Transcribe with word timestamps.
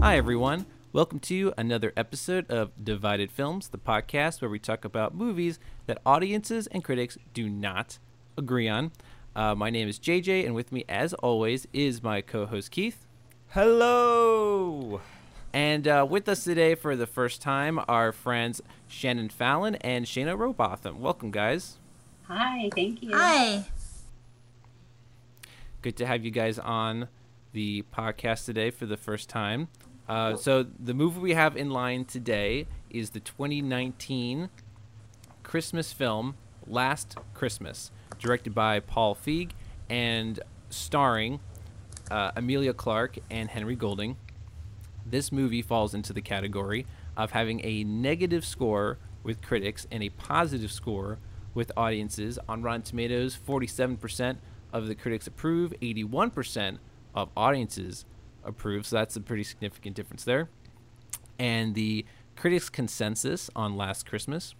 Hi, 0.00 0.16
everyone. 0.16 0.64
Welcome 0.94 1.18
to 1.20 1.52
another 1.58 1.92
episode 1.94 2.50
of 2.50 2.70
Divided 2.82 3.30
Films, 3.30 3.68
the 3.68 3.76
podcast 3.76 4.40
where 4.40 4.48
we 4.48 4.58
talk 4.58 4.86
about 4.86 5.14
movies 5.14 5.58
that 5.84 6.00
audiences 6.06 6.66
and 6.68 6.82
critics 6.82 7.18
do 7.34 7.50
not 7.50 7.98
agree 8.38 8.66
on. 8.66 8.92
Uh, 9.36 9.54
my 9.54 9.68
name 9.68 9.88
is 9.88 9.98
JJ, 9.98 10.46
and 10.46 10.54
with 10.54 10.72
me, 10.72 10.86
as 10.88 11.12
always, 11.12 11.68
is 11.74 12.02
my 12.02 12.22
co 12.22 12.46
host 12.46 12.70
Keith. 12.70 13.04
Hello. 13.48 15.02
And 15.52 15.86
uh, 15.86 16.06
with 16.08 16.30
us 16.30 16.44
today 16.44 16.74
for 16.74 16.96
the 16.96 17.06
first 17.06 17.42
time 17.42 17.78
are 17.86 18.12
friends 18.12 18.62
Shannon 18.86 19.28
Fallon 19.28 19.74
and 19.74 20.06
Shayna 20.06 20.34
Robotham. 20.34 20.98
Welcome, 20.98 21.30
guys. 21.30 21.76
Hi, 22.22 22.70
thank 22.74 23.02
you. 23.02 23.10
Hi. 23.14 23.66
Good 25.80 25.96
to 25.98 26.06
have 26.06 26.24
you 26.24 26.32
guys 26.32 26.58
on 26.58 27.06
the 27.52 27.84
podcast 27.96 28.44
today 28.44 28.70
for 28.70 28.84
the 28.84 28.96
first 28.96 29.28
time. 29.28 29.68
Uh, 30.08 30.34
so, 30.34 30.64
the 30.64 30.92
movie 30.92 31.20
we 31.20 31.34
have 31.34 31.56
in 31.56 31.70
line 31.70 32.04
today 32.04 32.66
is 32.90 33.10
the 33.10 33.20
2019 33.20 34.50
Christmas 35.44 35.92
film 35.92 36.34
Last 36.66 37.16
Christmas, 37.32 37.92
directed 38.18 38.56
by 38.56 38.80
Paul 38.80 39.14
Feig 39.14 39.52
and 39.88 40.40
starring 40.68 41.38
uh, 42.10 42.32
Emilia 42.34 42.72
Clarke 42.72 43.18
and 43.30 43.48
Henry 43.48 43.76
Golding. 43.76 44.16
This 45.06 45.30
movie 45.30 45.62
falls 45.62 45.94
into 45.94 46.12
the 46.12 46.22
category 46.22 46.86
of 47.16 47.30
having 47.30 47.60
a 47.64 47.84
negative 47.84 48.44
score 48.44 48.98
with 49.22 49.40
critics 49.42 49.86
and 49.92 50.02
a 50.02 50.08
positive 50.08 50.72
score 50.72 51.18
with 51.54 51.70
audiences. 51.76 52.36
On 52.48 52.62
Rotten 52.62 52.82
Tomatoes, 52.82 53.38
47% 53.46 54.38
of 54.72 54.86
the 54.86 54.94
critics 54.94 55.26
approve, 55.26 55.72
81% 55.80 56.78
of 57.14 57.30
audiences 57.36 58.04
approve. 58.44 58.86
So 58.86 58.96
that's 58.96 59.16
a 59.16 59.20
pretty 59.20 59.44
significant 59.44 59.96
difference 59.96 60.24
there. 60.24 60.48
And 61.38 61.74
the 61.74 62.04
critics' 62.36 62.68
consensus 62.68 63.50
on 63.56 63.76
Last 63.76 64.06
Christmas 64.06 64.54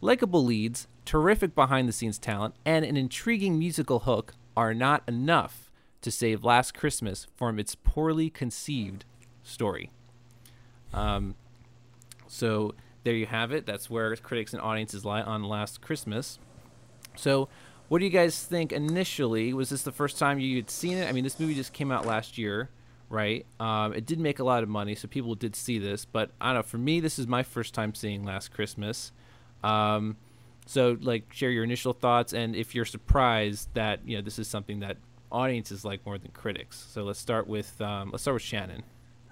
likable 0.00 0.44
leads, 0.44 0.86
terrific 1.04 1.54
behind 1.54 1.88
the 1.88 1.92
scenes 1.92 2.18
talent, 2.18 2.54
and 2.64 2.84
an 2.84 2.96
intriguing 2.96 3.58
musical 3.58 4.00
hook 4.00 4.34
are 4.56 4.74
not 4.74 5.02
enough 5.08 5.70
to 6.02 6.10
save 6.10 6.44
Last 6.44 6.74
Christmas 6.74 7.26
from 7.34 7.58
its 7.58 7.74
poorly 7.74 8.28
conceived 8.28 9.04
story. 9.42 9.90
Um, 10.92 11.34
so 12.26 12.74
there 13.04 13.14
you 13.14 13.26
have 13.26 13.52
it. 13.52 13.64
That's 13.64 13.88
where 13.88 14.14
critics 14.16 14.52
and 14.52 14.60
audiences 14.60 15.04
lie 15.04 15.22
on 15.22 15.42
Last 15.42 15.80
Christmas. 15.80 16.38
So, 17.16 17.48
what 17.88 17.98
do 17.98 18.04
you 18.04 18.10
guys 18.10 18.42
think 18.42 18.72
initially? 18.72 19.52
Was 19.52 19.70
this 19.70 19.82
the 19.82 19.92
first 19.92 20.18
time 20.18 20.38
you 20.38 20.56
had 20.56 20.70
seen 20.70 20.98
it? 20.98 21.08
I 21.08 21.12
mean, 21.12 21.24
this 21.24 21.38
movie 21.38 21.54
just 21.54 21.72
came 21.72 21.92
out 21.92 22.06
last 22.06 22.38
year, 22.38 22.70
right? 23.10 23.44
Um, 23.60 23.92
it 23.92 24.06
did 24.06 24.18
make 24.18 24.38
a 24.38 24.44
lot 24.44 24.62
of 24.62 24.68
money, 24.68 24.94
so 24.94 25.08
people 25.08 25.34
did 25.34 25.54
see 25.54 25.78
this. 25.78 26.04
But 26.04 26.30
I 26.40 26.48
don't 26.48 26.56
know. 26.56 26.62
For 26.62 26.78
me, 26.78 27.00
this 27.00 27.18
is 27.18 27.26
my 27.26 27.42
first 27.42 27.74
time 27.74 27.94
seeing 27.94 28.24
Last 28.24 28.52
Christmas. 28.52 29.12
Um, 29.62 30.16
so, 30.66 30.96
like, 31.00 31.32
share 31.32 31.50
your 31.50 31.64
initial 31.64 31.92
thoughts, 31.92 32.32
and 32.32 32.56
if 32.56 32.74
you're 32.74 32.86
surprised 32.86 33.68
that 33.74 34.00
you 34.06 34.16
know 34.16 34.22
this 34.22 34.38
is 34.38 34.48
something 34.48 34.80
that 34.80 34.96
audiences 35.30 35.84
like 35.84 36.06
more 36.06 36.16
than 36.16 36.30
critics. 36.30 36.86
So 36.90 37.02
let's 37.02 37.18
start 37.18 37.46
with 37.46 37.80
um, 37.80 38.10
let's 38.12 38.22
start 38.22 38.34
with 38.34 38.42
Shannon. 38.42 38.84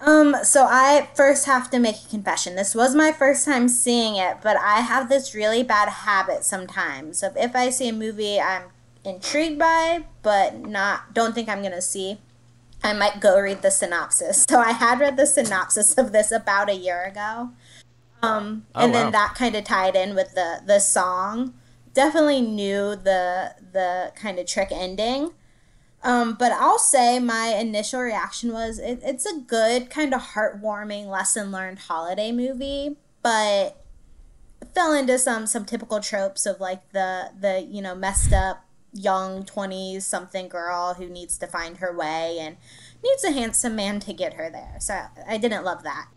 Um, 0.05 0.34
so 0.42 0.67
I 0.69 1.08
first 1.14 1.47
have 1.47 1.70
to 1.70 1.78
make 1.78 1.95
a 2.05 2.08
confession. 2.08 2.56
This 2.56 2.75
was 2.75 2.92
my 2.95 3.12
first 3.12 3.45
time 3.45 3.69
seeing 3.69 4.17
it, 4.17 4.39
but 4.42 4.56
I 4.56 4.81
have 4.81 5.09
this 5.09 5.33
really 5.33 5.62
bad 5.62 5.89
habit 5.89 6.42
sometimes 6.44 7.22
of 7.22 7.36
if 7.36 7.55
I 7.55 7.70
see 7.70 7.89
a 7.89 7.92
movie 7.92 8.41
I'm 8.41 8.64
intrigued 9.05 9.61
by, 9.61 10.05
but 10.22 10.56
not 10.59 11.14
don't 11.14 11.34
think 11.36 11.48
I'm 11.48 11.62
gonna 11.62 11.81
see, 11.81 12.19
I 12.83 12.92
might 12.94 13.20
go 13.20 13.39
read 13.41 13.62
the 13.62 13.70
synopsis. 13.70 14.44
So 14.48 14.59
I 14.59 14.72
had 14.72 14.98
read 14.98 15.17
the 15.17 15.27
synopsis 15.27 15.97
of 15.97 16.11
this 16.11 16.33
about 16.33 16.69
a 16.69 16.75
year 16.75 17.05
ago. 17.05 17.50
Um, 18.22 18.66
Oh, 18.75 18.84
and 18.84 18.94
then 18.94 19.12
that 19.12 19.34
kind 19.37 19.54
of 19.54 19.62
tied 19.65 19.94
in 19.94 20.15
with 20.16 20.34
the 20.34 20.62
the 20.66 20.81
song. 20.81 21.54
Definitely 21.94 22.41
knew 22.41 22.97
the 22.97 23.54
the 23.72 24.12
kind 24.16 24.38
of 24.41 24.47
trick 24.47 24.69
ending. 24.72 25.31
Um, 26.05 26.35
but 26.35 26.51
I'll 26.53 26.79
say 26.79 27.19
my 27.21 27.55
initial 27.59 28.01
reaction 28.01 28.53
was 28.53 28.79
it, 28.79 29.01
it's 29.05 29.25
a 29.25 29.39
good 29.39 29.89
kind 29.89 30.13
of 30.13 30.21
heartwarming 30.21 31.07
lesson 31.07 31.53
learned 31.53 31.81
holiday 31.81 32.33
movie, 32.33 32.97
but 33.23 33.85
fell 34.75 34.93
into 34.93 35.19
some 35.19 35.47
some 35.47 35.65
typical 35.65 36.01
tropes 36.01 36.47
of 36.47 36.61
like 36.61 36.91
the 36.93 37.31
the 37.39 37.61
you 37.61 37.83
know 37.83 37.95
messed 37.95 38.33
up 38.33 38.65
young 38.93 39.43
20s 39.45 40.03
something 40.03 40.49
girl 40.49 40.95
who 40.95 41.09
needs 41.09 41.39
to 41.39 41.47
find 41.47 41.79
her 41.79 41.97
way 41.97 42.39
and 42.39 42.57
needs 43.03 43.25
a 43.25 43.33
handsome 43.33 43.75
man 43.75 44.01
to 44.01 44.13
get 44.13 44.34
her 44.34 44.51
there. 44.51 44.77
So 44.81 45.01
I 45.27 45.39
didn't 45.39 45.65
love 45.65 45.83
that. 45.83 46.09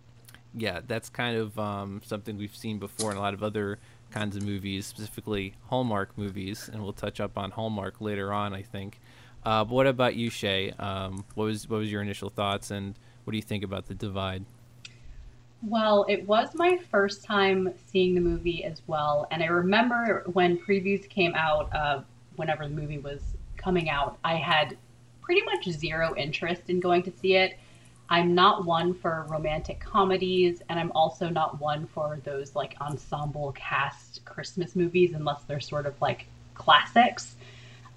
Yeah, 0.53 0.81
that's 0.85 1.09
kind 1.09 1.37
of 1.37 1.57
um, 1.59 2.01
something 2.05 2.37
we've 2.37 2.55
seen 2.55 2.79
before 2.79 3.11
in 3.11 3.17
a 3.17 3.21
lot 3.21 3.33
of 3.33 3.43
other 3.43 3.79
kinds 4.11 4.35
of 4.35 4.43
movies, 4.43 4.85
specifically 4.85 5.55
Hallmark 5.65 6.17
movies, 6.17 6.69
and 6.71 6.81
we'll 6.81 6.93
touch 6.93 7.19
up 7.19 7.37
on 7.37 7.51
Hallmark 7.51 7.99
later 7.99 8.31
on, 8.31 8.53
I 8.53 8.61
think. 8.61 8.99
Uh, 9.45 9.63
but 9.63 9.73
what 9.73 9.87
about 9.87 10.15
you, 10.15 10.29
Shay? 10.29 10.71
Um, 10.71 11.23
what 11.35 11.45
was 11.45 11.69
what 11.69 11.77
was 11.77 11.91
your 11.91 12.01
initial 12.01 12.29
thoughts, 12.29 12.71
and 12.71 12.95
what 13.23 13.31
do 13.31 13.37
you 13.37 13.43
think 13.43 13.63
about 13.63 13.85
the 13.85 13.93
divide? 13.93 14.43
Well, 15.61 16.05
it 16.09 16.27
was 16.27 16.49
my 16.55 16.77
first 16.91 17.23
time 17.23 17.73
seeing 17.87 18.15
the 18.15 18.21
movie 18.21 18.63
as 18.63 18.81
well, 18.87 19.27
and 19.31 19.43
I 19.43 19.47
remember 19.47 20.23
when 20.33 20.57
previews 20.57 21.07
came 21.07 21.33
out, 21.35 21.73
uh, 21.73 22.01
whenever 22.35 22.67
the 22.67 22.73
movie 22.73 22.97
was 22.97 23.21
coming 23.55 23.89
out, 23.89 24.17
I 24.23 24.35
had 24.35 24.77
pretty 25.21 25.41
much 25.43 25.69
zero 25.69 26.15
interest 26.15 26.63
in 26.69 26.79
going 26.79 27.03
to 27.03 27.11
see 27.11 27.35
it. 27.35 27.57
I'm 28.09 28.35
not 28.35 28.65
one 28.65 28.93
for 28.93 29.25
romantic 29.29 29.79
comedies, 29.79 30.61
and 30.69 30.79
I'm 30.79 30.91
also 30.93 31.29
not 31.29 31.59
one 31.59 31.87
for 31.87 32.19
those 32.23 32.55
like 32.55 32.75
ensemble 32.79 33.51
cast 33.53 34.23
Christmas 34.25 34.75
movies 34.75 35.13
unless 35.13 35.43
they're 35.43 35.59
sort 35.59 35.87
of 35.87 35.99
like 36.01 36.27
classics. 36.53 37.35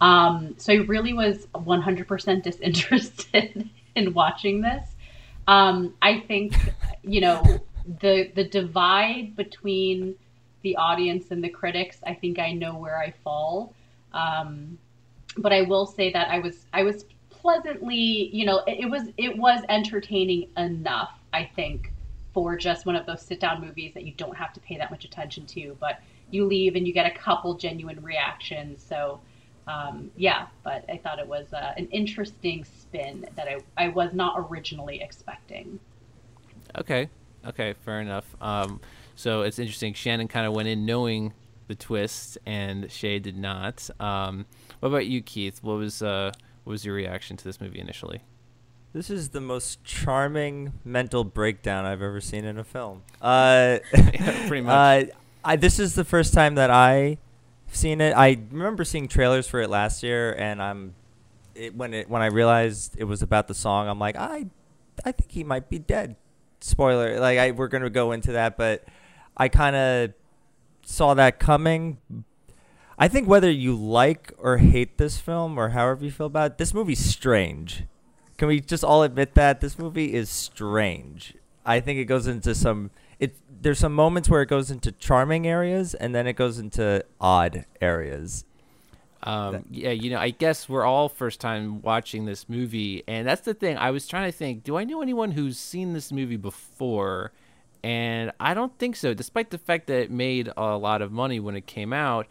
Um, 0.01 0.55
so 0.59 0.73
I 0.73 0.77
really 0.77 1.13
was 1.13 1.47
100% 1.55 2.43
disinterested 2.43 3.69
in 3.95 4.15
watching 4.15 4.61
this. 4.61 4.87
Um, 5.47 5.95
I 6.03 6.21
think, 6.21 6.55
you 7.03 7.21
know, 7.21 7.43
the 8.01 8.31
the 8.35 8.45
divide 8.45 9.35
between 9.35 10.15
the 10.63 10.77
audience 10.77 11.31
and 11.31 11.43
the 11.43 11.49
critics. 11.49 11.99
I 12.07 12.15
think 12.15 12.39
I 12.39 12.53
know 12.53 12.77
where 12.77 12.99
I 12.99 13.15
fall. 13.25 13.75
Um, 14.13 14.79
but 15.39 15.53
I 15.53 15.63
will 15.63 15.87
say 15.87 16.13
that 16.13 16.29
I 16.29 16.39
was 16.39 16.67
I 16.73 16.83
was 16.83 17.05
pleasantly, 17.31 18.31
you 18.33 18.45
know, 18.45 18.59
it, 18.67 18.81
it 18.81 18.91
was 18.91 19.05
it 19.17 19.37
was 19.37 19.63
entertaining 19.69 20.51
enough. 20.57 21.13
I 21.33 21.49
think 21.57 21.93
for 22.35 22.57
just 22.57 22.87
one 22.87 22.97
of 22.97 23.07
those 23.07 23.23
sit 23.23 23.41
down 23.41 23.61
movies 23.61 23.93
that 23.95 24.05
you 24.05 24.13
don't 24.13 24.37
have 24.37 24.53
to 24.53 24.61
pay 24.61 24.77
that 24.79 24.91
much 24.91 25.05
attention 25.05 25.47
to, 25.47 25.77
but 25.81 26.01
you 26.31 26.45
leave 26.45 26.77
and 26.77 26.87
you 26.87 26.93
get 26.93 27.07
a 27.07 27.17
couple 27.19 27.55
genuine 27.55 28.03
reactions. 28.03 28.85
So 28.87 29.21
um, 29.69 30.11
yeah, 30.17 30.47
but 30.65 30.85
I 30.89 30.97
thought 30.97 31.19
it 31.19 31.27
was 31.29 31.53
uh, 31.53 31.75
an 31.77 31.87
interesting 31.93 32.65
spin 32.65 33.27
that 33.37 33.47
I, 33.49 33.59
I 33.77 33.89
was 33.89 34.15
not 34.15 34.35
originally 34.51 35.01
expecting. 35.03 35.79
Okay, 36.77 37.09
okay, 37.47 37.75
fair 37.85 38.01
enough. 38.01 38.25
Um, 38.41 38.81
so 39.15 39.43
it's 39.43 39.59
interesting. 39.59 39.95
Shannon 39.95 40.29
kind 40.29 40.47
of 40.47 40.53
went 40.55 40.69
in 40.69 40.87
knowing 40.87 41.33
the 41.67 41.75
twist, 41.75 42.39
and 42.47 42.91
Shay 42.91 43.19
did 43.19 43.37
not. 43.37 43.89
Um, 44.01 44.47
what 44.81 44.89
about 44.89 45.07
you, 45.07 45.21
Keith? 45.23 45.63
What 45.63 45.75
was 45.79 46.03
uh, 46.03 46.33
what 46.65 46.71
was 46.73 46.85
your 46.85 46.95
reaction 46.95 47.37
to 47.37 47.45
this 47.45 47.61
movie 47.61 47.79
initially? 47.79 48.23
This 48.95 49.11
is 49.11 49.29
the 49.31 49.41
most 49.41 49.85
charming 49.85 50.73
mental 50.83 51.23
breakdown 51.23 51.85
I've 51.85 52.01
ever 52.01 52.21
seen 52.23 52.45
in 52.45 52.59
a 52.59 52.65
film. 52.65 53.03
Uh, 53.21 53.79
Yeah, 53.95 54.49
pretty 54.49 54.61
much. 54.67 55.09
Uh, 55.11 55.13
I, 55.45 55.57
this 55.57 55.79
is 55.79 55.95
the 55.95 56.05
first 56.05 56.33
time 56.33 56.55
that 56.57 56.71
I 56.71 57.19
seen 57.75 58.01
it. 58.01 58.13
I 58.17 58.39
remember 58.51 58.85
seeing 58.85 59.09
trailers 59.09 59.47
for 59.47 59.61
it 59.61 59.71
last 59.71 60.03
year, 60.03 60.33
and 60.33 60.63
I'm 60.63 60.95
it, 61.55 61.75
when 61.75 61.95
it 61.95 62.09
when 62.09 62.23
I 62.23 62.27
realized 62.27 62.97
it 62.99 63.05
was 63.05 63.23
about 63.23 63.49
the 63.49 63.55
song, 63.55 63.89
I'm 63.89 63.99
like, 63.99 64.17
I 64.17 64.47
I 65.05 65.13
think 65.13 65.33
he 65.33 65.45
might 65.45 65.69
be 65.69 65.79
dead. 65.79 66.17
Spoiler, 66.61 67.21
like 67.21 67.39
I 67.39 67.51
we're 67.51 67.69
gonna 67.69 67.91
go 67.91 68.13
into 68.13 68.33
that, 68.33 68.57
but 68.57 68.85
I 69.37 69.49
kind 69.49 69.77
of 69.77 70.13
saw 70.85 71.15
that 71.15 71.39
coming. 71.39 71.99
I 72.99 73.07
think 73.07 73.29
whether 73.29 73.51
you 73.51 73.77
like 73.77 74.33
or 74.39 74.57
hate 74.57 74.99
this 74.99 75.19
film 75.19 75.57
or 75.57 75.69
however 75.71 76.05
you 76.05 76.11
feel 76.11 76.27
about 76.27 76.53
it, 76.53 76.59
this 76.59 76.75
movie's 76.75 77.05
strange. 77.05 77.85
Can 78.37 78.49
we 78.49 78.61
just 78.61 78.83
all 78.83 79.03
admit 79.03 79.35
that 79.35 79.61
this 79.61 79.79
movie 79.79 80.15
is 80.15 80.29
strange? 80.31 81.35
I 81.65 81.81
think 81.81 81.99
it 81.99 82.07
goes 82.07 82.27
into 82.27 82.55
some 82.55 82.91
it 83.21 83.37
there's 83.63 83.79
some 83.79 83.93
moments 83.95 84.29
where 84.29 84.43
it 84.43 84.47
goes 84.49 84.71
into 84.71 84.93
charming 84.93 85.47
areas 85.47 85.95
and 85.95 86.15
then 86.15 86.27
it 86.27 86.35
goes 86.35 86.59
into 86.59 87.05
odd 87.21 87.65
areas. 87.81 88.45
Um, 89.23 89.53
That- 89.53 89.65
yeah, 89.71 89.91
you 89.91 90.11
know, 90.11 90.19
I 90.19 90.31
guess 90.31 90.69
we're 90.69 90.85
all 90.85 91.09
first 91.09 91.41
time 91.41 91.83
watching 91.83 92.25
this 92.25 92.49
movie, 92.49 93.03
and 93.09 93.27
that's 93.27 93.41
the 93.41 93.55
thing. 93.55 93.77
I 93.77 93.91
was 93.91 94.07
trying 94.07 94.31
to 94.31 94.37
think, 94.37 94.63
do 94.63 94.77
I 94.77 94.85
know 94.85 95.03
anyone 95.03 95.33
who's 95.33 95.59
seen 95.59 95.93
this 95.93 96.13
movie 96.13 96.37
before? 96.37 97.33
And 97.83 98.31
I 98.39 98.55
don't 98.55 98.77
think 98.79 98.95
so, 98.97 99.15
despite 99.15 99.51
the 99.51 99.59
fact 99.59 99.89
that 99.89 100.03
it 100.03 100.11
made 100.11 100.51
a 100.57 100.77
lot 100.77 101.03
of 101.03 101.11
money 101.13 101.41
when 101.41 101.57
it 101.57 101.67
came 101.67 101.93
out. 101.93 102.27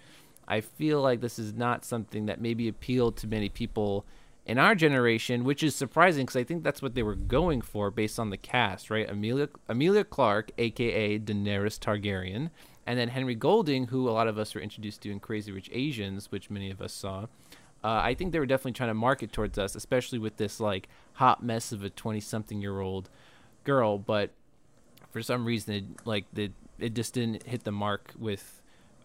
I 0.47 0.61
feel 0.61 1.01
like 1.01 1.19
this 1.19 1.37
is 1.39 1.53
not 1.53 1.83
something 1.83 2.27
that 2.27 2.39
maybe 2.39 2.69
appealed 2.69 3.17
to 3.17 3.27
many 3.27 3.49
people 3.49 4.05
in 4.47 4.57
our 4.57 4.73
generation, 4.73 5.43
which 5.43 5.61
is 5.61 5.75
surprising 5.75 6.25
because 6.25 6.37
I 6.37 6.45
think 6.45 6.63
that's 6.63 6.81
what 6.81 6.95
they 6.95 7.03
were 7.03 7.15
going 7.15 7.61
for 7.61 7.91
based 7.91 8.17
on 8.17 8.29
the 8.29 8.37
cast, 8.37 8.89
right? 8.89 9.07
Emilia 9.07 9.49
Emilia 9.67 10.05
Clarke, 10.05 10.51
aka 10.57 11.19
Daenerys 11.19 11.77
Targaryen, 11.77 12.49
and 12.85 12.97
then 12.97 13.09
Henry 13.09 13.35
Golding, 13.35 13.87
who 13.87 14.07
a 14.07 14.11
lot 14.11 14.29
of 14.29 14.37
us 14.37 14.55
were 14.55 14.61
introduced 14.61 15.01
to 15.01 15.11
in 15.11 15.19
Crazy 15.19 15.51
Rich 15.51 15.69
Asians, 15.73 16.31
which 16.31 16.49
many 16.49 16.71
of 16.71 16.81
us 16.81 16.93
saw. 16.93 17.27
Uh, 17.83 18.01
I 18.03 18.15
think 18.15 18.31
they 18.31 18.39
were 18.39 18.45
definitely 18.45 18.71
trying 18.71 18.89
to 18.89 18.95
market 18.95 19.33
towards 19.33 19.57
us, 19.57 19.75
especially 19.75 20.17
with 20.17 20.37
this 20.37 20.59
like 20.59 20.87
hot 21.13 21.43
mess 21.43 21.73
of 21.73 21.83
a 21.83 21.89
twenty-something-year-old 21.89 23.09
girl. 23.65 23.97
But 23.97 24.31
for 25.11 25.21
some 25.21 25.45
reason, 25.45 25.73
it, 25.73 25.83
like 26.05 26.25
the 26.31 26.51
it 26.79 26.95
just 26.95 27.13
didn't 27.13 27.43
hit 27.43 27.65
the 27.65 27.71
mark 27.71 28.13
with 28.17 28.61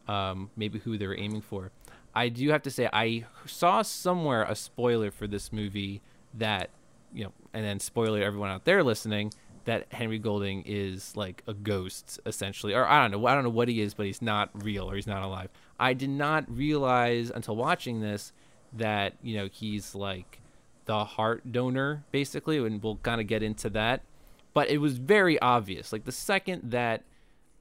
um, 0.06 0.50
maybe 0.56 0.78
who 0.78 0.96
they 0.96 1.06
were 1.06 1.18
aiming 1.18 1.42
for. 1.42 1.72
I 2.14 2.28
do 2.28 2.50
have 2.50 2.62
to 2.62 2.70
say 2.70 2.88
I 2.92 3.24
saw 3.46 3.82
somewhere 3.82 4.42
a 4.44 4.54
spoiler 4.54 5.10
for 5.10 5.26
this 5.26 5.52
movie 5.52 6.02
that 6.34 6.70
you 7.14 7.24
know, 7.24 7.32
and 7.52 7.64
then 7.64 7.80
spoiler 7.80 8.22
everyone 8.22 8.50
out 8.50 8.64
there 8.64 8.82
listening 8.82 9.32
that 9.64 9.92
Henry 9.92 10.18
Golding 10.18 10.62
is 10.66 11.16
like 11.16 11.42
a 11.46 11.54
ghost 11.54 12.18
essentially, 12.26 12.74
or 12.74 12.86
I 12.86 13.02
don't 13.02 13.12
know, 13.12 13.26
I 13.26 13.34
don't 13.34 13.44
know 13.44 13.50
what 13.50 13.68
he 13.68 13.80
is, 13.80 13.94
but 13.94 14.06
he's 14.06 14.22
not 14.22 14.50
real 14.64 14.90
or 14.90 14.96
he's 14.96 15.06
not 15.06 15.22
alive. 15.22 15.50
I 15.78 15.92
did 15.92 16.10
not 16.10 16.44
realize 16.50 17.30
until 17.30 17.56
watching 17.56 18.00
this 18.00 18.32
that 18.74 19.14
you 19.22 19.36
know 19.36 19.48
he's 19.52 19.94
like 19.94 20.40
the 20.86 21.04
heart 21.04 21.52
donor 21.52 22.04
basically, 22.10 22.58
and 22.58 22.82
we'll 22.82 22.96
kind 22.96 23.20
of 23.20 23.26
get 23.26 23.42
into 23.42 23.70
that. 23.70 24.02
But 24.54 24.68
it 24.68 24.78
was 24.78 24.98
very 24.98 25.40
obvious, 25.40 25.92
like 25.92 26.04
the 26.04 26.12
second 26.12 26.72
that 26.72 27.04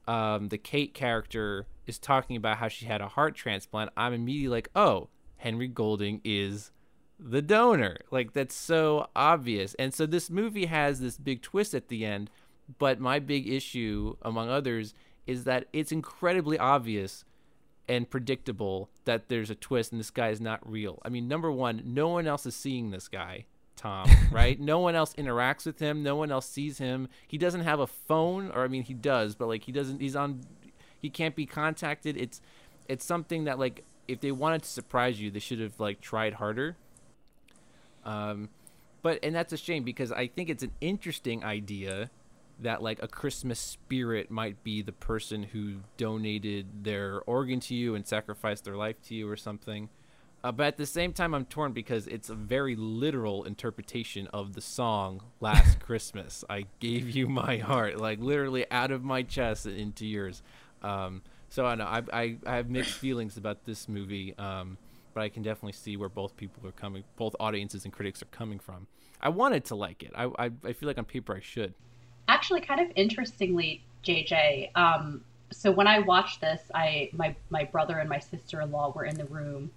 um, 0.06 0.48
the 0.48 0.58
Kate 0.58 0.92
character 0.92 1.66
is 1.86 1.98
talking 1.98 2.36
about 2.36 2.58
how 2.58 2.68
she 2.68 2.86
had 2.86 3.00
a 3.00 3.08
heart 3.08 3.34
transplant, 3.34 3.90
I'm 3.96 4.12
immediately 4.12 4.48
like, 4.56 4.68
oh, 4.74 5.08
Henry 5.36 5.68
Golding 5.68 6.20
is 6.24 6.70
the 7.18 7.42
donor. 7.42 7.98
Like 8.10 8.32
that's 8.32 8.54
so 8.54 9.08
obvious. 9.14 9.74
And 9.74 9.92
so 9.92 10.06
this 10.06 10.30
movie 10.30 10.66
has 10.66 11.00
this 11.00 11.18
big 11.18 11.42
twist 11.42 11.74
at 11.74 11.88
the 11.88 12.04
end, 12.04 12.30
but 12.78 13.00
my 13.00 13.18
big 13.18 13.48
issue 13.48 14.16
among 14.22 14.48
others 14.48 14.94
is 15.26 15.44
that 15.44 15.66
it's 15.72 15.92
incredibly 15.92 16.58
obvious 16.58 17.24
and 17.88 18.08
predictable 18.08 18.90
that 19.04 19.28
there's 19.28 19.50
a 19.50 19.54
twist 19.54 19.92
and 19.92 20.00
this 20.00 20.10
guy 20.10 20.28
is 20.30 20.40
not 20.40 20.68
real. 20.68 21.00
I 21.04 21.08
mean, 21.08 21.28
number 21.28 21.50
1, 21.50 21.82
no 21.84 22.08
one 22.08 22.26
else 22.26 22.46
is 22.46 22.54
seeing 22.54 22.90
this 22.90 23.08
guy. 23.08 23.46
Tom, 23.76 24.08
right? 24.30 24.60
no 24.60 24.78
one 24.78 24.94
else 24.94 25.14
interacts 25.14 25.66
with 25.66 25.78
him. 25.78 26.02
No 26.02 26.14
one 26.14 26.30
else 26.30 26.48
sees 26.48 26.78
him. 26.78 27.08
He 27.26 27.38
doesn't 27.38 27.62
have 27.62 27.80
a 27.80 27.86
phone, 27.86 28.50
or 28.52 28.64
I 28.64 28.68
mean, 28.68 28.84
he 28.84 28.94
does, 28.94 29.34
but 29.34 29.48
like 29.48 29.64
he 29.64 29.72
doesn't. 29.72 30.00
He's 30.00 30.14
on. 30.14 30.42
He 31.02 31.10
can't 31.10 31.34
be 31.34 31.44
contacted. 31.44 32.16
It's 32.16 32.40
it's 32.88 33.04
something 33.04 33.44
that 33.44 33.58
like 33.58 33.84
if 34.08 34.20
they 34.20 34.32
wanted 34.32 34.62
to 34.62 34.68
surprise 34.68 35.20
you, 35.20 35.30
they 35.30 35.40
should 35.40 35.60
have 35.60 35.78
like 35.78 36.00
tried 36.00 36.34
harder. 36.34 36.76
Um, 38.04 38.48
but 39.02 39.18
and 39.22 39.34
that's 39.34 39.52
a 39.52 39.56
shame 39.56 39.82
because 39.82 40.12
I 40.12 40.28
think 40.28 40.48
it's 40.48 40.62
an 40.62 40.72
interesting 40.80 41.44
idea 41.44 42.10
that 42.60 42.82
like 42.82 43.02
a 43.02 43.08
Christmas 43.08 43.58
spirit 43.58 44.30
might 44.30 44.62
be 44.62 44.82
the 44.82 44.92
person 44.92 45.42
who 45.42 45.80
donated 45.96 46.84
their 46.84 47.20
organ 47.22 47.58
to 47.60 47.74
you 47.74 47.94
and 47.94 48.06
sacrificed 48.06 48.64
their 48.64 48.76
life 48.76 48.96
to 49.08 49.14
you 49.14 49.28
or 49.28 49.36
something. 49.36 49.88
Uh, 50.44 50.50
but 50.50 50.66
at 50.66 50.76
the 50.76 50.86
same 50.86 51.12
time, 51.12 51.34
I'm 51.34 51.44
torn 51.44 51.72
because 51.72 52.08
it's 52.08 52.28
a 52.28 52.34
very 52.34 52.74
literal 52.74 53.44
interpretation 53.44 54.26
of 54.28 54.54
the 54.54 54.60
song 54.60 55.22
"Last 55.40 55.78
Christmas." 55.86 56.44
I 56.50 56.66
gave 56.80 57.10
you 57.10 57.28
my 57.28 57.58
heart, 57.58 57.98
like 57.98 58.18
literally 58.18 58.66
out 58.70 58.90
of 58.90 59.04
my 59.04 59.22
chest 59.22 59.66
into 59.66 60.04
yours. 60.04 60.42
Um, 60.82 61.22
so 61.48 61.66
I 61.66 61.74
know 61.74 61.84
I, 61.84 62.02
I, 62.12 62.36
I 62.46 62.56
have 62.56 62.70
mixed 62.70 62.94
feelings 62.94 63.36
about 63.36 63.64
this 63.64 63.88
movie, 63.88 64.34
um, 64.38 64.78
but 65.14 65.22
I 65.22 65.28
can 65.28 65.42
definitely 65.42 65.72
see 65.72 65.96
where 65.96 66.08
both 66.08 66.36
people 66.36 66.66
are 66.66 66.72
coming, 66.72 67.04
both 67.16 67.36
audiences 67.38 67.84
and 67.84 67.92
critics 67.92 68.22
are 68.22 68.26
coming 68.26 68.58
from. 68.58 68.86
I 69.20 69.28
wanted 69.28 69.64
to 69.66 69.74
like 69.74 70.02
it. 70.02 70.12
I, 70.14 70.24
I, 70.38 70.50
I 70.64 70.72
feel 70.72 70.88
like 70.88 70.98
on 70.98 71.04
paper 71.04 71.36
I 71.36 71.40
should. 71.40 71.74
Actually, 72.28 72.60
kind 72.62 72.80
of 72.80 72.88
interestingly, 72.96 73.84
JJ. 74.04 74.76
Um, 74.76 75.22
so 75.52 75.70
when 75.70 75.86
I 75.86 75.98
watched 76.00 76.40
this, 76.40 76.62
I 76.74 77.10
my 77.12 77.36
my 77.50 77.64
brother 77.64 77.98
and 77.98 78.08
my 78.08 78.18
sister 78.18 78.60
in 78.60 78.70
law 78.72 78.92
were 78.94 79.04
in 79.04 79.16
the 79.16 79.26
room 79.26 79.70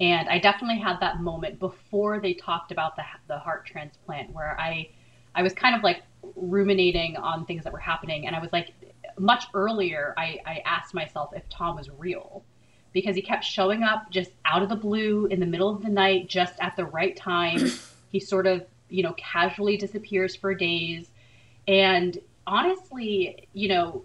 and 0.00 0.28
I 0.28 0.38
definitely 0.38 0.78
had 0.78 0.98
that 1.00 1.20
moment 1.20 1.58
before 1.58 2.20
they 2.20 2.34
talked 2.34 2.72
about 2.72 2.96
the 2.96 3.02
the 3.28 3.38
heart 3.38 3.66
transplant 3.66 4.32
where 4.32 4.58
I 4.58 4.88
I 5.34 5.42
was 5.42 5.52
kind 5.52 5.76
of 5.76 5.82
like 5.82 6.02
ruminating 6.36 7.16
on 7.16 7.46
things 7.46 7.64
that 7.64 7.72
were 7.72 7.78
happening 7.78 8.26
and 8.26 8.34
I 8.34 8.40
was 8.40 8.52
like 8.52 8.72
much 9.20 9.44
earlier 9.54 10.14
I, 10.16 10.38
I 10.46 10.62
asked 10.64 10.94
myself 10.94 11.30
if 11.36 11.48
Tom 11.48 11.76
was 11.76 11.90
real 11.90 12.42
because 12.92 13.14
he 13.14 13.22
kept 13.22 13.44
showing 13.44 13.82
up 13.82 14.10
just 14.10 14.30
out 14.44 14.62
of 14.62 14.68
the 14.68 14.76
blue 14.76 15.26
in 15.26 15.38
the 15.38 15.46
middle 15.46 15.68
of 15.68 15.82
the 15.82 15.88
night 15.88 16.28
just 16.28 16.54
at 16.60 16.74
the 16.76 16.84
right 16.86 17.16
time. 17.16 17.70
he 18.08 18.18
sort 18.18 18.46
of, 18.46 18.64
you 18.88 19.02
know, 19.02 19.14
casually 19.16 19.76
disappears 19.76 20.34
for 20.34 20.54
days. 20.54 21.10
And 21.68 22.18
honestly, 22.46 23.48
you 23.52 23.68
know, 23.68 24.04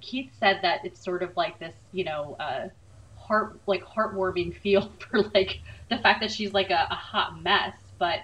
Keith 0.00 0.30
said 0.40 0.60
that 0.62 0.84
it's 0.84 1.02
sort 1.02 1.22
of 1.22 1.36
like 1.36 1.58
this, 1.58 1.74
you 1.92 2.04
know, 2.04 2.36
uh, 2.40 2.68
heart 3.16 3.60
like 3.66 3.84
heartwarming 3.84 4.56
feel 4.56 4.90
for 4.98 5.22
like 5.34 5.60
the 5.90 5.98
fact 5.98 6.20
that 6.20 6.30
she's 6.30 6.52
like 6.52 6.70
a, 6.70 6.88
a 6.90 6.94
hot 6.94 7.42
mess. 7.42 7.74
But 7.98 8.20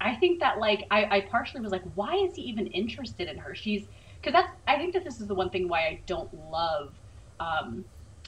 I 0.00 0.14
think 0.16 0.40
that 0.40 0.58
like 0.58 0.86
I, 0.90 1.16
I 1.16 1.20
partially 1.22 1.62
was 1.62 1.72
like, 1.72 1.84
why 1.94 2.14
is 2.14 2.36
he 2.36 2.42
even 2.42 2.66
interested 2.68 3.28
in 3.28 3.38
her? 3.38 3.54
She's 3.54 3.86
because 4.22 4.32
that's 4.32 4.52
I 4.68 4.76
think 4.76 4.94
that 4.94 5.04
this 5.04 5.20
is 5.20 5.26
the 5.26 5.34
one 5.34 5.50
thing 5.50 5.68
why 5.68 5.80
I 5.80 6.00
don't 6.06 6.32
love 6.50 6.92
um, 7.40 7.84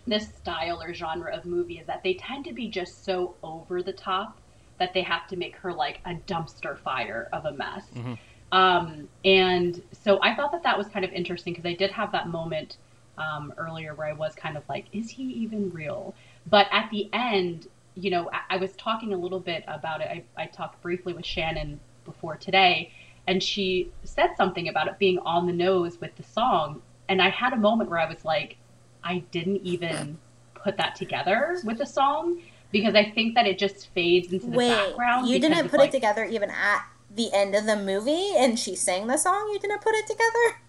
this 0.06 0.28
style 0.28 0.82
or 0.82 0.92
genre 0.92 1.34
of 1.34 1.44
movie 1.46 1.78
is 1.78 1.86
that 1.86 2.02
they 2.02 2.14
tend 2.14 2.44
to 2.46 2.52
be 2.52 2.68
just 2.68 3.04
so 3.04 3.34
over 3.42 3.82
the 3.82 3.92
top 3.92 4.38
that 4.78 4.92
they 4.92 5.02
have 5.02 5.28
to 5.28 5.36
make 5.36 5.54
her 5.56 5.72
like 5.72 6.00
a 6.04 6.14
dumpster 6.26 6.76
fire 6.78 7.28
of 7.32 7.44
a 7.44 7.52
mess. 7.52 7.84
Mm-hmm. 7.94 8.14
Um, 8.52 9.08
and 9.24 9.82
so 9.92 10.20
I 10.22 10.34
thought 10.34 10.52
that 10.52 10.62
that 10.64 10.76
was 10.76 10.88
kind 10.88 11.04
of 11.04 11.12
interesting 11.12 11.52
because 11.52 11.66
I 11.66 11.74
did 11.74 11.90
have 11.92 12.12
that 12.12 12.28
moment 12.28 12.76
um, 13.16 13.54
earlier 13.56 13.94
where 13.94 14.08
I 14.08 14.12
was 14.12 14.34
kind 14.34 14.56
of 14.56 14.68
like, 14.68 14.86
is 14.92 15.10
he 15.10 15.22
even 15.22 15.70
real? 15.70 16.14
But 16.48 16.66
at 16.72 16.90
the 16.90 17.08
end, 17.12 17.68
you 17.94 18.10
know, 18.10 18.30
I, 18.32 18.54
I 18.54 18.56
was 18.56 18.72
talking 18.76 19.12
a 19.12 19.16
little 19.16 19.40
bit 19.40 19.64
about 19.66 20.00
it. 20.00 20.08
I, 20.08 20.24
I 20.36 20.46
talked 20.46 20.82
briefly 20.82 21.12
with 21.12 21.24
Shannon 21.24 21.80
before 22.04 22.36
today, 22.36 22.92
and 23.26 23.42
she 23.42 23.90
said 24.04 24.30
something 24.36 24.68
about 24.68 24.88
it 24.88 24.98
being 24.98 25.18
on 25.20 25.46
the 25.46 25.52
nose 25.52 26.00
with 26.00 26.14
the 26.16 26.22
song. 26.22 26.82
And 27.08 27.20
I 27.22 27.30
had 27.30 27.52
a 27.52 27.56
moment 27.56 27.90
where 27.90 27.98
I 27.98 28.08
was 28.08 28.24
like, 28.24 28.56
I 29.02 29.18
didn't 29.30 29.62
even 29.62 30.18
put 30.54 30.76
that 30.78 30.94
together 30.94 31.58
with 31.64 31.78
the 31.78 31.86
song 31.86 32.40
because 32.72 32.94
I 32.94 33.10
think 33.10 33.34
that 33.34 33.46
it 33.46 33.58
just 33.58 33.88
fades 33.94 34.32
into 34.32 34.46
the 34.46 34.56
Wait, 34.56 34.70
background. 34.70 35.28
You 35.28 35.38
didn't 35.38 35.68
put 35.68 35.78
like, 35.78 35.90
it 35.90 35.92
together 35.92 36.24
even 36.24 36.50
at 36.50 36.86
the 37.14 37.32
end 37.32 37.54
of 37.54 37.66
the 37.66 37.76
movie 37.76 38.32
and 38.36 38.58
she 38.58 38.74
sang 38.74 39.06
the 39.06 39.16
song? 39.16 39.50
You 39.52 39.58
didn't 39.58 39.80
put 39.80 39.94
it 39.94 40.06
together? 40.06 40.60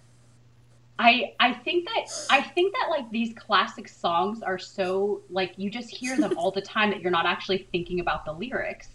I 0.97 1.33
I 1.39 1.51
think 1.51 1.85
that 1.85 2.05
I 2.29 2.41
think 2.41 2.73
that 2.73 2.87
like 2.89 3.09
these 3.11 3.33
classic 3.33 3.87
songs 3.87 4.41
are 4.41 4.57
so 4.57 5.21
like 5.29 5.53
you 5.57 5.69
just 5.69 5.89
hear 5.89 6.15
them 6.15 6.37
all 6.37 6.51
the 6.51 6.61
time 6.61 6.89
that 6.91 7.01
you're 7.01 7.11
not 7.11 7.25
actually 7.25 7.67
thinking 7.71 7.99
about 7.99 8.23
the 8.23 8.31
lyrics. 8.31 8.89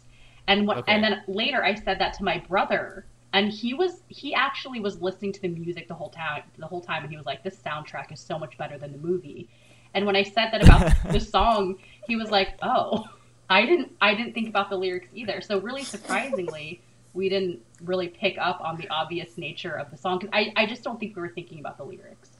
And 0.46 0.66
what 0.66 0.78
okay. 0.78 0.92
and 0.92 1.04
then 1.04 1.22
later 1.28 1.62
I 1.62 1.74
said 1.74 1.98
that 1.98 2.14
to 2.14 2.24
my 2.24 2.38
brother 2.38 3.04
and 3.32 3.52
he 3.52 3.74
was 3.74 4.02
he 4.08 4.34
actually 4.34 4.80
was 4.80 5.00
listening 5.00 5.32
to 5.32 5.40
the 5.40 5.48
music 5.48 5.88
the 5.88 5.94
whole 5.94 6.10
time 6.10 6.42
the 6.58 6.66
whole 6.66 6.80
time 6.80 7.02
and 7.02 7.10
he 7.10 7.16
was 7.16 7.26
like 7.26 7.42
this 7.42 7.56
soundtrack 7.56 8.12
is 8.12 8.20
so 8.20 8.38
much 8.38 8.56
better 8.58 8.78
than 8.78 8.92
the 8.92 8.98
movie. 8.98 9.48
And 9.94 10.06
when 10.06 10.14
I 10.14 10.22
said 10.22 10.50
that 10.52 10.62
about 10.62 10.92
the 11.12 11.20
song, 11.20 11.76
he 12.06 12.16
was 12.16 12.30
like, 12.30 12.50
"Oh, 12.62 13.04
I 13.50 13.66
didn't 13.66 13.92
I 14.00 14.14
didn't 14.14 14.34
think 14.34 14.48
about 14.48 14.70
the 14.70 14.76
lyrics 14.76 15.08
either." 15.14 15.40
So 15.40 15.58
really 15.58 15.84
surprisingly, 15.84 16.80
we 17.12 17.28
didn't 17.28 17.60
really 17.82 18.08
pick 18.08 18.36
up 18.38 18.60
on 18.60 18.76
the 18.76 18.88
obvious 18.88 19.36
nature 19.36 19.72
of 19.72 19.90
the 19.90 19.96
song 19.96 20.18
because 20.18 20.30
I, 20.32 20.52
I 20.56 20.66
just 20.66 20.82
don't 20.82 21.00
think 21.00 21.16
we 21.16 21.22
were 21.22 21.28
thinking 21.28 21.58
about 21.58 21.76
the 21.76 21.84
lyrics. 21.84 22.30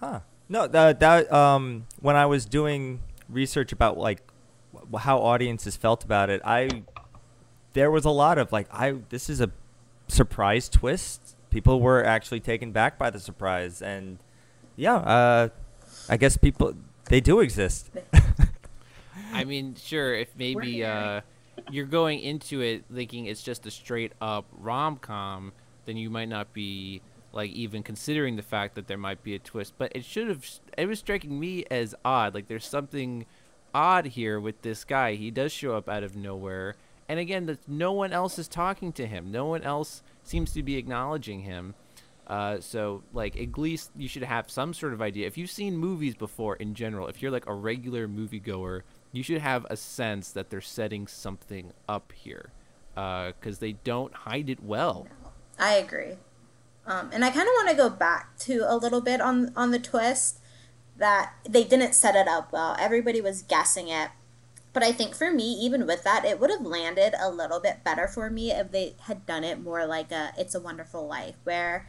Huh. 0.00 0.20
No, 0.48 0.66
that, 0.66 1.00
that 1.00 1.32
um, 1.32 1.86
when 2.00 2.16
I 2.16 2.26
was 2.26 2.44
doing 2.44 3.00
research 3.30 3.72
about 3.72 3.96
like 3.96 4.20
how 4.98 5.18
audiences 5.18 5.76
felt 5.76 6.04
about 6.04 6.28
it, 6.28 6.42
I 6.44 6.82
there 7.72 7.90
was 7.90 8.04
a 8.04 8.10
lot 8.10 8.38
of 8.38 8.52
like 8.52 8.66
I 8.70 8.96
this 9.08 9.30
is 9.30 9.40
a 9.40 9.50
surprise 10.08 10.68
twist. 10.68 11.36
People 11.50 11.80
were 11.80 12.04
actually 12.04 12.40
taken 12.40 12.72
back 12.72 12.98
by 12.98 13.10
the 13.10 13.20
surprise, 13.20 13.80
and 13.80 14.18
yeah, 14.76 14.96
uh, 14.96 15.48
I 16.08 16.16
guess 16.16 16.36
people 16.36 16.74
they 17.06 17.20
do 17.20 17.40
exist. 17.40 17.90
I 19.32 19.44
mean, 19.44 19.74
sure, 19.74 20.14
if 20.14 20.28
maybe 20.36 20.84
uh, 20.84 21.20
you're 21.70 21.86
going 21.86 22.20
into 22.20 22.60
it 22.60 22.84
thinking 22.92 23.26
it's 23.26 23.42
just 23.42 23.66
a 23.66 23.70
straight 23.70 24.12
up 24.20 24.46
rom 24.52 24.96
com, 24.96 25.52
then 25.86 25.96
you 25.96 26.10
might 26.10 26.28
not 26.28 26.52
be 26.52 27.02
like 27.32 27.50
even 27.50 27.82
considering 27.82 28.36
the 28.36 28.42
fact 28.42 28.74
that 28.76 28.86
there 28.86 28.98
might 28.98 29.22
be 29.22 29.34
a 29.34 29.38
twist. 29.38 29.74
But 29.76 29.92
it 29.94 30.04
should 30.04 30.28
have. 30.28 30.48
It 30.78 30.86
was 30.86 30.98
striking 30.98 31.38
me 31.38 31.64
as 31.70 31.94
odd. 32.04 32.34
Like 32.34 32.48
there's 32.48 32.66
something 32.66 33.26
odd 33.74 34.06
here 34.06 34.38
with 34.38 34.62
this 34.62 34.84
guy. 34.84 35.14
He 35.14 35.30
does 35.30 35.52
show 35.52 35.76
up 35.76 35.88
out 35.88 36.02
of 36.04 36.14
nowhere, 36.14 36.76
and 37.08 37.18
again, 37.20 37.46
that 37.46 37.68
no 37.68 37.92
one 37.92 38.12
else 38.12 38.38
is 38.38 38.48
talking 38.48 38.92
to 38.92 39.06
him. 39.06 39.30
No 39.30 39.46
one 39.46 39.62
else 39.62 40.02
seems 40.22 40.52
to 40.52 40.62
be 40.62 40.76
acknowledging 40.76 41.40
him. 41.40 41.74
Uh, 42.26 42.58
so 42.58 43.02
like 43.12 43.36
at 43.36 43.58
least 43.58 43.90
you 43.96 44.08
should 44.08 44.22
have 44.22 44.50
some 44.50 44.72
sort 44.72 44.94
of 44.94 45.02
idea. 45.02 45.26
If 45.26 45.36
you've 45.36 45.50
seen 45.50 45.76
movies 45.76 46.14
before 46.14 46.56
in 46.56 46.74
general, 46.74 47.08
if 47.08 47.20
you're 47.20 47.30
like 47.30 47.46
a 47.46 47.54
regular 47.54 48.08
moviegoer, 48.08 48.82
you 49.12 49.22
should 49.22 49.42
have 49.42 49.66
a 49.68 49.76
sense 49.76 50.30
that 50.32 50.48
they're 50.50 50.60
setting 50.60 51.06
something 51.06 51.72
up 51.88 52.12
here, 52.12 52.50
because 52.94 53.58
they 53.58 53.72
don't 53.72 54.14
hide 54.14 54.48
it 54.48 54.62
well. 54.62 55.06
I 55.58 55.74
agree. 55.74 56.14
Um, 56.86 57.10
and 57.12 57.24
I 57.24 57.30
kind 57.30 57.46
of 57.46 57.52
want 57.54 57.68
to 57.68 57.76
go 57.76 57.88
back 57.90 58.36
to 58.38 58.64
a 58.66 58.76
little 58.76 59.00
bit 59.00 59.20
on 59.20 59.52
on 59.54 59.70
the 59.70 59.78
twist 59.78 60.40
that 60.96 61.34
they 61.48 61.64
didn't 61.64 61.94
set 61.94 62.14
it 62.14 62.26
up 62.26 62.52
well. 62.52 62.76
Everybody 62.78 63.20
was 63.20 63.42
guessing 63.42 63.88
it. 63.88 64.10
But 64.74 64.82
I 64.82 64.92
think 64.92 65.14
for 65.14 65.30
me, 65.30 65.44
even 65.52 65.86
with 65.86 66.02
that, 66.02 66.24
it 66.24 66.40
would 66.40 66.50
have 66.50 66.66
landed 66.66 67.14
a 67.18 67.30
little 67.30 67.60
bit 67.60 67.84
better 67.84 68.08
for 68.08 68.28
me 68.28 68.50
if 68.50 68.72
they 68.72 68.96
had 69.02 69.24
done 69.24 69.44
it 69.44 69.62
more 69.62 69.86
like 69.86 70.10
a 70.10 70.32
It's 70.36 70.54
a 70.54 70.60
Wonderful 70.60 71.06
Life, 71.06 71.36
where 71.44 71.86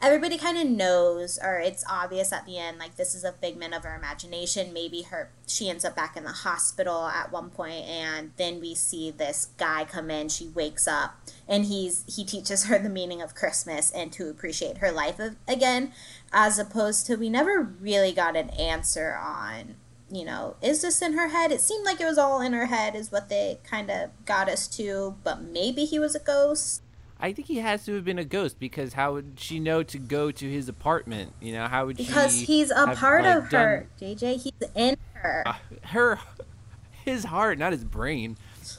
everybody 0.00 0.38
kind 0.38 0.58
of 0.58 0.66
knows 0.66 1.38
or 1.42 1.60
it's 1.60 1.84
obvious 1.88 2.32
at 2.32 2.44
the 2.44 2.58
end 2.58 2.76
like 2.76 2.96
this 2.96 3.14
is 3.14 3.22
a 3.22 3.32
figment 3.32 3.74
of 3.74 3.84
her 3.84 3.94
imagination. 3.94 4.72
Maybe 4.72 5.02
her 5.02 5.30
she 5.46 5.68
ends 5.68 5.84
up 5.84 5.94
back 5.94 6.16
in 6.16 6.24
the 6.24 6.30
hospital 6.30 7.06
at 7.06 7.30
one 7.30 7.50
point 7.50 7.84
and 7.84 8.32
then 8.36 8.60
we 8.60 8.74
see 8.74 9.12
this 9.12 9.50
guy 9.58 9.84
come 9.84 10.10
in. 10.10 10.28
She 10.28 10.48
wakes 10.48 10.88
up 10.88 11.20
and 11.48 11.66
he's 11.66 12.04
he 12.16 12.24
teaches 12.24 12.64
her 12.64 12.78
the 12.78 12.88
meaning 12.88 13.22
of 13.22 13.34
christmas 13.34 13.90
and 13.90 14.12
to 14.12 14.28
appreciate 14.28 14.78
her 14.78 14.90
life 14.90 15.20
again 15.46 15.92
as 16.32 16.58
opposed 16.58 17.06
to 17.06 17.16
we 17.16 17.28
never 17.28 17.62
really 17.62 18.12
got 18.12 18.36
an 18.36 18.50
answer 18.50 19.14
on 19.14 19.74
you 20.12 20.24
know 20.24 20.56
is 20.62 20.82
this 20.82 21.00
in 21.00 21.14
her 21.14 21.28
head 21.28 21.50
it 21.50 21.60
seemed 21.60 21.84
like 21.84 22.00
it 22.00 22.04
was 22.04 22.18
all 22.18 22.40
in 22.40 22.52
her 22.52 22.66
head 22.66 22.94
is 22.94 23.10
what 23.10 23.28
they 23.28 23.58
kind 23.64 23.90
of 23.90 24.10
got 24.24 24.48
us 24.48 24.68
to 24.68 25.16
but 25.24 25.42
maybe 25.42 25.84
he 25.84 25.98
was 25.98 26.14
a 26.14 26.20
ghost 26.20 26.82
I 27.22 27.32
think 27.32 27.46
he 27.46 27.58
has 27.58 27.84
to 27.84 27.94
have 27.94 28.04
been 28.04 28.18
a 28.18 28.24
ghost 28.24 28.58
because 28.58 28.94
how 28.94 29.12
would 29.12 29.34
she 29.36 29.60
know 29.60 29.84
to 29.84 29.98
go 29.98 30.32
to 30.32 30.50
his 30.50 30.68
apartment? 30.68 31.32
You 31.40 31.52
know, 31.52 31.68
how 31.68 31.86
would 31.86 31.96
because 31.96 32.34
she? 32.34 32.40
Because 32.40 32.48
he's 32.48 32.70
a 32.72 32.84
have, 32.88 32.98
part 32.98 33.22
like, 33.22 33.36
of 33.36 33.44
her, 33.44 33.86
done... 34.00 34.16
JJ. 34.16 34.42
He's 34.42 34.68
in 34.74 34.96
her. 35.12 35.44
Uh, 35.46 35.54
her, 35.84 36.18
his 37.04 37.22
heart, 37.22 37.58
not 37.58 37.70
his 37.70 37.84
brain. 37.84 38.36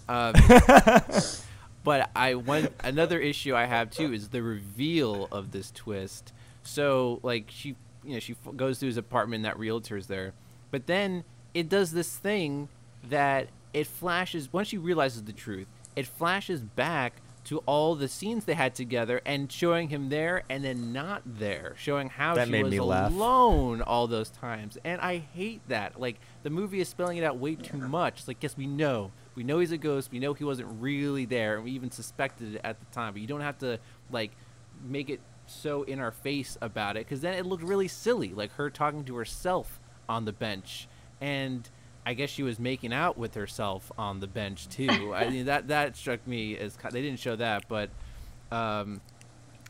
Um, 0.10 0.34
but 1.86 2.10
I 2.14 2.36
one 2.36 2.68
another 2.84 3.18
issue 3.18 3.56
I 3.56 3.64
have 3.66 3.90
too 3.90 4.12
is 4.12 4.28
the 4.30 4.44
reveal 4.44 5.30
of 5.32 5.52
this 5.52 5.72
twist. 5.72 6.34
So 6.64 7.22
like 7.24 7.46
she, 7.50 7.78
you 8.04 8.14
know, 8.14 8.20
she 8.20 8.36
goes 8.58 8.80
to 8.80 8.86
his 8.86 8.98
apartment. 8.98 9.44
That 9.44 9.58
realtor's 9.58 10.08
there, 10.08 10.34
but 10.74 10.88
then 10.88 11.24
it 11.54 11.70
does 11.70 11.92
this 11.92 12.18
thing 12.18 12.68
that 13.08 13.50
it 13.76 13.86
flashes 13.86 14.52
once 14.52 14.70
she 14.70 14.78
realizes 14.80 15.24
the 15.24 15.32
truth. 15.32 15.68
It 15.96 16.08
flashes 16.08 16.64
back 16.64 17.22
to 17.44 17.60
all 17.68 17.94
the 17.94 18.08
scenes 18.08 18.46
they 18.46 18.56
had 18.56 18.74
together 18.74 19.22
and 19.24 19.52
showing 19.52 19.90
him 19.90 20.10
there 20.10 20.42
and 20.50 20.64
then 20.66 20.92
not 20.92 21.22
there, 21.28 21.76
showing 21.78 22.10
how 22.10 22.34
that 22.34 22.48
she 22.48 22.64
was 22.64 22.76
alone 22.76 23.78
laugh. 23.78 23.88
all 23.88 24.08
those 24.08 24.32
times. 24.32 24.80
And 24.84 25.00
I 25.00 25.18
hate 25.18 25.62
that. 25.68 26.02
Like 26.02 26.20
the 26.42 26.50
movie 26.50 26.82
is 26.82 26.90
spelling 26.90 27.18
it 27.18 27.24
out 27.24 27.38
way 27.38 27.54
too 27.54 27.78
much. 27.78 28.22
It's 28.22 28.28
like, 28.28 28.42
yes, 28.42 28.58
we 28.58 28.66
know. 28.66 29.12
We 29.36 29.44
know 29.44 29.60
he's 29.60 29.72
a 29.72 29.78
ghost. 29.78 30.10
We 30.12 30.18
know 30.18 30.34
he 30.34 30.44
wasn't 30.44 30.70
really 30.82 31.26
there, 31.26 31.54
and 31.58 31.66
we 31.66 31.72
even 31.74 31.92
suspected 31.92 32.56
it 32.56 32.62
at 32.64 32.80
the 32.80 32.88
time. 32.88 33.14
But 33.14 33.22
you 33.22 33.28
don't 33.28 33.42
have 33.42 33.60
to 33.60 33.78
like 34.10 34.32
make 34.84 35.12
it 35.12 35.20
so 35.46 35.84
in 35.84 36.00
our 36.00 36.12
face 36.12 36.58
about 36.62 36.98
it 36.98 37.06
because 37.06 37.22
then 37.22 37.36
it 37.36 37.46
looked 37.46 37.64
really 37.64 37.88
silly, 37.88 38.34
like 38.34 38.54
her 38.54 38.72
talking 38.72 39.04
to 39.04 39.16
herself 39.18 39.80
on 40.08 40.26
the 40.26 40.34
bench 40.34 40.88
and 41.22 41.70
I 42.06 42.14
guess 42.14 42.30
she 42.30 42.44
was 42.44 42.60
making 42.60 42.94
out 42.94 43.18
with 43.18 43.36
herself 43.36 43.92
on 43.98 44.20
the 44.20 44.28
bench 44.28 44.68
too. 44.68 44.90
I 45.16 45.30
mean 45.30 45.46
that 45.46 45.70
that 45.70 45.96
struck 45.96 46.26
me 46.28 46.58
as 46.58 46.76
they 46.92 47.02
didn't 47.02 47.20
show 47.20 47.36
that, 47.38 47.66
but 47.68 47.90
um, 48.52 49.02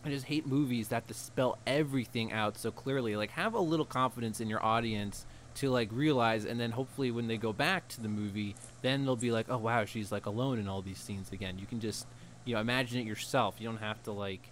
I 0.03 0.09
just 0.09 0.25
hate 0.25 0.47
movies 0.47 0.89
that 0.89 0.95
have 0.95 1.07
to 1.07 1.13
spell 1.13 1.57
everything 1.65 2.33
out 2.33 2.57
so 2.57 2.71
clearly. 2.71 3.15
Like 3.15 3.31
have 3.31 3.53
a 3.53 3.59
little 3.59 3.85
confidence 3.85 4.41
in 4.41 4.49
your 4.49 4.63
audience 4.63 5.25
to 5.55 5.69
like 5.69 5.89
realize, 5.91 6.45
and 6.45 6.59
then 6.59 6.71
hopefully 6.71 7.11
when 7.11 7.27
they 7.27 7.37
go 7.37 7.53
back 7.53 7.87
to 7.89 8.01
the 8.01 8.09
movie, 8.09 8.55
then 8.81 9.05
they'll 9.05 9.15
be 9.15 9.31
like, 9.31 9.45
oh 9.49 9.57
wow, 9.57 9.85
she's 9.85 10.11
like 10.11 10.25
alone 10.25 10.59
in 10.59 10.67
all 10.67 10.81
these 10.81 10.97
scenes 10.97 11.31
again. 11.31 11.59
You 11.59 11.67
can 11.67 11.79
just 11.79 12.07
you 12.45 12.55
know 12.55 12.61
imagine 12.61 12.99
it 12.99 13.05
yourself. 13.05 13.55
You 13.59 13.67
don't 13.67 13.77
have 13.77 14.01
to 14.03 14.11
like 14.11 14.49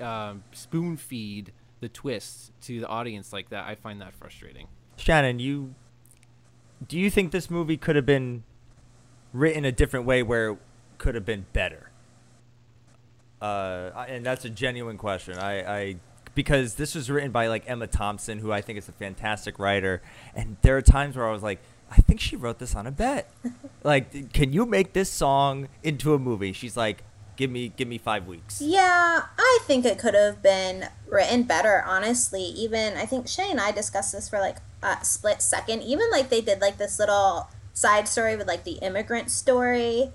um, 0.00 0.44
spoon 0.52 0.98
feed 0.98 1.52
the 1.80 1.88
twists 1.88 2.52
to 2.62 2.80
the 2.80 2.86
audience 2.86 3.32
like 3.32 3.48
that. 3.50 3.66
I 3.66 3.74
find 3.74 4.02
that 4.02 4.12
frustrating. 4.14 4.68
Shannon, 4.96 5.38
you 5.38 5.74
do 6.86 6.98
you 6.98 7.10
think 7.10 7.32
this 7.32 7.50
movie 7.50 7.76
could 7.76 7.96
have 7.96 8.06
been 8.06 8.44
written 9.32 9.64
a 9.64 9.72
different 9.72 10.06
way 10.06 10.22
where 10.22 10.50
it 10.50 10.58
could 10.98 11.14
have 11.14 11.24
been 11.24 11.46
better? 11.52 11.90
Uh, 13.40 14.06
and 14.08 14.24
that's 14.24 14.44
a 14.44 14.50
genuine 14.50 14.96
question. 14.96 15.38
I, 15.38 15.78
I 15.78 15.96
because 16.34 16.74
this 16.74 16.94
was 16.94 17.10
written 17.10 17.30
by 17.30 17.48
like 17.48 17.64
Emma 17.66 17.86
Thompson, 17.86 18.38
who 18.38 18.52
I 18.52 18.60
think 18.60 18.78
is 18.78 18.88
a 18.88 18.92
fantastic 18.92 19.58
writer, 19.58 20.02
and 20.34 20.56
there 20.62 20.76
are 20.76 20.82
times 20.82 21.16
where 21.16 21.26
I 21.26 21.32
was 21.32 21.42
like, 21.42 21.60
I 21.90 21.96
think 21.96 22.20
she 22.20 22.36
wrote 22.36 22.58
this 22.58 22.74
on 22.74 22.86
a 22.86 22.90
bet. 22.90 23.30
like, 23.84 24.32
can 24.32 24.52
you 24.52 24.66
make 24.66 24.92
this 24.92 25.10
song 25.10 25.68
into 25.82 26.14
a 26.14 26.18
movie? 26.18 26.52
She's 26.52 26.76
like, 26.76 27.02
give 27.36 27.50
me 27.50 27.72
give 27.76 27.88
me 27.88 27.98
five 27.98 28.26
weeks. 28.26 28.60
Yeah, 28.60 29.22
I 29.38 29.58
think 29.62 29.84
it 29.84 29.98
could 29.98 30.14
have 30.14 30.42
been 30.42 30.88
written 31.08 31.44
better. 31.44 31.82
Honestly, 31.86 32.42
even 32.42 32.96
I 32.96 33.06
think 33.06 33.28
Shay 33.28 33.50
and 33.50 33.60
I 33.60 33.70
discussed 33.70 34.12
this 34.12 34.28
for 34.28 34.40
like 34.40 34.56
a 34.82 35.04
split 35.04 35.42
second. 35.42 35.82
Even 35.82 36.10
like 36.10 36.30
they 36.30 36.40
did 36.40 36.60
like 36.60 36.78
this 36.78 36.98
little 36.98 37.48
side 37.72 38.08
story 38.08 38.36
with 38.36 38.48
like 38.48 38.64
the 38.64 38.78
immigrant 38.82 39.30
story, 39.30 40.10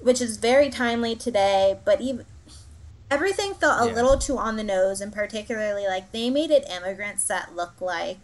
which 0.00 0.20
is 0.20 0.36
very 0.36 0.70
timely 0.70 1.14
today. 1.14 1.78
But 1.84 2.00
even 2.00 2.24
everything 3.10 3.54
felt 3.54 3.82
a 3.82 3.88
yeah. 3.88 3.94
little 3.94 4.18
too 4.18 4.38
on 4.38 4.56
the 4.56 4.64
nose, 4.64 5.00
and 5.00 5.12
particularly 5.12 5.86
like 5.86 6.12
they 6.12 6.30
made 6.30 6.50
it 6.50 6.66
immigrants 6.70 7.24
that 7.24 7.54
look 7.54 7.80
like 7.80 8.18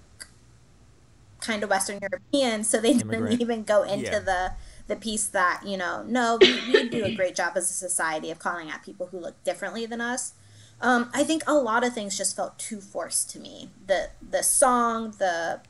kind 1.41 1.63
of 1.63 1.71
Western 1.71 1.99
European, 2.01 2.65
so 2.65 2.81
they 2.81 2.93
Immigrant. 2.93 3.31
didn't 3.31 3.41
even 3.41 3.63
go 3.63 3.83
into 3.83 4.11
yeah. 4.11 4.19
the 4.21 4.53
the 4.89 4.97
piece 4.97 5.27
that 5.27 5.63
you 5.65 5.77
know 5.77 6.05
no 6.07 6.39
we, 6.41 6.73
we 6.73 6.89
do 6.89 7.05
a 7.05 7.15
great 7.15 7.35
job 7.35 7.53
as 7.57 7.71
a 7.71 7.75
society 7.75 8.31
of 8.31 8.39
calling 8.39 8.71
out 8.71 8.83
people 8.83 9.07
who 9.07 9.19
look 9.19 9.43
differently 9.45 9.87
than 9.87 10.01
us 10.01 10.35
um, 10.81 11.11
i 11.15 11.25
think 11.25 11.43
a 11.47 11.55
lot 11.55 11.85
of 11.85 11.93
things 11.93 12.17
just 12.17 12.37
felt 12.37 12.59
too 12.59 12.81
forced 12.81 13.31
to 13.31 13.39
me 13.39 13.71
the 13.87 14.11
the 14.31 14.43
song 14.43 15.13
the 15.19 15.61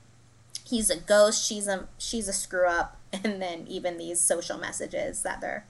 he's 0.69 0.91
a 0.91 0.97
ghost, 0.97 1.47
she's 1.47 1.69
a 1.69 1.89
she's 1.99 2.29
a 2.29 2.33
screw 2.33 2.69
up, 2.69 2.99
and 3.13 3.41
then 3.41 3.67
even 3.69 3.99
these 3.99 4.21
social 4.21 4.59
messages 4.59 5.23
that 5.23 5.41
they're 5.41 5.67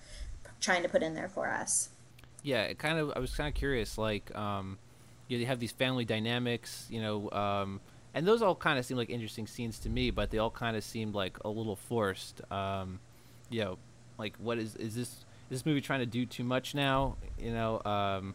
trying 0.60 0.82
to 0.82 0.88
put 0.88 1.02
in 1.02 1.14
there 1.14 1.28
for 1.28 1.48
us. 1.48 1.90
Yeah, 2.42 2.62
it 2.62 2.78
kind 2.78 2.98
of. 2.98 3.12
I 3.14 3.18
was 3.18 3.34
kind 3.34 3.48
of 3.48 3.54
curious, 3.54 3.98
like, 3.98 4.34
um, 4.36 4.78
you 5.28 5.44
have 5.46 5.58
these 5.58 5.72
family 5.72 6.04
dynamics, 6.04 6.86
you 6.88 7.00
know, 7.00 7.30
um, 7.30 7.80
and 8.14 8.26
those 8.26 8.40
all 8.40 8.54
kind 8.54 8.78
of 8.78 8.86
seem 8.86 8.96
like 8.96 9.10
interesting 9.10 9.46
scenes 9.46 9.78
to 9.80 9.88
me, 9.88 10.10
but 10.10 10.30
they 10.30 10.38
all 10.38 10.50
kind 10.50 10.76
of 10.76 10.84
seemed 10.84 11.14
like 11.14 11.38
a 11.44 11.48
little 11.48 11.76
forced. 11.76 12.40
Um, 12.50 13.00
you 13.50 13.64
know, 13.64 13.78
like, 14.18 14.36
what 14.38 14.58
is 14.58 14.76
is 14.76 14.94
this? 14.94 15.08
Is 15.48 15.60
this 15.60 15.66
movie 15.66 15.80
trying 15.80 16.00
to 16.00 16.06
do 16.06 16.26
too 16.26 16.42
much 16.42 16.74
now? 16.74 17.16
You 17.38 17.52
know, 17.52 17.80
um, 17.84 18.34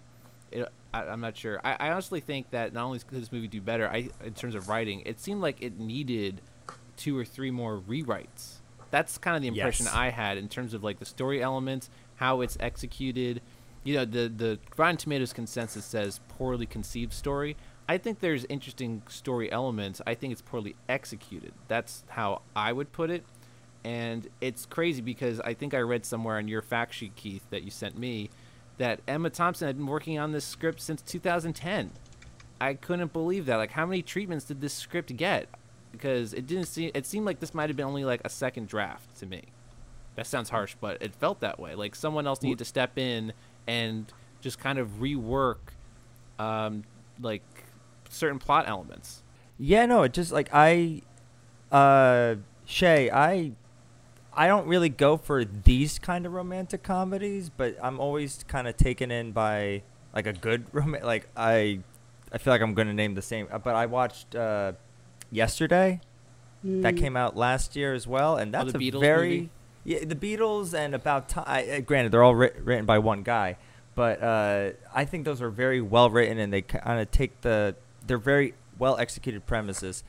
it, 0.52 0.68
I, 0.94 1.06
am 1.06 1.22
not 1.22 1.36
sure. 1.36 1.60
I, 1.64 1.76
I 1.80 1.92
honestly 1.92 2.20
think 2.20 2.52
that 2.52 2.74
not 2.74 2.86
only 2.86 3.00
could 3.00 3.22
this 3.22 3.32
movie 3.32 3.48
do 3.48 3.62
better, 3.62 3.90
I 3.90 4.10
in 4.24 4.34
terms 4.34 4.56
of 4.56 4.70
writing, 4.70 5.04
it 5.06 5.20
seemed 5.20 5.42
like 5.42 5.62
it 5.62 5.80
needed 5.80 6.42
two 6.98 7.18
or 7.18 7.26
three 7.26 7.52
more 7.52 7.80
rewrites. 7.80 8.60
That's 8.92 9.18
kind 9.18 9.36
of 9.36 9.42
the 9.42 9.48
impression 9.48 9.86
yes. 9.86 9.96
I 9.96 10.10
had 10.10 10.38
in 10.38 10.50
terms 10.50 10.74
of 10.74 10.84
like 10.84 11.00
the 11.00 11.06
story 11.06 11.42
elements, 11.42 11.90
how 12.16 12.42
it's 12.42 12.58
executed. 12.60 13.42
You 13.84 13.96
know, 13.96 14.06
the 14.06 14.28
the 14.28 14.60
Rotten 14.78 14.98
Tomatoes 14.98 15.34
consensus 15.34 15.86
says 15.86 16.20
poorly 16.30 16.66
conceived 16.66 17.14
story. 17.14 17.56
I 17.88 17.98
think 17.98 18.20
there's 18.20 18.46
interesting 18.46 19.02
story 19.10 19.52
elements. 19.52 20.02
I 20.06 20.14
think 20.14 20.32
it's 20.32 20.42
poorly 20.42 20.76
executed. 20.88 21.54
That's 21.68 22.04
how 22.10 22.42
I 22.56 22.72
would 22.72 22.92
put 22.92 23.10
it. 23.10 23.26
And 23.84 24.28
it's 24.42 24.66
crazy 24.66 25.02
because 25.02 25.40
I 25.40 25.54
think 25.54 25.74
I 25.74 25.80
read 25.80 26.06
somewhere 26.06 26.38
on 26.38 26.48
your 26.48 26.62
fact 26.62 26.94
sheet, 26.94 27.16
Keith, 27.16 27.44
that 27.50 27.64
you 27.64 27.72
sent 27.72 27.98
me, 27.98 28.30
that 28.78 29.00
Emma 29.08 29.30
Thompson 29.30 29.68
had 29.68 29.78
been 29.78 29.88
working 29.88 30.20
on 30.20 30.32
this 30.32 30.46
script 30.46 30.82
since 30.82 31.02
2010. 31.02 31.92
I 32.60 32.76
couldn't 32.76 33.12
believe 33.12 33.48
that. 33.48 33.56
Like, 33.56 33.72
how 33.72 33.88
many 33.88 34.02
treatments 34.02 34.46
did 34.46 34.62
this 34.62 34.74
script 34.74 35.16
get? 35.18 35.48
because 35.92 36.34
it 36.34 36.48
didn't 36.48 36.66
seem 36.66 36.92
it 36.94 37.06
seemed 37.06 37.26
like 37.26 37.40
this 37.40 37.54
might 37.54 37.70
have 37.70 37.78
been 37.78 37.86
only 37.86 38.06
like 38.06 38.22
a 38.24 38.30
second 38.30 38.68
draft 38.68 39.18
to 39.20 39.26
me. 39.26 39.44
That 40.16 40.28
sounds 40.28 40.50
harsh, 40.50 40.76
but 40.80 41.02
it 41.02 41.16
felt 41.16 41.40
that 41.42 41.60
way. 41.60 41.76
Like 41.76 41.96
someone 41.96 42.28
else 42.28 42.42
needed 42.42 42.60
to 42.60 42.66
step 42.66 42.98
in 42.98 43.34
and 43.68 44.12
just 44.42 44.60
kind 44.60 44.78
of 44.78 44.88
rework, 45.00 45.58
um, 46.40 46.84
like 47.20 47.44
certain 48.10 48.40
plot 48.40 48.68
elements. 48.68 49.24
Yeah, 49.58 49.86
no, 49.86 50.04
it 50.04 50.14
just 50.14 50.32
like 50.32 50.50
I, 50.52 51.02
uh, 51.72 52.36
Shay, 52.66 53.10
I, 53.10 53.54
I 54.34 54.48
don't 54.48 54.68
really 54.68 54.90
go 54.90 55.18
for 55.18 55.44
these 55.44 56.00
kind 56.00 56.26
of 56.26 56.34
romantic 56.34 56.84
comedies, 56.84 57.50
but 57.50 57.78
I'm 57.82 58.00
always 58.00 58.46
kind 58.48 58.68
of 58.68 58.78
taken 58.78 59.12
in 59.12 59.32
by 59.32 59.84
like 60.14 60.26
a 60.26 60.34
good 60.34 60.66
romantic. 60.72 61.06
Like 61.06 61.28
I, 61.36 61.80
I 62.32 62.38
feel 62.38 62.54
like 62.54 62.62
I'm 62.62 62.74
going 62.74 62.88
to 62.88 62.94
name 62.94 63.16
the 63.16 63.22
same, 63.22 63.48
but 63.64 63.76
I 63.76 63.86
watched. 63.88 64.36
Uh, 64.36 64.74
yesterday. 65.32 66.02
Mm. 66.66 66.84
That 66.84 66.98
came 66.98 67.18
out 67.18 67.36
last 67.36 67.76
year 67.76 67.94
as 67.94 68.06
well, 68.06 68.38
and 68.38 68.54
that's 68.54 68.76
oh, 68.76 68.80
a 68.80 68.92
very 68.92 69.30
movie? 69.30 69.50
yeah 69.84 70.06
the 70.06 70.16
Beatles 70.16 70.76
and 70.76 70.94
about 70.94 71.28
time. 71.28 71.84
Granted, 71.84 72.12
they're 72.12 72.24
all 72.24 72.36
ri- 72.36 72.52
written 72.62 72.86
by 72.86 73.00
one 73.00 73.24
guy, 73.24 73.58
but 73.96 74.22
uh, 74.22 74.72
I 74.94 75.06
think 75.06 75.26
those 75.26 75.42
are 75.42 75.50
very 75.50 75.82
well 75.82 76.12
written, 76.12 76.38
and 76.38 76.54
they 76.54 76.62
kind 76.62 77.00
of 77.00 77.10
take 77.10 77.42
the 77.42 77.76
they're 78.06 78.20
very 78.20 78.54
well 78.78 78.98
executed 78.98 79.48
premises, 79.48 80.04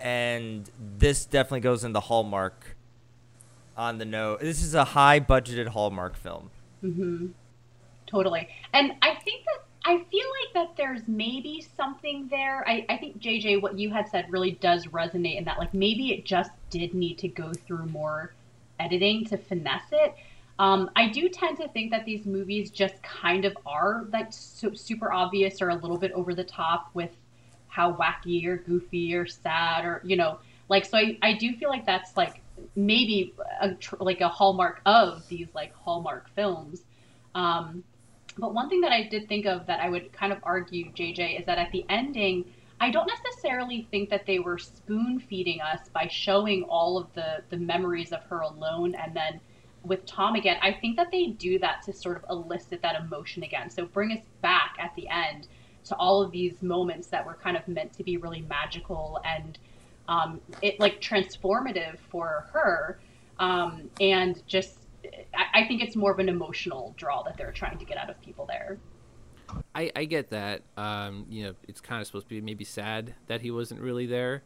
and 0.00 0.68
this 0.98 1.24
definitely 1.24 1.60
goes 1.60 1.84
in 1.84 1.92
the 1.92 2.00
hallmark. 2.00 2.76
On 3.80 3.96
the 3.96 4.04
note, 4.04 4.40
this 4.40 4.62
is 4.62 4.74
a 4.74 4.84
high 4.84 5.20
budgeted 5.20 5.68
hallmark 5.68 6.14
film. 6.14 6.50
Mm-hmm. 6.84 7.28
Totally, 8.06 8.46
and 8.74 8.92
I 9.00 9.14
think 9.24 9.46
that 9.46 9.64
I 9.86 10.04
feel 10.10 10.26
like 10.42 10.52
that 10.52 10.76
there's 10.76 11.00
maybe 11.08 11.66
something 11.78 12.28
there. 12.28 12.62
I, 12.68 12.84
I 12.90 12.98
think 12.98 13.22
JJ, 13.22 13.62
what 13.62 13.78
you 13.78 13.88
had 13.88 14.06
said 14.06 14.26
really 14.30 14.50
does 14.50 14.84
resonate 14.88 15.38
in 15.38 15.44
that 15.44 15.58
like 15.58 15.72
maybe 15.72 16.12
it 16.12 16.26
just 16.26 16.50
did 16.68 16.92
need 16.92 17.16
to 17.20 17.28
go 17.28 17.54
through 17.54 17.86
more 17.86 18.34
editing 18.78 19.24
to 19.28 19.38
finesse 19.38 19.88
it. 19.92 20.14
Um, 20.58 20.90
I 20.94 21.08
do 21.08 21.30
tend 21.30 21.56
to 21.56 21.68
think 21.68 21.90
that 21.90 22.04
these 22.04 22.26
movies 22.26 22.70
just 22.70 23.02
kind 23.02 23.46
of 23.46 23.56
are 23.64 24.04
like 24.12 24.26
so, 24.30 24.74
super 24.74 25.10
obvious 25.10 25.62
or 25.62 25.70
a 25.70 25.74
little 25.74 25.96
bit 25.96 26.12
over 26.12 26.34
the 26.34 26.44
top 26.44 26.90
with 26.92 27.12
how 27.68 27.94
wacky 27.94 28.44
or 28.44 28.58
goofy 28.58 29.14
or 29.14 29.26
sad 29.26 29.86
or 29.86 30.02
you 30.04 30.16
know 30.16 30.38
like 30.68 30.84
so 30.84 30.98
I, 30.98 31.16
I 31.22 31.32
do 31.32 31.54
feel 31.54 31.70
like 31.70 31.86
that's 31.86 32.14
like 32.14 32.42
maybe 32.74 33.34
a, 33.60 33.76
like 33.98 34.20
a 34.20 34.28
hallmark 34.28 34.80
of 34.86 35.26
these 35.28 35.48
like 35.54 35.74
hallmark 35.74 36.28
films 36.34 36.82
um, 37.34 37.84
but 38.38 38.54
one 38.54 38.68
thing 38.68 38.80
that 38.82 38.92
I 38.92 39.02
did 39.02 39.28
think 39.28 39.46
of 39.46 39.66
that 39.66 39.80
I 39.80 39.88
would 39.88 40.12
kind 40.12 40.32
of 40.32 40.38
argue, 40.42 40.90
JJ, 40.92 41.40
is 41.40 41.46
that 41.46 41.58
at 41.58 41.72
the 41.72 41.84
ending, 41.88 42.44
I 42.80 42.90
don't 42.90 43.10
necessarily 43.24 43.86
think 43.90 44.08
that 44.10 44.26
they 44.26 44.38
were 44.38 44.58
spoon 44.58 45.20
feeding 45.20 45.60
us 45.60 45.88
by 45.92 46.08
showing 46.10 46.62
all 46.64 46.96
of 46.96 47.12
the 47.14 47.42
the 47.50 47.58
memories 47.58 48.12
of 48.12 48.22
her 48.24 48.40
alone 48.40 48.94
and 48.94 49.14
then 49.14 49.40
with 49.82 50.06
Tom 50.06 50.34
again. 50.34 50.58
I 50.62 50.72
think 50.72 50.96
that 50.96 51.10
they 51.10 51.26
do 51.26 51.58
that 51.58 51.82
to 51.82 51.92
sort 51.92 52.16
of 52.16 52.24
elicit 52.30 52.82
that 52.82 52.96
emotion 52.96 53.42
again. 53.42 53.68
So 53.70 53.84
bring 53.86 54.12
us 54.12 54.24
back 54.40 54.76
at 54.78 54.94
the 54.94 55.08
end 55.08 55.48
to 55.84 55.96
all 55.96 56.22
of 56.22 56.30
these 56.30 56.62
moments 56.62 57.08
that 57.08 57.24
were 57.26 57.34
kind 57.34 57.56
of 57.56 57.66
meant 57.66 57.92
to 57.94 58.04
be 58.04 58.16
really 58.16 58.42
magical 58.42 59.20
and 59.24 59.58
um, 60.10 60.40
it 60.60 60.78
like 60.78 61.00
transformative 61.00 61.96
for 62.10 62.46
her 62.52 62.98
um, 63.38 63.90
and 64.00 64.46
just 64.46 64.76
I, 65.34 65.62
I 65.62 65.66
think 65.66 65.82
it's 65.82 65.96
more 65.96 66.12
of 66.12 66.18
an 66.18 66.28
emotional 66.28 66.94
draw 66.96 67.22
that 67.22 67.36
they're 67.36 67.52
trying 67.52 67.78
to 67.78 67.84
get 67.84 67.96
out 67.96 68.10
of 68.10 68.20
people 68.20 68.46
there. 68.46 68.78
I, 69.74 69.90
I 69.96 70.04
get 70.04 70.30
that. 70.30 70.62
Um, 70.76 71.26
you 71.28 71.44
know, 71.44 71.54
it's 71.66 71.80
kind 71.80 72.00
of 72.00 72.06
supposed 72.06 72.26
to 72.26 72.34
be 72.34 72.40
maybe 72.40 72.64
sad 72.64 73.14
that 73.26 73.40
he 73.40 73.50
wasn't 73.50 73.80
really 73.80 74.06
there, 74.06 74.42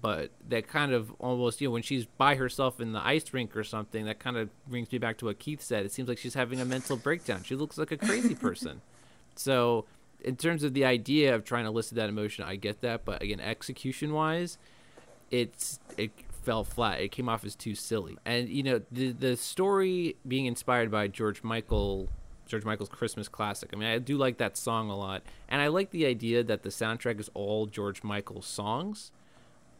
but 0.00 0.30
that 0.48 0.68
kind 0.68 0.92
of 0.92 1.12
almost, 1.18 1.60
you 1.60 1.68
know, 1.68 1.72
when 1.72 1.82
she's 1.82 2.06
by 2.06 2.36
herself 2.36 2.80
in 2.80 2.92
the 2.92 3.04
ice 3.04 3.32
rink 3.32 3.56
or 3.56 3.64
something, 3.64 4.06
that 4.06 4.20
kind 4.20 4.36
of 4.36 4.48
brings 4.66 4.90
me 4.90 4.98
back 4.98 5.18
to 5.18 5.26
what 5.26 5.38
Keith 5.38 5.60
said. 5.60 5.84
It 5.84 5.92
seems 5.92 6.08
like 6.08 6.18
she's 6.18 6.34
having 6.34 6.60
a 6.60 6.64
mental 6.64 6.96
breakdown. 6.96 7.42
She 7.42 7.56
looks 7.56 7.76
like 7.76 7.92
a 7.92 7.96
crazy 7.96 8.34
person. 8.36 8.80
so, 9.34 9.84
in 10.20 10.34
terms 10.34 10.64
of 10.64 10.74
the 10.74 10.84
idea 10.84 11.32
of 11.32 11.44
trying 11.44 11.64
to 11.64 11.70
elicit 11.70 11.94
that 11.94 12.08
emotion, 12.08 12.44
I 12.44 12.56
get 12.56 12.80
that, 12.80 13.04
but 13.04 13.22
again, 13.22 13.38
execution 13.38 14.12
wise, 14.12 14.58
it's 15.30 15.78
it 15.96 16.10
fell 16.42 16.64
flat. 16.64 17.00
It 17.00 17.10
came 17.12 17.28
off 17.28 17.44
as 17.44 17.54
too 17.54 17.74
silly. 17.74 18.16
And 18.24 18.48
you 18.48 18.62
know, 18.62 18.80
the 18.90 19.12
the 19.12 19.36
story 19.36 20.16
being 20.26 20.46
inspired 20.46 20.90
by 20.90 21.08
George 21.08 21.42
Michael 21.42 22.08
George 22.46 22.64
Michael's 22.64 22.88
Christmas 22.88 23.28
classic. 23.28 23.70
I 23.72 23.76
mean, 23.76 23.88
I 23.88 23.98
do 23.98 24.16
like 24.16 24.38
that 24.38 24.56
song 24.56 24.90
a 24.90 24.96
lot, 24.96 25.22
and 25.48 25.60
I 25.60 25.68
like 25.68 25.90
the 25.90 26.06
idea 26.06 26.42
that 26.42 26.62
the 26.62 26.70
soundtrack 26.70 27.20
is 27.20 27.30
all 27.34 27.66
George 27.66 28.02
Michael 28.02 28.42
songs. 28.42 29.12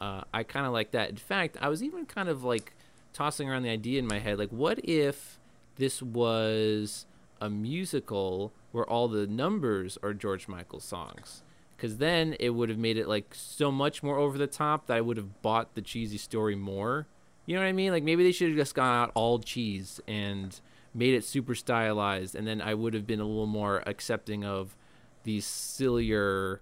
Uh, 0.01 0.23
I 0.33 0.43
kind 0.45 0.67
of 0.67 0.73
like 0.73 0.93
that. 0.93 1.11
In 1.11 1.17
fact, 1.17 1.57
I 1.61 1.69
was 1.69 1.83
even 1.83 2.07
kind 2.07 2.29
of 2.29 2.45
like 2.45 2.75
tossing 3.13 3.49
around 3.49 3.63
the 3.63 3.71
idea 3.71 3.99
in 3.99 4.07
my 4.07 4.19
head, 4.19 4.39
like, 4.39 4.51
what 4.51 4.79
if 4.85 5.41
this 5.77 6.03
was 6.03 7.07
a 7.41 7.49
musical 7.49 8.53
where 8.73 8.85
all 8.85 9.09
the 9.09 9.27
numbers 9.27 9.99
are 10.03 10.13
George 10.15 10.47
Michael 10.47 10.81
songs? 10.81 11.43
Because 11.79 11.99
then 11.99 12.35
it 12.41 12.51
would 12.51 12.69
have 12.69 12.79
made 12.79 12.97
it 12.97 13.07
like 13.07 13.33
so 13.33 13.71
much 13.71 14.03
more 14.03 14.19
over 14.19 14.37
the 14.37 14.49
top 14.49 14.87
that 14.87 14.97
I 14.97 15.01
would 15.01 15.17
have 15.17 15.41
bought 15.43 15.77
the 15.77 15.81
cheesy 15.81 16.19
story 16.19 16.57
more. 16.57 17.07
You 17.47 17.55
know 17.55 17.63
what 17.63 17.69
I 17.69 17.73
mean? 17.73 17.93
Like 17.93 18.03
maybe 18.03 18.25
they 18.25 18.33
should 18.33 18.49
have 18.49 18.57
just 18.57 18.75
gone 18.75 18.93
out 18.93 19.13
all 19.15 19.39
cheese 19.39 20.01
and 20.09 20.61
made 20.93 21.15
it 21.15 21.25
super 21.25 21.55
stylized, 21.55 22.35
and 22.35 22.47
then 22.47 22.61
I 22.61 22.75
would 22.75 22.95
have 22.95 23.07
been 23.07 23.21
a 23.21 23.25
little 23.25 23.47
more 23.47 23.85
accepting 23.87 24.45
of 24.45 24.77
these 25.23 25.47
sillier 25.47 26.61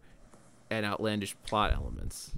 and 0.68 0.84
outlandish 0.84 1.34
plot 1.46 1.72
elements. 1.72 2.32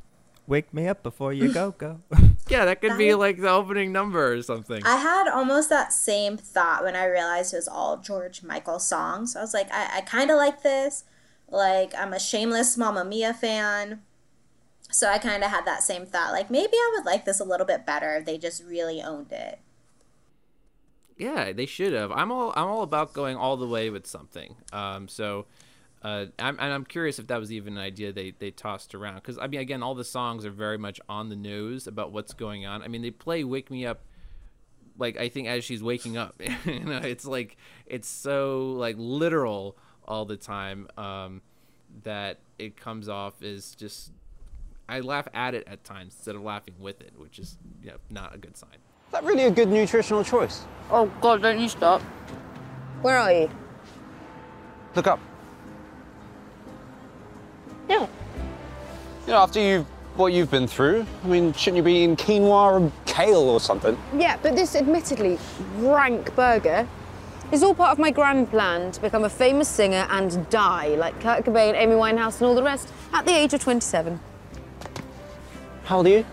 Wake 0.46 0.72
me 0.72 0.86
up 0.86 1.02
before 1.02 1.32
you 1.32 1.52
go 1.52 1.72
go. 1.72 2.00
yeah, 2.48 2.64
that 2.64 2.80
could 2.80 2.92
that 2.92 2.98
be 2.98 3.12
like 3.14 3.38
the 3.38 3.50
opening 3.50 3.90
number 3.90 4.32
or 4.32 4.40
something. 4.42 4.82
I 4.86 4.96
had 4.96 5.28
almost 5.28 5.68
that 5.70 5.92
same 5.92 6.36
thought 6.36 6.84
when 6.84 6.94
I 6.94 7.06
realized 7.06 7.52
it 7.52 7.56
was 7.56 7.68
all 7.68 7.96
George 7.96 8.44
Michael 8.44 8.78
songs. 8.78 9.34
I 9.34 9.40
was 9.40 9.52
like, 9.52 9.68
I, 9.72 9.98
I 9.98 10.00
kind 10.02 10.30
of 10.30 10.36
like 10.36 10.62
this 10.62 11.04
like, 11.50 11.94
I'm 11.96 12.12
a 12.12 12.20
shameless 12.20 12.76
Mamma 12.76 13.04
Mia 13.04 13.34
fan. 13.34 14.02
So 14.90 15.08
I 15.08 15.18
kind 15.18 15.44
of 15.44 15.50
had 15.50 15.66
that 15.66 15.82
same 15.82 16.06
thought. 16.06 16.32
Like, 16.32 16.50
maybe 16.50 16.72
I 16.74 16.92
would 16.96 17.04
like 17.04 17.24
this 17.24 17.40
a 17.40 17.44
little 17.44 17.66
bit 17.66 17.84
better 17.84 18.16
if 18.16 18.24
they 18.24 18.38
just 18.38 18.64
really 18.64 19.02
owned 19.02 19.32
it. 19.32 19.60
Yeah, 21.18 21.52
they 21.52 21.66
should 21.66 21.92
have. 21.92 22.12
I'm 22.12 22.30
all 22.30 22.52
I'm 22.56 22.68
all 22.68 22.82
about 22.82 23.12
going 23.12 23.36
all 23.36 23.56
the 23.56 23.66
way 23.66 23.90
with 23.90 24.06
something. 24.06 24.54
Um, 24.72 25.08
so 25.08 25.46
uh, 26.00 26.26
I'm 26.38 26.56
and 26.60 26.72
I'm 26.72 26.84
curious 26.84 27.18
if 27.18 27.26
that 27.26 27.40
was 27.40 27.50
even 27.50 27.76
an 27.76 27.82
idea 27.82 28.12
they 28.12 28.30
they 28.30 28.52
tossed 28.52 28.94
around 28.94 29.16
because 29.16 29.36
I 29.36 29.48
mean 29.48 29.58
again 29.58 29.82
all 29.82 29.96
the 29.96 30.04
songs 30.04 30.46
are 30.46 30.50
very 30.50 30.78
much 30.78 31.00
on 31.08 31.28
the 31.28 31.34
nose 31.34 31.88
about 31.88 32.12
what's 32.12 32.32
going 32.32 32.66
on. 32.66 32.82
I 32.82 32.88
mean 32.88 33.02
they 33.02 33.10
play 33.10 33.42
"Wake 33.42 33.68
Me 33.68 33.84
Up" 33.84 34.02
like 34.96 35.16
I 35.18 35.28
think 35.28 35.48
as 35.48 35.64
she's 35.64 35.82
waking 35.82 36.16
up. 36.16 36.40
you 36.64 36.84
know, 36.84 36.98
it's 36.98 37.24
like 37.24 37.56
it's 37.84 38.08
so 38.08 38.72
like 38.76 38.94
literal 38.96 39.76
all 40.08 40.24
the 40.24 40.36
time 40.36 40.88
um, 40.96 41.40
that 42.02 42.38
it 42.58 42.76
comes 42.76 43.08
off 43.08 43.42
as 43.42 43.74
just 43.76 44.10
I 44.88 45.00
laugh 45.00 45.28
at 45.34 45.54
it 45.54 45.68
at 45.68 45.84
times 45.84 46.14
instead 46.16 46.34
of 46.34 46.42
laughing 46.42 46.74
with 46.80 47.00
it, 47.02 47.12
which 47.16 47.38
is 47.38 47.58
you 47.82 47.90
know, 47.90 47.96
not 48.10 48.34
a 48.34 48.38
good 48.38 48.56
sign. 48.56 48.70
Is 48.72 49.12
that 49.12 49.22
really 49.22 49.44
a 49.44 49.50
good 49.50 49.68
nutritional 49.68 50.24
choice? 50.24 50.64
Oh 50.90 51.12
God, 51.20 51.42
don't 51.42 51.60
you 51.60 51.68
stop. 51.68 52.00
Where 53.02 53.18
are 53.18 53.32
you? 53.32 53.50
Look 54.96 55.06
up. 55.06 55.20
Yeah. 57.88 58.06
You 59.26 59.32
know, 59.34 59.42
after 59.42 59.60
you've 59.60 59.86
what 60.16 60.32
you've 60.32 60.50
been 60.50 60.66
through, 60.66 61.06
I 61.22 61.28
mean, 61.28 61.52
shouldn't 61.52 61.76
you 61.76 61.82
be 61.84 61.92
eating 61.92 62.16
quinoa 62.16 62.80
or 62.80 62.92
kale 63.06 63.36
or 63.36 63.60
something? 63.60 63.96
Yeah, 64.16 64.36
but 64.42 64.56
this 64.56 64.74
admittedly 64.74 65.38
rank 65.76 66.34
burger 66.34 66.88
it's 67.50 67.62
all 67.62 67.74
part 67.74 67.92
of 67.92 67.98
my 67.98 68.10
grand 68.10 68.50
plan 68.50 68.92
to 68.92 69.00
become 69.00 69.24
a 69.24 69.28
famous 69.30 69.68
singer 69.68 70.06
and 70.10 70.48
die 70.50 70.88
like 70.96 71.18
Kurt 71.20 71.44
Cobain, 71.44 71.74
Amy 71.74 71.94
Winehouse, 71.94 72.38
and 72.40 72.46
all 72.46 72.54
the 72.54 72.62
rest 72.62 72.92
at 73.12 73.24
the 73.24 73.32
age 73.32 73.54
of 73.54 73.62
27. 73.62 74.20
How 75.84 75.98
old 75.98 76.06
are 76.06 76.10
you? 76.10 76.26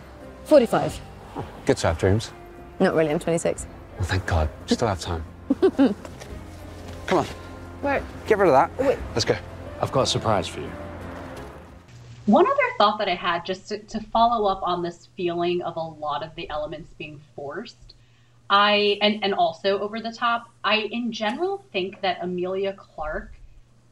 45. 0.46 1.00
Oh, 1.38 1.46
good 1.66 1.78
to 1.78 1.88
have 1.88 1.98
dreams. 1.98 2.32
Not 2.80 2.94
really, 2.94 3.12
I'm 3.12 3.20
26. 3.20 3.66
Well, 3.98 4.08
thank 4.08 4.26
God. 4.26 4.50
Still 4.66 4.88
have 4.88 5.00
time. 5.00 5.24
Come 5.62 7.20
on. 7.20 7.26
Where? 7.82 8.04
Get 8.28 8.38
rid 8.38 8.50
of 8.50 8.54
that. 8.54 8.86
Wait. 8.86 9.00
Let's 9.14 9.26
go. 9.26 9.38
I've 9.82 9.92
got 9.92 10.02
a 10.02 10.08
surprise 10.08 10.48
for 10.48 10.60
you. 10.60 10.72
One 12.26 12.46
other 12.46 12.58
thought 12.78 12.98
that 12.98 13.08
I 13.08 13.16
had, 13.16 13.46
just 13.46 13.70
to, 13.70 13.78
to 13.78 14.00
follow 14.02 14.50
up 14.50 14.62
on 14.64 14.82
this 14.82 15.08
feeling 15.16 15.62
of 15.62 15.76
a 15.78 15.80
lot 15.80 16.24
of 16.24 16.34
the 16.36 16.50
elements 16.50 16.92
being 16.98 17.22
forced, 17.36 17.85
I 18.50 18.98
and 19.02 19.24
and 19.24 19.34
also 19.34 19.80
over 19.80 20.00
the 20.00 20.12
top. 20.12 20.50
I 20.64 20.88
in 20.92 21.12
general 21.12 21.66
think 21.72 22.02
that 22.02 22.20
Emilia 22.22 22.74
Clarke, 22.74 23.34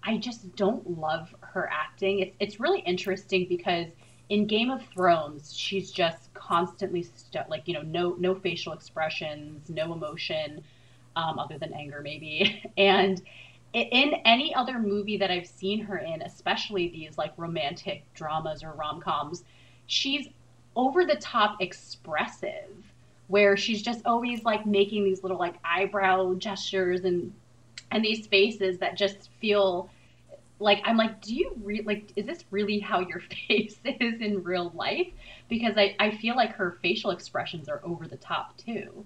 I 0.03 0.17
just 0.17 0.55
don't 0.55 0.99
love 0.99 1.33
her 1.41 1.69
acting. 1.71 2.19
It's 2.19 2.35
it's 2.39 2.59
really 2.59 2.79
interesting 2.81 3.47
because 3.49 3.87
in 4.29 4.45
Game 4.45 4.69
of 4.69 4.81
Thrones, 4.93 5.55
she's 5.55 5.91
just 5.91 6.33
constantly 6.33 7.03
stu- 7.03 7.39
like 7.49 7.67
you 7.67 7.73
know 7.73 7.81
no 7.81 8.15
no 8.19 8.35
facial 8.35 8.73
expressions, 8.73 9.69
no 9.69 9.93
emotion, 9.93 10.63
um, 11.15 11.39
other 11.39 11.57
than 11.57 11.73
anger 11.73 12.01
maybe, 12.03 12.63
and 12.77 13.21
in 13.73 14.13
any 14.25 14.53
other 14.53 14.77
movie 14.77 15.17
that 15.17 15.31
I've 15.31 15.47
seen 15.47 15.79
her 15.79 15.97
in, 15.97 16.21
especially 16.21 16.89
these 16.89 17.17
like 17.17 17.33
romantic 17.37 18.03
dramas 18.13 18.63
or 18.63 18.71
rom 18.73 19.01
coms, 19.01 19.43
she's 19.87 20.27
over 20.75 21.05
the 21.05 21.15
top 21.15 21.57
expressive 21.59 22.92
where 23.27 23.55
she's 23.57 23.81
just 23.81 24.05
always 24.05 24.43
like 24.43 24.65
making 24.65 25.03
these 25.03 25.23
little 25.23 25.38
like 25.38 25.55
eyebrow 25.63 26.33
gestures 26.36 27.03
and 27.03 27.33
and 27.91 28.03
these 28.03 28.27
faces 28.27 28.79
that 28.79 28.97
just 28.97 29.29
feel 29.39 29.89
like 30.59 30.81
I'm 30.86 30.97
like, 30.97 31.21
do 31.21 31.36
you 31.36 31.53
re- 31.63 31.83
like 31.86 32.12
is 32.15 32.25
this 32.25 32.43
really 32.51 32.79
how 32.79 32.99
your 32.99 33.21
face 33.47 33.77
is 33.86 34.21
in 34.21 34.43
real 34.43 34.71
life? 34.75 35.07
Because 35.49 35.77
I, 35.77 35.95
I 35.99 36.12
feel 36.17 36.36
like 36.36 36.53
her 36.55 36.77
facial 36.81 37.12
expressions 37.12 37.69
are 37.69 37.81
over 37.83 38.07
the 38.07 38.17
top 38.17 38.57
too. 38.57 39.05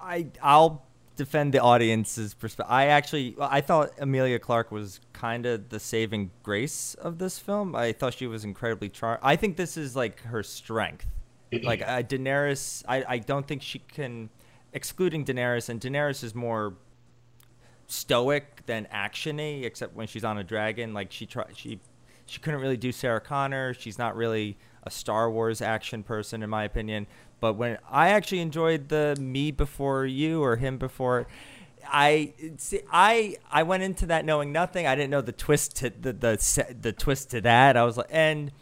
I 0.00 0.26
I'll 0.42 0.84
defend 1.16 1.52
the 1.52 1.60
audience's 1.60 2.34
perspective. 2.34 2.72
I 2.72 2.86
actually 2.86 3.36
I 3.40 3.60
thought 3.60 3.92
Emilia 3.98 4.38
Clarke 4.38 4.72
was 4.72 5.00
kind 5.12 5.46
of 5.46 5.68
the 5.68 5.80
saving 5.80 6.30
grace 6.42 6.94
of 6.94 7.18
this 7.18 7.38
film. 7.38 7.74
I 7.74 7.92
thought 7.92 8.14
she 8.14 8.26
was 8.26 8.44
incredibly 8.44 8.88
charming. 8.88 9.20
I 9.22 9.36
think 9.36 9.56
this 9.56 9.76
is 9.76 9.96
like 9.96 10.20
her 10.22 10.42
strength 10.42 11.06
like 11.62 11.82
uh, 11.82 12.02
Daenerys, 12.02 12.84
I, 12.86 13.04
I 13.08 13.18
don't 13.18 13.46
think 13.46 13.62
she 13.62 13.80
can, 13.80 14.30
excluding 14.72 15.24
Daenerys, 15.24 15.68
and 15.68 15.80
Daenerys 15.80 16.22
is 16.22 16.34
more 16.34 16.74
stoic 17.86 18.64
than 18.66 18.86
actiony, 18.92 19.64
except 19.64 19.94
when 19.94 20.06
she's 20.06 20.24
on 20.24 20.38
a 20.38 20.44
dragon. 20.44 20.94
Like 20.94 21.10
she 21.12 21.26
try 21.26 21.44
she 21.54 21.80
she 22.26 22.38
couldn't 22.38 22.60
really 22.60 22.76
do 22.76 22.92
Sarah 22.92 23.20
Connor. 23.20 23.74
She's 23.74 23.98
not 23.98 24.16
really 24.16 24.56
a 24.84 24.90
Star 24.90 25.30
Wars 25.30 25.60
action 25.60 26.02
person, 26.02 26.42
in 26.42 26.50
my 26.50 26.64
opinion. 26.64 27.06
But 27.40 27.54
when 27.54 27.78
I 27.90 28.10
actually 28.10 28.40
enjoyed 28.40 28.88
the 28.88 29.16
me 29.18 29.50
before 29.50 30.06
you 30.06 30.42
or 30.42 30.56
him 30.56 30.78
before, 30.78 31.26
I 31.86 32.34
see, 32.58 32.80
I 32.92 33.36
I 33.50 33.62
went 33.64 33.82
into 33.82 34.06
that 34.06 34.24
knowing 34.24 34.52
nothing. 34.52 34.86
I 34.86 34.94
didn't 34.94 35.10
know 35.10 35.22
the 35.22 35.32
twist 35.32 35.76
to 35.76 35.90
the 35.90 36.12
the 36.12 36.76
the 36.80 36.92
twist 36.92 37.30
to 37.30 37.40
that. 37.40 37.76
I 37.76 37.84
was 37.84 37.96
like, 37.96 38.08
and 38.10 38.52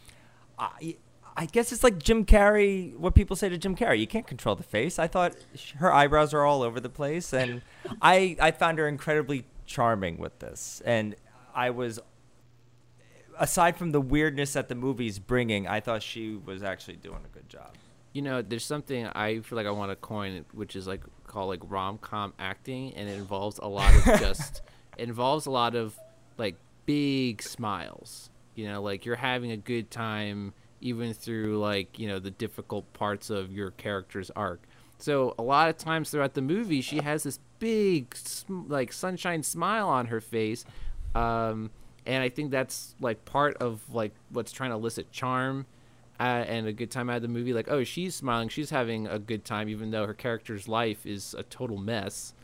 I 0.59 0.97
I 1.39 1.47
guess 1.47 1.71
it's 1.71 1.85
like 1.85 2.01
Jim 2.01 2.25
Carrey. 2.25 2.97
What 2.97 3.15
people 3.15 3.37
say 3.37 3.49
to 3.49 3.57
Jim 3.57 3.77
Carrey, 3.77 4.01
you 4.01 4.09
can't 4.09 4.27
control 4.27 4.57
the 4.57 4.65
face. 4.65 4.99
I 4.99 5.07
thought 5.07 5.37
her 5.77 5.93
eyebrows 5.93 6.35
are 6.35 6.43
all 6.43 6.63
over 6.63 6.81
the 6.81 6.89
place, 6.89 7.33
and 7.33 7.63
I 8.03 8.37
I 8.41 8.51
found 8.51 8.79
her 8.79 8.89
incredibly 8.89 9.45
charming 9.65 10.19
with 10.19 10.37
this, 10.41 10.83
and 10.85 11.15
I 11.55 11.71
was. 11.71 12.01
Aside 13.41 13.77
from 13.77 13.93
the 13.93 14.01
weirdness 14.01 14.55
that 14.55 14.67
the 14.67 14.75
movie's 14.75 15.21
bringing, 15.21 15.69
I 15.69 15.79
thought 15.79 16.03
she 16.03 16.35
was 16.35 16.65
actually 16.65 16.97
doing 16.97 17.21
a 17.25 17.29
good 17.29 17.49
job. 17.49 17.73
You 18.13 18.23
know, 18.23 18.43
there's 18.43 18.65
something 18.65 19.07
I 19.07 19.39
feel 19.39 19.55
like 19.55 19.67
I 19.69 19.71
want 19.71 19.93
to 19.93 19.97
coin, 19.97 20.45
which 20.51 20.75
is 20.75 20.89
like 20.89 21.05
called 21.29 21.51
like 21.51 21.61
rom 21.71 21.99
com 21.99 22.35
acting, 22.41 22.95
and 22.95 23.09
it 23.09 23.17
involves 23.17 23.61
a 23.61 23.69
lot 23.69 23.95
of 23.95 24.05
just 24.19 24.63
it 24.97 25.09
involves 25.09 25.47
a 25.47 25.53
lot 25.53 25.77
of 25.77 25.97
like 26.37 26.57
big 26.85 27.43
smiles. 27.43 28.29
You 28.57 28.67
know, 28.67 28.83
like 28.83 29.07
you're 29.07 29.15
having 29.15 29.53
a 29.53 29.57
good 29.57 29.89
time 29.89 30.53
even 30.81 31.13
through 31.15 31.59
like 31.59 31.99
you 31.99 32.09
know 32.09 32.19
the 32.19 32.31
difficult 32.31 32.93
parts 32.93 33.31
of 33.31 33.53
your 33.53 33.71
character's 33.73 34.31
arc. 34.37 34.63
So 34.99 35.35
a 35.39 35.43
lot 35.43 35.69
of 35.69 35.79
times 35.79 36.11
throughout 36.11 36.35
the 36.35 36.43
movie, 36.43 36.81
she 36.81 36.99
has 36.99 37.23
this 37.23 37.39
big 37.59 38.17
like 38.49 38.93
sunshine 38.93 39.43
smile 39.43 39.89
on 39.89 40.07
her 40.07 40.21
face. 40.21 40.65
Um, 41.15 41.71
and 42.07 42.23
I 42.23 42.29
think 42.29 42.51
that's 42.51 42.95
like 43.01 43.25
part 43.25 43.57
of 43.59 43.83
like 43.93 44.13
what's 44.31 44.51
trying 44.51 44.71
to 44.71 44.77
elicit 44.77 45.13
charm 45.13 45.67
uh, 46.19 46.23
and 46.23 46.67
a 46.67 46.73
good 46.73 46.91
time 46.91 47.11
out 47.11 47.17
of 47.17 47.23
the 47.23 47.29
movie. 47.29 47.53
Like, 47.53 47.71
oh, 47.71 47.85
she's 47.85 48.15
smiling, 48.15 48.49
she's 48.49 48.71
having 48.71 49.07
a 49.07 49.19
good 49.19 49.45
time, 49.45 49.69
even 49.69 49.91
though 49.91 50.07
her 50.07 50.15
character's 50.15 50.67
life 50.67 51.07
is 51.07 51.35
a 51.35 51.43
total 51.45 51.77
mess. 51.77 52.35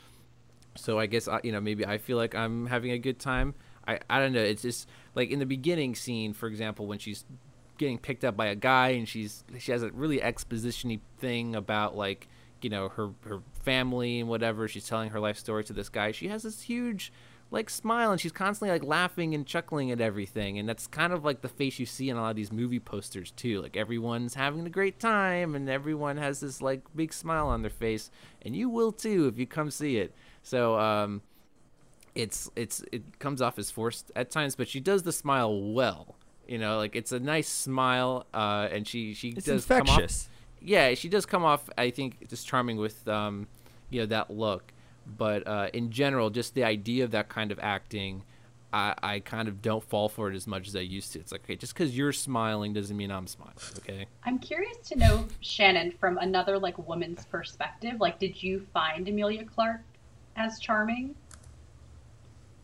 So 0.76 0.98
I 0.98 1.06
guess 1.06 1.28
uh, 1.28 1.40
you 1.42 1.52
know 1.52 1.60
maybe 1.60 1.86
I 1.86 1.98
feel 1.98 2.16
like 2.16 2.34
I'm 2.34 2.66
having 2.66 2.92
a 2.92 2.98
good 2.98 3.18
time. 3.18 3.54
I 3.86 3.98
I 4.08 4.20
don't 4.20 4.32
know. 4.32 4.42
It's 4.42 4.62
just 4.62 4.88
like 5.14 5.30
in 5.30 5.38
the 5.38 5.46
beginning 5.46 5.94
scene, 5.94 6.32
for 6.32 6.46
example, 6.46 6.86
when 6.86 6.98
she's 6.98 7.24
getting 7.78 7.98
picked 7.98 8.24
up 8.24 8.36
by 8.36 8.46
a 8.46 8.54
guy 8.54 8.90
and 8.90 9.08
she's 9.08 9.44
she 9.58 9.72
has 9.72 9.82
a 9.82 9.90
really 9.90 10.18
expositiony 10.18 11.00
thing 11.18 11.54
about 11.54 11.96
like 11.96 12.28
you 12.62 12.70
know 12.70 12.88
her 12.90 13.10
her 13.26 13.40
family 13.62 14.20
and 14.20 14.28
whatever. 14.28 14.66
She's 14.68 14.86
telling 14.86 15.10
her 15.10 15.20
life 15.20 15.38
story 15.38 15.64
to 15.64 15.72
this 15.72 15.88
guy. 15.88 16.12
She 16.12 16.28
has 16.28 16.42
this 16.42 16.62
huge 16.62 17.12
like 17.50 17.70
smile 17.70 18.10
and 18.10 18.20
she's 18.20 18.32
constantly 18.32 18.72
like 18.72 18.82
laughing 18.82 19.34
and 19.34 19.46
chuckling 19.46 19.90
at 19.90 20.00
everything. 20.00 20.58
And 20.58 20.68
that's 20.68 20.86
kind 20.86 21.12
of 21.12 21.24
like 21.24 21.40
the 21.40 21.48
face 21.48 21.78
you 21.78 21.86
see 21.86 22.10
in 22.10 22.16
a 22.16 22.20
lot 22.20 22.30
of 22.30 22.36
these 22.36 22.50
movie 22.50 22.80
posters 22.80 23.30
too. 23.30 23.60
Like 23.60 23.76
everyone's 23.76 24.34
having 24.34 24.66
a 24.66 24.70
great 24.70 24.98
time 24.98 25.54
and 25.54 25.68
everyone 25.68 26.16
has 26.16 26.40
this 26.40 26.60
like 26.60 26.80
big 26.96 27.12
smile 27.12 27.48
on 27.48 27.62
their 27.62 27.70
face. 27.70 28.10
And 28.42 28.56
you 28.56 28.68
will 28.68 28.92
too 28.92 29.28
if 29.28 29.38
you 29.38 29.46
come 29.46 29.70
see 29.70 29.98
it. 29.98 30.14
So 30.42 30.78
um 30.78 31.22
it's 32.14 32.50
it's 32.56 32.82
it 32.92 33.18
comes 33.18 33.42
off 33.42 33.58
as 33.58 33.70
forced 33.70 34.12
at 34.14 34.30
times 34.30 34.54
but 34.54 34.68
she 34.68 34.78
does 34.78 35.02
the 35.02 35.12
smile 35.12 35.72
well 35.72 36.14
you 36.46 36.58
know 36.58 36.76
like 36.76 36.94
it's 36.96 37.12
a 37.12 37.20
nice 37.20 37.48
smile 37.48 38.26
uh 38.34 38.68
and 38.70 38.86
she 38.86 39.14
she 39.14 39.30
it's 39.30 39.46
does 39.46 39.62
infectious 39.62 40.24
come 40.24 40.32
off, 40.32 40.60
yeah 40.60 40.94
she 40.94 41.08
does 41.08 41.26
come 41.26 41.44
off 41.44 41.68
i 41.78 41.90
think 41.90 42.28
just 42.28 42.46
charming 42.46 42.76
with 42.76 43.06
um 43.08 43.46
you 43.90 44.00
know 44.00 44.06
that 44.06 44.30
look 44.30 44.72
but 45.06 45.46
uh, 45.46 45.68
in 45.72 45.90
general, 45.90 46.30
just 46.30 46.54
the 46.54 46.64
idea 46.64 47.04
of 47.04 47.10
that 47.12 47.28
kind 47.28 47.52
of 47.52 47.58
acting, 47.60 48.22
I, 48.72 48.94
I 49.02 49.20
kind 49.20 49.48
of 49.48 49.62
don't 49.62 49.84
fall 49.84 50.08
for 50.08 50.30
it 50.30 50.34
as 50.34 50.46
much 50.46 50.68
as 50.68 50.76
I 50.76 50.80
used 50.80 51.12
to. 51.12 51.20
It's 51.20 51.32
like, 51.32 51.44
okay, 51.44 51.56
just 51.56 51.74
because 51.74 51.96
you're 51.96 52.12
smiling 52.12 52.72
doesn't 52.72 52.96
mean 52.96 53.10
I'm 53.10 53.26
smiling. 53.26 53.54
Okay. 53.78 54.06
I'm 54.24 54.38
curious 54.38 54.76
to 54.88 54.98
know, 54.98 55.26
Shannon, 55.40 55.92
from 55.92 56.18
another 56.18 56.58
like 56.58 56.78
woman's 56.86 57.26
perspective. 57.26 58.00
Like, 58.00 58.18
did 58.18 58.42
you 58.42 58.66
find 58.72 59.06
Emilia 59.08 59.44
Clarke 59.44 59.82
as 60.36 60.58
charming? 60.58 61.14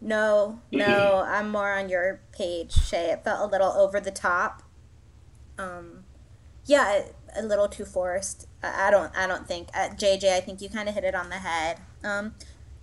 No, 0.00 0.60
no, 0.72 1.24
I'm 1.26 1.50
more 1.50 1.72
on 1.72 1.88
your 1.88 2.20
page, 2.32 2.72
Shay. 2.72 3.10
It 3.10 3.22
felt 3.22 3.40
a 3.40 3.52
little 3.52 3.72
over 3.72 4.00
the 4.00 4.10
top. 4.10 4.62
Um, 5.58 6.04
yeah, 6.64 7.02
a 7.36 7.42
little 7.42 7.68
too 7.68 7.84
forced. 7.84 8.46
I, 8.62 8.88
I 8.88 8.90
don't, 8.90 9.14
I 9.16 9.26
don't 9.26 9.46
think. 9.46 9.68
Uh, 9.74 9.90
JJ, 9.90 10.32
I 10.32 10.40
think 10.40 10.62
you 10.62 10.70
kind 10.70 10.88
of 10.88 10.94
hit 10.94 11.04
it 11.04 11.14
on 11.14 11.28
the 11.28 11.36
head. 11.36 11.80
Um, 12.02 12.34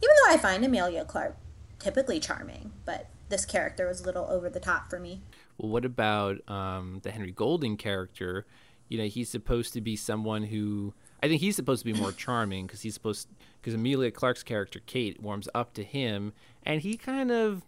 even 0.01 0.15
though 0.23 0.33
I 0.33 0.37
find 0.37 0.63
Emilia 0.63 1.05
Clarke 1.05 1.37
typically 1.79 2.19
charming, 2.19 2.71
but 2.85 3.07
this 3.29 3.45
character 3.45 3.87
was 3.87 4.01
a 4.01 4.05
little 4.05 4.25
over 4.29 4.49
the 4.49 4.59
top 4.59 4.89
for 4.89 4.99
me. 4.99 5.21
Well, 5.57 5.71
what 5.71 5.85
about 5.85 6.47
um, 6.49 6.99
the 7.03 7.11
Henry 7.11 7.31
Golding 7.31 7.77
character? 7.77 8.45
You 8.89 8.99
know, 8.99 9.05
he's 9.05 9.29
supposed 9.29 9.73
to 9.73 9.81
be 9.81 9.95
someone 9.95 10.43
who 10.43 10.93
I 11.21 11.27
think 11.27 11.41
he's 11.41 11.55
supposed 11.55 11.85
to 11.85 11.91
be 11.91 11.99
more 11.99 12.11
charming 12.13 12.67
because 12.67 12.81
he's 12.81 12.93
supposed 12.93 13.27
because 13.59 13.73
Emilia 13.73 14.11
Clarke's 14.11 14.43
character 14.43 14.81
Kate 14.85 15.21
warms 15.21 15.49
up 15.53 15.73
to 15.73 15.83
him, 15.83 16.33
and 16.67 16.81
he 16.81 16.97
kind 16.97 17.31
of 17.31 17.63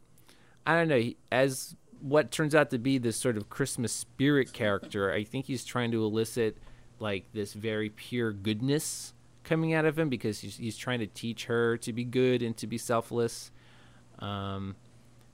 I 0.67 0.75
don't 0.75 0.89
know 0.89 1.11
as 1.31 1.75
what 2.01 2.29
turns 2.29 2.53
out 2.53 2.69
to 2.69 2.77
be 2.77 2.99
this 2.99 3.17
sort 3.17 3.37
of 3.37 3.49
Christmas 3.49 3.91
spirit 3.91 4.53
character. 4.53 5.11
I 5.11 5.23
think 5.23 5.45
he's 5.45 5.65
trying 5.65 5.91
to 5.91 6.03
elicit 6.03 6.57
like 6.99 7.25
this 7.33 7.53
very 7.53 7.89
pure 7.89 8.31
goodness 8.31 9.13
coming 9.43 9.73
out 9.73 9.85
of 9.85 9.97
him 9.97 10.09
because 10.09 10.41
he's, 10.41 10.57
he's 10.57 10.77
trying 10.77 10.99
to 10.99 11.07
teach 11.07 11.45
her 11.45 11.77
to 11.77 11.91
be 11.91 12.03
good 12.03 12.43
and 12.43 12.55
to 12.57 12.67
be 12.67 12.77
selfless. 12.77 13.51
Um, 14.19 14.75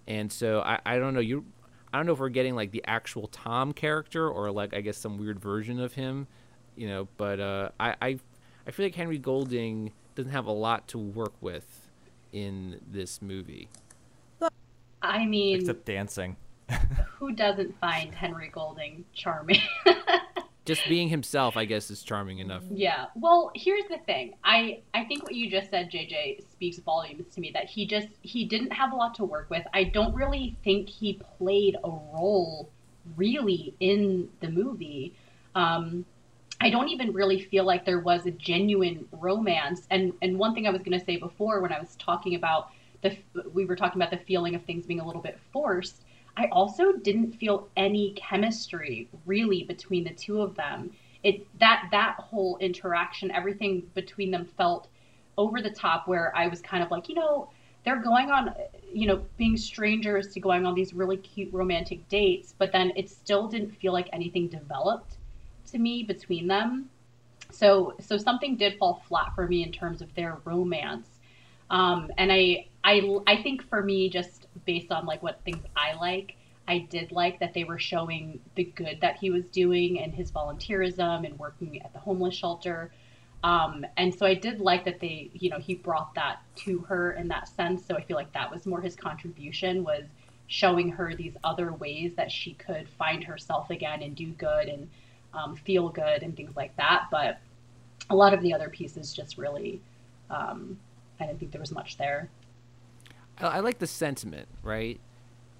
and 0.07 0.31
so 0.31 0.61
I, 0.61 0.79
I 0.85 0.97
don't 0.97 1.13
know 1.13 1.19
you 1.19 1.45
I 1.91 1.97
don't 1.97 2.05
know 2.05 2.13
if 2.13 2.19
we're 2.19 2.29
getting 2.29 2.55
like 2.55 2.71
the 2.71 2.83
actual 2.85 3.27
Tom 3.27 3.73
character 3.73 4.29
or 4.29 4.51
like 4.51 4.73
I 4.73 4.81
guess 4.81 4.97
some 4.97 5.17
weird 5.17 5.39
version 5.39 5.79
of 5.79 5.93
him, 5.93 6.27
you 6.75 6.87
know. 6.87 7.07
But 7.17 7.39
uh, 7.39 7.69
I, 7.79 7.95
I 8.01 8.19
I 8.67 8.71
feel 8.71 8.85
like 8.85 8.95
Henry 8.95 9.17
Golding 9.17 9.91
doesn't 10.13 10.31
have 10.31 10.45
a 10.45 10.51
lot 10.51 10.87
to 10.89 10.97
work 10.97 11.33
with 11.41 11.84
in 12.35 12.81
this 12.91 13.21
movie. 13.21 13.69
I 15.01 15.25
mean, 15.25 15.59
except 15.61 15.85
dancing. 15.85 16.35
who 17.19 17.31
doesn't 17.31 17.79
find 17.79 18.13
Henry 18.13 18.49
Golding 18.49 19.05
charming? 19.13 19.61
just 20.65 20.81
being 20.89 21.07
himself, 21.09 21.55
I 21.55 21.65
guess, 21.65 21.89
is 21.89 22.03
charming 22.03 22.39
enough. 22.39 22.63
Yeah. 22.69 23.05
Well, 23.15 23.51
here's 23.55 23.85
the 23.89 23.99
thing. 23.99 24.33
I 24.43 24.81
I 24.93 25.05
think 25.05 25.23
what 25.23 25.33
you 25.33 25.49
just 25.49 25.69
said, 25.69 25.89
JJ, 25.89 26.41
speaks 26.51 26.77
volumes 26.79 27.33
to 27.35 27.41
me. 27.41 27.51
That 27.53 27.65
he 27.65 27.87
just 27.87 28.09
he 28.21 28.45
didn't 28.45 28.71
have 28.71 28.91
a 28.91 28.95
lot 28.95 29.15
to 29.15 29.23
work 29.23 29.49
with. 29.49 29.65
I 29.73 29.85
don't 29.85 30.13
really 30.13 30.57
think 30.63 30.89
he 30.89 31.21
played 31.37 31.77
a 31.83 31.89
role 31.89 32.69
really 33.15 33.75
in 33.79 34.27
the 34.41 34.49
movie. 34.49 35.15
Um, 35.53 36.05
I 36.65 36.69
don't 36.69 36.89
even 36.89 37.13
really 37.13 37.39
feel 37.41 37.63
like 37.63 37.85
there 37.85 37.99
was 37.99 38.25
a 38.25 38.31
genuine 38.31 39.07
romance. 39.11 39.87
And 39.91 40.13
and 40.21 40.39
one 40.39 40.53
thing 40.53 40.67
I 40.67 40.71
was 40.71 40.81
going 40.81 40.99
to 40.99 41.05
say 41.05 41.17
before 41.17 41.61
when 41.61 41.71
I 41.71 41.79
was 41.79 41.95
talking 41.97 42.35
about 42.35 42.69
the 43.01 43.15
we 43.53 43.65
were 43.65 43.75
talking 43.75 44.01
about 44.01 44.11
the 44.11 44.25
feeling 44.25 44.55
of 44.55 44.63
things 44.63 44.85
being 44.85 44.99
a 44.99 45.05
little 45.05 45.21
bit 45.21 45.39
forced 45.53 46.01
I 46.37 46.47
also 46.51 46.93
didn't 46.93 47.33
feel 47.33 47.69
any 47.77 48.13
chemistry 48.13 49.07
really 49.25 49.63
between 49.63 50.03
the 50.03 50.13
two 50.13 50.41
of 50.41 50.55
them. 50.55 50.91
It 51.23 51.47
that 51.59 51.87
that 51.91 52.15
whole 52.19 52.57
interaction, 52.57 53.31
everything 53.31 53.89
between 53.93 54.31
them 54.31 54.45
felt 54.45 54.87
over 55.37 55.61
the 55.61 55.69
top 55.69 56.07
where 56.07 56.35
I 56.35 56.47
was 56.47 56.61
kind 56.61 56.83
of 56.83 56.91
like, 56.91 57.09
you 57.09 57.15
know, 57.15 57.49
they're 57.83 58.01
going 58.01 58.31
on, 58.31 58.53
you 58.91 59.07
know, 59.07 59.23
being 59.37 59.57
strangers 59.57 60.33
to 60.33 60.39
going 60.39 60.65
on 60.65 60.73
these 60.75 60.93
really 60.93 61.17
cute 61.17 61.53
romantic 61.53 62.07
dates, 62.09 62.53
but 62.57 62.71
then 62.71 62.91
it 62.95 63.09
still 63.09 63.47
didn't 63.47 63.71
feel 63.71 63.93
like 63.93 64.09
anything 64.11 64.47
developed 64.47 65.17
to 65.71 65.77
me 65.77 66.03
between 66.03 66.47
them. 66.47 66.89
So 67.51 67.95
so 67.99 68.17
something 68.17 68.55
did 68.57 68.77
fall 68.77 69.01
flat 69.07 69.33
for 69.35 69.47
me 69.47 69.63
in 69.63 69.71
terms 69.71 70.01
of 70.01 70.13
their 70.15 70.37
romance. 70.45 71.07
Um, 71.69 72.11
and 72.17 72.31
I 72.31 72.67
I 72.83 73.19
I 73.27 73.41
think 73.41 73.67
for 73.67 73.81
me 73.81 74.09
just 74.09 74.47
based 74.65 74.91
on 74.91 75.05
like 75.05 75.23
what 75.23 75.41
things 75.43 75.63
I 75.75 75.93
like. 75.93 76.35
I 76.67 76.79
did 76.79 77.11
like 77.11 77.39
that 77.39 77.53
they 77.53 77.63
were 77.63 77.77
showing 77.77 78.39
the 78.55 78.63
good 78.63 78.99
that 79.01 79.17
he 79.17 79.29
was 79.29 79.45
doing 79.49 79.99
and 79.99 80.13
his 80.13 80.31
volunteerism 80.31 81.25
and 81.25 81.37
working 81.37 81.81
at 81.83 81.93
the 81.93 81.99
homeless 81.99 82.33
shelter. 82.33 82.91
Um, 83.43 83.85
and 83.97 84.13
so 84.13 84.25
I 84.25 84.33
did 84.33 84.59
like 84.59 84.85
that 84.85 84.99
they, 84.99 85.29
you 85.33 85.51
know, 85.51 85.59
he 85.59 85.75
brought 85.75 86.15
that 86.15 86.39
to 86.55 86.79
her 86.79 87.11
in 87.11 87.27
that 87.27 87.47
sense. 87.47 87.85
So 87.85 87.95
I 87.95 88.01
feel 88.01 88.17
like 88.17 88.33
that 88.33 88.51
was 88.51 88.65
more 88.65 88.81
his 88.81 88.95
contribution 88.95 89.83
was 89.83 90.05
showing 90.47 90.89
her 90.89 91.13
these 91.13 91.35
other 91.43 91.73
ways 91.73 92.13
that 92.15 92.31
she 92.31 92.53
could 92.53 92.89
find 92.89 93.23
herself 93.23 93.69
again 93.69 94.01
and 94.01 94.15
do 94.15 94.31
good 94.31 94.67
and 94.67 94.89
um, 95.35 95.55
feel 95.55 95.89
good 95.89 96.23
and 96.23 96.35
things 96.35 96.55
like 96.55 96.75
that. 96.77 97.07
But 97.11 97.39
a 98.09 98.15
lot 98.15 98.33
of 98.33 98.41
the 98.41 98.53
other 98.53 98.69
pieces 98.69 99.13
just 99.13 99.37
really, 99.37 99.81
um, 100.29 100.77
I 101.19 101.25
didn't 101.25 101.39
think 101.39 101.51
there 101.51 101.61
was 101.61 101.71
much 101.71 101.97
there. 101.97 102.29
I, 103.37 103.47
I 103.47 103.59
like 103.59 103.79
the 103.79 103.87
sentiment, 103.87 104.47
right? 104.63 104.99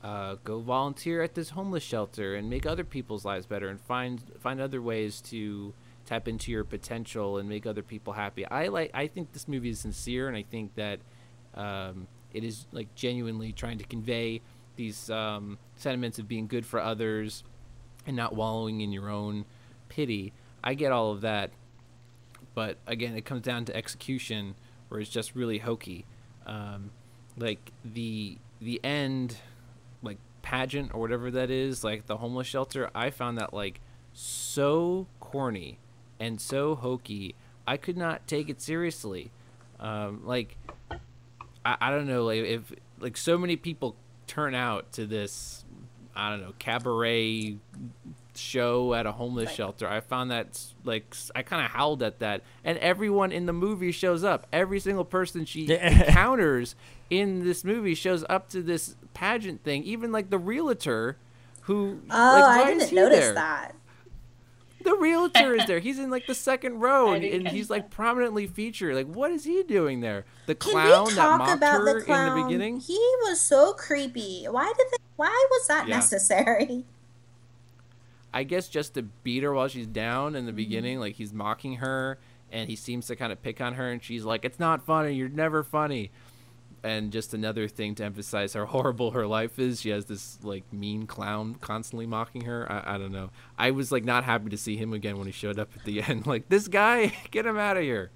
Uh, 0.04 0.36
go 0.44 0.60
volunteer 0.60 1.22
at 1.22 1.34
this 1.34 1.50
homeless 1.50 1.84
shelter 1.84 2.36
and 2.36 2.50
make 2.50 2.66
other 2.66 2.84
people's 2.84 3.26
lives 3.26 3.46
better 3.46 3.70
and 3.70 3.82
find 3.82 4.22
find 4.40 4.62
other 4.62 4.80
ways 4.80 5.20
to 5.20 5.74
tap 6.06 6.28
into 6.28 6.52
your 6.52 6.64
potential 6.64 7.40
and 7.40 7.50
make 7.50 7.66
other 7.66 7.82
people 7.82 8.14
happy. 8.14 8.46
I 8.46 8.68
like 8.68 8.92
I 8.94 9.08
think 9.08 9.34
this 9.34 9.48
movie 9.48 9.70
is 9.70 9.80
sincere 9.80 10.28
and 10.28 10.38
I 10.38 10.44
think 10.44 10.76
that 10.76 11.00
um, 11.56 12.08
it 12.34 12.44
is 12.44 12.68
like 12.72 12.94
genuinely 12.94 13.52
trying 13.52 13.80
to 13.80 13.84
convey 13.86 14.42
these 14.76 15.10
um, 15.10 15.58
sentiments 15.76 16.20
of 16.20 16.28
being 16.28 16.46
good 16.46 16.66
for 16.66 16.80
others 16.80 17.44
and 18.06 18.16
not 18.16 18.36
wallowing 18.36 18.82
in 18.82 18.92
your 18.92 19.10
own 19.10 19.46
pity. 19.96 20.34
I 20.64 20.74
get 20.74 20.92
all 20.92 21.12
of 21.12 21.22
that, 21.22 21.52
but 22.54 22.78
again, 22.86 23.16
it 23.16 23.24
comes 23.24 23.44
down 23.44 23.66
to 23.66 23.76
execution, 23.76 24.56
where 24.90 25.00
it's 25.00 25.10
just 25.10 25.36
really 25.36 25.60
hokey. 25.60 26.06
Um, 26.46 26.92
like 27.38 27.72
the 27.84 28.38
the 28.60 28.80
end, 28.84 29.38
like 30.02 30.18
pageant 30.42 30.94
or 30.94 31.00
whatever 31.00 31.32
that 31.32 31.50
is, 31.50 31.84
like 31.84 32.08
the 32.08 32.18
homeless 32.18 32.48
shelter. 32.48 32.90
I 32.94 33.10
found 33.10 33.38
that 33.38 33.54
like 33.54 33.80
so 34.14 35.08
corny 35.20 35.80
and 36.20 36.42
so 36.42 36.76
hokey. 36.76 37.36
I 37.68 37.78
could 37.78 37.98
not 37.98 38.28
take 38.28 38.50
it 38.50 38.62
seriously. 38.62 39.32
Um, 39.80 40.22
like 40.26 40.58
I, 41.66 41.78
I 41.80 41.90
don't 41.92 42.08
know 42.08 42.26
like 42.26 42.44
if 42.44 42.74
like 43.00 43.18
so 43.18 43.38
many 43.38 43.56
people 43.56 43.96
turn 44.28 44.56
out 44.56 44.92
to 44.94 45.06
this 45.06 45.66
I 46.16 46.30
don't 46.30 46.42
know 46.42 46.54
cabaret 46.60 47.58
show 48.38 48.94
at 48.94 49.06
a 49.06 49.12
homeless 49.14 49.52
shelter. 49.52 49.88
I 49.88 50.00
found 50.00 50.32
that 50.32 50.60
like 50.84 51.16
I 51.36 51.42
kind 51.44 51.66
of 51.66 51.72
howled 51.72 52.04
at 52.04 52.20
that, 52.20 52.42
and 52.64 52.78
everyone 52.80 53.32
in 53.32 53.46
the 53.46 53.54
movie 53.54 53.92
shows 53.92 54.24
up. 54.24 54.48
Every 54.54 54.80
single 54.80 55.06
person 55.06 55.46
she 55.46 55.72
encounters 55.82 56.76
in 57.10 57.44
this 57.44 57.64
movie 57.64 57.96
shows 57.96 58.24
up 58.30 58.50
to 58.50 58.62
this 58.62 58.96
pageant 59.14 59.64
thing. 59.64 59.84
Even 59.84 60.12
like 60.12 60.30
the 60.30 60.38
realtor, 60.40 61.18
who 61.62 62.00
oh, 62.10 62.14
like, 62.14 62.68
I 62.68 62.74
didn't 62.74 62.94
notice 62.94 63.20
there? 63.20 63.34
that. 63.36 63.76
The 64.84 64.96
realtor 64.98 65.56
is 65.56 65.66
there. 65.66 65.80
He's 65.80 65.98
in 65.98 66.12
like 66.12 66.28
the 66.28 66.36
second 66.36 66.80
row, 66.80 67.14
and, 67.14 67.24
and 67.26 67.48
he's 67.48 67.72
like 67.72 67.90
prominently 67.90 68.46
featured. 68.46 68.94
Like, 68.94 69.08
what 69.08 69.32
is 69.32 69.44
he 69.44 69.64
doing 69.64 70.02
there? 70.02 70.26
The 70.46 70.54
Can 70.54 70.74
clown 70.74 71.06
we 71.06 71.14
that 71.14 71.16
talk 71.16 71.40
mocked 71.40 71.58
about 71.58 71.78
her 71.82 72.00
the 72.00 72.06
clown? 72.06 72.28
in 72.28 72.38
the 72.38 72.44
beginning. 72.46 72.80
He 72.82 73.00
was 73.24 73.40
so 73.40 73.74
creepy. 73.74 74.46
Why 74.46 74.72
did 74.78 74.88
they? 74.92 74.98
Why 75.16 75.48
was 75.50 75.68
that 75.68 75.88
Yeah. 75.88 75.96
necessary? 75.96 76.86
I 78.36 78.44
guess 78.44 78.68
just 78.68 78.94
to 78.96 79.02
beat 79.02 79.42
her 79.44 79.54
while 79.54 79.68
she's 79.70 79.88
down 79.88 80.28
Mm-hmm. 80.34 80.36
in 80.36 80.46
the 80.46 80.54
beginning, 80.54 81.00
like 81.00 81.16
he's 81.16 81.34
mocking 81.34 81.78
her 81.78 82.20
and 82.52 82.70
he 82.70 82.76
seems 82.76 83.08
to 83.08 83.16
kind 83.16 83.32
of 83.32 83.42
pick 83.42 83.60
on 83.62 83.74
her 83.74 83.90
and 83.90 84.04
she's 84.04 84.24
like, 84.26 84.46
It's 84.46 84.60
not 84.60 84.86
funny, 84.86 85.14
you're 85.16 85.30
never 85.30 85.64
funny. 85.64 86.12
And 86.84 87.12
just 87.12 87.34
another 87.34 87.68
thing 87.68 87.96
to 87.96 88.04
emphasize 88.04 88.54
how 88.54 88.66
horrible 88.76 89.12
her 89.12 89.26
life 89.26 89.58
is. 89.58 89.82
She 89.82 89.90
has 89.90 90.06
this 90.06 90.38
like 90.44 90.72
mean 90.72 91.08
clown 91.08 91.56
constantly 91.56 92.06
mocking 92.06 92.42
her. 92.42 92.72
I, 92.72 92.96
I 92.96 92.98
don't 93.00 93.12
know. 93.12 93.32
I 93.58 93.72
was 93.72 93.92
like 93.92 94.04
not 94.04 94.24
happy 94.26 94.50
to 94.50 94.58
see 94.58 94.78
him 94.78 94.94
again 94.94 95.18
when 95.18 95.26
he 95.26 95.32
showed 95.34 95.58
up 95.58 95.70
at 95.76 95.84
the 95.86 96.04
end. 96.08 96.28
Like, 96.28 96.50
this 96.50 96.68
guy, 96.68 97.14
get 97.32 97.46
him 97.48 97.58
out 97.58 97.78
of 97.78 97.84
here. 97.84 98.12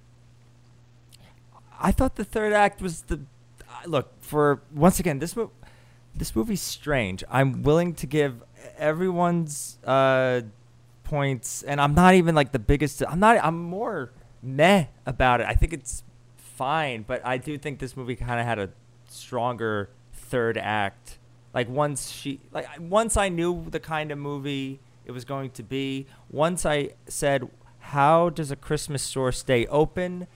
I 1.80 1.92
thought 1.92 2.16
the 2.16 2.24
third 2.24 2.52
act 2.52 2.80
was 2.82 3.02
the 3.02 3.20
I- 3.68 3.86
look 3.86 4.12
for 4.22 4.62
once 4.72 5.00
again 5.00 5.18
this 5.18 5.34
movie. 5.34 5.50
This 6.14 6.34
movie's 6.34 6.60
strange. 6.60 7.24
I'm 7.30 7.62
willing 7.62 7.94
to 7.94 8.06
give 8.06 8.42
everyone's 8.76 9.78
uh, 9.84 10.42
points, 11.04 11.62
and 11.62 11.80
I'm 11.80 11.94
not 11.94 12.14
even 12.14 12.34
like 12.34 12.52
the 12.52 12.58
biggest. 12.58 13.02
I'm 13.06 13.20
not. 13.20 13.38
I'm 13.42 13.62
more 13.62 14.12
meh 14.42 14.86
about 15.06 15.40
it. 15.40 15.46
I 15.46 15.54
think 15.54 15.72
it's 15.72 16.02
fine, 16.36 17.02
but 17.06 17.24
I 17.24 17.38
do 17.38 17.56
think 17.58 17.78
this 17.78 17.96
movie 17.96 18.16
kind 18.16 18.40
of 18.40 18.46
had 18.46 18.58
a 18.58 18.70
stronger 19.08 19.90
third 20.12 20.58
act. 20.58 21.18
Like 21.54 21.68
once 21.68 22.10
she, 22.10 22.40
like 22.52 22.66
once 22.78 23.16
I 23.16 23.28
knew 23.28 23.66
the 23.68 23.80
kind 23.80 24.10
of 24.12 24.18
movie 24.18 24.80
it 25.04 25.12
was 25.12 25.24
going 25.24 25.50
to 25.50 25.62
be. 25.62 26.06
Once 26.30 26.64
I 26.64 26.90
said, 27.06 27.48
"How 27.78 28.30
does 28.30 28.50
a 28.50 28.56
Christmas 28.56 29.02
store 29.02 29.32
stay 29.32 29.66
open?" 29.66 30.26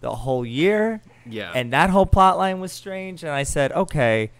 the 0.00 0.16
whole 0.16 0.44
year. 0.44 1.00
Yeah. 1.24 1.52
And 1.54 1.72
that 1.72 1.90
whole 1.90 2.06
plot 2.06 2.36
line 2.36 2.58
was 2.58 2.72
strange 2.72 3.22
and 3.22 3.30
I 3.30 3.44
said, 3.44 3.70
"Okay, 3.72 4.32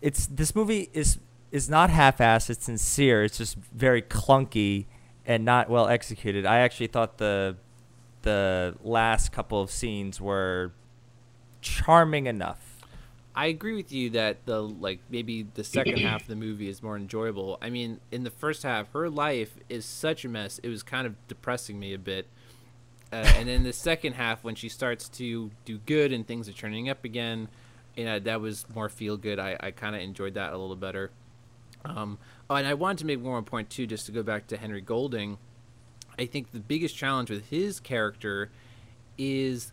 it's 0.00 0.26
this 0.26 0.54
movie 0.54 0.90
is 0.92 1.18
is 1.50 1.68
not 1.68 1.90
half-assed, 1.90 2.48
it's 2.50 2.64
sincere. 2.64 3.24
It's 3.24 3.38
just 3.38 3.56
very 3.56 4.02
clunky 4.02 4.86
and 5.26 5.44
not 5.44 5.68
well 5.68 5.88
executed." 5.88 6.46
I 6.46 6.58
actually 6.58 6.88
thought 6.88 7.18
the 7.18 7.56
the 8.22 8.76
last 8.82 9.32
couple 9.32 9.60
of 9.60 9.70
scenes 9.70 10.20
were 10.20 10.72
charming 11.60 12.26
enough. 12.26 12.70
I 13.34 13.46
agree 13.46 13.74
with 13.74 13.92
you 13.92 14.10
that 14.10 14.44
the 14.44 14.60
like 14.60 15.00
maybe 15.08 15.46
the 15.54 15.64
second 15.64 15.98
half 16.00 16.22
of 16.22 16.28
the 16.28 16.36
movie 16.36 16.68
is 16.68 16.82
more 16.82 16.96
enjoyable. 16.96 17.58
I 17.62 17.70
mean, 17.70 18.00
in 18.10 18.24
the 18.24 18.30
first 18.30 18.62
half, 18.62 18.92
her 18.92 19.08
life 19.08 19.56
is 19.68 19.84
such 19.84 20.24
a 20.24 20.28
mess. 20.28 20.58
It 20.62 20.68
was 20.68 20.82
kind 20.82 21.06
of 21.06 21.14
depressing 21.28 21.78
me 21.78 21.94
a 21.94 21.98
bit. 21.98 22.26
Uh, 23.12 23.16
and 23.36 23.48
then 23.48 23.64
the 23.64 23.72
second 23.72 24.12
half, 24.12 24.44
when 24.44 24.54
she 24.54 24.68
starts 24.68 25.08
to 25.08 25.50
do 25.64 25.78
good 25.78 26.12
and 26.12 26.26
things 26.26 26.48
are 26.48 26.52
turning 26.52 26.88
up 26.88 27.04
again, 27.04 27.48
you 27.96 28.04
know, 28.04 28.18
that 28.20 28.40
was 28.40 28.66
more 28.74 28.88
feel 28.88 29.16
good. 29.16 29.38
I, 29.38 29.56
I 29.60 29.70
kind 29.70 29.94
of 29.94 30.02
enjoyed 30.02 30.34
that 30.34 30.52
a 30.52 30.58
little 30.58 30.76
better. 30.76 31.10
Um, 31.84 32.18
oh, 32.48 32.56
and 32.56 32.66
I 32.66 32.74
wanted 32.74 32.98
to 32.98 33.06
make 33.06 33.18
one 33.18 33.32
more 33.32 33.42
point 33.42 33.70
too, 33.70 33.86
just 33.86 34.06
to 34.06 34.12
go 34.12 34.22
back 34.22 34.46
to 34.48 34.56
Henry 34.56 34.80
Golding. 34.80 35.38
I 36.18 36.26
think 36.26 36.52
the 36.52 36.60
biggest 36.60 36.96
challenge 36.96 37.30
with 37.30 37.48
his 37.48 37.80
character 37.80 38.50
is, 39.16 39.72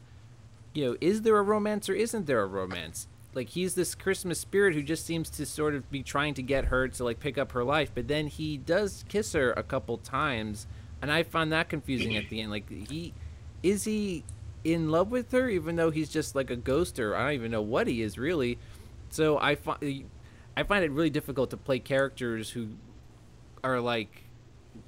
you 0.73 0.85
know, 0.85 0.97
is 1.01 1.23
there 1.23 1.37
a 1.37 1.41
romance 1.41 1.89
or 1.89 1.93
isn't 1.93 2.25
there 2.25 2.41
a 2.41 2.47
romance? 2.47 3.07
Like 3.33 3.49
he's 3.49 3.75
this 3.75 3.93
Christmas 3.93 4.39
spirit 4.39 4.73
who 4.73 4.81
just 4.81 5.05
seems 5.05 5.29
to 5.31 5.45
sort 5.45 5.75
of 5.75 5.89
be 5.91 6.01
trying 6.01 6.33
to 6.35 6.41
get 6.41 6.65
her 6.65 6.87
to 6.87 7.03
like 7.03 7.19
pick 7.19 7.37
up 7.37 7.51
her 7.51 7.63
life, 7.63 7.91
but 7.93 8.07
then 8.07 8.27
he 8.27 8.57
does 8.57 9.03
kiss 9.09 9.33
her 9.33 9.51
a 9.51 9.63
couple 9.63 9.97
times, 9.97 10.65
and 11.01 11.11
I 11.11 11.23
found 11.23 11.51
that 11.51 11.69
confusing 11.69 12.15
at 12.15 12.29
the 12.29 12.41
end. 12.41 12.49
Like 12.49 12.69
he 12.69 13.13
is 13.61 13.83
he 13.83 14.23
in 14.63 14.89
love 14.89 15.09
with 15.09 15.31
her 15.31 15.49
even 15.49 15.75
though 15.75 15.91
he's 15.91 16.09
just 16.09 16.35
like 16.35 16.49
a 16.49 16.55
ghost 16.55 16.99
or 16.99 17.15
I 17.15 17.25
don't 17.25 17.33
even 17.33 17.51
know 17.51 17.61
what 17.61 17.87
he 17.87 18.01
is 18.01 18.17
really. 18.17 18.57
So 19.09 19.37
I 19.37 19.55
find 19.55 20.05
I 20.55 20.63
find 20.63 20.83
it 20.83 20.91
really 20.91 21.09
difficult 21.09 21.49
to 21.51 21.57
play 21.57 21.79
characters 21.79 22.49
who 22.49 22.69
are 23.63 23.79
like 23.79 24.23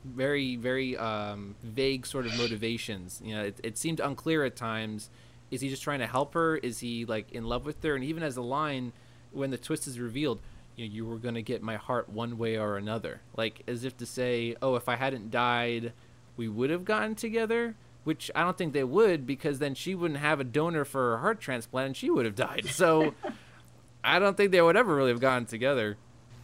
very 0.03 0.55
very 0.55 0.97
um, 0.97 1.55
vague 1.63 2.05
sort 2.05 2.25
of 2.25 2.37
motivations. 2.37 3.21
You 3.23 3.35
know, 3.35 3.43
it, 3.43 3.59
it 3.63 3.77
seemed 3.77 3.99
unclear 3.99 4.43
at 4.43 4.55
times. 4.55 5.09
Is 5.51 5.61
he 5.61 5.69
just 5.69 5.81
trying 5.81 5.99
to 5.99 6.07
help 6.07 6.33
her? 6.35 6.57
Is 6.57 6.79
he 6.79 7.05
like 7.05 7.31
in 7.31 7.45
love 7.45 7.65
with 7.65 7.81
her? 7.83 7.95
And 7.95 8.03
even 8.03 8.21
as 8.21 8.37
a 8.37 8.41
line, 8.41 8.93
when 9.31 9.49
the 9.49 9.57
twist 9.57 9.87
is 9.87 9.99
revealed, 9.99 10.41
you 10.75 10.85
know, 10.85 10.93
you 10.93 11.05
were 11.05 11.17
gonna 11.17 11.41
get 11.41 11.61
my 11.61 11.75
heart 11.75 12.09
one 12.09 12.37
way 12.37 12.57
or 12.57 12.77
another, 12.77 13.21
like 13.35 13.63
as 13.67 13.83
if 13.83 13.97
to 13.97 14.05
say, 14.05 14.55
oh, 14.61 14.75
if 14.75 14.87
I 14.87 14.95
hadn't 14.95 15.31
died, 15.31 15.93
we 16.37 16.47
would 16.47 16.69
have 16.69 16.85
gotten 16.85 17.15
together. 17.15 17.75
Which 18.09 18.31
I 18.33 18.41
don't 18.41 18.57
think 18.57 18.73
they 18.73 18.83
would 18.83 19.27
because 19.27 19.59
then 19.59 19.75
she 19.75 19.93
wouldn't 19.93 20.19
have 20.19 20.39
a 20.39 20.43
donor 20.43 20.83
for 20.83 21.11
her 21.11 21.19
heart 21.19 21.39
transplant 21.39 21.85
and 21.85 21.95
she 21.95 22.09
would 22.09 22.25
have 22.25 22.33
died. 22.33 22.65
So 22.65 23.13
I 24.03 24.17
don't 24.17 24.35
think 24.35 24.51
they 24.51 24.63
would 24.63 24.75
ever 24.75 24.95
really 24.95 25.11
have 25.11 25.19
gotten 25.19 25.45
together. 25.45 25.95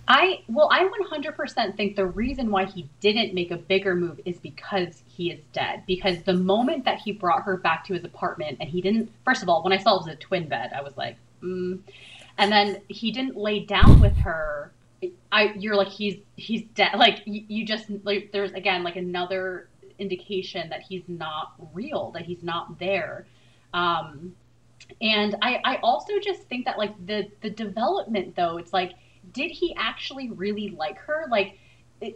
I 0.08 0.44
well, 0.48 0.70
I 0.72 0.88
100% 1.12 1.76
think 1.76 1.96
the 1.96 2.06
reason 2.06 2.52
why 2.52 2.66
he 2.66 2.88
didn't 3.00 3.34
make 3.34 3.50
a 3.50 3.58
bigger 3.58 3.96
move 3.96 4.20
is 4.26 4.38
because 4.38 5.02
he 5.08 5.32
is 5.32 5.40
dead. 5.54 5.82
Because 5.88 6.22
the 6.22 6.36
moment 6.36 6.86
that 6.86 7.00
he 7.00 7.12
brought 7.12 7.42
her 7.42 7.58
back 7.58 7.84
to 7.86 7.96
his 7.96 8.04
apartment, 8.04 8.58
and 8.60 8.70
he 8.70 8.80
didn't. 8.80 9.12
First 9.26 9.42
of 9.42 9.50
all, 9.50 9.64
when 9.64 9.74
I 9.74 9.78
saw 9.78 9.96
it 9.96 10.06
was 10.06 10.08
a 10.08 10.16
twin 10.18 10.48
bed, 10.48 10.72
I 10.72 10.84
was 10.84 10.96
like, 10.96 11.18
mm. 11.42 11.80
and 12.38 12.52
then 12.52 12.82
he 12.90 13.12
didn't 13.12 13.38
lay 13.38 13.62
down 13.62 14.00
with 14.00 14.16
her. 14.18 14.72
I 15.32 15.54
you're 15.58 15.76
like 15.76 15.88
he's 15.88 16.18
he's 16.36 16.62
dead. 16.76 16.92
Like 16.96 17.24
you, 17.26 17.44
you 17.48 17.66
just 17.66 17.90
like 18.04 18.32
there's 18.32 18.52
again 18.52 18.84
like 18.84 18.98
another 18.98 19.70
indication 20.00 20.70
that 20.70 20.82
he's 20.82 21.04
not 21.08 21.54
real, 21.74 22.12
that 22.12 22.24
he's 22.24 22.44
not 22.44 22.80
there. 22.80 23.26
Um, 23.74 24.36
and 25.02 25.36
I, 25.42 25.60
I 25.64 25.76
also 25.78 26.14
just 26.24 26.44
think 26.44 26.66
that 26.66 26.78
like 26.78 26.94
the 27.06 27.30
the 27.42 27.50
development 27.50 28.36
though, 28.36 28.58
it's 28.58 28.74
like, 28.74 28.94
did 29.34 29.52
he 29.52 29.76
actually 29.78 30.30
really 30.32 30.70
like 30.70 30.98
her? 31.00 31.26
Like, 31.30 31.58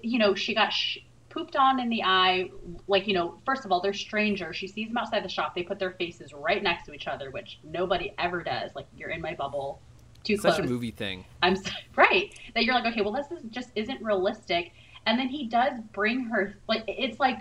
you 0.04 0.20
know, 0.20 0.36
she 0.36 0.54
got 0.54 0.72
sh- 0.72 1.00
pooped 1.30 1.56
on 1.56 1.80
in 1.80 1.90
the 1.90 2.04
eye. 2.04 2.50
Like, 2.88 3.08
you 3.08 3.14
know, 3.14 3.40
first 3.46 3.66
of 3.66 3.72
all, 3.72 3.82
they're 3.82 3.94
strangers. 3.94 4.56
She 4.56 4.68
sees 4.68 4.88
them 4.88 4.98
outside 4.98 5.24
the 5.24 5.30
shop. 5.30 5.56
They 5.56 5.64
put 5.64 5.80
their 5.80 5.92
faces 5.92 6.34
right 6.34 6.62
next 6.62 6.86
to 6.86 6.94
each 6.94 7.08
other, 7.08 7.32
which 7.32 7.60
nobody 7.64 8.14
ever 8.20 8.44
does. 8.44 8.72
Like, 8.76 8.88
you're 8.96 9.10
in 9.10 9.22
my 9.22 9.34
bubble, 9.36 9.82
too 10.24 10.38
Such 10.38 10.56
close. 10.56 10.68
a 10.68 10.70
movie 10.70 10.92
thing. 10.92 11.26
I'm 11.42 11.54
s- 11.54 11.64
right 11.96 12.34
that 12.54 12.64
you're 12.66 12.76
like, 12.76 12.86
okay, 12.92 13.02
well, 13.02 13.14
this 13.14 13.32
is 13.32 13.44
just 13.50 13.70
isn't 13.76 14.02
realistic. 14.04 14.72
And 15.06 15.18
then 15.18 15.30
he 15.30 15.48
does 15.48 15.74
bring 15.94 16.26
her 16.26 16.56
like 16.68 16.84
it's 16.88 17.20
like 17.20 17.40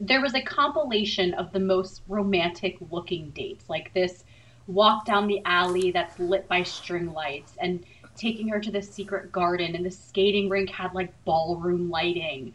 there 0.00 0.20
was 0.20 0.34
a 0.34 0.42
compilation 0.42 1.34
of 1.34 1.52
the 1.52 1.60
most 1.60 2.02
romantic 2.08 2.76
looking 2.90 3.30
dates, 3.30 3.68
like 3.68 3.92
this 3.94 4.24
walk 4.68 5.06
down 5.06 5.26
the 5.26 5.40
alley 5.44 5.90
that's 5.90 6.18
lit 6.18 6.46
by 6.46 6.62
string 6.62 7.12
lights 7.12 7.54
and 7.58 7.84
taking 8.16 8.48
her 8.48 8.60
to 8.60 8.70
the 8.70 8.82
secret 8.82 9.32
garden 9.32 9.74
and 9.74 9.84
the 9.84 9.90
skating 9.90 10.48
rink 10.48 10.68
had 10.68 10.92
like 10.94 11.12
ballroom 11.24 11.88
lighting 11.88 12.52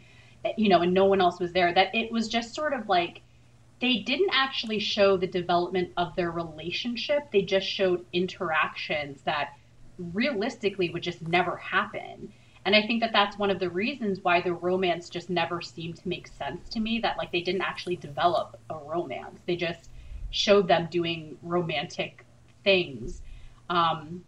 you 0.56 0.68
know 0.68 0.82
and 0.82 0.94
no 0.94 1.06
one 1.06 1.20
else 1.20 1.40
was 1.40 1.52
there 1.52 1.74
that 1.74 1.92
it 1.94 2.12
was 2.12 2.28
just 2.28 2.54
sort 2.54 2.72
of 2.72 2.88
like 2.88 3.22
they 3.80 3.96
didn't 3.96 4.30
actually 4.32 4.78
show 4.78 5.16
the 5.16 5.26
development 5.26 5.90
of 5.96 6.14
their 6.14 6.30
relationship 6.30 7.28
they 7.32 7.42
just 7.42 7.66
showed 7.66 8.04
interactions 8.12 9.20
that 9.22 9.54
realistically 9.98 10.90
would 10.90 11.02
just 11.02 11.26
never 11.26 11.56
happen 11.56 12.32
and 12.64 12.74
i 12.74 12.86
think 12.86 13.00
that 13.00 13.12
that's 13.12 13.38
one 13.38 13.50
of 13.50 13.58
the 13.58 13.70
reasons 13.70 14.20
why 14.22 14.40
the 14.40 14.52
romance 14.52 15.08
just 15.08 15.30
never 15.30 15.60
seemed 15.60 15.96
to 15.96 16.08
make 16.08 16.26
sense 16.28 16.68
to 16.68 16.80
me 16.80 16.98
that 16.98 17.16
like 17.18 17.30
they 17.32 17.40
didn't 17.40 17.62
actually 17.62 17.96
develop 17.96 18.58
a 18.70 18.76
romance 18.78 19.40
they 19.46 19.56
just 19.56 19.90
showed 20.30 20.66
them 20.66 20.88
doing 20.90 21.36
romantic 21.42 22.24
things 22.64 23.22
um, 23.70 24.24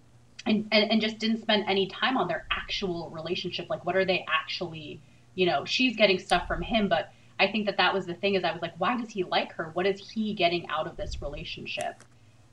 and, 0.47 0.69
and 0.73 0.91
and 0.91 1.01
just 1.01 1.19
didn't 1.19 1.43
spend 1.43 1.65
any 1.69 1.87
time 1.89 2.17
on 2.17 2.29
their 2.29 2.47
actual 2.51 3.11
relationship. 3.11 3.69
Like, 3.69 3.85
what 3.85 3.97
are 3.97 4.05
they 4.05 4.25
actually? 4.29 5.01
You 5.35 5.47
know, 5.47 5.65
she's 5.65 5.97
getting 5.97 6.19
stuff 6.19 6.47
from 6.49 6.63
him, 6.63 6.89
but 6.89 7.13
I 7.39 7.49
think 7.49 7.67
that 7.67 7.77
that 7.77 7.93
was 7.93 8.07
the 8.07 8.15
thing. 8.15 8.35
Is 8.35 8.45
I 8.45 8.53
was 8.53 8.63
like, 8.63 8.75
why 8.79 8.97
does 8.97 9.11
he 9.11 9.25
like 9.25 9.53
her? 9.53 9.71
What 9.75 9.87
is 9.87 10.11
he 10.11 10.33
getting 10.33 10.67
out 10.69 10.87
of 10.87 10.97
this 10.97 11.21
relationship? 11.21 12.03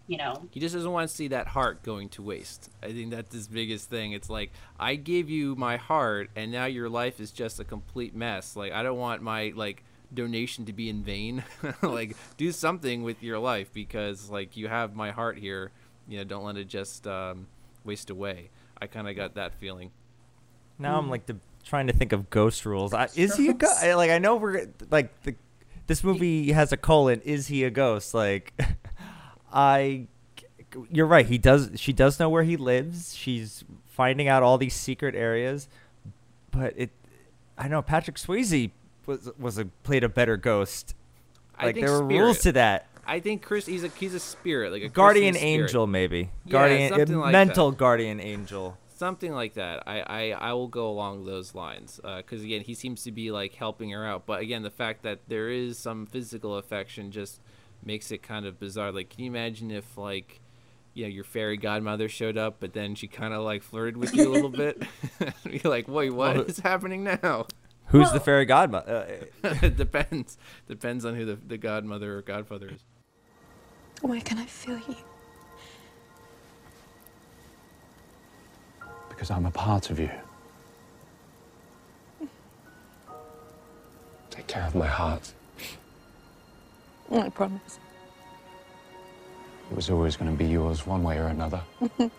You 0.06 0.18
know, 0.18 0.50
He 0.52 0.60
just 0.60 0.76
doesn't 0.76 0.92
want 0.92 1.10
to 1.10 1.16
see 1.16 1.30
that 1.30 1.48
heart 1.48 1.82
going 1.82 2.10
to 2.10 2.22
waste. 2.22 2.70
I 2.82 2.92
think 2.92 3.12
that's 3.12 3.34
his 3.34 3.48
biggest 3.48 3.90
thing. 3.90 4.12
It's 4.12 4.30
like 4.30 4.52
I 4.78 4.96
gave 4.96 5.30
you 5.30 5.56
my 5.56 5.78
heart, 5.78 6.30
and 6.36 6.52
now 6.52 6.66
your 6.66 6.90
life 6.90 7.22
is 7.22 7.32
just 7.32 7.60
a 7.60 7.64
complete 7.64 8.14
mess. 8.14 8.58
Like 8.58 8.74
I 8.74 8.84
don't 8.84 8.98
want 8.98 9.22
my 9.22 9.54
like 9.56 9.84
donation 10.14 10.66
to 10.66 10.74
be 10.74 10.90
in 10.90 11.04
vain. 11.04 11.44
like 11.82 12.18
do 12.36 12.52
something 12.52 13.04
with 13.04 13.24
your 13.24 13.40
life 13.40 13.72
because 13.74 14.30
like 14.30 14.58
you 14.58 14.68
have 14.68 14.94
my 14.94 15.12
heart 15.12 15.38
here. 15.38 15.72
You 16.08 16.18
know, 16.18 16.26
don't 16.26 16.44
let 16.44 16.58
it 16.58 16.68
just 16.68 17.08
um, 17.08 17.48
waste 17.86 18.10
away. 18.10 18.50
I 18.82 18.88
kind 18.88 19.08
of 19.08 19.16
got 19.16 19.36
that 19.36 19.54
feeling. 19.56 19.92
Now 20.78 20.98
I'm 20.98 21.10
like 21.10 21.28
the, 21.28 21.38
trying 21.64 21.88
to 21.88 21.94
think 21.94 22.12
of 22.12 22.30
ghost 22.30 22.66
rules. 22.66 22.94
I, 22.94 23.08
is 23.16 23.38
he 23.38 23.48
a 23.48 23.54
ghost? 23.54 23.82
Like 23.82 24.12
I 24.12 24.18
know 24.18 24.36
we're 24.36 24.68
like 24.92 25.22
the 25.22 25.36
this 25.88 26.04
movie 26.04 26.52
has 26.52 26.72
a 26.72 26.78
colon. 26.78 27.22
Is 27.22 27.48
he 27.48 27.64
a 27.64 27.70
ghost? 27.70 28.14
Like 28.14 28.54
I, 29.54 30.08
you're 30.90 31.06
right. 31.06 31.26
He 31.26 31.38
does. 31.38 31.72
She 31.76 31.94
does 31.94 32.20
know 32.20 32.30
where 32.30 32.44
he 32.44 32.58
lives. 32.58 33.16
She's 33.16 33.64
finding 33.86 34.28
out 34.28 34.42
all 34.44 34.58
these 34.58 34.74
secret 34.76 35.16
areas, 35.16 35.68
but 36.52 36.74
it. 36.76 36.90
I 37.58 37.68
know 37.68 37.82
Patrick 37.84 38.16
Swayze 38.18 38.72
was 39.06 39.30
was 39.38 39.58
a 39.60 39.66
played 39.84 40.04
a 40.04 40.10
better 40.10 40.38
ghost. 40.38 40.96
I 41.58 41.68
Like 41.68 41.76
think 41.76 41.86
there 41.86 41.96
were 42.02 42.06
spirit. 42.10 42.22
rules 42.24 42.40
to 42.40 42.52
that. 42.54 42.88
I 43.06 43.20
think 43.20 43.44
Chris, 43.44 43.66
he's 43.68 43.84
a 43.84 43.90
he's 43.90 44.14
a 44.16 44.20
spirit, 44.20 44.72
like 44.72 44.82
a 44.82 44.90
Guardian 44.90 45.36
spirit. 45.36 45.48
angel, 45.50 45.86
maybe. 45.88 46.32
Yeah, 46.46 46.52
Guardian, 46.52 46.90
something 46.94 47.16
uh, 47.16 47.20
like 47.20 47.32
mental 47.34 47.70
that. 47.72 47.78
guardian 47.78 48.20
angel. 48.20 48.78
something 48.96 49.34
like 49.34 49.56
that. 49.56 49.84
I, 49.86 50.00
I, 50.02 50.50
I 50.50 50.54
will 50.54 50.70
go 50.70 50.90
along 50.90 51.26
those 51.26 51.54
lines 51.54 52.00
because 52.18 52.42
again, 52.44 52.62
he 52.62 52.74
seems 52.74 53.04
to 53.04 53.12
be 53.12 53.30
like 53.30 53.54
helping 53.56 53.90
her 53.92 54.06
out. 54.06 54.26
But 54.26 54.42
again, 54.42 54.64
the 54.64 54.72
fact 54.72 55.04
that 55.04 55.20
there 55.28 55.50
is 55.50 55.78
some 55.78 56.06
physical 56.08 56.56
affection 56.58 57.12
just 57.12 57.42
makes 57.86 58.12
it 58.12 58.24
kind 58.24 58.46
of 58.46 58.60
bizarre. 58.60 58.92
Like, 58.92 59.10
can 59.10 59.24
you 59.24 59.30
imagine 59.30 59.72
if 59.72 59.98
like 59.98 60.42
you 60.94 61.04
know 61.04 61.10
your 61.10 61.24
fairy 61.24 61.58
godmother 61.58 62.08
showed 62.10 62.38
up, 62.38 62.58
but 62.60 62.74
then 62.74 62.96
she 62.96 63.08
kind 63.08 63.34
of 63.34 63.44
like 63.44 63.64
flirted 63.64 63.98
with 63.98 64.16
you 64.16 64.30
a 64.30 64.32
little 64.32 64.50
bit? 64.50 64.82
You're 65.50 65.72
like, 65.72 65.88
wait, 65.88 66.12
what 66.12 66.36
Well, 66.36 66.46
is 66.46 66.60
happening 66.60 67.04
now? 67.04 67.48
Who's 67.88 68.12
the 68.12 68.20
fairy 68.20 68.46
godmother? 68.46 69.20
Uh, 69.44 69.56
it 69.62 69.78
depends. 69.78 70.38
Depends 70.68 71.06
on 71.06 71.16
who 71.16 71.26
the, 71.26 71.36
the 71.36 71.58
godmother 71.58 72.18
or 72.18 72.22
godfather 72.22 72.70
is. 72.70 72.84
Where 74.02 74.22
can 74.22 74.40
I 74.40 74.46
feel 74.46 74.80
you? 74.80 74.96
Because 79.10 79.30
I'm 79.30 79.46
a 79.46 79.52
part 79.52 79.90
of 79.92 80.00
you. 80.00 80.10
Take 84.32 84.48
care 84.48 84.64
of 84.64 84.74
my 84.74 84.88
heart. 84.88 85.34
I 87.12 87.30
promise. 87.30 87.80
It 89.72 89.76
was 89.76 89.90
always 89.90 90.16
going 90.18 90.32
to 90.32 90.38
be 90.38 90.50
yours, 90.50 90.86
one 90.86 91.04
way 91.04 91.18
or 91.18 91.28
another. 91.28 91.62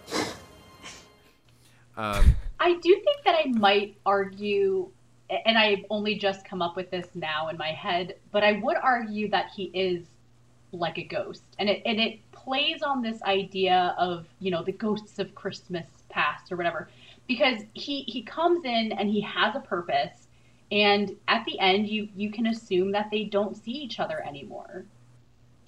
Um, 1.96 2.34
I 2.60 2.74
do 2.74 3.00
think 3.04 3.24
that 3.24 3.34
I 3.34 3.48
might 3.50 3.96
argue, 4.04 4.90
and 5.30 5.56
I've 5.56 5.84
only 5.90 6.16
just 6.16 6.44
come 6.44 6.62
up 6.62 6.76
with 6.76 6.90
this 6.90 7.06
now 7.14 7.48
in 7.48 7.56
my 7.56 7.70
head, 7.70 8.16
but 8.32 8.42
I 8.42 8.60
would 8.62 8.76
argue 8.76 9.30
that 9.30 9.50
he 9.54 9.64
is 9.74 10.04
like 10.72 10.98
a 10.98 11.04
ghost, 11.04 11.42
and 11.58 11.68
it 11.68 11.82
and 11.86 12.00
it 12.00 12.18
plays 12.32 12.82
on 12.82 13.00
this 13.00 13.22
idea 13.22 13.94
of 13.96 14.26
you 14.40 14.50
know 14.50 14.64
the 14.64 14.72
ghosts 14.72 15.18
of 15.18 15.34
Christmas 15.34 15.86
past 16.08 16.50
or 16.50 16.56
whatever, 16.56 16.88
because 17.28 17.62
he 17.74 18.02
he 18.02 18.22
comes 18.22 18.64
in 18.64 18.92
and 18.92 19.08
he 19.08 19.20
has 19.20 19.54
a 19.54 19.60
purpose, 19.60 20.23
and 20.70 21.16
at 21.28 21.44
the 21.44 21.58
end 21.60 21.88
you 21.88 22.08
you 22.14 22.30
can 22.30 22.46
assume 22.46 22.92
that 22.92 23.10
they 23.10 23.24
don't 23.24 23.56
see 23.56 23.72
each 23.72 24.00
other 24.00 24.24
anymore. 24.26 24.86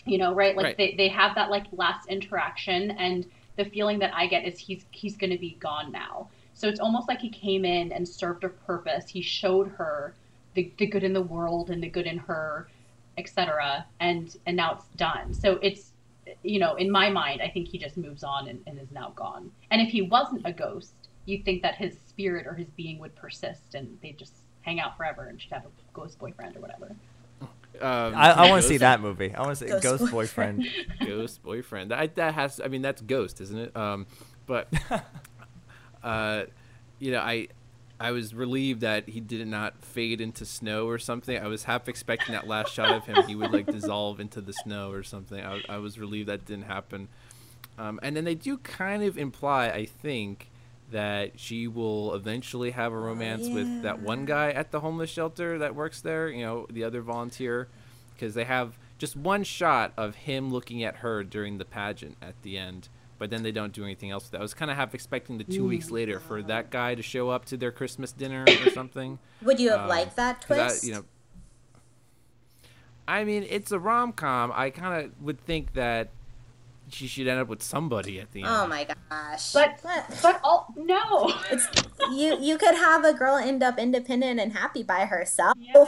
You 0.05 0.19
know, 0.19 0.35
right? 0.35 0.57
Like 0.57 0.65
Right. 0.65 0.77
they 0.77 0.95
they 0.97 1.09
have 1.09 1.35
that 1.35 1.51
like 1.51 1.67
last 1.73 2.09
interaction 2.09 2.93
and 2.93 3.27
the 3.57 3.65
feeling 3.65 3.99
that 4.01 4.15
I 4.15 4.27
get 4.27 4.45
is 4.47 4.59
he's 4.59 4.87
he's 4.91 5.17
going 5.17 5.31
to 5.31 5.39
be 5.39 5.57
gone 5.61 5.93
now. 5.93 6.31
So 6.55 6.69
it's 6.69 6.81
almost 6.81 7.09
like 7.09 7.21
he 7.21 7.31
came 7.31 7.65
in 7.65 7.93
and 7.93 8.09
served 8.09 8.45
a 8.45 8.49
purpose. 8.49 9.09
He 9.09 9.23
showed 9.23 9.69
her 9.69 10.15
the, 10.55 10.73
the 10.79 10.87
good 10.87 11.05
in 11.05 11.13
the 11.13 11.23
world 11.23 11.71
and 11.71 11.83
the 11.83 11.89
good 11.89 12.07
in 12.07 12.19
her, 12.19 12.69
etc. 13.19 13.87
And 14.01 14.35
and 14.47 14.57
now 14.57 14.75
it's 14.75 14.89
done. 14.97 15.35
So 15.35 15.59
it's 15.63 15.93
you 16.43 16.59
know 16.61 16.75
in 16.77 16.91
my 16.91 17.11
mind 17.11 17.43
I 17.43 17.49
think 17.49 17.69
he 17.69 17.79
just 17.79 17.97
moves 17.97 18.23
on 18.25 18.49
and, 18.49 18.63
and 18.67 18.79
is 18.79 18.91
now 18.93 19.13
gone. 19.17 19.53
And 19.71 19.81
if 19.83 19.91
he 19.91 20.03
wasn't 20.03 20.43
a 20.47 20.53
ghost, 20.53 21.09
you'd 21.27 21.45
think 21.45 21.63
that 21.63 21.77
his 21.77 21.99
spirit 21.99 22.47
or 22.47 22.55
his 22.55 22.71
being 22.71 22.99
would 23.01 23.15
persist 23.17 23.75
and 23.75 23.99
they'd 24.03 24.19
just 24.19 24.35
hang 24.67 24.81
out 24.81 24.97
forever 24.97 25.25
and 25.25 25.41
should 25.41 25.53
have 25.53 25.65
a 25.65 25.69
ghost 25.95 26.19
boyfriend 26.19 26.57
or 26.57 26.61
whatever. 26.61 26.95
um, 27.81 28.15
I, 28.15 28.33
I 28.33 28.51
want 28.51 28.63
to 28.63 28.69
see 28.69 28.79
that 28.79 29.01
movie. 29.01 29.35
I 29.35 29.41
want 29.43 29.57
to 29.57 29.65
see 29.65 29.71
Ghost 29.71 29.83
Ghost, 29.83 30.13
Boyfriend. 30.13 30.59
Boyfriend. 30.59 30.99
ghost 31.07 31.43
boyfriend. 31.43 31.91
That 31.93 32.17
that 32.17 32.35
has. 32.35 32.61
I 32.63 32.69
mean, 32.69 32.83
that's 32.83 33.01
ghost, 33.01 33.41
isn't 33.41 33.59
it? 33.59 33.77
Um, 33.77 34.07
but 34.45 34.69
uh, 36.03 36.45
you 36.99 37.13
know, 37.13 37.21
I 37.21 37.49
I 37.99 38.11
was 38.11 38.35
relieved 38.35 38.81
that 38.81 39.09
he 39.09 39.21
did 39.21 39.47
not 39.47 39.83
fade 39.83 40.21
into 40.21 40.45
snow 40.45 40.87
or 40.87 40.99
something. 40.99 41.39
I 41.39 41.47
was 41.47 41.65
half 41.65 41.89
expecting 41.89 42.35
that 42.35 42.47
last 42.47 42.75
shot 42.75 42.91
of 42.91 43.07
him, 43.07 43.23
he 43.27 43.35
would 43.35 43.53
like 43.53 43.67
dissolve 43.67 44.21
into 44.21 44.41
the 44.41 44.53
snow 44.53 44.91
or 44.91 45.03
something. 45.03 45.43
I, 45.43 45.63
I 45.69 45.79
was 45.79 45.99
relieved 45.99 46.29
that 46.29 46.45
didn't 46.45 46.67
happen. 46.67 47.09
Um, 47.79 48.01
and 48.03 48.17
then 48.17 48.25
they 48.25 48.35
do 48.35 48.59
kind 48.59 49.03
of 49.03 49.17
imply, 49.17 49.69
I 49.69 49.87
think, 49.87 50.51
that 50.91 51.39
she 51.41 51.67
will 51.67 52.15
eventually 52.15 52.71
have 52.71 52.93
a 52.93 52.99
romance 52.99 53.49
with 53.49 53.83
that 53.83 54.01
one 54.01 54.25
guy 54.25 54.51
at 54.51 54.71
the 54.71 54.81
homeless 54.81 55.11
shelter 55.11 55.59
that 55.59 55.75
works 55.75 56.01
there. 56.01 56.29
You 56.29 56.45
know, 56.45 56.67
the 56.71 56.85
other 56.85 57.03
volunteer, 57.03 57.69
because 58.15 58.35
they 58.35 58.45
have 58.45 58.79
just 58.99 59.17
one 59.17 59.43
shot 59.45 59.93
of 59.97 60.15
him 60.15 60.51
looking 60.53 60.83
at 60.85 60.97
her 60.97 61.23
during 61.25 61.59
the 61.59 61.65
pageant 61.65 62.17
at 62.23 62.41
the 62.43 62.57
end. 62.57 62.89
But 63.19 63.31
then 63.31 63.43
they 63.43 63.51
don't 63.53 63.73
do 63.73 63.83
anything 63.83 64.11
else 64.11 64.25
with 64.25 64.33
that. 64.33 64.39
I 64.39 64.43
was 64.43 64.53
kind 64.55 64.71
of 64.71 64.77
half 64.77 64.95
expecting 64.95 65.39
the 65.39 65.45
two 65.45 65.67
weeks 65.67 65.91
later 65.91 66.21
for 66.21 66.43
that 66.43 66.71
guy 66.71 66.95
to 66.95 67.03
show 67.03 67.31
up 67.31 67.47
to 67.47 67.57
their 67.57 67.73
Christmas 67.73 68.13
dinner 68.13 68.45
or 68.47 68.71
something. 68.75 69.19
Would 69.43 69.59
you 69.59 69.71
have 69.71 69.81
Um, 69.81 69.89
liked 69.89 70.17
that 70.17 70.47
'cause 70.47 70.59
I- 70.59 70.67
twist? 70.69 70.85
you 70.87 70.95
know, 70.95 71.05
I 73.09 73.25
mean, 73.25 73.47
it's 73.49 73.73
a 73.73 73.79
rom 73.79 74.13
com. 74.13 74.53
I 74.55 74.71
kind 74.71 75.05
of 75.07 75.23
would 75.23 75.41
think 75.41 75.75
that 75.75 76.11
she 76.89 77.07
should 77.07 77.27
end 77.27 77.41
up 77.41 77.49
with 77.49 77.63
somebody 77.63 78.21
at 78.21 78.33
the 78.33 78.45
oh 78.45 78.47
end. 78.47 78.57
oh 78.57 78.67
my 78.69 78.87
gosh. 79.11 79.53
But 79.53 79.79
What? 79.83 80.19
but 80.23 80.41
all 80.45 80.73
no. 80.77 81.33
you 82.13 82.39
you 82.41 82.59
could 82.59 82.75
have 82.77 83.05
a 83.05 83.13
girl 83.13 83.37
end 83.37 83.63
up 83.63 83.79
independent 83.79 84.39
and 84.41 84.53
happy 84.53 84.83
by 84.83 85.07
herself. 85.07 85.55
Yeah. 85.59 85.85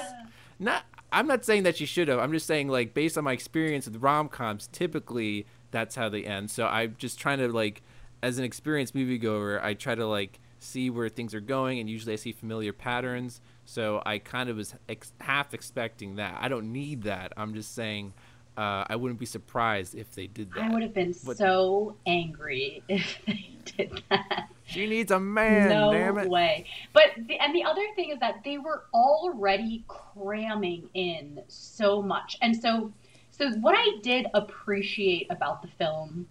Not, 0.58 0.84
I'm 1.12 1.26
not 1.28 1.44
saying 1.44 1.62
that 1.62 1.76
she 1.76 1.86
should 1.86 2.08
have. 2.08 2.18
I'm 2.18 2.32
just 2.32 2.46
saying, 2.46 2.68
like, 2.68 2.92
based 2.92 3.16
on 3.16 3.22
my 3.24 3.32
experience 3.32 3.86
with 3.86 4.02
rom 4.02 4.28
coms, 4.28 4.68
typically 4.72 5.46
that's 5.70 5.94
how 5.94 6.08
they 6.08 6.24
end. 6.24 6.50
So 6.50 6.66
I'm 6.66 6.96
just 6.98 7.18
trying 7.20 7.38
to 7.38 7.48
like, 7.48 7.82
as 8.22 8.38
an 8.38 8.44
experienced 8.44 8.94
moviegoer, 8.94 9.62
I 9.62 9.74
try 9.74 9.94
to 9.94 10.06
like 10.06 10.40
see 10.58 10.90
where 10.90 11.08
things 11.08 11.34
are 11.34 11.40
going, 11.40 11.78
and 11.78 11.88
usually 11.88 12.14
I 12.14 12.16
see 12.16 12.32
familiar 12.32 12.72
patterns. 12.72 13.40
So 13.64 14.02
I 14.04 14.18
kind 14.18 14.48
of 14.48 14.56
was 14.56 14.74
ex- 14.88 15.12
half 15.20 15.54
expecting 15.54 16.16
that. 16.16 16.36
I 16.40 16.48
don't 16.48 16.72
need 16.72 17.02
that. 17.04 17.32
I'm 17.36 17.54
just 17.54 17.74
saying. 17.74 18.14
Uh, 18.58 18.84
I 18.88 18.96
wouldn't 18.96 19.20
be 19.20 19.26
surprised 19.26 19.94
if 19.94 20.10
they 20.16 20.26
did 20.26 20.52
that. 20.54 20.64
I 20.64 20.68
would 20.70 20.82
have 20.82 20.92
been 20.92 21.14
What- 21.22 21.36
so 21.36 21.94
angry 22.06 22.82
if 22.88 23.16
they 23.24 23.50
did 23.64 24.02
that. 24.10 24.48
She 24.66 24.86
needs 24.88 25.12
a 25.12 25.20
man, 25.20 25.68
no 25.68 25.92
damn 25.92 26.18
it. 26.18 26.28
way. 26.28 26.66
But 26.92 27.12
the, 27.28 27.38
and 27.38 27.54
the 27.54 27.62
other 27.62 27.84
thing 27.94 28.10
is 28.10 28.18
that 28.18 28.42
they 28.44 28.58
were 28.58 28.82
already 28.92 29.84
cramming 29.86 30.88
in 30.94 31.40
so 31.46 32.02
much, 32.02 32.36
and 32.42 32.54
so 32.56 32.92
so 33.30 33.50
what 33.60 33.76
I 33.78 34.00
did 34.02 34.26
appreciate 34.34 35.28
about 35.30 35.62
the 35.62 35.68
film 35.68 36.26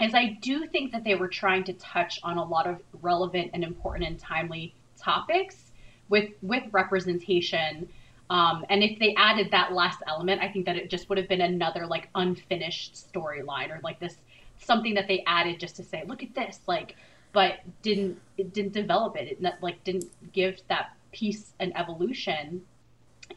is 0.00 0.14
I 0.14 0.38
do 0.40 0.66
think 0.66 0.92
that 0.92 1.04
they 1.04 1.16
were 1.16 1.28
trying 1.28 1.64
to 1.64 1.74
touch 1.74 2.18
on 2.22 2.38
a 2.38 2.44
lot 2.44 2.66
of 2.66 2.80
relevant 3.02 3.50
and 3.52 3.62
important 3.62 4.06
and 4.08 4.18
timely 4.18 4.74
topics 4.98 5.70
with 6.08 6.30
with 6.40 6.62
representation. 6.72 7.90
Um, 8.30 8.64
and 8.68 8.82
if 8.82 8.98
they 8.98 9.14
added 9.14 9.50
that 9.52 9.72
last 9.72 10.00
element, 10.06 10.42
I 10.42 10.48
think 10.48 10.66
that 10.66 10.76
it 10.76 10.90
just 10.90 11.08
would 11.08 11.18
have 11.18 11.28
been 11.28 11.40
another 11.40 11.86
like 11.86 12.08
unfinished 12.14 12.94
storyline 13.12 13.70
or 13.70 13.80
like 13.82 13.98
this 14.00 14.16
something 14.60 14.94
that 14.94 15.08
they 15.08 15.22
added 15.26 15.58
just 15.60 15.76
to 15.76 15.84
say, 15.84 16.04
look 16.06 16.22
at 16.22 16.34
this, 16.34 16.60
like, 16.66 16.96
but 17.32 17.60
didn't 17.82 18.20
it 18.36 18.52
didn't 18.52 18.72
develop 18.72 19.16
it. 19.16 19.28
It 19.28 19.40
not- 19.40 19.62
like 19.62 19.82
didn't 19.84 20.06
give 20.32 20.60
that 20.68 20.94
piece 21.12 21.54
an 21.60 21.72
evolution. 21.76 22.62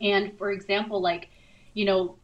And 0.01 0.37
for 0.37 0.51
example, 0.51 1.01
like, 1.01 1.29
you 1.73 1.85
know, 1.85 2.15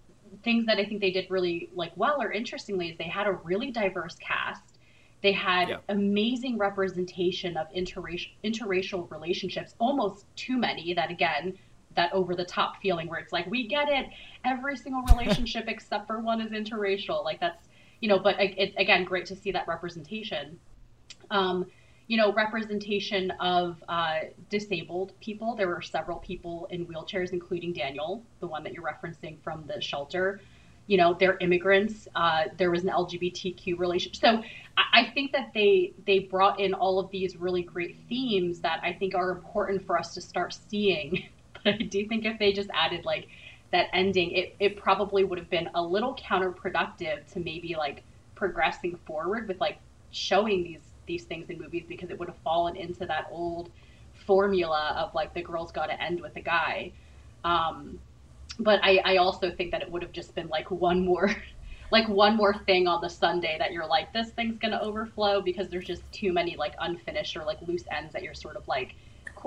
things 0.43 0.65
that 0.65 0.77
I 0.77 0.85
think 0.85 0.99
they 0.99 1.11
did 1.11 1.29
really 1.29 1.69
like 1.73 1.91
well 1.95 2.21
or 2.21 2.31
interestingly 2.31 2.89
is 2.89 2.97
they 2.97 3.05
had 3.05 3.27
a 3.27 3.33
really 3.33 3.71
diverse 3.71 4.15
cast. 4.15 4.77
They 5.21 5.31
had 5.31 5.69
Yeah. 5.69 5.77
amazing 5.89 6.57
representation 6.57 7.55
of 7.57 7.67
interracial 7.71 8.31
interracial 8.43 9.09
relationships, 9.09 9.73
almost 9.79 10.25
too 10.35 10.57
many 10.57 10.93
that 10.93 11.09
again, 11.11 11.57
that 11.97 12.13
over 12.13 12.33
the 12.33 12.45
top 12.45 12.81
feeling 12.81 13.07
where 13.09 13.19
it's 13.19 13.33
like, 13.33 13.45
we 13.47 13.67
get 13.67 13.89
it, 13.89 14.07
every 14.45 14.77
single 14.77 15.03
relationship 15.11 15.65
except 15.67 16.07
for 16.07 16.19
one 16.19 16.39
is 16.39 16.51
interracial. 16.51 17.23
Like 17.23 17.41
that's 17.41 17.67
you 17.99 18.09
know, 18.09 18.19
but 18.19 18.35
it, 18.39 18.73
again, 18.77 19.03
great 19.03 19.25
to 19.27 19.35
see 19.35 19.51
that 19.51 19.67
representation. 19.67 20.59
Um, 21.31 21.65
you 22.07 22.15
know, 22.15 22.31
representation 22.31 23.31
of 23.41 23.83
uh, 23.89 24.19
disabled 24.49 25.11
people. 25.19 25.55
There 25.55 25.67
were 25.67 25.81
several 25.81 26.19
people 26.19 26.67
in 26.71 26.85
wheelchairs, 26.85 27.33
including 27.33 27.73
Daniel, 27.73 28.23
the 28.39 28.47
one 28.47 28.63
that 28.63 28.73
you're 28.73 28.83
referencing 28.83 29.41
from 29.43 29.65
the 29.67 29.81
shelter. 29.81 30.39
You 30.85 30.95
know, 30.97 31.17
they're 31.19 31.37
immigrants. 31.39 32.07
Uh, 32.15 32.45
there 32.57 32.71
was 32.71 32.83
an 32.83 32.89
LGBTQ 32.89 33.77
relationship. 33.77 34.21
So 34.21 34.41
I, 34.77 35.01
I 35.01 35.11
think 35.13 35.33
that 35.33 35.51
they 35.53 35.93
they 36.05 36.19
brought 36.19 36.61
in 36.61 36.73
all 36.73 36.97
of 36.99 37.11
these 37.11 37.35
really 37.35 37.63
great 37.63 37.97
themes 38.07 38.61
that 38.61 38.79
I 38.83 38.93
think 38.93 39.13
are 39.13 39.31
important 39.31 39.85
for 39.85 39.97
us 39.97 40.13
to 40.13 40.21
start 40.21 40.57
seeing. 40.69 41.27
But 41.63 41.75
I 41.75 41.77
do 41.77 42.07
think 42.07 42.25
if 42.25 42.39
they 42.39 42.53
just 42.53 42.69
added 42.73 43.05
like 43.05 43.27
that 43.71 43.87
ending, 43.93 44.31
it, 44.31 44.55
it 44.59 44.77
probably 44.77 45.23
would 45.23 45.37
have 45.39 45.49
been 45.49 45.69
a 45.75 45.81
little 45.81 46.15
counterproductive 46.15 47.31
to 47.33 47.39
maybe 47.39 47.75
like 47.77 48.03
progressing 48.35 48.95
forward 49.05 49.47
with 49.47 49.59
like 49.59 49.79
showing 50.11 50.63
these 50.63 50.81
these 51.05 51.23
things 51.25 51.49
in 51.49 51.57
movies 51.57 51.85
because 51.87 52.09
it 52.09 52.19
would 52.19 52.27
have 52.27 52.37
fallen 52.43 52.75
into 52.75 53.05
that 53.05 53.27
old 53.31 53.69
formula 54.13 54.95
of 54.97 55.13
like 55.13 55.33
the 55.33 55.41
girl's 55.41 55.71
got 55.71 55.87
to 55.87 56.01
end 56.01 56.19
with 56.21 56.33
the 56.33 56.41
guy. 56.41 56.91
Um, 57.43 57.99
but 58.59 58.79
I, 58.83 58.99
I 59.05 59.17
also 59.17 59.51
think 59.51 59.71
that 59.71 59.81
it 59.81 59.91
would 59.91 60.01
have 60.01 60.11
just 60.11 60.35
been 60.35 60.47
like 60.49 60.69
one 60.71 61.05
more 61.05 61.35
like 61.91 62.07
one 62.09 62.35
more 62.35 62.53
thing 62.53 62.87
on 62.87 63.01
the 63.01 63.09
Sunday 63.09 63.57
that 63.59 63.71
you're 63.71 63.87
like 63.87 64.11
this 64.13 64.31
thing's 64.31 64.57
gonna 64.57 64.79
overflow 64.81 65.41
because 65.41 65.69
there's 65.69 65.85
just 65.85 66.09
too 66.11 66.33
many 66.33 66.55
like 66.57 66.73
unfinished 66.79 67.37
or 67.37 67.45
like 67.45 67.61
loose 67.61 67.83
ends 67.91 68.13
that 68.13 68.23
you're 68.23 68.33
sort 68.33 68.57
of 68.57 68.67
like 68.67 68.95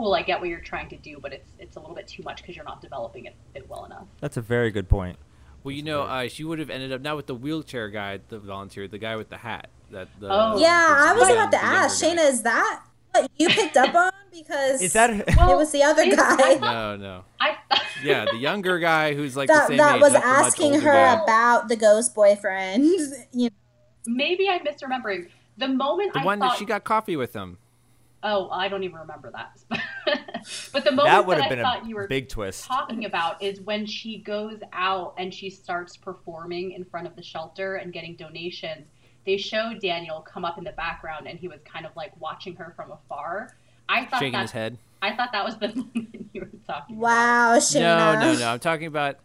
cool 0.01 0.15
I 0.15 0.23
get 0.23 0.41
what 0.41 0.49
you're 0.49 0.61
trying 0.61 0.89
to 0.91 0.97
do 0.97 1.19
but 1.21 1.33
it's 1.33 1.51
it's 1.59 1.77
a 1.77 1.81
little 1.81 1.95
bit 1.95 2.09
too 2.09 2.23
much 2.23 2.41
because 2.41 2.57
you're 2.57 2.65
not 2.65 2.81
developing 2.81 3.27
it, 3.27 3.35
it 3.55 3.69
well 3.69 3.85
enough. 3.85 4.07
That's 4.21 4.37
a 4.37 4.41
very 4.41 4.71
good 4.71 4.89
point. 4.89 5.19
Well, 5.63 5.75
you 5.75 5.83
know, 5.83 6.03
uh, 6.03 6.27
she 6.29 6.43
would 6.43 6.59
have 6.59 6.71
ended 6.71 6.91
up 6.91 7.03
not 7.03 7.17
with 7.17 7.27
the 7.27 7.35
wheelchair 7.35 7.91
guy, 7.91 8.21
the 8.29 8.39
volunteer, 8.39 8.89
the 8.89 8.97
guy 8.97 9.17
with 9.17 9.29
the 9.29 9.37
hat. 9.37 9.69
That 9.91 10.09
the, 10.19 10.29
Oh. 10.31 10.59
Yeah, 10.59 10.69
I 11.09 11.13
was 11.13 11.29
about 11.29 11.53
to 11.53 11.63
ask, 11.63 12.03
younger 12.03 12.23
Shayna, 12.23 12.31
is 12.31 12.43
that 12.45 12.83
what 13.11 13.31
you 13.37 13.49
picked 13.49 13.77
up 13.77 13.95
on? 13.95 14.13
Because 14.33 14.81
Is 14.81 14.95
that 14.95 15.11
it 15.11 15.27
was 15.37 15.71
the 15.73 15.83
other 15.83 16.09
guy 16.17 16.55
No, 16.61 16.97
no. 16.97 17.25
I 17.41 17.57
Yeah, 18.03 18.25
the 18.25 18.39
younger 18.39 18.79
guy 18.79 19.13
who's 19.15 19.37
like 19.37 19.49
the 19.49 19.55
that, 19.55 19.69
same 19.69 19.77
that 19.77 19.97
age, 19.97 20.01
was 20.03 20.13
not 20.15 20.23
the 20.23 20.29
much 20.29 20.47
asking 20.47 20.81
her 20.81 20.93
guy. 20.93 21.23
about 21.23 21.69
the 21.69 21.77
ghost 21.77 22.15
boyfriend. 22.15 22.85
You 23.33 23.51
know, 23.51 23.57
maybe 24.07 24.49
I'm 24.49 24.61
misremembering. 24.61 25.29
The 25.59 25.69
moment 25.69 26.15
The 26.15 26.21
I 26.21 26.25
one 26.25 26.39
thought 26.39 26.53
that 26.53 26.59
she 26.59 26.65
got 26.65 26.85
coffee 26.85 27.17
with 27.17 27.35
him. 27.35 27.59
Oh, 28.23 28.51
I 28.51 28.68
don't 28.68 28.83
even 28.85 28.99
remember 28.99 29.33
that. 29.33 29.59
but 30.73 30.85
the 30.85 30.91
moment 30.91 31.07
that 31.07 31.27
would 31.27 31.39
have 31.39 31.47
I 31.47 31.49
been 31.49 31.62
thought 31.62 31.85
a 31.85 31.89
you 31.89 31.95
were 31.95 32.07
big 32.07 32.29
twist? 32.29 32.64
talking 32.64 33.07
about 33.07 33.43
is 33.43 33.61
when 33.62 33.87
she 33.87 34.18
goes 34.18 34.59
out 34.73 35.14
and 35.16 35.33
she 35.33 35.49
starts 35.49 35.97
performing 35.97 36.73
in 36.73 36.85
front 36.85 37.07
of 37.07 37.16
the 37.16 37.23
shelter 37.23 37.77
and 37.77 37.93
getting 37.93 38.16
donations. 38.16 38.87
They 39.25 39.37
show 39.37 39.73
Daniel 39.81 40.21
come 40.21 40.45
up 40.45 40.59
in 40.59 40.64
the 40.64 40.73
background 40.73 41.29
and 41.29 41.39
he 41.39 41.49
was 41.49 41.61
kind 41.64 41.87
of 41.87 41.93
like 41.97 42.18
watching 42.21 42.57
her 42.57 42.73
from 42.77 42.91
afar. 42.91 43.57
I 43.89 44.05
thought 44.05 44.21
Shaking 44.21 44.41
his 44.41 44.51
head. 44.53 44.79
I 45.03 45.17
thought 45.17 45.31
that 45.33 45.45
was 45.45 45.57
the 45.59 45.69
moment 45.75 46.29
you 46.33 46.41
were 46.43 46.51
talking 46.67 46.97
about. 46.97 47.03
wow, 47.03 47.59
No, 47.75 48.21
no, 48.21 48.39
no. 48.39 48.49
I'm 48.49 48.59
talking 48.59 48.87
about 48.87 49.17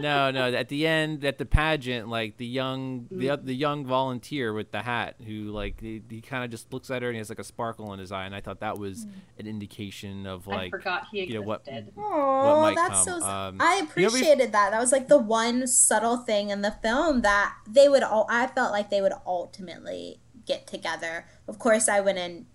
no, 0.00 0.30
no. 0.32 0.52
At 0.52 0.68
the 0.68 0.86
end, 0.86 1.24
at 1.24 1.38
the 1.38 1.46
pageant, 1.46 2.08
like 2.08 2.36
the 2.36 2.44
young, 2.46 3.06
Mm. 3.12 3.20
the 3.20 3.36
the 3.44 3.54
young 3.54 3.86
volunteer 3.86 4.52
with 4.52 4.72
the 4.72 4.82
hat, 4.82 5.14
who 5.24 5.52
like 5.52 5.80
he, 5.80 6.02
he 6.10 6.20
kind 6.20 6.42
of 6.44 6.50
just 6.50 6.72
looks 6.72 6.90
at 6.90 7.02
her 7.02 7.08
and 7.08 7.14
he 7.14 7.18
has 7.18 7.28
like 7.28 7.38
a 7.38 7.44
sparkle 7.44 7.92
in 7.92 8.00
his 8.00 8.10
eye, 8.10 8.24
and 8.26 8.34
I 8.34 8.40
thought 8.40 8.58
that 8.60 8.78
was 8.78 9.06
an 9.38 9.46
indication 9.46 10.26
of 10.26 10.44
Mm. 10.46 10.52
I 10.52 10.56
like 10.56 10.70
forgot 10.72 11.06
he 11.12 11.24
you 11.24 11.34
know, 11.34 11.42
what- 11.42 11.62
existed. 11.68 11.92
Oh, 11.96 12.60
might 12.62 12.74
that's 12.74 13.04
come. 13.04 13.20
so. 13.20 13.26
Um, 13.26 13.58
I 13.60 13.76
you 13.76 13.82
know, 13.82 13.88
appreciated 13.88 14.50
that. 14.52 14.70
That 14.72 14.80
was 14.80 14.90
like 14.90 15.06
the 15.06 15.18
one 15.18 15.66
subtle 15.68 16.16
thing 16.18 16.50
in 16.50 16.62
the 16.62 16.72
film 16.82 17.22
that 17.22 17.54
they 17.68 17.88
would 17.88 18.02
all. 18.02 18.26
I 18.28 18.48
felt 18.48 18.72
like 18.72 18.90
they 18.90 19.00
would 19.00 19.14
ultimately 19.24 20.18
get 20.44 20.66
together. 20.66 21.26
Of 21.46 21.58
course, 21.60 21.88
I 21.88 22.00
went 22.00 22.18
in 22.18 22.46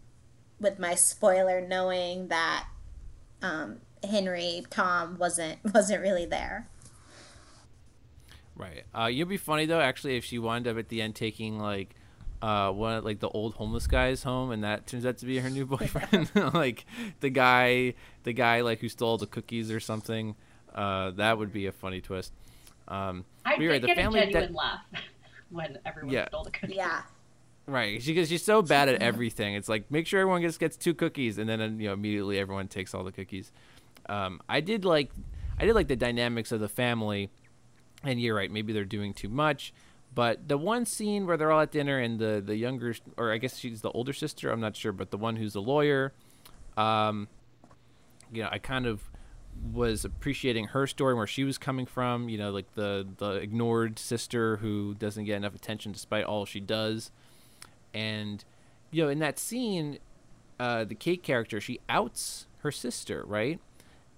with 0.62 0.80
my 0.80 0.96
spoiler, 0.96 1.60
knowing 1.60 2.28
that 2.30 2.68
um, 3.42 3.80
Henry 4.10 4.64
Tom 4.70 5.18
wasn't 5.18 5.60
wasn't 5.74 6.02
really 6.02 6.26
there. 6.26 6.68
Right. 8.56 8.84
Uh, 8.98 9.06
you'd 9.08 9.30
be 9.30 9.38
funny 9.38 9.66
though, 9.66 9.80
actually, 9.82 10.18
if 10.18 10.26
she 10.26 10.38
wound 10.38 10.68
up 10.68 10.78
at 10.78 10.90
the 10.90 11.02
end 11.02 11.16
taking 11.16 11.58
like 11.60 11.96
uh, 12.42 12.72
one 12.72 12.96
of 12.96 13.06
like 13.06 13.20
the 13.20 13.30
old 13.30 13.56
homeless 13.56 13.88
guys 13.88 14.24
home, 14.24 14.52
and 14.52 14.64
that 14.64 14.88
turns 14.88 15.06
out 15.06 15.18
to 15.20 15.26
be 15.26 15.40
her 15.40 15.50
new 15.50 15.66
boyfriend, 15.78 16.30
like 16.54 16.86
the 17.22 17.30
guy, 17.30 17.94
the 18.24 18.34
guy 18.34 18.62
like 18.62 18.80
who 18.80 18.90
stole 18.90 19.18
the 19.18 19.28
cookies 19.28 19.72
or 19.72 19.80
something. 19.80 20.36
Uh, 20.74 21.12
that 21.12 21.38
would 21.38 21.52
be 21.52 21.66
a 21.66 21.72
funny 21.72 22.02
twist. 22.02 22.34
Um, 22.88 23.26
I 23.46 23.56
but 23.56 23.60
did 23.62 23.70
right, 23.70 23.82
the 23.82 23.88
get 23.88 23.98
a 23.98 24.02
family 24.02 24.20
genuine 24.22 24.42
that- 24.44 24.54
laugh 24.56 24.80
when 25.50 25.78
everyone 25.86 26.14
Yeah. 26.14 26.28
stole 26.28 26.44
the 26.44 26.52
cookies. 26.52 26.76
Yeah. 26.78 27.02
Right, 27.68 28.04
because 28.04 28.30
she's 28.30 28.44
so 28.44 28.62
bad 28.62 28.90
at 28.90 29.02
everything. 29.02 29.56
It's 29.56 29.70
like 29.70 29.90
make 29.92 30.08
sure 30.08 30.20
everyone 30.20 30.42
gets 30.42 30.58
gets 30.58 30.78
two 30.78 30.94
cookies, 30.94 31.38
and 31.38 31.48
then 31.48 31.80
you 31.80 31.88
know 31.88 31.94
immediately 31.94 32.40
everyone 32.40 32.68
takes 32.68 32.94
all 32.94 33.04
the 33.04 33.12
cookies. 33.12 33.52
Um, 34.10 34.42
I 34.50 34.62
did 34.62 34.84
like, 34.84 35.12
I 35.60 35.66
did 35.66 35.76
like 35.76 35.88
the 35.88 35.96
dynamics 35.96 36.52
of 36.52 36.60
the 36.60 36.68
family, 36.68 37.30
and 38.04 38.20
you're 38.20 38.36
right. 38.36 38.52
Maybe 38.52 38.74
they're 38.74 38.84
doing 38.84 39.14
too 39.14 39.30
much, 39.30 39.74
but 40.14 40.48
the 40.48 40.58
one 40.58 40.86
scene 40.86 41.28
where 41.28 41.38
they're 41.38 41.52
all 41.52 41.62
at 41.62 41.72
dinner 41.72 42.00
and 42.00 42.20
the 42.20 42.42
the 42.44 42.56
younger, 42.56 42.96
or 43.16 43.32
I 43.32 43.38
guess 43.38 43.58
she's 43.58 43.82
the 43.82 43.92
older 43.92 44.14
sister. 44.14 44.52
I'm 44.52 44.60
not 44.60 44.76
sure, 44.76 44.92
but 44.92 45.12
the 45.12 45.18
one 45.18 45.36
who's 45.36 45.54
a 45.54 45.62
lawyer, 45.62 46.14
um, 46.78 47.28
you 48.34 48.42
know, 48.42 48.50
I 48.52 48.58
kind 48.58 48.88
of 48.88 49.10
was 49.72 50.04
appreciating 50.04 50.66
her 50.68 50.88
story 50.88 51.12
and 51.12 51.18
where 51.18 51.28
she 51.28 51.44
was 51.44 51.60
coming 51.60 51.86
from. 51.86 52.28
You 52.28 52.40
know, 52.40 52.52
like 52.52 52.74
the 52.74 53.08
the 53.18 53.34
ignored 53.34 54.00
sister 54.00 54.58
who 54.58 54.96
doesn't 54.96 55.26
get 55.26 55.38
enough 55.38 55.54
attention 55.54 55.92
despite 55.92 56.26
all 56.26 56.46
she 56.46 56.60
does 56.60 57.12
and 57.94 58.44
you 58.92 59.04
know 59.04 59.10
in 59.10 59.20
that 59.20 59.40
scene 59.40 60.00
uh, 60.60 60.84
the 60.84 60.96
kate 60.96 61.24
character 61.24 61.60
she 61.60 61.80
outs 61.90 62.48
her 62.60 62.72
sister 62.72 63.24
right? 63.26 63.60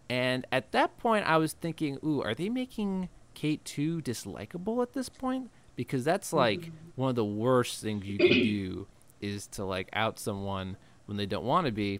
And 0.10 0.46
at 0.52 0.72
that 0.74 0.98
point 0.98 1.26
i 1.26 1.38
was 1.38 1.54
thinking 1.54 1.98
ooh 2.04 2.22
are 2.22 2.34
they 2.34 2.50
making 2.50 3.10
kate 3.34 3.64
too 3.66 4.02
dislikable 4.02 4.82
at 4.82 4.94
this 4.94 5.10
point? 5.10 5.50
Because 5.76 6.04
that's 6.04 6.32
like 6.34 6.72
one 6.96 7.10
of 7.10 7.16
the 7.16 7.26
worst 7.26 7.82
things 7.82 8.06
you 8.06 8.18
can 8.18 8.28
do 8.28 8.88
is 9.22 9.48
to 9.48 9.66
like 9.66 9.90
out 9.94 10.20
someone 10.20 10.78
when 11.06 11.18
they 11.18 11.26
don't 11.26 11.46
want 11.46 11.66
to 11.66 11.72
be. 11.72 12.00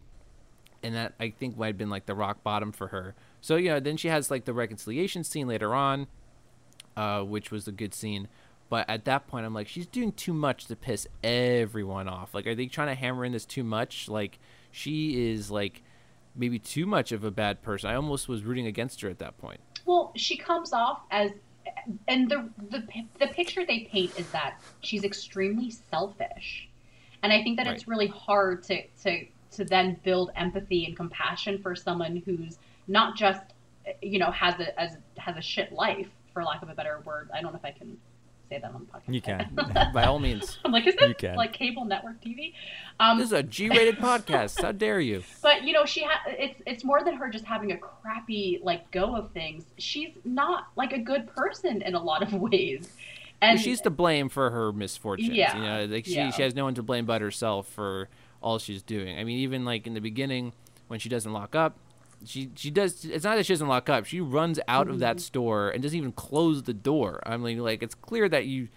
And 0.84 0.96
that 0.96 1.14
i 1.20 1.30
think 1.30 1.58
might 1.58 1.68
have 1.68 1.78
been 1.78 1.90
like 1.90 2.06
the 2.06 2.16
rock 2.16 2.44
bottom 2.44 2.72
for 2.72 2.88
her. 2.88 3.16
So 3.42 3.56
you 3.56 3.70
know 3.70 3.80
then 3.80 3.98
she 3.98 4.10
has 4.10 4.30
like 4.30 4.46
the 4.46 4.54
reconciliation 4.54 5.24
scene 5.24 5.48
later 5.48 5.74
on 5.74 6.08
uh, 6.96 7.22
which 7.22 7.52
was 7.52 7.68
a 7.68 7.72
good 7.72 7.94
scene 7.94 8.28
but 8.74 8.90
at 8.90 9.06
that 9.06 9.28
point, 9.28 9.46
I'm 9.46 9.54
like, 9.54 9.68
she's 9.68 9.86
doing 9.86 10.12
too 10.14 10.34
much 10.34 10.66
to 10.66 10.76
piss 10.76 11.08
everyone 11.24 12.08
off. 12.08 12.34
Like, 12.34 12.48
are 12.48 12.56
they 12.56 12.66
trying 12.66 12.88
to 12.88 12.96
hammer 12.96 13.24
in 13.24 13.32
this 13.32 13.46
too 13.46 13.64
much? 13.64 14.10
Like, 14.10 14.40
she 14.72 15.30
is 15.30 15.52
like 15.52 15.84
maybe 16.36 16.58
too 16.58 16.88
much 16.88 17.12
of 17.12 17.24
a 17.24 17.30
bad 17.30 17.62
person. 17.62 17.92
I 17.92 17.94
almost 17.94 18.28
was 18.28 18.42
rooting 18.42 18.66
against 18.66 19.02
her 19.02 19.10
at 19.10 19.20
that 19.20 19.38
point. 19.38 19.60
Well, 19.86 20.12
she 20.16 20.38
comes 20.38 20.74
off 20.74 21.02
as, 21.12 21.30
and 22.08 22.28
the 22.28 22.50
the 22.72 22.84
the 23.20 23.28
picture 23.28 23.64
they 23.64 23.82
paint 23.82 24.20
is 24.20 24.28
that 24.32 24.60
she's 24.82 25.04
extremely 25.04 25.70
selfish, 25.70 26.68
and 27.22 27.32
I 27.32 27.44
think 27.44 27.58
that 27.58 27.68
it's 27.68 27.88
really 27.88 28.08
hard 28.08 28.64
to 28.64 28.82
to 29.04 29.28
to 29.52 29.66
then 29.66 30.00
build 30.04 30.32
empathy 30.36 30.88
and 30.88 30.98
compassion 30.98 31.62
for 31.62 31.76
someone 31.76 32.24
who's 32.26 32.58
not 32.88 33.16
just 33.16 33.44
you 34.02 34.18
know 34.18 34.32
has 34.32 34.60
a 34.60 34.82
as 34.82 34.98
has 35.20 35.38
a 35.38 35.42
shit 35.44 35.72
life 35.72 36.10
for 36.34 36.44
lack 36.44 36.64
of 36.64 36.70
a 36.70 36.74
better 36.74 37.04
word. 37.06 37.30
I 37.32 37.40
don't 37.40 37.54
know 37.54 37.60
if 37.60 37.66
I 37.66 37.78
can 37.78 38.00
say 38.54 38.60
that 38.60 38.74
on 38.74 38.86
the 38.86 39.00
podcast. 39.00 39.14
You 39.14 39.22
can. 39.22 39.92
By 39.94 40.06
all 40.06 40.20
means, 40.20 40.60
I'm 40.64 40.72
like, 40.72 40.88
is 40.88 40.96
this 40.96 41.16
like 41.36 41.54
cable 41.54 41.86
network 41.86 42.22
TV? 42.24 42.54
Um, 43.00 43.18
this 43.18 43.28
is 43.28 43.34
a 43.34 43.44
G-rated 43.44 43.98
podcast. 43.98 44.62
How 44.62 44.72
dare 44.72 45.00
you? 45.00 45.24
but 45.42 45.64
you 45.64 45.74
know, 45.74 45.86
she 45.86 46.04
ha- 46.04 46.24
it's 46.28 46.62
it's 46.66 46.84
more 46.84 47.04
than 47.04 47.16
her 47.16 47.30
just 47.30 47.46
having 47.46 47.72
a 47.72 47.78
crappy 47.78 48.60
like 48.64 48.90
go 48.92 49.16
of 49.16 49.32
things. 49.32 49.66
She's 49.78 50.16
not 50.24 50.68
like 50.76 50.94
a 50.94 51.00
good 51.00 51.28
person 51.36 51.82
in 51.82 51.96
a 51.96 52.02
lot 52.02 52.24
of 52.24 52.34
ways, 52.34 52.90
and 53.42 53.60
she's 53.60 53.82
to 53.82 53.90
blame 53.90 54.30
for 54.30 54.50
her 54.50 54.72
misfortunes. 54.72 55.32
Yeah, 55.32 55.56
You 55.56 55.64
know, 55.64 55.94
like 55.94 56.06
she, 56.06 56.16
yeah. 56.16 56.32
she 56.32 56.42
has 56.44 56.56
no 56.56 56.66
one 56.66 56.76
to 56.76 56.84
blame 56.84 57.06
but 57.06 57.22
herself 57.22 57.68
for 57.68 58.10
all 58.42 58.60
she's 58.60 58.82
doing. 58.84 59.18
I 59.18 59.24
mean, 59.24 59.40
even 59.40 59.66
like 59.66 59.88
in 59.88 59.94
the 59.94 60.02
beginning 60.02 60.54
when 60.88 61.00
she 61.00 61.10
doesn't 61.10 61.32
lock 61.32 61.56
up, 61.56 61.78
she 62.26 62.50
she 62.56 62.70
does. 62.72 63.06
It's 63.06 63.24
not 63.24 63.36
that 63.36 63.46
she 63.46 63.54
doesn't 63.54 63.68
lock 63.68 63.90
up. 63.90 64.06
She 64.06 64.22
runs 64.22 64.60
out 64.68 64.88
of 64.88 64.94
Mm-hmm. 64.96 65.00
that 65.02 65.20
store 65.20 65.70
and 65.70 65.82
doesn't 65.84 65.98
even 65.98 66.12
close 66.12 66.64
the 66.64 66.74
door. 66.74 67.22
I 67.26 67.38
mean, 67.38 67.60
like 67.60 67.82
it's 67.84 67.96
clear 67.96 68.28
that 68.30 68.46
you 68.46 68.70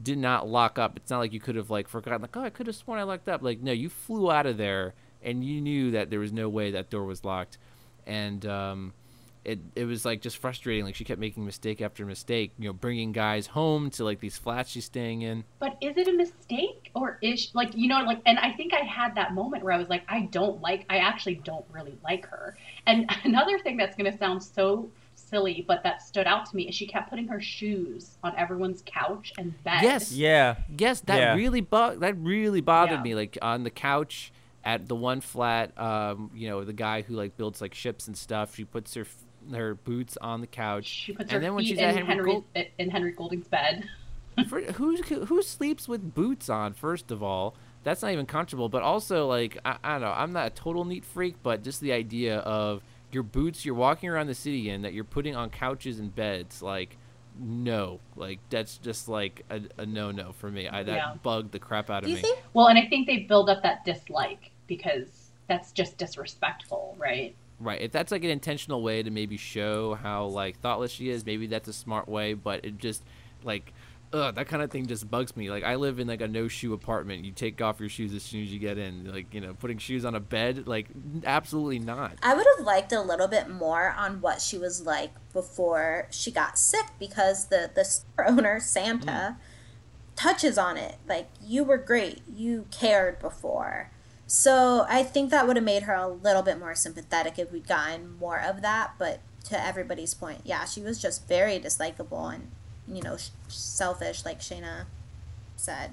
did 0.00 0.18
not 0.18 0.48
lock 0.48 0.78
up. 0.78 0.96
It's 0.96 1.10
not 1.10 1.18
like 1.18 1.32
you 1.32 1.40
could 1.40 1.56
have 1.56 1.70
like 1.70 1.88
forgotten. 1.88 2.22
Like, 2.22 2.36
oh, 2.36 2.42
I 2.42 2.50
could 2.50 2.66
have 2.68 2.76
sworn 2.76 2.98
I 2.98 3.02
locked 3.02 3.28
up. 3.28 3.42
Like, 3.42 3.60
no, 3.60 3.72
you 3.72 3.88
flew 3.88 4.30
out 4.30 4.46
of 4.46 4.56
there 4.56 4.94
and 5.22 5.42
you 5.44 5.60
knew 5.60 5.90
that 5.90 6.10
there 6.10 6.20
was 6.20 6.32
no 6.32 6.48
way 6.48 6.70
that 6.70 6.90
door 6.90 7.04
was 7.04 7.24
locked, 7.24 7.58
and 8.06 8.46
um, 8.46 8.92
it 9.44 9.60
it 9.76 9.84
was 9.84 10.04
like 10.04 10.20
just 10.20 10.36
frustrating. 10.38 10.84
Like 10.84 10.94
she 10.94 11.04
kept 11.04 11.20
making 11.20 11.44
mistake 11.44 11.80
after 11.80 12.04
mistake. 12.04 12.52
You 12.58 12.68
know, 12.68 12.72
bringing 12.72 13.12
guys 13.12 13.46
home 13.48 13.90
to 13.90 14.04
like 14.04 14.20
these 14.20 14.36
flats 14.36 14.70
she's 14.70 14.84
staying 14.84 15.22
in. 15.22 15.44
But 15.58 15.76
is 15.80 15.96
it 15.96 16.08
a 16.08 16.12
mistake 16.12 16.90
or 16.94 17.18
is 17.22 17.40
she, 17.40 17.50
like 17.54 17.74
you 17.76 17.88
know 17.88 18.02
like 18.02 18.20
and 18.26 18.38
I 18.38 18.52
think 18.52 18.72
I 18.74 18.84
had 18.84 19.14
that 19.14 19.34
moment 19.34 19.64
where 19.64 19.72
I 19.72 19.78
was 19.78 19.88
like 19.88 20.02
I 20.08 20.22
don't 20.30 20.60
like 20.60 20.84
I 20.90 20.98
actually 20.98 21.36
don't 21.36 21.64
really 21.72 21.96
like 22.04 22.26
her. 22.26 22.56
And 22.86 23.10
another 23.24 23.58
thing 23.58 23.76
that's 23.76 23.96
going 23.96 24.10
to 24.10 24.18
sound 24.18 24.42
so 24.42 24.88
silly, 25.14 25.64
but 25.66 25.82
that 25.82 26.00
stood 26.00 26.26
out 26.26 26.46
to 26.46 26.56
me 26.56 26.68
is 26.68 26.74
she 26.74 26.86
kept 26.86 27.10
putting 27.10 27.28
her 27.28 27.40
shoes 27.40 28.16
on 28.22 28.34
everyone's 28.36 28.82
couch 28.86 29.32
and 29.36 29.52
bed. 29.64 29.82
Yes. 29.82 30.12
Yeah. 30.12 30.56
Yes, 30.78 31.00
that 31.02 31.18
Yeah. 31.18 31.34
really 31.34 31.60
bu- 31.60 31.98
that 31.98 32.16
really 32.18 32.60
bothered 32.60 32.98
Yeah. 32.98 33.02
me. 33.02 33.14
Like 33.14 33.36
on 33.42 33.62
the 33.64 33.70
couch 33.70 34.32
at 34.64 34.86
the 34.88 34.94
one 34.94 35.20
flat, 35.20 35.78
um, 35.78 36.30
you 36.34 36.48
know, 36.48 36.64
the 36.64 36.72
guy 36.72 37.02
who 37.02 37.14
like 37.14 37.36
builds 37.36 37.60
like 37.60 37.74
ships 37.74 38.06
and 38.06 38.16
stuff. 38.16 38.54
She 38.56 38.64
puts 38.64 38.94
her 38.94 39.02
f- 39.02 39.16
her 39.54 39.74
boots 39.74 40.16
on 40.20 40.40
the 40.40 40.46
couch, 40.46 40.86
She 40.86 41.12
puts 41.12 41.24
and 41.24 41.32
her 41.32 41.38
then 41.40 41.54
when 41.54 41.64
she's 41.64 41.78
in 41.78 41.84
at 41.84 41.94
Henry 41.94 42.08
Henry 42.08 42.24
Gold, 42.32 42.44
in 42.78 42.90
Henry 42.90 43.12
Golding's 43.12 43.48
bed. 43.48 43.88
for, 44.48 44.60
who 44.60 44.96
who 44.96 45.42
sleeps 45.42 45.88
with 45.88 46.14
boots 46.14 46.48
on? 46.48 46.72
First 46.74 47.10
of 47.10 47.22
all, 47.22 47.54
that's 47.84 48.02
not 48.02 48.12
even 48.12 48.26
comfortable. 48.26 48.68
But 48.68 48.82
also, 48.82 49.26
like 49.26 49.58
I, 49.64 49.76
I 49.82 49.92
don't 49.94 50.02
know, 50.02 50.12
I'm 50.14 50.32
not 50.32 50.46
a 50.46 50.50
total 50.50 50.84
neat 50.84 51.04
freak, 51.04 51.36
but 51.42 51.62
just 51.62 51.80
the 51.80 51.92
idea 51.92 52.38
of 52.38 52.82
your 53.10 53.22
boots 53.22 53.64
you're 53.64 53.74
walking 53.74 54.08
around 54.10 54.26
the 54.26 54.34
city 54.34 54.68
in 54.70 54.82
that 54.82 54.92
you're 54.92 55.04
putting 55.04 55.34
on 55.34 55.50
couches 55.50 55.98
and 55.98 56.14
beds, 56.14 56.62
like 56.62 56.96
no, 57.40 58.00
like 58.16 58.40
that's 58.50 58.78
just 58.78 59.08
like 59.08 59.44
a, 59.50 59.60
a 59.78 59.86
no 59.86 60.10
no 60.10 60.32
for 60.32 60.50
me. 60.50 60.68
I 60.68 60.82
that 60.82 60.94
Yeah. 60.94 61.14
bugged 61.22 61.52
the 61.52 61.58
crap 61.58 61.90
out 61.90 62.02
of 62.04 62.10
you 62.10 62.16
me. 62.16 62.22
think 62.22 62.38
Well, 62.52 62.66
and 62.66 62.78
I 62.78 62.86
think 62.86 63.06
they 63.06 63.18
build 63.18 63.48
up 63.48 63.62
that 63.62 63.84
dislike 63.84 64.50
because 64.66 65.30
that's 65.46 65.72
just 65.72 65.96
disrespectful, 65.98 66.94
right? 66.98 67.34
Right. 67.60 67.80
If 67.80 67.90
that's 67.90 68.12
like 68.12 68.22
an 68.22 68.30
intentional 68.30 68.82
way 68.82 69.02
to 69.02 69.10
maybe 69.10 69.36
show 69.36 69.94
how 69.94 70.26
like 70.26 70.60
thoughtless 70.60 70.92
she 70.92 71.10
is, 71.10 71.26
maybe 71.26 71.46
that's 71.46 71.68
a 71.68 71.72
smart 71.72 72.08
way. 72.08 72.34
But 72.34 72.64
it 72.64 72.78
just 72.78 73.02
like, 73.42 73.72
ugh, 74.12 74.34
that 74.36 74.46
kind 74.46 74.62
of 74.62 74.70
thing 74.70 74.86
just 74.86 75.10
bugs 75.10 75.36
me. 75.36 75.50
Like 75.50 75.64
I 75.64 75.74
live 75.74 75.98
in 75.98 76.06
like 76.06 76.20
a 76.20 76.28
no 76.28 76.46
shoe 76.46 76.72
apartment. 76.72 77.24
You 77.24 77.32
take 77.32 77.60
off 77.60 77.80
your 77.80 77.88
shoes 77.88 78.14
as 78.14 78.22
soon 78.22 78.44
as 78.44 78.52
you 78.52 78.60
get 78.60 78.78
in. 78.78 79.10
Like 79.12 79.34
you 79.34 79.40
know, 79.40 79.54
putting 79.54 79.78
shoes 79.78 80.04
on 80.04 80.14
a 80.14 80.20
bed, 80.20 80.68
like 80.68 80.86
absolutely 81.24 81.80
not. 81.80 82.12
I 82.22 82.34
would 82.34 82.46
have 82.56 82.64
liked 82.64 82.92
a 82.92 83.00
little 83.00 83.28
bit 83.28 83.48
more 83.48 83.90
on 83.90 84.20
what 84.20 84.40
she 84.40 84.56
was 84.56 84.82
like 84.86 85.10
before 85.32 86.06
she 86.10 86.30
got 86.30 86.58
sick 86.58 86.86
because 87.00 87.46
the 87.46 87.70
the 87.74 87.84
store 87.84 88.24
owner 88.28 88.60
Santa 88.60 89.36
mm. 89.36 89.36
touches 90.14 90.58
on 90.58 90.76
it 90.76 90.96
like 91.08 91.28
you 91.42 91.64
were 91.64 91.78
great, 91.78 92.22
you 92.28 92.66
cared 92.70 93.18
before. 93.18 93.90
So 94.28 94.84
I 94.90 95.02
think 95.04 95.30
that 95.30 95.46
would 95.46 95.56
have 95.56 95.64
made 95.64 95.84
her 95.84 95.94
a 95.94 96.06
little 96.06 96.42
bit 96.42 96.58
more 96.58 96.74
sympathetic 96.74 97.38
if 97.38 97.50
we'd 97.50 97.66
gotten 97.66 98.18
more 98.18 98.38
of 98.38 98.60
that. 98.60 98.92
But 98.98 99.20
to 99.44 99.60
everybody's 99.60 100.12
point, 100.12 100.42
yeah, 100.44 100.66
she 100.66 100.82
was 100.82 101.00
just 101.00 101.26
very 101.26 101.58
dislikable 101.58 102.34
and 102.34 102.50
you 102.86 103.02
know 103.02 103.16
sh- 103.16 103.30
selfish, 103.48 104.26
like 104.26 104.40
Shayna 104.40 104.84
said. 105.56 105.92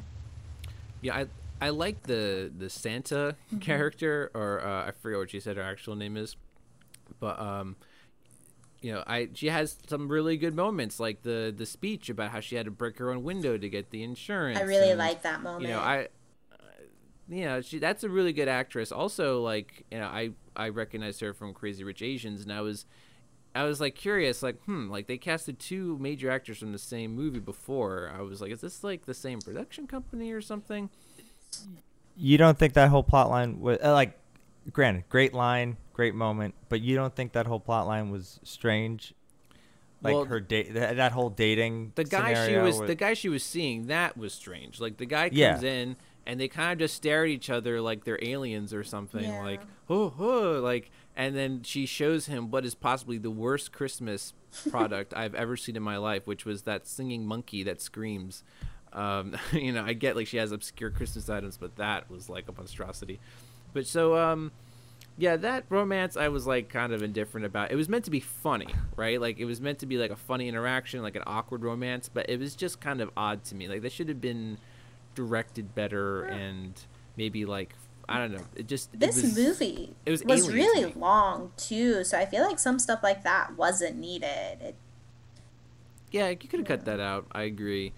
Yeah, 1.02 1.16
I 1.16 1.28
I 1.62 1.70
like 1.70 2.04
the 2.04 2.52
the 2.56 2.70
Santa 2.70 3.38
character, 3.62 4.32
or 4.34 4.62
uh, 4.62 4.88
I 4.88 4.92
forget 4.92 5.18
what 5.18 5.30
she 5.30 5.40
said 5.40 5.56
her 5.56 5.64
actual 5.64 5.96
name 5.96 6.18
is, 6.18 6.36
but 7.22 7.40
um, 7.40 7.78
you 8.82 8.92
know, 8.92 9.04
I 9.08 9.30
she 9.34 9.48
has 9.48 9.78
some 9.88 10.10
really 10.10 10.36
good 10.36 10.56
moments, 10.56 11.00
like 11.00 11.24
the 11.24 11.54
the 11.56 11.66
speech 11.66 12.10
about 12.10 12.32
how 12.32 12.42
she 12.42 12.58
had 12.58 12.66
to 12.66 12.72
break 12.72 12.98
her 12.98 13.12
own 13.12 13.24
window 13.24 13.58
to 13.58 13.70
get 13.70 13.92
the 13.92 14.04
insurance. 14.04 14.60
I 14.60 14.64
really 14.64 14.90
and, 14.90 15.00
like 15.00 15.22
that 15.22 15.42
moment. 15.42 15.64
You 15.64 15.70
know, 15.70 15.80
I, 15.80 16.10
you 17.30 17.46
know, 17.46 17.62
she 17.62 17.80
that's 17.80 18.04
a 18.04 18.10
really 18.10 18.34
good 18.34 18.48
actress. 18.48 18.92
Also, 18.92 19.42
like 19.42 19.86
you 19.92 19.98
know, 20.00 20.06
I 20.08 20.32
I 20.56 20.70
recognized 20.70 21.22
her 21.22 21.34
from 21.34 21.54
Crazy 21.54 21.84
Rich 21.84 22.02
Asians, 22.02 22.42
and 22.42 22.52
I 22.54 22.62
was. 22.62 22.86
I 23.58 23.64
was 23.64 23.80
like 23.80 23.96
curious, 23.96 24.44
like, 24.44 24.62
hmm, 24.66 24.90
like 24.90 25.08
they 25.08 25.18
casted 25.18 25.60
two 25.60 25.98
major 25.98 26.30
actors 26.30 26.58
from 26.58 26.74
the 26.74 26.78
same 26.78 27.16
movie 27.16 27.40
before. 27.40 28.12
I 28.14 28.22
was 28.22 28.42
like, 28.42 28.52
is 28.52 28.60
this 28.60 28.84
like 28.84 29.06
the 29.06 29.14
same 29.14 29.40
production 29.40 29.88
company 29.88 30.34
or 30.34 30.42
something? 30.42 30.90
You 32.18 32.38
don't 32.38 32.58
think 32.58 32.74
that 32.74 32.90
whole 32.90 33.04
plot 33.04 33.30
line 33.30 33.60
was 33.62 33.78
uh, 33.84 33.94
like, 33.94 34.18
granted, 34.72 35.06
great 35.10 35.34
line, 35.34 35.78
great 35.94 36.16
moment, 36.16 36.56
but 36.70 36.82
you 36.82 36.96
don't 36.96 37.16
think 37.16 37.32
that 37.32 37.46
whole 37.48 37.60
plot 37.62 37.88
line 37.88 38.10
was 38.10 38.42
strange? 38.44 39.14
Like 40.02 40.14
Well, 40.14 40.26
her 40.26 40.40
date, 40.40 40.74
that, 40.74 40.98
that 40.98 41.12
whole 41.14 41.30
dating. 41.30 41.94
the 41.96 42.04
guy 42.04 42.48
she 42.48 42.58
was 42.58 42.80
with- 42.80 42.88
the 42.88 42.96
guy 42.96 43.14
she 43.14 43.30
was 43.30 43.44
seeing 43.44 43.88
that 43.88 44.18
was 44.18 44.34
strange 44.34 44.80
like 44.82 44.98
the 44.98 45.06
guy 45.06 45.30
comes 45.30 45.38
Yeah. 45.40 45.62
in 45.62 45.96
and 46.26 46.40
they 46.40 46.48
kind 46.48 46.72
of 46.74 46.80
just 46.80 46.96
stare 46.96 47.24
at 47.24 47.30
each 47.30 47.50
other 47.50 47.82
like 47.82 48.04
they're 48.04 48.20
aliens 48.22 48.74
or 48.74 48.84
something 48.84 49.24
Yeah. 49.24 49.42
like 49.44 49.62
oh, 49.90 50.14
oh 50.20 50.60
like 50.64 50.92
and 51.16 51.36
then 51.36 51.62
she 51.64 51.86
shows 51.86 52.26
him 52.26 52.52
what 52.52 52.66
is 52.66 52.76
possibly 52.76 53.18
the 53.18 53.30
worst 53.32 53.72
christmas 53.72 54.34
product 54.70 55.14
i've 55.16 55.36
ever 55.36 55.56
seen 55.58 55.76
in 55.76 55.84
my 55.84 55.98
life 55.98 56.26
which 56.28 56.46
was 56.46 56.64
that 56.64 56.88
singing 56.88 57.26
monkey 57.26 57.64
that 57.64 57.82
screams 57.82 58.44
um, 58.94 59.36
you 59.52 59.72
know 59.72 59.84
i 59.84 59.94
get 59.94 60.16
like 60.16 60.28
she 60.28 60.38
has 60.38 60.52
obscure 60.52 60.90
christmas 60.90 61.30
items 61.30 61.58
but 61.58 61.76
that 61.76 62.10
was 62.10 62.30
like 62.30 62.48
a 62.48 62.52
monstrosity 62.54 63.20
but 63.74 63.86
so 63.86 64.18
um 64.18 64.52
yeah, 65.18 65.38
that 65.38 65.64
romance 65.70 66.18
I 66.18 66.28
was 66.28 66.46
like 66.46 66.68
kind 66.68 66.92
of 66.92 67.02
indifferent 67.02 67.46
about. 67.46 67.72
It 67.72 67.78
was 67.78 67.88
meant 67.88 68.04
to 68.04 68.12
be 68.12 68.20
funny, 68.20 68.68
right? 68.98 69.22
Like 69.22 69.40
it 69.40 69.46
was 69.46 69.62
meant 69.62 69.80
to 69.80 69.86
be 69.86 69.98
like 69.98 70.12
a 70.12 70.16
funny 70.18 70.50
interaction, 70.50 71.02
like 71.02 71.16
an 71.16 71.24
awkward 71.26 71.64
romance, 71.64 72.10
but 72.14 72.30
it 72.30 72.38
was 72.38 72.54
just 72.54 72.82
kind 72.82 73.00
of 73.00 73.10
odd 73.16 73.46
to 73.46 73.56
me. 73.56 73.70
Like 73.70 73.82
they 73.82 73.88
should 73.88 74.10
have 74.10 74.20
been 74.20 74.58
directed 75.16 75.74
better 75.74 76.24
and 76.24 76.74
maybe 77.18 77.46
like 77.46 77.74
I 78.08 78.20
don't 78.20 78.34
know. 78.34 78.44
It 78.56 78.68
just 78.68 78.94
it 78.94 79.00
this 79.00 79.22
was- 79.22 79.36
movie 79.36 79.96
it 80.06 80.12
was 80.12 80.24
was, 80.24 80.48
alien 80.48 80.52
to 80.52 80.80
really 80.80 80.94
long 80.94 81.52
too, 81.58 82.04
so 82.04 82.20
I 82.20 82.26
feel 82.26 82.44
like 82.44 82.60
some 82.60 82.78
stuff 82.78 83.00
like 83.02 83.24
that 83.24 83.58
wasn't 83.58 83.98
needed. 83.98 84.62
It, 84.62 84.76
Yeah, 86.12 86.30
you 86.30 86.36
could 86.38 86.60
have 86.60 86.68
cut 86.68 86.86
that 86.86 87.00
out. 87.00 87.26
I 87.32 87.44
agree, 87.44 87.94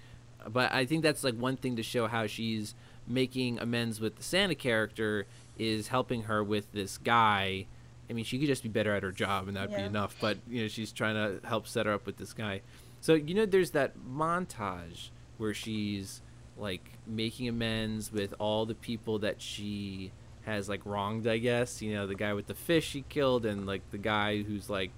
but 0.47 0.71
I 0.73 0.85
think 0.85 1.03
that's 1.03 1.23
like 1.23 1.35
one 1.35 1.57
thing 1.57 1.75
to 1.75 1.83
show 1.83 2.07
how 2.07 2.25
she's 2.27 2.73
making 3.05 3.59
amends 3.59 3.99
with 3.99 4.15
the 4.15 4.23
Santa 4.23 4.55
character 4.55 5.25
is 5.57 5.89
helping 5.89 6.23
her 6.23 6.43
with 6.43 6.71
this 6.71 6.97
guy. 6.97 7.65
I 8.09 8.13
mean, 8.13 8.23
she 8.23 8.37
could 8.39 8.47
just 8.47 8.63
be 8.63 8.69
better 8.69 8.95
at 8.95 9.03
her 9.03 9.11
job, 9.11 9.49
and 9.49 9.57
that'd 9.57 9.75
be 9.75 9.81
enough. 9.81 10.15
But 10.21 10.37
you 10.47 10.61
know, 10.61 10.67
she's 10.69 10.93
trying 10.93 11.15
to 11.15 11.45
help 11.45 11.67
set 11.67 11.85
her 11.85 11.91
up 11.93 12.05
with 12.05 12.15
this 12.17 12.31
guy. 12.31 12.61
So 13.01 13.13
you 13.13 13.33
know, 13.33 13.45
there's 13.45 13.71
that 13.71 13.97
montage 13.99 15.09
where 15.37 15.53
she's 15.53 16.21
like 16.57 16.83
making 17.05 17.47
amends 17.47 18.11
with 18.11 18.33
all 18.39 18.65
the 18.65 18.75
people 18.75 19.19
that 19.19 19.41
she 19.41 20.11
has 20.45 20.67
like 20.69 20.81
wronged. 20.85 21.27
I 21.27 21.37
guess 21.37 21.81
you 21.81 21.93
know 21.93 22.07
the 22.07 22.15
guy 22.15 22.33
with 22.33 22.47
the 22.47 22.53
fish 22.55 22.87
she 22.87 23.01
killed, 23.09 23.45
and 23.45 23.65
like 23.65 23.89
the 23.91 23.97
guy 23.97 24.41
who's 24.43 24.69
like 24.69 24.91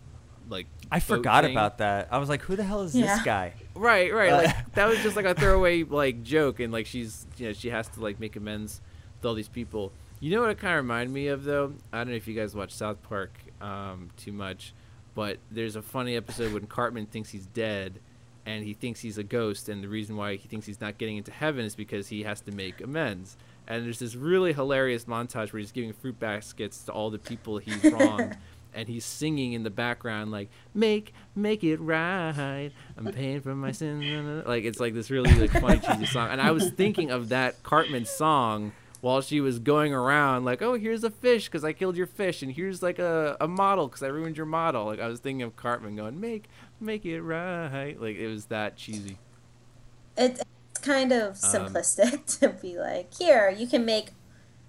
like 0.49 0.65
I 0.91 0.99
forgot 0.99 1.43
boating. 1.43 1.55
about 1.55 1.77
that. 1.79 2.07
I 2.11 2.17
was 2.17 2.29
like, 2.29 2.41
who 2.41 2.55
the 2.55 2.63
hell 2.63 2.81
is 2.81 2.95
Yeah. 2.95 3.15
this 3.15 3.23
guy? 3.25 3.53
Right, 3.75 4.13
right. 4.13 4.31
Uh, 4.31 4.37
Like 4.43 4.71
that 4.73 4.87
was 4.87 4.99
just 4.99 5.15
like 5.15 5.25
a 5.25 5.35
throwaway 5.35 5.83
like 5.83 6.23
joke, 6.23 6.59
and 6.59 6.71
like 6.73 6.85
she's 6.85 7.25
you 7.37 7.47
know 7.47 7.53
she 7.53 7.69
has 7.69 7.87
to 7.89 8.01
like 8.01 8.19
make 8.19 8.35
amends 8.35 8.81
with 9.17 9.25
all 9.25 9.33
these 9.35 9.47
people. 9.49 9.91
You 10.21 10.31
know 10.35 10.41
what 10.41 10.49
it 10.49 10.57
kind 10.57 10.73
of 10.77 10.83
reminded 10.83 11.13
me 11.13 11.27
of 11.27 11.43
though? 11.43 11.73
I 11.93 11.99
don't 11.99 12.09
know 12.09 12.15
if 12.15 12.27
you 12.27 12.33
guys 12.35 12.53
watch 12.55 12.71
South 12.73 13.01
Park 13.03 13.31
um, 13.61 14.09
too 14.17 14.31
much, 14.33 14.73
but 15.15 15.37
there's 15.51 15.75
a 15.77 15.81
funny 15.81 16.15
episode 16.17 16.51
when 16.53 16.67
Cartman 16.67 17.05
thinks 17.05 17.29
he's 17.29 17.45
dead, 17.45 17.99
and 18.45 18.63
he 18.63 18.73
thinks 18.73 18.99
he's 18.99 19.17
a 19.17 19.23
ghost, 19.23 19.69
and 19.69 19.83
the 19.83 19.87
reason 19.87 20.15
why 20.15 20.35
he 20.35 20.47
thinks 20.47 20.65
he's 20.65 20.81
not 20.81 20.97
getting 20.97 21.17
into 21.17 21.31
heaven 21.31 21.65
is 21.65 21.75
because 21.75 22.07
he 22.07 22.23
has 22.23 22.41
to 22.41 22.51
make 22.51 22.81
amends. 22.81 23.37
And 23.67 23.85
there's 23.85 23.99
this 23.99 24.15
really 24.15 24.53
hilarious 24.53 25.05
montage 25.05 25.53
where 25.53 25.59
he's 25.59 25.71
giving 25.71 25.93
fruit 25.93 26.19
baskets 26.19 26.83
to 26.85 26.91
all 26.91 27.09
the 27.11 27.19
people 27.19 27.59
he's 27.59 27.83
wronged 27.91 28.35
and 28.73 28.87
he's 28.87 29.05
singing 29.05 29.53
in 29.53 29.63
the 29.63 29.69
background 29.69 30.31
like 30.31 30.49
make 30.73 31.13
make 31.35 31.63
it 31.63 31.77
right. 31.77 32.71
I'm 32.97 33.11
paying 33.11 33.41
for 33.41 33.55
my 33.55 33.71
sins 33.71 34.45
like 34.47 34.63
it's 34.63 34.79
like 34.79 34.93
this 34.93 35.09
really 35.09 35.33
like 35.33 35.51
funny 35.51 35.79
cheesy 35.79 36.05
song. 36.05 36.29
And 36.29 36.41
i 36.41 36.51
was 36.51 36.69
thinking 36.71 37.11
of 37.11 37.29
that 37.29 37.61
cartman 37.63 38.05
song 38.05 38.71
while 39.01 39.21
she 39.21 39.39
was 39.39 39.59
going 39.59 39.93
around 39.93 40.43
like 40.45 40.61
oh 40.61 40.73
here's 40.73 41.03
a 41.03 41.09
fish 41.09 41.45
because 41.45 41.63
i 41.63 41.71
killed 41.71 41.95
your 41.95 42.07
fish 42.07 42.41
and 42.41 42.51
here's 42.51 42.83
like 42.83 42.99
a, 42.99 43.37
a 43.39 43.47
model 43.47 43.87
because 43.87 44.03
i 44.03 44.07
ruined 44.07 44.37
your 44.37 44.45
model. 44.45 44.85
Like 44.85 44.99
i 44.99 45.07
was 45.07 45.19
thinking 45.19 45.41
of 45.41 45.55
cartman 45.55 45.95
going 45.95 46.19
make 46.19 46.45
make 46.79 47.05
it 47.05 47.21
right 47.21 47.95
like 47.99 48.15
it 48.15 48.27
was 48.27 48.45
that 48.45 48.75
cheesy 48.75 49.17
it, 50.17 50.41
it's 50.79 50.85
kind 50.85 51.11
of 51.11 51.29
Um, 51.29 51.35
simplistic 51.35 52.25
to 52.39 52.49
be 52.49 52.77
like, 52.77 53.13
here 53.17 53.49
you 53.49 53.67
can 53.67 53.85
make 53.85 54.11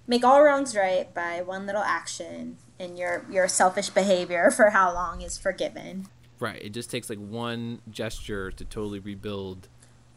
make 0.07 0.23
all 0.23 0.41
wrongs 0.43 0.75
right 0.75 1.13
by 1.13 1.41
one 1.41 1.65
little 1.65 1.83
action, 1.83 2.57
and 2.79 2.97
your 2.97 3.25
your 3.29 3.47
selfish 3.47 3.89
behavior 3.89 4.51
for 4.51 4.71
how 4.71 4.93
long 4.93 5.21
is 5.21 5.37
forgiven. 5.37 6.07
Right. 6.39 6.61
It 6.61 6.69
just 6.69 6.89
takes 6.89 7.09
like 7.09 7.19
one 7.19 7.81
gesture 7.89 8.51
to 8.51 8.65
totally 8.65 8.99
rebuild 8.99 9.67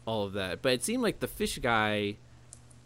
all 0.05 0.23
of 0.25 0.33
that. 0.33 0.61
But 0.61 0.73
it 0.73 0.83
seemed 0.83 1.03
like 1.03 1.19
the 1.19 1.27
fish 1.27 1.59
guy. 1.59 2.17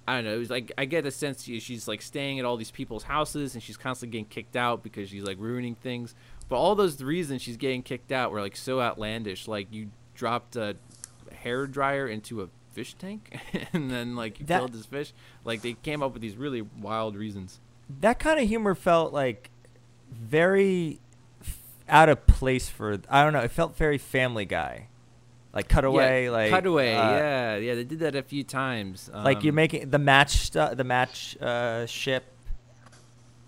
I 0.08 0.16
don't 0.16 0.26
know. 0.26 0.34
It 0.34 0.40
was 0.40 0.50
like 0.50 0.72
I 0.78 0.86
get 0.86 1.06
a 1.06 1.12
sense 1.12 1.44
she's 1.44 1.88
like 1.88 2.02
staying 2.02 2.40
at 2.40 2.46
all 2.46 2.58
these 2.58 2.72
people's 2.72 3.04
houses 3.04 3.54
and 3.54 3.62
she's 3.62 3.78
constantly 3.78 4.12
getting 4.12 4.26
kicked 4.30 4.56
out 4.56 4.82
because 4.82 5.10
she's 5.10 5.24
like 5.24 5.38
ruining 5.40 5.76
things. 5.76 6.16
But 6.50 6.58
all 6.58 6.76
those 6.76 7.02
reasons 7.02 7.42
she's 7.44 7.58
getting 7.58 7.84
kicked 7.84 8.12
out 8.12 8.32
were 8.32 8.42
like 8.42 8.56
so 8.58 8.82
outlandish. 8.82 9.48
Like 9.48 9.68
you 9.72 9.92
dropped 10.16 10.56
a 10.56 10.76
hair 11.44 11.68
dryer 11.68 12.08
into 12.08 12.42
a 12.42 12.48
fish 12.74 12.96
tank 12.96 13.40
and 13.74 13.90
then 13.90 14.16
like 14.16 14.40
you 14.40 14.46
That- 14.48 14.60
killed 14.60 14.74
this 14.74 14.86
fish. 14.86 15.14
Like 15.46 15.62
they 15.62 15.74
came 15.74 16.02
up 16.04 16.14
with 16.14 16.22
these 16.22 16.36
really 16.36 16.62
wild 16.62 17.16
reasons. 17.16 17.60
That 18.02 18.20
kind 18.20 18.40
of 18.40 18.48
humor 18.48 18.76
felt 18.76 19.14
like 19.14 19.50
very 20.12 21.00
out 21.88 22.10
of 22.10 22.26
place 22.28 22.70
for. 22.70 23.00
I 23.10 23.24
don't 23.24 23.34
know. 23.34 23.40
It 23.40 23.52
felt 23.52 23.76
very 23.76 23.98
Family 23.98 24.46
Guy, 24.46 24.88
like 25.54 25.68
cutaway, 25.70 26.26
yeah, 26.26 26.30
like 26.32 26.52
cutaway. 26.52 26.94
uh, 26.94 27.12
yeah, 27.12 27.56
yeah. 27.58 27.76
They 27.76 27.84
did 27.84 28.00
that 28.00 28.16
a 28.16 28.22
few 28.24 28.44
times. 28.44 29.10
like 29.14 29.44
you're 29.44 29.52
Um, 29.52 29.56
making 29.56 29.90
the 29.90 30.00
match 30.00 30.38
stu- 30.38 30.76
the 30.76 30.84
match 30.84 31.36
uh, 31.42 31.86
ship 31.88 32.26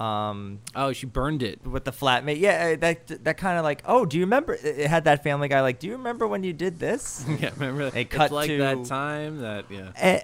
Um, 0.02 0.60
Oh, 0.76 0.94
she 0.94 1.06
burned 1.06 1.44
it. 1.44 1.66
with 1.66 1.84
the 1.86 1.92
flatmate, 1.92 2.40
yeah, 2.40 2.72
uh, 2.74 2.80
that 2.80 3.24
that 3.26 3.38
kind 3.38 3.58
of 3.58 3.64
like, 3.64 3.84
oh, 3.86 4.06
do 4.06 4.18
you 4.18 4.24
remember? 4.24 4.54
It 4.54 4.66
it 4.80 4.88
had 4.88 5.04
that 5.04 5.24
Family 5.24 5.48
Guy 5.48 5.62
like, 5.62 5.80
do 5.80 5.88
you 5.88 5.94
remember 5.94 6.28
when 6.28 6.44
you 6.44 6.54
did 6.54 6.80
this? 6.80 7.26
yeah, 7.40 7.52
remember 7.58 7.92
It's 7.96 8.14
cut 8.14 8.32
like 8.32 8.48
to- 8.50 8.58
that 8.58 8.86
time 8.86 9.40
that 9.40 9.66
yeah. 9.70 9.92
Eh, 9.96 10.20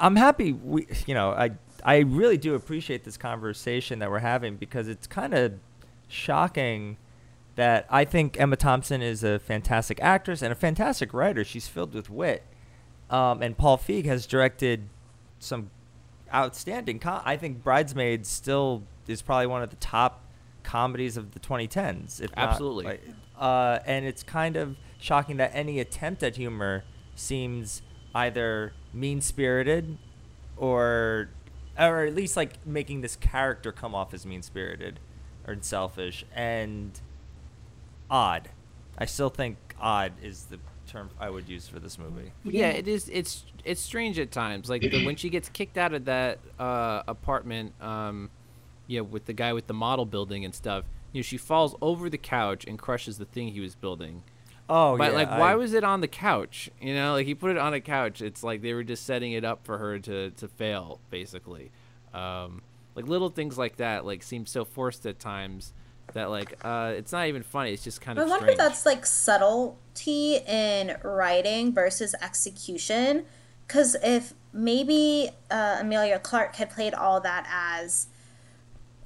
I'm 0.00 0.16
happy. 0.16 0.52
We, 0.52 0.86
you 1.06 1.14
know, 1.14 1.30
I 1.30 1.52
I 1.84 1.98
really 1.98 2.36
do 2.36 2.54
appreciate 2.54 3.04
this 3.04 3.16
conversation 3.16 3.98
that 4.00 4.10
we're 4.10 4.18
having 4.18 4.56
because 4.56 4.88
it's 4.88 5.06
kind 5.06 5.32
of 5.34 5.54
shocking 6.08 6.96
that 7.56 7.86
I 7.90 8.04
think 8.04 8.38
Emma 8.40 8.56
Thompson 8.56 9.00
is 9.00 9.22
a 9.22 9.38
fantastic 9.38 10.00
actress 10.02 10.42
and 10.42 10.50
a 10.52 10.56
fantastic 10.56 11.14
writer. 11.14 11.44
She's 11.44 11.68
filled 11.68 11.94
with 11.94 12.10
wit, 12.10 12.42
um, 13.10 13.42
and 13.42 13.56
Paul 13.56 13.78
Feig 13.78 14.06
has 14.06 14.26
directed 14.26 14.88
some 15.38 15.70
outstanding. 16.32 16.98
Com- 16.98 17.22
I 17.24 17.36
think 17.36 17.62
Bridesmaids 17.62 18.28
still 18.28 18.82
is 19.06 19.22
probably 19.22 19.46
one 19.46 19.62
of 19.62 19.70
the 19.70 19.76
top 19.76 20.24
comedies 20.62 21.16
of 21.16 21.32
the 21.32 21.40
2010s. 21.40 22.20
If 22.20 22.34
not, 22.36 22.50
Absolutely. 22.50 22.84
like, 22.84 23.02
uh, 23.38 23.78
and 23.86 24.04
it's 24.04 24.22
kind 24.22 24.56
of 24.56 24.76
shocking 24.98 25.36
that 25.36 25.50
any 25.54 25.80
attempt 25.80 26.22
at 26.22 26.36
humor 26.36 26.84
seems 27.14 27.82
either 28.14 28.72
mean 28.92 29.20
spirited 29.20 29.98
or 30.56 31.28
or 31.78 32.04
at 32.04 32.14
least 32.14 32.36
like 32.36 32.64
making 32.64 33.00
this 33.00 33.16
character 33.16 33.72
come 33.72 33.94
off 33.94 34.14
as 34.14 34.24
mean 34.24 34.42
spirited 34.42 35.00
or 35.46 35.56
selfish 35.60 36.24
and 36.34 37.00
odd. 38.08 38.48
I 38.96 39.06
still 39.06 39.28
think 39.30 39.56
odd 39.80 40.12
is 40.22 40.44
the 40.44 40.58
term 40.86 41.10
I 41.18 41.30
would 41.30 41.48
use 41.48 41.66
for 41.66 41.80
this 41.80 41.98
movie. 41.98 42.32
Yeah, 42.44 42.68
it 42.68 42.86
is. 42.86 43.08
It's 43.12 43.44
it's 43.64 43.80
strange 43.80 44.18
at 44.18 44.30
times. 44.30 44.68
Like 44.70 44.82
the, 44.82 45.04
when 45.04 45.16
she 45.16 45.30
gets 45.30 45.48
kicked 45.48 45.76
out 45.76 45.92
of 45.94 46.04
that 46.04 46.38
uh, 46.58 47.02
apartment, 47.08 47.72
um, 47.80 48.30
you 48.86 48.98
know, 48.98 49.04
with 49.04 49.26
the 49.26 49.32
guy 49.32 49.52
with 49.52 49.66
the 49.66 49.74
model 49.74 50.06
building 50.06 50.44
and 50.44 50.54
stuff. 50.54 50.84
You 51.12 51.20
know, 51.20 51.22
she 51.22 51.36
falls 51.36 51.76
over 51.80 52.10
the 52.10 52.18
couch 52.18 52.64
and 52.66 52.78
crushes 52.78 53.18
the 53.18 53.24
thing 53.24 53.48
he 53.48 53.60
was 53.60 53.74
building. 53.74 54.22
Oh, 54.68 54.92
yeah. 54.94 54.98
but 54.98 55.10
yeah, 55.12 55.16
like, 55.18 55.30
why 55.30 55.52
I- 55.52 55.56
was 55.56 55.74
it 55.74 55.84
on 55.84 56.00
the 56.00 56.08
couch? 56.08 56.70
You 56.80 56.94
know, 56.94 57.12
like 57.12 57.26
he 57.26 57.34
put 57.34 57.50
it 57.50 57.58
on 57.58 57.74
a 57.74 57.80
couch. 57.80 58.20
It's 58.22 58.42
like 58.42 58.62
they 58.62 58.72
were 58.74 58.82
just 58.84 59.04
setting 59.04 59.32
it 59.32 59.44
up 59.44 59.64
for 59.64 59.78
her 59.78 59.98
to 60.00 60.30
to 60.30 60.48
fail, 60.48 61.00
basically. 61.10 61.70
Um, 62.12 62.62
like 62.94 63.06
little 63.06 63.28
things 63.28 63.58
like 63.58 63.76
that, 63.76 64.04
like 64.06 64.22
seem 64.22 64.46
so 64.46 64.64
forced 64.64 65.04
at 65.06 65.18
times 65.18 65.72
that 66.12 66.30
like 66.30 66.54
uh, 66.64 66.92
it's 66.96 67.12
not 67.12 67.26
even 67.26 67.42
funny. 67.42 67.72
It's 67.72 67.84
just 67.84 68.00
kind 68.00 68.18
I 68.18 68.22
of 68.22 68.28
wonder 68.28 68.46
strange. 68.46 68.58
if 68.58 68.64
that's 68.64 68.86
like 68.86 69.04
subtlety 69.06 70.36
in 70.46 70.96
writing 71.02 71.72
versus 71.72 72.14
execution. 72.20 73.24
Because 73.66 73.96
if 74.02 74.34
maybe 74.52 75.30
uh, 75.50 75.78
Emilia 75.80 76.18
Clarke 76.18 76.56
had 76.56 76.70
played 76.70 76.94
all 76.94 77.20
that 77.20 77.46
as 77.50 78.08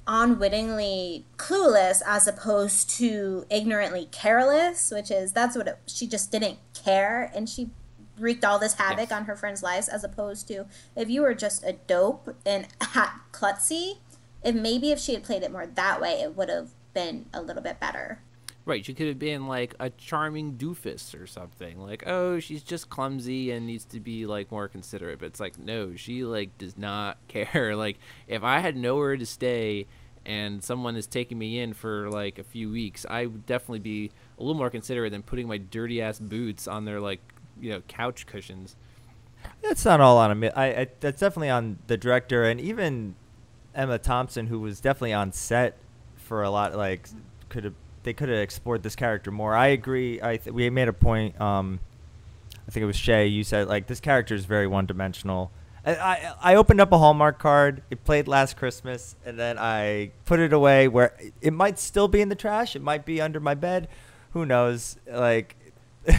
unwittingly 0.09 1.23
clueless 1.37 2.01
as 2.05 2.27
opposed 2.27 2.89
to 2.89 3.45
ignorantly 3.49 4.07
careless, 4.11 4.91
which 4.91 5.11
is 5.11 5.31
that's 5.31 5.55
what 5.55 5.67
it, 5.67 5.77
she 5.85 6.07
just 6.07 6.31
didn't 6.31 6.57
care 6.73 7.31
and 7.35 7.47
she 7.47 7.69
wreaked 8.17 8.43
all 8.43 8.59
this 8.59 8.73
havoc 8.73 9.09
Yes. 9.09 9.11
on 9.11 9.25
her 9.25 9.35
friends' 9.35 9.63
lives 9.63 9.87
as 9.87 10.03
opposed 10.03 10.47
to 10.49 10.65
if 10.95 11.09
you 11.09 11.21
were 11.21 11.33
just 11.35 11.63
a 11.63 11.73
dope 11.73 12.35
and 12.45 12.67
at 12.95 13.13
klutzy, 13.31 13.97
if 14.43 14.55
maybe 14.55 14.91
if 14.91 14.99
she 14.99 15.13
had 15.13 15.23
played 15.23 15.43
it 15.43 15.51
more 15.51 15.67
that 15.67 16.01
way, 16.01 16.13
it 16.21 16.35
would 16.35 16.49
have 16.49 16.69
been 16.93 17.27
a 17.33 17.41
little 17.41 17.61
bit 17.63 17.79
better. 17.79 18.21
Right, 18.65 18.85
she 18.85 18.93
could 18.93 19.07
have 19.07 19.17
been 19.19 19.47
like 19.47 19.73
a 19.79 19.89
charming 19.89 20.53
doofus 20.53 21.19
or 21.19 21.25
something. 21.25 21.79
Like, 21.79 22.03
oh, 22.05 22.39
she's 22.39 22.61
just 22.61 22.89
clumsy 22.89 23.51
and 23.51 23.65
needs 23.65 23.85
to 23.85 23.99
be 23.99 24.25
like 24.27 24.51
more 24.51 24.67
considerate. 24.67 25.19
But 25.19 25.27
it's 25.27 25.39
like, 25.39 25.57
no, 25.57 25.95
she 25.95 26.23
like 26.23 26.55
does 26.57 26.77
not 26.77 27.17
care. 27.27 27.75
Like, 27.75 27.97
if 28.27 28.43
I 28.43 28.59
had 28.59 28.75
nowhere 28.75 29.17
to 29.17 29.25
stay 29.25 29.87
and 30.29 30.63
someone 30.63 30.95
is 30.95 31.07
taking 31.07 31.39
me 31.39 31.59
in 31.59 31.73
for 31.73 32.07
like 32.11 32.37
a 32.37 32.43
few 32.43 32.71
weeks, 32.71 33.03
I 33.09 33.25
would 33.25 33.47
definitely 33.47 33.79
be 33.79 34.11
a 34.37 34.43
little 34.43 34.53
more 34.55 34.69
considerate 34.69 35.11
than 35.11 35.23
putting 35.23 35.47
my 35.47 35.57
dirty 35.57 36.03
ass 36.03 36.19
boots 36.19 36.67
on 36.67 36.85
their 36.85 36.99
like, 36.99 37.19
you 37.59 37.71
know, 37.71 37.81
couch 37.87 38.27
cushions. 38.27 38.75
That's 39.63 39.83
not 39.83 39.99
all 39.99 40.19
on 40.19 40.39
Emi- 40.39 40.55
I, 40.55 40.65
I 40.81 40.87
that's 40.99 41.19
definitely 41.19 41.49
on 41.49 41.79
the 41.87 41.97
director 41.97 42.43
and 42.43 42.61
even 42.61 43.15
Emma 43.73 43.97
Thompson, 43.97 44.45
who 44.45 44.59
was 44.59 44.79
definitely 44.79 45.13
on 45.13 45.31
set 45.31 45.77
for 46.15 46.43
a 46.43 46.51
lot. 46.51 46.75
Like, 46.75 47.09
could 47.49 47.63
have 47.63 47.73
they 48.03 48.13
could 48.13 48.29
have 48.29 48.37
explored 48.37 48.83
this 48.83 48.95
character 48.95 49.31
more. 49.31 49.55
I 49.55 49.67
agree. 49.67 50.21
I 50.21 50.37
th- 50.37 50.53
we 50.53 50.69
made 50.69 50.89
a 50.89 50.93
point. 50.93 51.41
Um, 51.41 51.79
I 52.67 52.71
think 52.71 52.83
it 52.83 52.87
was 52.87 52.97
Shay. 52.97 53.25
You 53.25 53.43
said 53.43 53.67
like 53.67 53.87
this 53.87 53.99
character 53.99 54.35
is 54.35 54.45
very 54.45 54.67
one 54.67 54.85
dimensional. 54.85 55.51
I, 55.85 56.33
I 56.41 56.55
opened 56.55 56.81
up 56.81 56.91
a 56.91 56.97
Hallmark 56.97 57.39
card. 57.39 57.83
It 57.89 58.03
played 58.03 58.27
last 58.27 58.57
Christmas, 58.57 59.15
and 59.25 59.39
then 59.39 59.57
I 59.57 60.11
put 60.25 60.39
it 60.39 60.53
away 60.53 60.87
where 60.87 61.15
it 61.41 61.53
might 61.53 61.79
still 61.79 62.07
be 62.07 62.21
in 62.21 62.29
the 62.29 62.35
trash. 62.35 62.75
It 62.75 62.81
might 62.81 63.05
be 63.05 63.21
under 63.21 63.39
my 63.39 63.55
bed. 63.55 63.87
Who 64.31 64.45
knows? 64.45 64.97
Like. 65.11 65.55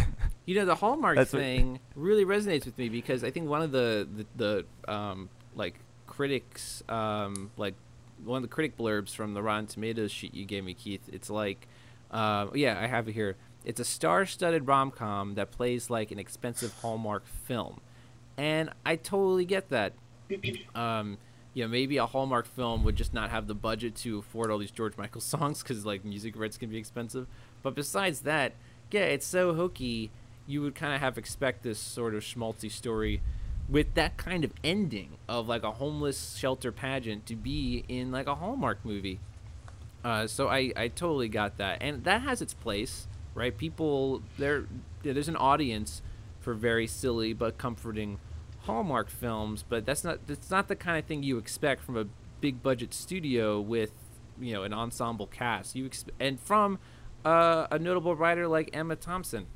You 0.46 0.56
know, 0.56 0.64
the 0.64 0.74
Hallmark 0.74 1.14
That's 1.14 1.32
what- 1.32 1.42
thing 1.42 1.78
really 1.94 2.24
resonates 2.24 2.64
with 2.64 2.76
me 2.76 2.88
because 2.88 3.22
I 3.22 3.30
think 3.30 3.48
one 3.48 3.62
of 3.62 3.70
the 3.70 4.08
the, 4.36 4.64
the 4.84 4.92
um, 4.92 5.28
like 5.54 5.74
critics 6.08 6.82
um, 6.88 7.52
like 7.56 7.74
one 8.24 8.38
of 8.38 8.42
the 8.42 8.48
critic 8.48 8.76
blurbs 8.76 9.14
from 9.14 9.34
the 9.34 9.42
Rotten 9.44 9.68
Tomatoes 9.68 10.10
sheet 10.10 10.34
you 10.34 10.44
gave 10.44 10.64
me, 10.64 10.74
Keith. 10.74 11.08
It's 11.12 11.30
like, 11.30 11.68
uh, 12.10 12.48
yeah, 12.52 12.80
I 12.80 12.88
have 12.88 13.06
it 13.06 13.12
here. 13.12 13.36
It's 13.64 13.78
a 13.78 13.84
star-studded 13.84 14.66
rom-com 14.66 15.34
that 15.34 15.52
plays 15.52 15.88
like 15.88 16.10
an 16.10 16.18
expensive 16.18 16.72
Hallmark 16.82 17.26
film, 17.28 17.80
and 18.40 18.70
I 18.86 18.96
totally 18.96 19.44
get 19.44 19.68
that. 19.68 19.92
Um, 20.74 21.18
you 21.52 21.62
know, 21.62 21.68
maybe 21.68 21.98
a 21.98 22.06
Hallmark 22.06 22.46
film 22.46 22.84
would 22.84 22.96
just 22.96 23.12
not 23.12 23.28
have 23.28 23.46
the 23.46 23.54
budget 23.54 23.94
to 23.96 24.18
afford 24.18 24.50
all 24.50 24.56
these 24.56 24.70
George 24.70 24.96
Michael 24.96 25.20
songs 25.20 25.62
because 25.62 25.84
like 25.84 26.06
music 26.06 26.38
rights 26.38 26.56
can 26.56 26.70
be 26.70 26.78
expensive. 26.78 27.26
But 27.62 27.74
besides 27.74 28.20
that, 28.22 28.54
yeah, 28.90 29.02
it's 29.02 29.26
so 29.26 29.52
hokey. 29.52 30.10
You 30.46 30.62
would 30.62 30.74
kind 30.74 30.94
of 30.94 31.00
have 31.00 31.18
expect 31.18 31.62
this 31.62 31.78
sort 31.78 32.14
of 32.14 32.22
schmaltzy 32.22 32.70
story 32.70 33.20
with 33.68 33.92
that 33.92 34.16
kind 34.16 34.42
of 34.42 34.54
ending 34.64 35.18
of 35.28 35.46
like 35.46 35.62
a 35.62 35.72
homeless 35.72 36.34
shelter 36.36 36.72
pageant 36.72 37.26
to 37.26 37.36
be 37.36 37.84
in 37.88 38.10
like 38.10 38.26
a 38.26 38.36
Hallmark 38.36 38.82
movie. 38.86 39.20
Uh, 40.02 40.26
so 40.26 40.48
I, 40.48 40.72
I 40.76 40.88
totally 40.88 41.28
got 41.28 41.58
that, 41.58 41.82
and 41.82 42.04
that 42.04 42.22
has 42.22 42.40
its 42.40 42.54
place, 42.54 43.06
right? 43.34 43.54
People 43.54 44.22
there, 44.38 44.64
there's 45.02 45.28
an 45.28 45.36
audience 45.36 46.00
for 46.40 46.54
very 46.54 46.86
silly 46.86 47.34
but 47.34 47.58
comforting 47.58 48.18
Hallmark 48.62 49.08
films, 49.08 49.64
but 49.66 49.86
that's 49.86 50.04
not 50.04 50.26
that's 50.26 50.50
not 50.50 50.68
the 50.68 50.76
kind 50.76 50.98
of 50.98 51.04
thing 51.04 51.22
you 51.22 51.38
expect 51.38 51.82
from 51.82 51.96
a 51.96 52.06
big 52.40 52.62
budget 52.62 52.92
studio 52.92 53.60
with 53.60 53.92
you 54.38 54.52
know 54.52 54.62
an 54.64 54.72
ensemble 54.72 55.26
cast. 55.26 55.74
You 55.74 55.88
exp- 55.88 56.10
and 56.18 56.38
from 56.38 56.78
uh, 57.24 57.66
a 57.70 57.78
notable 57.78 58.14
writer 58.14 58.46
like 58.46 58.70
Emma 58.72 58.96
Thompson, 58.96 59.46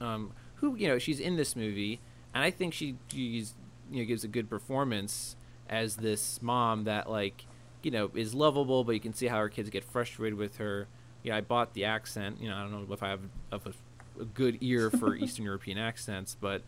um, 0.00 0.32
who 0.56 0.74
you 0.76 0.88
know 0.88 0.98
she's 0.98 1.20
in 1.20 1.36
this 1.36 1.54
movie, 1.54 2.00
and 2.34 2.42
I 2.42 2.50
think 2.50 2.74
she 2.74 2.96
she's, 3.08 3.54
you 3.90 4.02
know 4.02 4.06
gives 4.06 4.24
a 4.24 4.28
good 4.28 4.50
performance 4.50 5.36
as 5.68 5.96
this 5.96 6.40
mom 6.42 6.84
that 6.84 7.08
like 7.08 7.46
you 7.82 7.90
know 7.90 8.10
is 8.14 8.34
lovable, 8.34 8.82
but 8.82 8.92
you 8.92 9.00
can 9.00 9.14
see 9.14 9.26
how 9.26 9.38
her 9.38 9.48
kids 9.48 9.70
get 9.70 9.84
frustrated 9.84 10.38
with 10.38 10.56
her. 10.56 10.88
Yeah, 11.22 11.36
I 11.36 11.40
bought 11.40 11.74
the 11.74 11.84
accent. 11.84 12.40
You 12.40 12.48
know, 12.50 12.56
I 12.56 12.60
don't 12.62 12.72
know 12.72 12.92
if 12.92 13.02
I 13.02 13.08
have 13.08 13.20
of 13.52 13.66
a, 13.66 14.22
a 14.22 14.24
good 14.24 14.58
ear 14.60 14.90
for 14.90 15.14
Eastern 15.16 15.44
European 15.44 15.78
accents, 15.78 16.36
but 16.40 16.62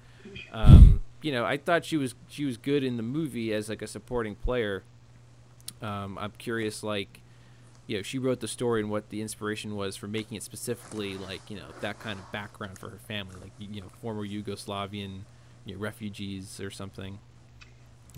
um, 0.53 1.01
you 1.23 1.33
know, 1.33 1.45
I 1.45 1.57
thought 1.57 1.85
she 1.85 1.97
was 1.97 2.15
she 2.29 2.45
was 2.45 2.57
good 2.57 2.85
in 2.85 2.97
the 2.97 3.03
movie 3.03 3.53
as 3.53 3.69
like 3.69 3.83
a 3.83 3.87
supporting 3.87 4.35
player. 4.35 4.85
Um, 5.83 6.19
I'm 6.19 6.33
curious, 6.39 6.83
like, 6.83 7.21
you 7.87 7.97
know, 7.97 8.03
she 8.03 8.19
wrote 8.19 8.41
the 8.41 8.49
story 8.49 8.81
and 8.81 8.91
what 8.91 9.11
the 9.11 9.21
inspiration 9.21 9.77
was 9.77 9.97
for 9.97 10.09
making 10.09 10.37
it 10.37 10.43
specifically 10.43 11.17
like 11.17 11.41
you 11.51 11.57
know 11.57 11.67
that 11.81 12.01
kind 12.01 12.19
of 12.19 12.31
background 12.33 12.79
for 12.79 12.91
her 12.91 12.99
family, 12.99 13.37
like 13.41 13.53
you 13.59 13.81
know, 13.81 13.89
former 14.01 14.27
Yugoslavian 14.27 15.21
you 15.65 15.75
know, 15.75 15.81
refugees 15.81 16.61
or 16.61 16.71
something. 16.71 17.19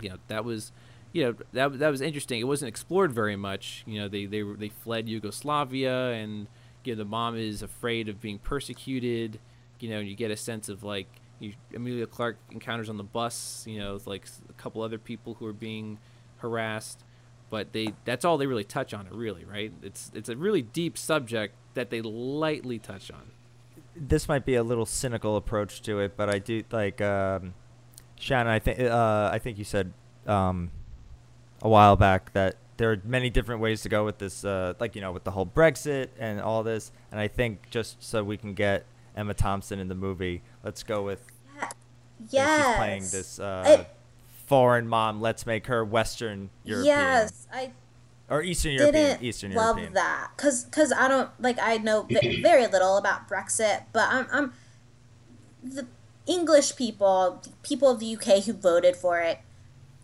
You 0.00 0.10
know, 0.10 0.16
that 0.28 0.44
was, 0.44 0.72
you 1.12 1.24
know, 1.24 1.34
that 1.52 1.78
that 1.78 1.88
was 1.90 2.00
interesting. 2.00 2.40
It 2.40 2.44
wasn't 2.44 2.68
explored 2.68 3.12
very 3.12 3.36
much. 3.36 3.82
You 3.86 4.00
know, 4.00 4.08
they 4.08 4.26
they 4.26 4.42
they 4.42 4.68
fled 4.68 5.08
Yugoslavia, 5.08 6.10
and 6.12 6.46
you 6.84 6.94
know, 6.94 6.98
the 6.98 7.04
mom 7.08 7.36
is 7.36 7.62
afraid 7.62 8.08
of 8.08 8.20
being 8.20 8.38
persecuted. 8.38 9.38
You 9.80 9.90
know, 9.90 9.98
and 9.98 10.08
you 10.08 10.14
get 10.14 10.30
a 10.30 10.36
sense 10.36 10.68
of 10.68 10.82
like 10.82 11.08
you, 11.40 11.54
Emilia 11.74 12.06
Clarke 12.06 12.38
encounters 12.50 12.88
on 12.88 12.96
the 12.96 13.02
bus. 13.04 13.64
You 13.66 13.80
know, 13.80 13.98
like 14.06 14.26
a 14.48 14.52
couple 14.52 14.82
other 14.82 14.98
people 14.98 15.34
who 15.34 15.46
are 15.46 15.52
being 15.52 15.98
harassed, 16.38 17.02
but 17.48 17.72
they 17.72 17.94
that's 18.04 18.24
all 18.24 18.38
they 18.38 18.46
really 18.46 18.64
touch 18.64 18.94
on 18.94 19.06
it. 19.06 19.12
Really, 19.12 19.44
right? 19.44 19.72
It's 19.82 20.12
it's 20.14 20.28
a 20.28 20.36
really 20.36 20.62
deep 20.62 20.96
subject 20.96 21.54
that 21.74 21.90
they 21.90 22.00
lightly 22.02 22.78
touch 22.78 23.10
on. 23.10 23.32
this 23.96 24.28
might 24.28 24.44
be 24.44 24.54
a 24.54 24.62
little 24.62 24.86
cynical 24.86 25.36
approach 25.36 25.82
to 25.82 25.98
it, 26.00 26.16
but 26.16 26.32
I 26.32 26.38
do 26.38 26.62
like 26.70 27.00
um, 27.00 27.54
Shannon. 28.18 28.52
I 28.52 28.58
think 28.58 28.80
uh, 28.80 29.30
I 29.32 29.38
think 29.38 29.58
you 29.58 29.64
said 29.64 29.92
um, 30.26 30.70
a 31.62 31.68
while 31.68 31.96
back 31.96 32.32
that 32.32 32.56
there 32.76 32.90
are 32.92 33.00
many 33.04 33.28
different 33.28 33.60
ways 33.60 33.82
to 33.82 33.90
go 33.90 34.04
with 34.06 34.18
this, 34.18 34.44
uh, 34.44 34.72
like 34.80 34.94
you 34.94 35.00
know, 35.00 35.12
with 35.12 35.24
the 35.24 35.32
whole 35.32 35.46
Brexit 35.46 36.08
and 36.18 36.40
all 36.40 36.62
this. 36.62 36.92
And 37.10 37.20
I 37.20 37.28
think 37.28 37.68
just 37.70 38.02
so 38.02 38.24
we 38.24 38.36
can 38.36 38.54
get 38.54 38.86
Emma 39.16 39.34
Thompson 39.34 39.78
in 39.78 39.88
the 39.88 39.94
movie, 39.94 40.42
let's 40.64 40.82
go 40.82 41.02
with 41.02 41.26
that 41.58 41.74
Yes. 42.30 42.66
she's 42.66 42.76
playing 42.76 43.02
this 43.10 43.38
uh, 43.40 43.64
It- 43.66 43.88
foreign 44.46 44.86
mom. 44.88 45.20
Let's 45.20 45.46
make 45.46 45.66
her 45.68 45.84
Western 45.84 46.50
European. 46.64 46.96
Yes, 46.96 47.46
I 47.52 47.72
or 48.28 48.42
Eastern 48.42 48.72
European. 48.72 48.92
didn't 49.06 49.22
Eastern 49.24 49.52
love 49.54 49.76
European. 49.76 49.94
that 49.94 50.30
because 50.36 50.64
because 50.64 50.92
I 50.92 51.08
don't 51.08 51.30
like 51.40 51.58
I 51.60 51.78
know 51.78 52.02
v- 52.02 52.40
very 52.42 52.66
little 52.66 52.96
about 52.96 53.28
Brexit, 53.28 53.84
but 53.92 54.08
I'm 54.10 54.26
I'm 54.30 54.52
the 55.62 55.86
English 56.26 56.76
people, 56.76 57.42
people 57.62 57.90
of 57.90 57.98
the 58.00 58.14
UK 58.16 58.44
who 58.44 58.52
voted 58.52 58.94
for 58.96 59.20
it, 59.20 59.40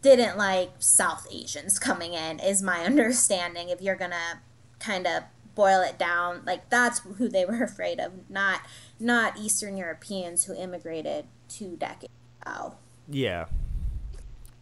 didn't 0.03 0.37
like 0.37 0.71
South 0.81 1.27
Asians 1.31 1.79
coming 1.79 2.15
in. 2.15 2.41
Is 2.41 2.63
my 2.63 2.81
understanding. 2.85 3.69
If 3.69 3.81
you're 3.81 3.95
gonna 3.97 4.41
kind 4.81 5.07
of 5.07 5.23
boil 5.55 5.81
it 5.83 5.99
down, 5.99 6.43
like 6.45 6.69
that's 6.69 6.99
who 7.01 7.29
they 7.29 7.45
were 7.45 7.63
afraid 7.65 7.99
of, 8.01 8.13
not 8.31 8.61
not 8.99 9.39
Eastern 9.39 9.77
Europeans 9.77 10.45
who 10.45 10.55
immigrated 10.55 11.27
two 11.49 11.77
decades 11.77 12.13
ago. 12.43 12.75
Yeah. 13.09 13.47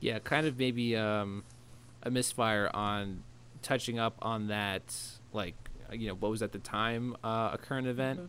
Yeah, 0.01 0.19
kind 0.19 0.47
of 0.47 0.59
maybe 0.59 0.97
um, 0.97 1.45
a 2.03 2.11
misfire 2.11 2.71
on 2.75 3.23
touching 3.63 3.99
up 3.99 4.17
on 4.21 4.49
that, 4.49 4.95
like 5.33 5.55
you 5.93 6.09
know 6.09 6.15
what 6.15 6.31
was 6.31 6.43
at 6.43 6.53
the 6.53 6.59
time 6.59 7.17
uh, 7.25 7.51
a 7.53 7.59
current 7.59 7.87
event, 7.87 8.29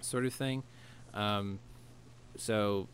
sort 0.00 0.26
of 0.26 0.34
thing. 0.34 0.62
Um, 1.14 1.58
so 2.36 2.88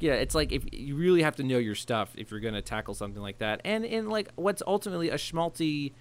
yeah, 0.00 0.14
it's 0.14 0.34
like 0.34 0.50
if 0.50 0.64
you 0.72 0.96
really 0.96 1.22
have 1.22 1.36
to 1.36 1.44
know 1.44 1.58
your 1.58 1.76
stuff 1.76 2.10
if 2.16 2.30
you're 2.30 2.40
going 2.40 2.54
to 2.54 2.62
tackle 2.62 2.94
something 2.94 3.22
like 3.22 3.38
that, 3.38 3.60
and 3.64 3.84
in 3.84 4.08
like 4.08 4.30
what's 4.34 4.62
ultimately 4.66 5.10
a 5.10 5.16
schmaltzy 5.16 5.92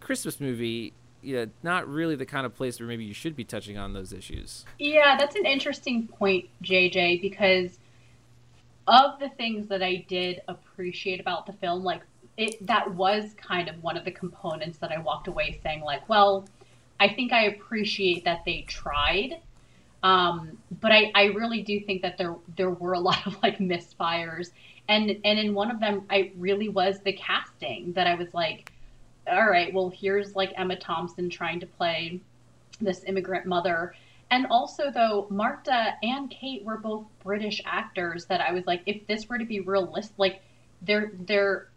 Christmas 0.00 0.40
movie. 0.40 0.94
Yeah, 1.22 1.46
not 1.62 1.88
really 1.88 2.14
the 2.14 2.26
kind 2.26 2.46
of 2.46 2.54
place 2.54 2.78
where 2.78 2.88
maybe 2.88 3.04
you 3.04 3.14
should 3.14 3.34
be 3.34 3.44
touching 3.44 3.76
on 3.76 3.92
those 3.92 4.12
issues. 4.12 4.64
Yeah, 4.78 5.16
that's 5.16 5.34
an 5.34 5.46
interesting 5.46 6.06
point, 6.06 6.48
JJ, 6.62 7.20
because 7.20 7.78
of 8.86 9.18
the 9.18 9.28
things 9.30 9.66
that 9.68 9.82
I 9.82 10.04
did 10.08 10.42
appreciate 10.48 11.20
about 11.20 11.46
the 11.46 11.52
film, 11.54 11.82
like 11.82 12.02
it 12.36 12.64
that 12.66 12.94
was 12.94 13.34
kind 13.36 13.68
of 13.68 13.82
one 13.82 13.96
of 13.96 14.04
the 14.04 14.10
components 14.10 14.78
that 14.78 14.92
I 14.92 14.98
walked 14.98 15.28
away 15.28 15.58
saying, 15.62 15.80
like, 15.80 16.08
well, 16.08 16.46
I 17.00 17.08
think 17.08 17.32
I 17.32 17.46
appreciate 17.46 18.24
that 18.24 18.44
they 18.44 18.62
tried. 18.62 19.40
Um, 20.02 20.58
but 20.80 20.92
I, 20.92 21.10
I 21.14 21.24
really 21.26 21.62
do 21.62 21.80
think 21.80 22.02
that 22.02 22.18
there 22.18 22.36
there 22.56 22.70
were 22.70 22.92
a 22.92 23.00
lot 23.10 23.26
of 23.26 23.42
like 23.42 23.58
misfires. 23.58 24.50
And 24.88 25.10
and 25.24 25.38
in 25.38 25.54
one 25.54 25.70
of 25.70 25.80
them 25.80 26.04
I 26.10 26.32
really 26.36 26.68
was 26.68 27.00
the 27.00 27.12
casting 27.12 27.92
that 27.94 28.06
I 28.06 28.14
was 28.14 28.32
like, 28.32 28.72
all 29.28 29.46
right, 29.48 29.72
well 29.74 29.88
here's 29.90 30.34
like 30.34 30.52
Emma 30.56 30.76
Thompson 30.76 31.28
trying 31.30 31.60
to 31.60 31.66
play 31.66 32.20
this 32.80 33.04
immigrant 33.04 33.46
mother. 33.46 33.94
And 34.30 34.46
also, 34.50 34.90
though, 34.90 35.28
Marta 35.30 35.94
and 36.02 36.28
Kate 36.30 36.64
were 36.64 36.78
both 36.78 37.04
British 37.22 37.60
actors 37.64 38.26
that 38.26 38.40
I 38.40 38.52
was 38.52 38.66
like, 38.66 38.82
if 38.86 39.06
this 39.06 39.28
were 39.28 39.38
to 39.38 39.44
be 39.44 39.60
realistic, 39.60 40.18
like, 40.18 40.42
they're, 40.82 41.12
they're, 41.26 41.68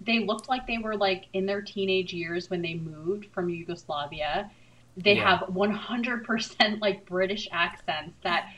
they 0.00 0.20
looked 0.20 0.48
like 0.48 0.66
they 0.68 0.78
were 0.78 0.96
like 0.96 1.24
in 1.32 1.46
their 1.46 1.62
teenage 1.62 2.12
years 2.12 2.48
when 2.48 2.62
they 2.62 2.74
moved 2.74 3.26
from 3.32 3.48
Yugoslavia. 3.48 4.50
They 4.96 5.14
Yeah. 5.14 5.38
have 5.38 5.48
100% 5.48 6.80
like 6.80 7.04
British 7.06 7.48
accents 7.50 8.16
that 8.22 8.50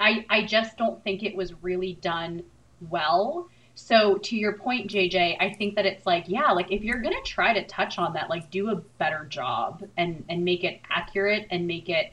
I, 0.00 0.24
I 0.30 0.44
just 0.44 0.76
don't 0.78 1.02
think 1.04 1.22
it 1.22 1.36
was 1.36 1.52
really 1.62 1.94
done 2.00 2.42
well. 2.90 3.48
So 3.74 4.18
to 4.18 4.36
your 4.36 4.52
point, 4.52 4.90
JJ, 4.90 5.36
I 5.40 5.52
think 5.52 5.74
that 5.74 5.84
it's 5.84 6.06
like, 6.06 6.24
yeah, 6.28 6.52
like 6.52 6.70
if 6.70 6.82
you're 6.82 7.00
gonna 7.00 7.20
try 7.24 7.52
to 7.52 7.66
touch 7.66 7.98
on 7.98 8.12
that, 8.14 8.30
like 8.30 8.50
do 8.50 8.70
a 8.70 8.76
better 8.76 9.24
job 9.24 9.82
and 9.96 10.24
and 10.28 10.44
make 10.44 10.64
it 10.64 10.80
accurate 10.90 11.46
and 11.50 11.66
make 11.66 11.88
it 11.88 12.12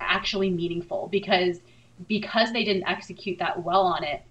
actually 0.00 0.50
meaningful 0.50 1.08
because 1.10 1.60
because 2.08 2.52
they 2.52 2.64
didn't 2.64 2.86
execute 2.88 3.38
that 3.38 3.62
well 3.62 3.82
on 3.82 4.04
it, 4.04 4.22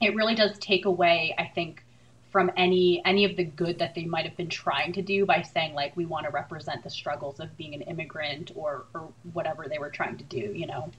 it 0.00 0.14
really 0.14 0.34
does 0.34 0.58
take 0.58 0.84
away, 0.84 1.34
I 1.38 1.46
think, 1.54 1.84
from 2.30 2.50
any 2.56 3.02
any 3.04 3.24
of 3.24 3.36
the 3.36 3.44
good 3.44 3.78
that 3.78 3.94
they 3.94 4.04
might 4.04 4.24
have 4.24 4.36
been 4.36 4.48
trying 4.48 4.92
to 4.92 5.02
do 5.02 5.26
by 5.26 5.42
saying 5.42 5.74
like 5.74 5.96
we 5.96 6.06
want 6.06 6.26
to 6.26 6.30
represent 6.30 6.82
the 6.84 6.90
struggles 6.90 7.40
of 7.40 7.56
being 7.56 7.74
an 7.74 7.82
immigrant 7.82 8.52
or 8.54 8.84
or 8.94 9.08
whatever 9.32 9.66
they 9.68 9.78
were 9.78 9.90
trying 9.90 10.16
to 10.16 10.24
do, 10.24 10.52
you 10.54 10.66
know. 10.66 10.90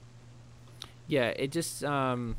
Yeah, 1.06 1.28
it 1.28 1.50
just 1.50 1.84
um, 1.84 2.36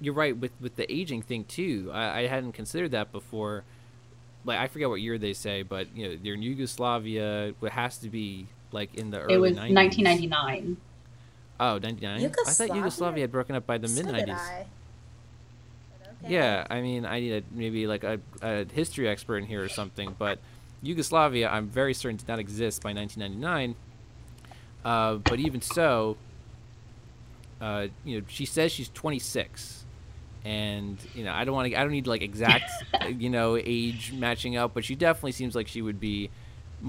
you're 0.00 0.14
right 0.14 0.36
with 0.36 0.52
with 0.60 0.76
the 0.76 0.90
aging 0.92 1.22
thing 1.22 1.44
too. 1.44 1.90
I, 1.92 2.20
I 2.20 2.26
hadn't 2.26 2.52
considered 2.52 2.92
that 2.92 3.12
before. 3.12 3.64
Like 4.44 4.58
I 4.58 4.68
forget 4.68 4.88
what 4.88 5.00
year 5.00 5.18
they 5.18 5.32
say, 5.32 5.62
but 5.62 5.94
you 5.94 6.08
know, 6.08 6.18
they're 6.22 6.34
in 6.34 6.42
Yugoslavia. 6.42 7.54
It 7.62 7.72
has 7.72 7.98
to 7.98 8.08
be 8.08 8.46
like 8.72 8.94
in 8.94 9.10
the 9.10 9.20
early 9.20 9.34
it 9.34 9.38
was 9.38 9.52
90s. 9.52 9.74
1999. 9.74 10.76
Oh, 11.58 11.76
99? 11.76 12.10
I 12.10 12.18
thought 12.18 12.22
Yugoslavia? 12.22 12.74
Yugoslavia 12.76 13.22
had 13.24 13.32
broken 13.32 13.54
up 13.54 13.66
by 13.66 13.76
the 13.76 13.86
So 13.88 14.02
mid 14.02 14.14
90s. 14.14 14.34
I. 14.34 14.66
Okay. 16.24 16.34
Yeah, 16.34 16.66
I 16.70 16.80
mean, 16.80 17.04
I 17.04 17.20
need 17.20 17.32
a, 17.32 17.42
maybe 17.50 17.86
like 17.86 18.04
a, 18.04 18.18
a 18.42 18.64
history 18.64 19.08
expert 19.08 19.38
in 19.38 19.46
here 19.46 19.62
or 19.62 19.68
something, 19.68 20.14
but 20.18 20.38
Yugoslavia, 20.82 21.48
I'm 21.48 21.68
very 21.68 21.94
certain 21.94 22.16
did 22.16 22.28
not 22.28 22.38
exist 22.38 22.82
by 22.82 22.92
1999. 22.92 23.74
Uh, 24.84 25.16
but 25.16 25.38
even 25.38 25.60
so, 25.60 26.16
uh, 27.60 27.88
you 28.04 28.18
know, 28.20 28.26
she 28.28 28.46
says 28.46 28.72
she's 28.72 28.88
26, 28.90 29.79
and 30.44 30.98
you 31.14 31.24
know, 31.24 31.32
I 31.32 31.44
don't 31.44 31.54
want 31.54 31.70
to, 31.70 31.76
I 31.78 31.82
don't 31.82 31.92
need 31.92 32.06
like 32.06 32.22
exact, 32.22 32.70
you 33.08 33.30
know, 33.30 33.56
age 33.62 34.12
matching 34.12 34.56
up, 34.56 34.72
but 34.74 34.84
she 34.84 34.94
definitely 34.94 35.32
seems 35.32 35.54
like 35.54 35.68
she 35.68 35.82
would 35.82 36.00
be, 36.00 36.30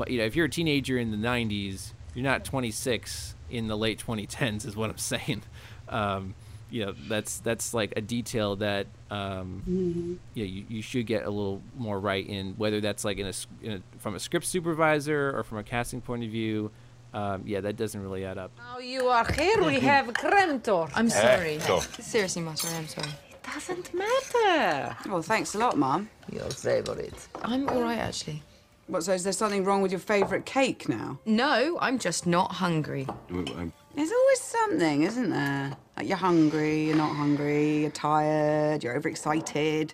you 0.08 0.18
know, 0.18 0.24
if 0.24 0.36
you're 0.36 0.46
a 0.46 0.50
teenager 0.50 0.98
in 0.98 1.12
the 1.12 1.18
90s, 1.18 1.92
you're 2.16 2.24
not 2.24 2.44
26 2.46 3.36
in 3.50 3.68
the 3.68 3.78
late 3.78 4.04
2010s, 4.06 4.66
is 4.66 4.76
what 4.76 4.90
I'm 4.90 4.98
saying. 5.00 5.42
Um, 5.90 6.36
you 6.70 6.86
know, 6.86 6.94
that's 7.10 7.40
that's 7.40 7.74
like 7.74 7.92
a 7.98 8.02
detail 8.02 8.56
that 8.58 8.88
um, 9.10 10.18
yeah, 10.34 10.46
you, 10.46 10.64
you 10.70 10.82
should 10.82 11.06
get 11.06 11.26
a 11.26 11.30
little 11.30 11.62
more 11.78 12.00
right 12.00 12.26
in 12.26 12.54
whether 12.54 12.80
that's 12.80 13.04
like 13.04 13.18
in 13.18 13.26
a, 13.26 13.30
s- 13.30 13.48
in 13.62 13.72
a 13.74 13.82
from 14.00 14.16
a 14.16 14.20
script 14.20 14.46
supervisor 14.46 15.38
or 15.38 15.44
from 15.44 15.58
a 15.58 15.64
casting 15.64 16.00
point 16.00 16.24
of 16.24 16.30
view. 16.30 16.72
Um, 17.14 17.44
yeah, 17.46 17.60
that 17.60 17.76
doesn't 17.76 18.02
really 18.02 18.24
add 18.24 18.38
up. 18.38 18.52
Now 18.58 18.80
you 18.80 19.08
are 19.10 19.30
here, 19.34 19.62
we 19.66 19.80
have 19.82 20.06
Krentor. 20.14 20.90
I'm 20.96 21.10
sorry. 21.10 21.60
so. 21.60 21.80
Seriously, 22.00 22.42
Master, 22.42 22.70
I'm 22.70 22.88
sorry. 22.88 23.10
Doesn't 23.44 23.94
matter. 23.94 24.96
Well, 25.08 25.22
thanks 25.22 25.56
a 25.56 25.58
lot, 25.58 25.78
Mum. 25.78 26.10
Your 26.32 26.50
favorite. 26.50 27.28
I'm 27.44 27.68
all 27.70 27.82
right, 27.82 27.98
actually. 28.00 28.44
What, 28.88 29.04
so 29.04 29.14
is 29.14 29.24
there 29.24 29.34
something 29.34 29.64
wrong 29.64 29.82
with 29.82 29.92
your 29.92 30.00
favourite 30.00 30.46
cake 30.46 30.90
now? 30.90 31.20
No, 31.26 31.78
I'm 31.82 31.98
just 31.98 32.28
not 32.28 32.52
hungry. 32.52 33.08
There's 33.30 34.12
always 34.12 34.40
something, 34.42 35.04
isn't 35.04 35.30
there? 35.30 35.76
Like 35.98 36.08
you're 36.08 36.18
hungry, 36.18 36.86
you're 36.86 36.96
not 36.98 37.16
hungry, 37.16 37.82
you're 37.82 37.92
tired, 37.92 38.84
you're 38.84 38.96
overexcited, 38.96 39.94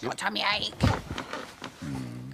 you've 0.00 0.10
got 0.10 0.18
tummy 0.18 0.44
ache. 0.56 0.72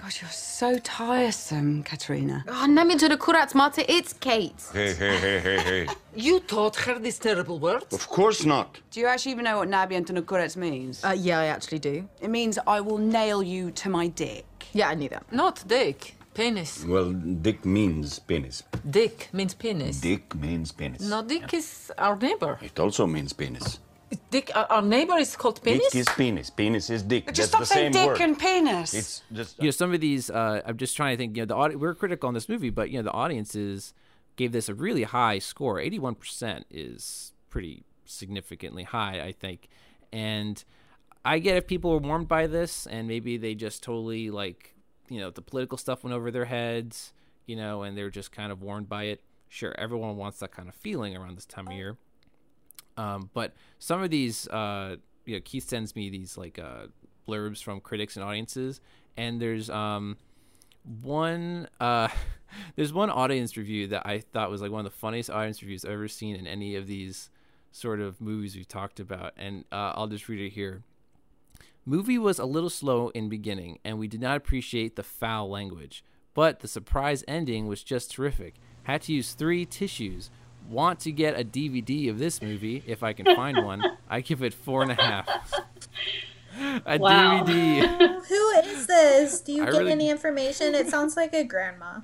Gosh, 0.05 0.21
you're 0.21 0.31
so 0.31 0.77
tiresome, 0.81 1.83
Katerina. 1.83 2.45
Oh, 2.47 2.67
Nami 2.67 2.97
to 2.97 3.09
the 3.09 3.17
Kurat 3.17 3.55
Mate, 3.55 3.87
it's 3.89 4.13
Kate. 4.13 4.63
Hey, 4.71 4.93
hey, 4.93 5.17
hey, 5.17 5.39
hey, 5.39 5.59
hey. 5.59 5.87
You 6.15 6.41
taught 6.41 6.77
her 6.77 6.99
these 6.99 7.19
terrible 7.19 7.59
words? 7.59 7.87
Of 7.95 8.07
course 8.09 8.45
not. 8.45 8.79
Do 8.91 9.01
you 9.01 9.07
actually 9.07 9.33
even 9.33 9.45
know 9.47 9.57
what 9.57 9.71
Nabi 9.71 9.93
Antonokurets 9.93 10.59
means? 10.59 11.03
Uh, 11.03 11.17
yeah, 11.17 11.41
I 11.41 11.47
actually 11.47 11.79
do. 11.79 12.07
it 12.21 12.29
means 12.29 12.59
I 12.67 12.83
will 12.83 12.99
nail 12.99 13.43
you 13.43 13.71
to 13.71 13.89
my 13.89 14.09
dick. 14.09 14.45
Yeah, 14.75 14.91
I 14.91 14.95
knew 14.95 15.09
that. 15.09 15.25
Not 15.33 15.65
dick. 15.67 16.15
Penis. 16.35 16.85
Well, 16.85 17.11
dick 17.13 17.65
means 17.65 18.19
penis. 18.19 18.63
Dick 18.91 19.31
means 19.33 19.55
penis. 19.55 20.01
Dick 20.03 20.35
means 20.35 20.73
penis. 20.73 21.01
No, 21.01 21.23
Dick 21.23 21.55
is 21.55 21.91
our 21.97 22.17
neighbor. 22.17 22.59
It 22.61 22.79
also 22.79 23.07
means 23.07 23.33
penis. 23.33 23.79
Dick, 24.31 24.51
our, 24.55 24.67
our 24.67 24.83
neighbor 24.83 25.17
is 25.17 25.37
called 25.37 25.63
penis. 25.63 25.91
Dick 25.91 26.01
is 26.01 26.09
penis. 26.17 26.51
Penis 26.51 26.91
is 26.91 27.03
dick. 27.03 27.27
Just 27.33 27.37
That's 27.37 27.49
stop 27.49 27.61
the 27.61 27.67
saying 27.67 27.93
same 27.93 28.03
dick 28.03 28.19
word. 28.19 28.21
and 28.21 28.39
penis. 28.39 28.95
It's 28.95 29.23
just. 29.33 29.59
You 29.59 29.67
know, 29.67 29.71
some 29.71 29.93
of 29.95 30.01
these, 30.01 30.31
uh, 30.31 30.63
I'm 30.65 30.77
just 30.77 30.97
trying 30.97 31.17
to 31.17 31.17
think. 31.17 31.37
You 31.37 31.43
know, 31.43 31.47
the 31.47 31.57
audi- 31.57 31.77
we're 31.77 31.95
critical 31.95 32.29
on 32.29 32.35
this 32.35 32.49
movie, 32.49 32.71
but 32.71 32.91
you 32.91 32.99
know, 32.99 33.03
the 33.03 33.13
audiences 33.13 33.95
gave 34.37 34.53
this 34.53 34.69
a 34.69 34.75
really 34.75 35.05
high 35.05 35.39
score. 35.39 35.77
81% 35.77 36.65
is 36.71 37.33
pretty 37.51 37.85
significantly 38.05 38.83
high, 38.83 39.21
I 39.21 39.33
think. 39.33 39.69
And 40.13 40.63
I 41.25 41.39
get 41.39 41.57
if 41.57 41.67
people 41.67 41.91
were 41.91 41.99
warmed 41.99 42.29
by 42.29 42.47
this, 42.47 42.87
and 42.87 43.07
maybe 43.09 43.37
they 43.37 43.55
just 43.55 43.83
totally 43.83 44.31
like, 44.31 44.75
you 45.09 45.21
know, 45.21 45.31
the 45.31 45.43
political 45.43 45.79
stuff 45.79 46.05
went 46.05 46.15
over 46.15 46.31
their 46.31 46.45
heads, 46.47 47.13
you 47.47 47.57
know, 47.57 47.83
and 47.83 47.97
they're 47.97 48.11
just 48.11 48.33
kind 48.33 48.51
of 48.51 48.63
warmed 48.63 48.89
by 48.89 49.05
it. 49.05 49.23
Sure, 49.49 49.75
everyone 49.79 50.17
wants 50.17 50.39
that 50.41 50.51
kind 50.51 50.69
of 50.69 50.75
feeling 50.75 51.17
around 51.17 51.37
this 51.37 51.47
time 51.47 51.69
of 51.69 51.75
year. 51.75 51.97
Um, 52.97 53.31
but 53.35 53.55
some 53.79 54.03
of 54.03 54.11
these, 54.11 54.49
uh, 54.49 54.97
you 55.25 55.35
know, 55.35 55.41
Keith 55.45 55.69
sends 55.69 55.95
me 55.97 56.11
these 56.11 56.37
like 56.37 56.59
uh, 56.59 56.87
blurbs 57.29 57.63
from 57.63 57.81
critics 57.81 58.17
and 58.17 58.25
audiences, 58.25 58.81
and 59.17 59.41
there's 59.41 59.71
um, 59.71 60.17
one 61.03 61.69
uh, 61.81 62.09
there's 62.77 62.93
one 62.93 63.11
audience 63.11 63.57
review 63.57 63.89
that 63.89 64.07
I 64.07 64.21
thought 64.21 64.51
was 64.51 64.63
like 64.63 64.71
one 64.71 64.85
of 64.85 64.93
the 64.93 64.99
funniest 64.99 65.31
audience 65.31 65.63
reviews 65.63 65.85
I've 65.85 65.93
ever 65.93 66.09
seen 66.09 66.37
in 66.37 66.47
any 66.47 66.77
of 66.77 66.87
these 66.87 67.31
sort 67.73 68.01
of 68.01 68.21
movies 68.21 68.55
we've 68.55 68.69
talked 68.69 69.01
about, 69.01 69.33
and 69.37 69.65
uh, 69.73 69.93
I'll 69.95 70.07
just 70.07 70.29
read 70.29 70.41
it 70.41 70.51
here. 70.51 70.83
Movie 71.87 72.19
was 72.19 72.39
a 72.39 72.47
little 72.47 72.71
slow 72.71 73.09
in 73.11 73.29
beginning, 73.29 73.79
and 73.85 73.99
we 73.99 74.09
did 74.09 74.21
not 74.21 74.37
appreciate 74.37 74.97
the 74.97 75.03
foul 75.03 75.51
language. 75.51 76.03
But 76.33 76.61
the 76.61 76.69
surprise 76.69 77.23
ending 77.29 77.67
was 77.69 77.83
just 77.83 78.11
terrific. 78.11 78.55
Had 78.85 79.03
to 79.03 79.13
use 79.13 79.33
three 79.33 79.65
tissues. 79.65 80.31
Want 80.69 81.01
to 81.01 81.13
get 81.13 81.39
a 81.39 81.45
DVD 81.45 82.09
of 82.11 82.19
this 82.19 82.41
movie 82.41 82.83
if 82.87 83.03
I 83.03 83.13
can 83.13 83.27
find 83.37 83.65
one? 83.65 83.83
I 84.09 84.21
give 84.23 84.43
it 84.43 84.55
four 84.55 84.83
and 84.83 84.91
a 84.93 84.95
half. 84.95 85.29
A 86.87 86.99
Wow. 86.99 87.43
DVD. 87.45 88.25
Who 88.29 88.51
is 88.61 88.87
this? 88.87 89.41
Do 89.41 89.53
you 89.53 89.63
I 89.63 89.67
get 89.67 89.79
really- 89.79 89.93
any 89.93 90.09
information? 90.11 90.75
It 90.75 90.89
sounds 90.89 91.17
like 91.17 91.35
a 91.35 91.45
grandma. 91.45 92.01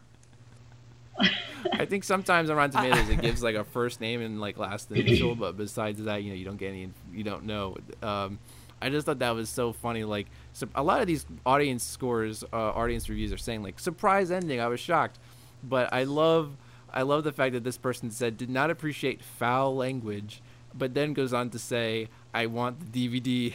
I 1.74 1.84
think 1.84 2.04
sometimes 2.04 2.48
on 2.50 2.56
Rotten 2.56 2.70
Tomatoes 2.82 3.08
it 3.10 3.20
gives 3.20 3.42
like 3.42 3.54
a 3.54 3.64
first 3.64 4.00
name 4.00 4.22
and 4.22 4.40
like 4.40 4.56
last 4.58 4.90
initial, 4.90 5.34
but 5.34 5.56
besides 5.56 6.02
that, 6.04 6.22
you 6.22 6.30
know, 6.30 6.36
you 6.36 6.44
don't 6.44 6.56
get 6.56 6.68
any, 6.68 6.90
you 7.12 7.22
don't 7.22 7.44
know. 7.44 7.76
Um, 8.02 8.38
I 8.80 8.88
just 8.88 9.04
thought 9.06 9.18
that 9.18 9.34
was 9.34 9.50
so 9.50 9.72
funny. 9.72 10.04
Like, 10.04 10.26
so 10.54 10.66
a 10.74 10.82
lot 10.82 11.00
of 11.02 11.06
these 11.06 11.26
audience 11.44 11.84
scores, 11.84 12.42
uh, 12.52 12.56
audience 12.56 13.08
reviews 13.10 13.32
are 13.32 13.38
saying 13.38 13.62
like 13.62 13.78
surprise 13.78 14.30
ending. 14.30 14.60
I 14.60 14.68
was 14.68 14.80
shocked, 14.80 15.18
but 15.62 15.92
I 15.92 16.04
love, 16.04 16.56
I 16.92 17.02
love 17.02 17.24
the 17.24 17.32
fact 17.32 17.54
that 17.54 17.64
this 17.64 17.78
person 17.78 18.10
said 18.10 18.36
did 18.36 18.50
not 18.50 18.70
appreciate 18.70 19.22
foul 19.22 19.74
language, 19.74 20.42
but 20.74 20.94
then 20.94 21.12
goes 21.12 21.32
on 21.32 21.50
to 21.50 21.58
say 21.58 22.08
I 22.34 22.46
want 22.46 22.92
the 22.92 23.08
DVD. 23.08 23.54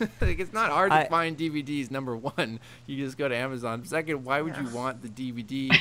like 0.20 0.38
it's 0.38 0.52
not 0.52 0.70
hard 0.70 0.90
to 0.92 1.06
find 1.06 1.36
DVDs. 1.38 1.90
Number 1.90 2.16
one, 2.16 2.60
you 2.86 2.96
just 2.96 3.16
go 3.16 3.28
to 3.28 3.36
Amazon. 3.36 3.84
Second, 3.84 4.24
why 4.24 4.40
would 4.42 4.56
you 4.56 4.68
want 4.68 5.02
the 5.02 5.08
DVD? 5.08 5.74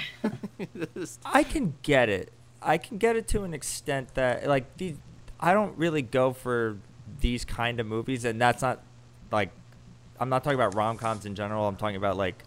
I 1.25 1.43
can 1.43 1.75
get 1.81 2.09
it. 2.09 2.31
I 2.61 2.77
can 2.77 2.97
get 2.97 3.15
it 3.15 3.27
to 3.29 3.43
an 3.43 3.53
extent 3.53 4.13
that 4.15 4.47
like 4.47 4.77
the 4.77 4.95
I 5.39 5.53
don't 5.53 5.77
really 5.77 6.01
go 6.01 6.31
for 6.31 6.77
these 7.19 7.43
kind 7.43 7.79
of 7.79 7.85
movies, 7.85 8.23
and 8.25 8.39
that's 8.39 8.61
not 8.61 8.81
like 9.31 9.49
I'm 10.19 10.29
not 10.29 10.43
talking 10.43 10.59
about 10.59 10.75
rom 10.75 10.97
coms 10.97 11.25
in 11.25 11.35
general. 11.35 11.67
I'm 11.67 11.75
talking 11.75 11.97
about 11.97 12.17
like 12.17 12.43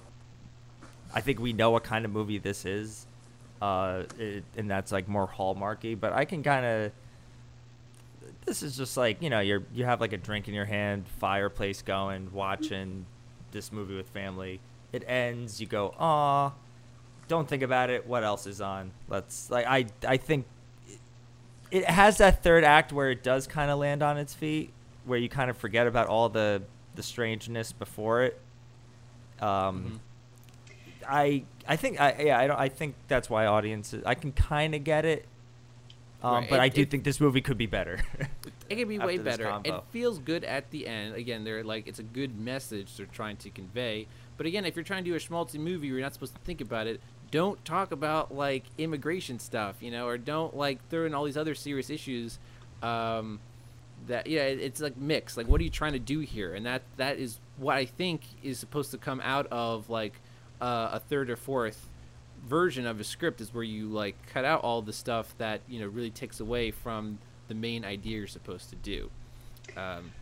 I 1.15 1.21
think 1.21 1.41
we 1.41 1.53
know 1.53 1.71
what 1.71 1.85
kind 1.85 2.05
of 2.05 2.11
movie 2.11 2.39
this 2.39 2.65
is, 2.65 3.06
uh, 3.63 4.05
it, 4.19 4.45
and 4.57 4.71
that's 4.71 4.93
like 4.93 5.09
more 5.09 5.27
hallmarky. 5.27 5.99
But 5.99 6.13
I 6.13 6.25
can 6.25 6.43
kind 6.43 6.65
of 6.67 6.93
this 8.45 8.63
is 8.63 8.77
just 8.77 8.97
like 8.97 9.23
you 9.23 9.31
know 9.31 9.41
you're 9.41 9.63
you 9.75 9.85
have 9.85 10.01
like 10.01 10.13
a 10.13 10.17
drink 10.19 10.49
in 10.49 10.55
your 10.55 10.65
hand, 10.65 11.07
fireplace 11.19 11.83
going, 11.83 12.33
watching 12.33 13.07
this 13.53 13.73
movie 13.73 13.97
with 13.97 14.09
family. 14.11 14.61
It 14.93 15.05
ends, 15.07 15.61
you 15.61 15.67
go, 15.67 15.95
ah, 15.99 16.53
don't 17.29 17.49
think 17.49 17.63
about 17.63 17.91
it. 17.91 18.07
What 18.07 18.23
else 18.25 18.47
is 18.47 18.61
on? 18.61 18.93
Let's 19.09 19.51
like 19.51 19.67
I 19.67 19.87
I 20.07 20.17
think 20.17 20.47
it- 20.89 20.99
it 21.71 21.85
has 21.87 22.19
that 22.19 22.43
third 22.45 22.63
act 22.65 22.93
where 22.93 23.11
it 23.11 23.23
does 23.25 23.47
kind 23.47 23.71
of 23.71 23.79
land 23.79 24.03
on 24.03 24.17
its 24.19 24.33
feet, 24.35 24.73
where 25.05 25.19
you 25.19 25.29
kind 25.29 25.51
of 25.51 25.57
forget 25.57 25.87
about 25.87 26.07
all 26.07 26.29
the 26.29 26.63
the 26.95 27.03
strangeness 27.03 27.73
before 27.73 28.23
it. 28.23 28.41
Um, 29.41 30.01
I 31.07 31.45
I 31.69 31.77
think 31.77 32.01
I 32.01 32.17
yeah 32.23 32.39
I 32.39 32.47
don't 32.47 32.59
I 32.59 32.69
think 32.69 32.95
that's 33.09 33.29
why 33.31 33.47
audiences 33.47 34.03
I 34.07 34.15
can 34.15 34.33
kind 34.33 34.75
of 34.75 34.85
get 34.85 35.05
it. 35.05 35.27
Um, 36.23 36.35
Right, 36.35 36.51
but 36.51 36.61
I 36.61 36.69
do 36.69 36.83
it- 36.83 36.91
think 36.91 37.05
this 37.05 37.21
movie 37.21 37.41
could 37.41 37.59
be 37.59 37.67
better. 37.67 38.01
It 38.69 38.75
could 38.75 38.89
be 38.89 38.99
way 38.99 39.17
better. 39.19 39.61
It 39.65 39.75
feels 39.93 40.19
good 40.19 40.43
at 40.43 40.73
the 40.73 40.89
end. 40.89 41.15
Again, 41.15 41.45
they're 41.45 41.63
like 41.63 41.87
it's 41.87 42.01
a 42.01 42.03
good 42.03 42.37
message 42.37 42.97
they're 42.97 43.07
trying 43.07 43.37
to 43.37 43.51
convey. 43.51 44.09
But 44.37 44.47
again, 44.47 44.65
if 44.65 44.75
you're 44.75 44.83
trying 44.85 45.05
to 45.05 45.11
do 45.11 45.15
a 45.15 45.21
schmaltzy 45.21 45.61
movie 45.61 45.87
you're 45.87 46.01
not 46.01 46.13
supposed 46.15 46.35
to 46.35 46.41
think 46.41 46.61
about 46.61 46.89
it, 46.89 47.01
don't 47.31 47.65
talk 47.65 47.93
about 47.93 48.35
like 48.35 48.65
immigration 48.77 49.39
stuff, 49.39 49.77
you 49.81 49.93
know, 49.93 50.09
or 50.09 50.19
don't 50.19 50.57
like 50.57 50.81
throw 50.91 51.07
in 51.07 51.15
all 51.15 51.23
these 51.23 51.37
other 51.37 51.55
serious 51.55 51.91
issues. 51.91 52.41
Um, 52.83 53.39
that 54.09 54.27
yeah, 54.27 54.43
it- 54.47 54.59
it's 54.59 54.81
like 54.81 54.97
mixed. 54.97 55.37
Like, 55.37 55.47
what 55.47 55.61
are 55.61 55.65
you 55.65 55.71
trying 55.71 55.93
to 55.93 56.01
do 56.01 56.19
here? 56.19 56.53
And 56.53 56.67
that 56.67 56.83
that 56.97 57.19
is 57.21 57.39
what 57.59 57.77
I 57.77 57.85
think 57.85 58.23
is 58.43 58.59
supposed 58.59 58.91
to 58.91 58.99
come 58.99 59.21
out 59.23 59.47
of 59.53 59.89
like 59.89 60.15
uh, 60.61 60.91
a 60.93 61.01
third 61.01 61.31
or 61.31 61.37
fourth 61.37 61.89
version 62.47 62.87
of 62.87 63.01
a 63.01 63.05
script 63.05 63.41
is 63.41 63.53
where 63.53 63.65
you 63.65 63.89
like 63.89 64.15
cut 64.33 64.45
out 64.45 64.63
all 64.63 64.83
the 64.83 64.93
stuff 64.93 65.35
that 65.39 65.61
you 65.69 65.81
know 65.81 65.87
really 65.87 66.11
takes 66.11 66.41
away 66.41 66.71
from 66.71 67.19
the 67.49 67.55
main 67.55 67.85
idea 67.85 68.19
you're 68.19 68.27
supposed 68.27 68.71
to 68.71 68.77
do. 68.77 69.11
Um, 69.77 70.13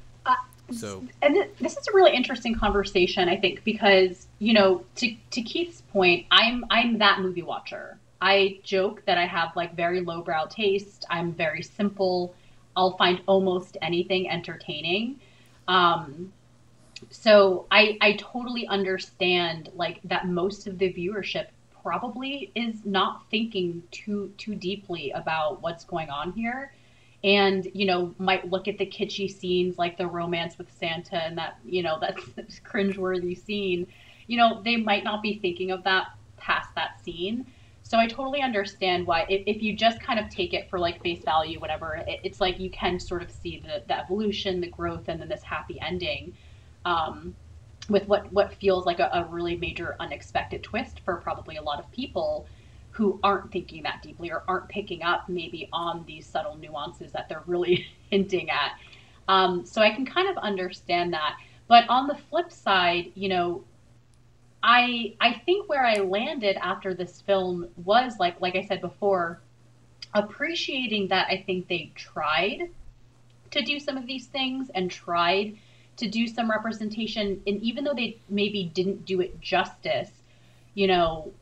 so 0.70 1.05
and 1.22 1.35
th- 1.35 1.51
this 1.61 1.76
is 1.76 1.87
a 1.89 1.93
really 1.93 2.14
interesting 2.14 2.55
conversation 2.55 3.28
i 3.28 3.37
think 3.37 3.62
because 3.64 4.26
you 4.39 4.55
know 4.55 4.82
to, 4.95 5.14
to 5.30 5.43
keith's 5.43 5.82
point 5.93 6.26
i'm 6.30 6.64
i'm 6.70 6.99
that 6.99 7.20
movie 7.20 7.43
watcher. 7.43 7.99
I 8.22 8.61
joke 8.62 9.03
that 9.05 9.18
i 9.18 9.26
have 9.26 9.55
like 9.55 9.76
very 9.76 10.01
lowbrow 10.01 10.47
taste. 10.47 11.05
I'm 11.11 11.32
very 11.32 11.62
simple. 11.62 12.35
I'll 12.74 12.97
find 12.97 13.20
almost 13.26 13.76
anything 13.82 14.30
entertaining. 14.30 15.20
Um 15.68 16.32
so 17.11 17.67
i 17.71 17.97
i 18.01 18.13
totally 18.13 18.67
understand 18.69 19.71
like 19.75 20.01
that 20.05 20.27
most 20.27 20.67
of 20.67 20.79
the 20.79 20.93
viewership 20.93 21.47
probably 21.85 22.51
is 22.55 22.85
not 22.87 23.23
thinking 23.31 23.83
too 23.91 24.33
too 24.39 24.55
deeply 24.55 25.11
about 25.11 25.61
what's 25.61 25.85
going 25.85 26.09
on 26.09 26.33
here. 26.33 26.73
And 27.23 27.69
you 27.75 27.87
know 27.87 28.15
might 28.19 28.51
look 28.51 28.67
at 28.69 28.79
the 28.79 28.87
kitschy 28.87 29.31
scenes 29.31 29.79
like 29.79 29.97
the 29.99 30.07
romance 30.07 30.59
with 30.59 30.73
santa 30.73 31.23
and 31.23 31.39
that 31.39 31.59
you 31.65 31.83
know 31.83 31.99
that's 32.37 32.59
cringeworthy 32.61 33.39
scene. 33.39 33.87
You 34.27 34.39
know 34.39 34.63
they 34.63 34.77
might 34.77 35.05
not 35.05 35.23
be 35.23 35.39
thinking 35.39 35.71
of 35.71 35.85
that 35.85 36.07
past 36.39 36.71
that 36.75 37.01
scene. 37.05 37.47
So 37.83 37.99
i 37.99 38.07
totally 38.07 38.41
understand 38.41 39.07
why 39.07 39.27
if, 39.29 39.43
if 39.47 39.63
you 39.63 39.77
just 39.77 40.01
kind 40.01 40.19
of 40.19 40.31
take 40.31 40.55
it 40.55 40.71
for 40.71 40.79
like 40.79 41.03
face 41.03 41.23
value 41.23 41.61
whatever 41.61 41.97
it, 41.97 42.21
it's 42.25 42.41
like 42.41 42.59
you 42.59 42.71
can 42.71 42.99
sort 42.99 43.23
of 43.23 43.31
see 43.31 43.63
the, 43.63 43.83
the 43.87 43.99
evolution 43.99 44.63
the 44.63 44.69
growth 44.69 45.05
and 45.09 45.21
then 45.21 45.29
this 45.29 45.43
happy 45.43 45.79
ending 45.83 46.33
um, 46.85 47.35
with 47.89 48.07
what 48.09 48.32
what 48.32 48.55
feels 48.55 48.87
like 48.87 48.99
a, 48.99 49.11
a 49.12 49.24
really 49.30 49.57
major 49.57 49.97
unexpected 50.01 50.62
twist 50.62 51.01
for 51.05 51.16
probably 51.16 51.57
a 51.57 51.62
lot 51.62 51.78
of 51.78 51.91
people 51.93 52.47
who 52.91 53.18
aren't 53.24 53.51
thinking 53.51 53.82
that 53.82 54.03
deeply 54.03 54.30
or 54.30 54.45
aren't 54.47 54.68
picking 54.68 55.03
up 55.03 55.28
maybe 55.28 55.68
on 55.72 56.05
these 56.07 56.24
subtle 56.24 56.57
nuances 56.57 57.11
that 57.12 57.28
they're 57.28 57.43
really 57.47 57.87
hinting 58.11 58.49
at. 58.51 58.78
Um, 59.26 59.66
so 59.66 59.82
I 59.82 59.91
can 59.91 60.07
kind 60.07 60.28
of 60.28 60.37
understand 60.37 61.12
that. 61.12 61.37
But 61.66 61.89
on 61.89 62.07
the 62.07 62.14
flip 62.14 62.53
side, 62.53 63.11
you 63.14 63.28
know, 63.28 63.64
I 64.62 65.14
I 65.20 65.43
think 65.45 65.68
where 65.68 65.85
I 65.85 65.97
landed 65.97 66.57
after 66.57 66.95
this 66.95 67.20
film 67.20 67.68
was 67.85 68.18
like 68.18 68.41
like 68.41 68.57
I 68.57 68.64
said 68.64 68.80
before, 68.80 69.41
appreciating 70.14 71.09
that 71.09 71.26
I 71.28 71.43
think 71.45 71.68
they 71.68 71.93
tried 71.95 72.70
to 73.51 73.62
do 73.62 73.78
some 73.78 73.97
of 73.97 74.07
these 74.07 74.26
things 74.26 74.70
and 74.74 74.91
tried 74.91 75.57
to 75.97 76.09
do 76.09 76.26
some 76.26 76.51
representation 76.51 77.40
and 77.47 77.61
even 77.62 77.84
though 77.84 77.95
they 77.95 78.18
maybe 78.28 78.70
didn't 78.74 79.05
do 79.05 79.20
it 79.20 79.40
justice, 79.40 80.11
you 80.74 80.86
know, 80.86 81.32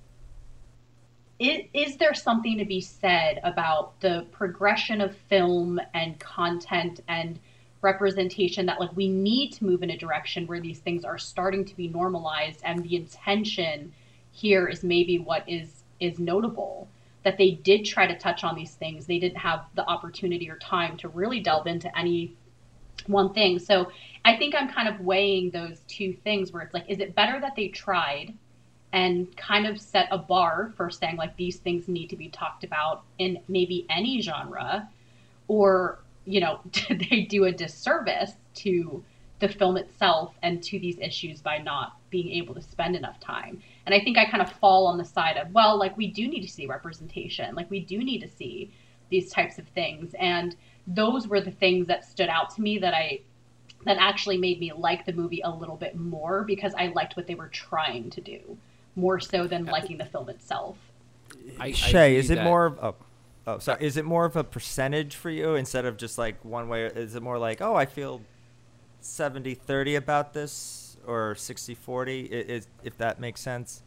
is, 1.38 1.62
is 1.72 1.96
there 1.96 2.14
something 2.14 2.58
to 2.58 2.64
be 2.64 2.80
said 2.80 3.40
about 3.42 3.98
the 4.00 4.26
progression 4.30 5.00
of 5.00 5.16
film 5.28 5.80
and 5.94 6.18
content 6.20 7.00
and 7.08 7.38
representation 7.80 8.64
that 8.66 8.78
like 8.78 8.94
we 8.94 9.08
need 9.08 9.50
to 9.50 9.64
move 9.64 9.82
in 9.82 9.90
a 9.90 9.96
direction 9.96 10.46
where 10.46 10.60
these 10.60 10.78
things 10.78 11.04
are 11.04 11.18
starting 11.18 11.64
to 11.64 11.76
be 11.76 11.88
normalized 11.88 12.60
and 12.64 12.84
the 12.84 12.94
intention 12.94 13.92
here 14.30 14.68
is 14.68 14.82
maybe 14.82 15.18
what 15.18 15.48
is 15.48 15.82
is 16.00 16.18
notable? 16.18 16.88
That 17.22 17.38
they 17.38 17.52
did 17.52 17.84
try 17.84 18.06
to 18.06 18.18
touch 18.18 18.42
on 18.42 18.56
these 18.56 18.74
things. 18.74 19.06
They 19.06 19.20
didn't 19.20 19.38
have 19.38 19.66
the 19.74 19.86
opportunity 19.86 20.50
or 20.50 20.56
time 20.56 20.96
to 20.98 21.08
really 21.08 21.40
delve 21.40 21.68
into 21.68 21.96
any 21.96 22.34
one 23.06 23.32
thing. 23.32 23.58
So 23.58 23.90
i 24.24 24.36
think 24.36 24.54
i'm 24.54 24.68
kind 24.68 24.88
of 24.88 25.00
weighing 25.00 25.50
those 25.50 25.80
two 25.88 26.12
things 26.24 26.52
where 26.52 26.62
it's 26.62 26.74
like 26.74 26.84
is 26.88 26.98
it 27.00 27.14
better 27.14 27.40
that 27.40 27.54
they 27.56 27.68
tried 27.68 28.34
and 28.92 29.34
kind 29.36 29.66
of 29.66 29.80
set 29.80 30.06
a 30.10 30.18
bar 30.18 30.72
for 30.76 30.90
saying 30.90 31.16
like 31.16 31.36
these 31.36 31.56
things 31.56 31.88
need 31.88 32.08
to 32.08 32.16
be 32.16 32.28
talked 32.28 32.62
about 32.62 33.04
in 33.18 33.40
maybe 33.48 33.86
any 33.90 34.20
genre? 34.20 34.88
Or 35.48 35.98
you 36.24 36.40
know 36.40 36.60
did 36.70 37.06
they 37.10 37.22
do 37.22 37.44
a 37.44 37.52
disservice 37.52 38.32
to 38.56 39.02
the 39.38 39.48
film 39.48 39.76
itself 39.76 40.34
and 40.42 40.62
to 40.62 40.78
these 40.78 40.98
issues 40.98 41.40
by 41.40 41.58
not 41.58 41.96
being 42.10 42.30
able 42.30 42.54
to 42.54 42.62
spend 42.62 42.94
enough 42.94 43.18
time? 43.20 43.62
And 43.86 43.94
i 43.94 44.00
think 44.00 44.18
i 44.18 44.26
kind 44.26 44.42
of 44.42 44.52
fall 44.52 44.86
on 44.86 44.98
the 44.98 45.04
side 45.04 45.36
of 45.36 45.52
well 45.52 45.78
like 45.78 45.96
we 45.96 46.08
do 46.08 46.28
need 46.28 46.42
to 46.42 46.48
see 46.48 46.66
representation. 46.66 47.54
Like 47.54 47.70
we 47.70 47.80
do 47.80 47.98
need 47.98 48.20
to 48.20 48.28
see 48.28 48.70
these 49.10 49.30
types 49.30 49.58
of 49.58 49.66
things. 49.68 50.14
And 50.18 50.56
those 50.86 51.28
were 51.28 51.40
the 51.40 51.50
things 51.50 51.86
that 51.86 52.04
stood 52.04 52.28
out 52.28 52.52
to 52.54 52.60
me 52.60 52.76
that 52.78 52.92
i 52.92 53.20
that 53.84 53.96
actually 53.98 54.36
made 54.38 54.60
me 54.60 54.72
like 54.72 55.04
the 55.06 55.12
movie 55.12 55.40
a 55.44 55.50
little 55.50 55.76
bit 55.76 55.96
more 55.96 56.42
because 56.44 56.72
i 56.78 56.86
liked 56.88 57.16
what 57.16 57.26
they 57.26 57.34
were 57.34 57.48
trying 57.48 58.10
to 58.10 58.20
do 58.20 58.38
more 58.96 59.18
so 59.18 59.46
than 59.46 59.64
liking 59.64 59.96
the 59.98 60.04
film 60.04 60.28
itself 60.28 60.76
I, 61.58 61.66
I 61.66 61.72
Shay, 61.72 62.16
is 62.16 62.30
it 62.30 62.36
that- 62.36 62.44
more 62.44 62.66
of 62.66 62.78
oh, 62.82 62.94
oh 63.46 63.58
sorry, 63.58 63.84
is 63.84 63.96
it 63.96 64.04
more 64.04 64.24
of 64.24 64.36
a 64.36 64.44
percentage 64.44 65.16
for 65.16 65.30
you 65.30 65.54
instead 65.54 65.84
of 65.86 65.96
just 65.96 66.18
like 66.18 66.44
one 66.44 66.68
way? 66.68 66.84
Is 66.84 67.14
it 67.14 67.22
more 67.22 67.38
like 67.38 67.60
oh 67.60 67.74
I 67.74 67.86
feel 67.86 68.20
70-30 69.02 69.96
about 69.96 70.32
this 70.32 70.96
or 71.06 71.34
60-40? 71.34 72.28
Is 72.30 72.68
if 72.84 72.96
that 72.98 73.18
makes 73.18 73.40
sense? 73.40 73.82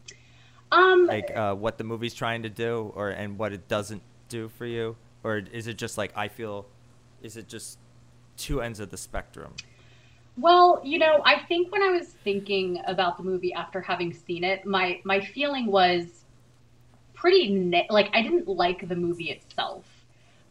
um 0.72 1.06
Like 1.06 1.34
uh, 1.34 1.54
what 1.54 1.78
the 1.78 1.84
movie's 1.84 2.14
trying 2.14 2.42
to 2.42 2.50
do 2.50 2.92
or 2.94 3.10
and 3.10 3.38
what 3.38 3.52
it 3.52 3.68
doesn't 3.68 4.02
do 4.28 4.48
for 4.48 4.66
you, 4.66 4.96
or 5.22 5.38
is 5.38 5.66
it 5.68 5.78
just 5.78 5.96
like 5.96 6.12
I 6.16 6.28
feel? 6.28 6.66
Is 7.22 7.36
it 7.36 7.48
just 7.48 7.78
two 8.36 8.60
ends 8.60 8.80
of 8.80 8.90
the 8.90 8.96
spectrum? 8.96 9.54
Well, 10.36 10.80
you 10.84 10.98
know, 10.98 11.22
I 11.24 11.40
think 11.40 11.72
when 11.72 11.82
I 11.82 11.90
was 11.90 12.08
thinking 12.24 12.80
about 12.86 13.16
the 13.16 13.22
movie 13.22 13.54
after 13.54 13.80
having 13.80 14.12
seen 14.12 14.44
it, 14.44 14.66
my 14.66 15.00
my 15.04 15.20
feeling 15.20 15.66
was 15.66 16.24
pretty 17.14 17.52
ne- 17.52 17.86
like 17.90 18.10
I 18.14 18.22
didn't 18.22 18.48
like 18.48 18.88
the 18.88 18.96
movie 18.96 19.30
itself. 19.30 19.84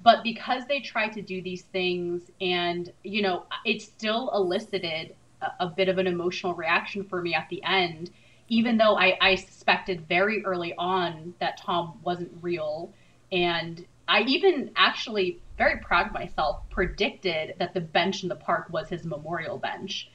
But 0.04 0.24
because 0.24 0.66
they 0.68 0.82
tried 0.82 1.14
to 1.14 1.22
do 1.22 1.42
these 1.42 1.64
things 1.64 2.32
and, 2.42 2.92
you 3.04 3.22
know, 3.22 3.46
it 3.66 3.82
still 3.82 4.32
elicited 4.36 5.16
a, 5.42 5.52
a 5.62 5.68
bit 5.68 5.90
of 5.90 5.98
an 5.98 6.08
emotional 6.08 6.54
reaction 6.54 7.04
for 7.04 7.22
me 7.22 7.34
at 7.34 7.48
the 7.50 7.64
end, 7.64 8.12
even 8.50 8.78
though 8.78 8.98
I, 8.98 9.18
I 9.22 9.36
suspected 9.36 10.08
very 10.08 10.46
early 10.46 10.76
on 10.78 11.34
that 11.40 11.58
Tom 11.58 12.00
wasn't 12.04 12.32
real, 12.42 12.94
and 13.32 13.86
I 14.08 14.22
even 14.22 14.72
actually 14.76 15.39
very 15.58 15.78
proud 15.80 16.08
of 16.08 16.14
myself 16.14 16.62
predicted 16.70 17.56
that 17.60 17.74
the 17.74 17.82
bench 17.82 18.24
in 18.24 18.30
the 18.30 18.36
park 18.36 18.68
was 18.72 18.89
his 18.89 19.06
memorial 19.06 19.58
bench. 19.58 20.10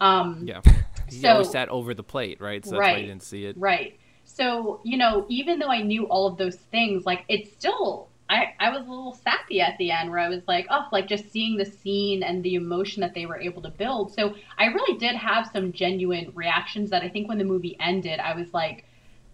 Um, 0.00 0.44
Yeah. 0.46 0.60
He 1.10 1.16
So- 1.16 1.32
always 1.32 1.50
sat 1.50 1.68
over 1.68 1.92
the 1.92 2.02
plate, 2.02 2.40
right? 2.40 2.64
So 2.64 2.70
that's 2.72 2.78
why 2.80 2.92
Right. 2.92 3.00
you 3.02 3.06
didn't 3.08 3.22
see 3.24 3.44
it. 3.44 3.56
Right. 3.58 3.98
So, 4.24 4.80
you 4.84 4.96
know, 4.96 5.26
even 5.28 5.58
though 5.58 5.68
I 5.68 5.82
knew 5.82 6.04
all 6.08 6.26
of 6.26 6.38
those 6.38 6.56
things, 6.56 7.04
like 7.04 7.24
it's 7.28 7.52
still 7.52 8.08
I, 8.30 8.54
I 8.58 8.70
was 8.70 8.86
a 8.86 8.90
little 8.90 9.12
sappy 9.12 9.60
at 9.60 9.76
the 9.76 9.90
end 9.90 10.08
where 10.10 10.18
I 10.18 10.30
was 10.30 10.40
like, 10.48 10.66
oh, 10.70 10.86
like 10.90 11.06
just 11.06 11.30
seeing 11.30 11.58
the 11.58 11.66
scene 11.66 12.22
and 12.22 12.42
the 12.42 12.54
emotion 12.54 13.02
that 13.02 13.12
they 13.12 13.26
were 13.26 13.38
able 13.38 13.60
to 13.60 13.68
build. 13.68 14.14
So 14.14 14.34
I 14.56 14.64
really 14.68 14.98
did 14.98 15.14
have 15.14 15.50
some 15.52 15.72
genuine 15.72 16.32
reactions 16.34 16.88
that 16.88 17.02
I 17.02 17.10
think 17.10 17.28
when 17.28 17.36
the 17.36 17.44
movie 17.44 17.76
ended, 17.78 18.20
I 18.20 18.34
was 18.34 18.54
like, 18.54 18.86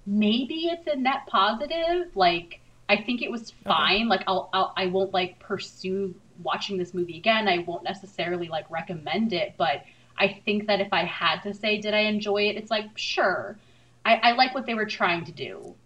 maybe 0.06 0.66
it's 0.72 0.88
a 0.88 0.96
net 0.96 1.26
positive. 1.28 2.16
Like, 2.16 2.59
I 2.91 3.01
think 3.01 3.22
it 3.22 3.30
was 3.30 3.53
fine. 3.53 4.09
Like, 4.09 4.24
I'll, 4.26 4.51
I'll 4.53 4.72
I 4.76 4.86
won't 4.86 5.14
like 5.14 5.38
pursue 5.38 6.12
watching 6.43 6.76
this 6.76 6.93
movie 6.93 7.16
again. 7.16 7.47
I 7.47 7.59
won't 7.59 7.84
necessarily 7.84 8.49
like 8.49 8.68
recommend 8.68 9.32
it, 9.32 9.55
but 9.57 9.84
I 10.18 10.41
think 10.45 10.66
that 10.66 10.80
if 10.80 10.93
I 10.93 11.05
had 11.05 11.41
to 11.43 11.55
say, 11.55 11.80
did 11.80 11.95
I 11.95 12.01
enjoy 12.01 12.49
it? 12.49 12.57
It's 12.57 12.70
like, 12.70 12.86
sure. 12.97 13.57
I, 14.05 14.16
I 14.16 14.32
like 14.32 14.57
what 14.57 14.66
they 14.66 14.74
were 14.74 14.86
trying 14.86 15.24
to 15.26 15.30
do. 15.30 15.76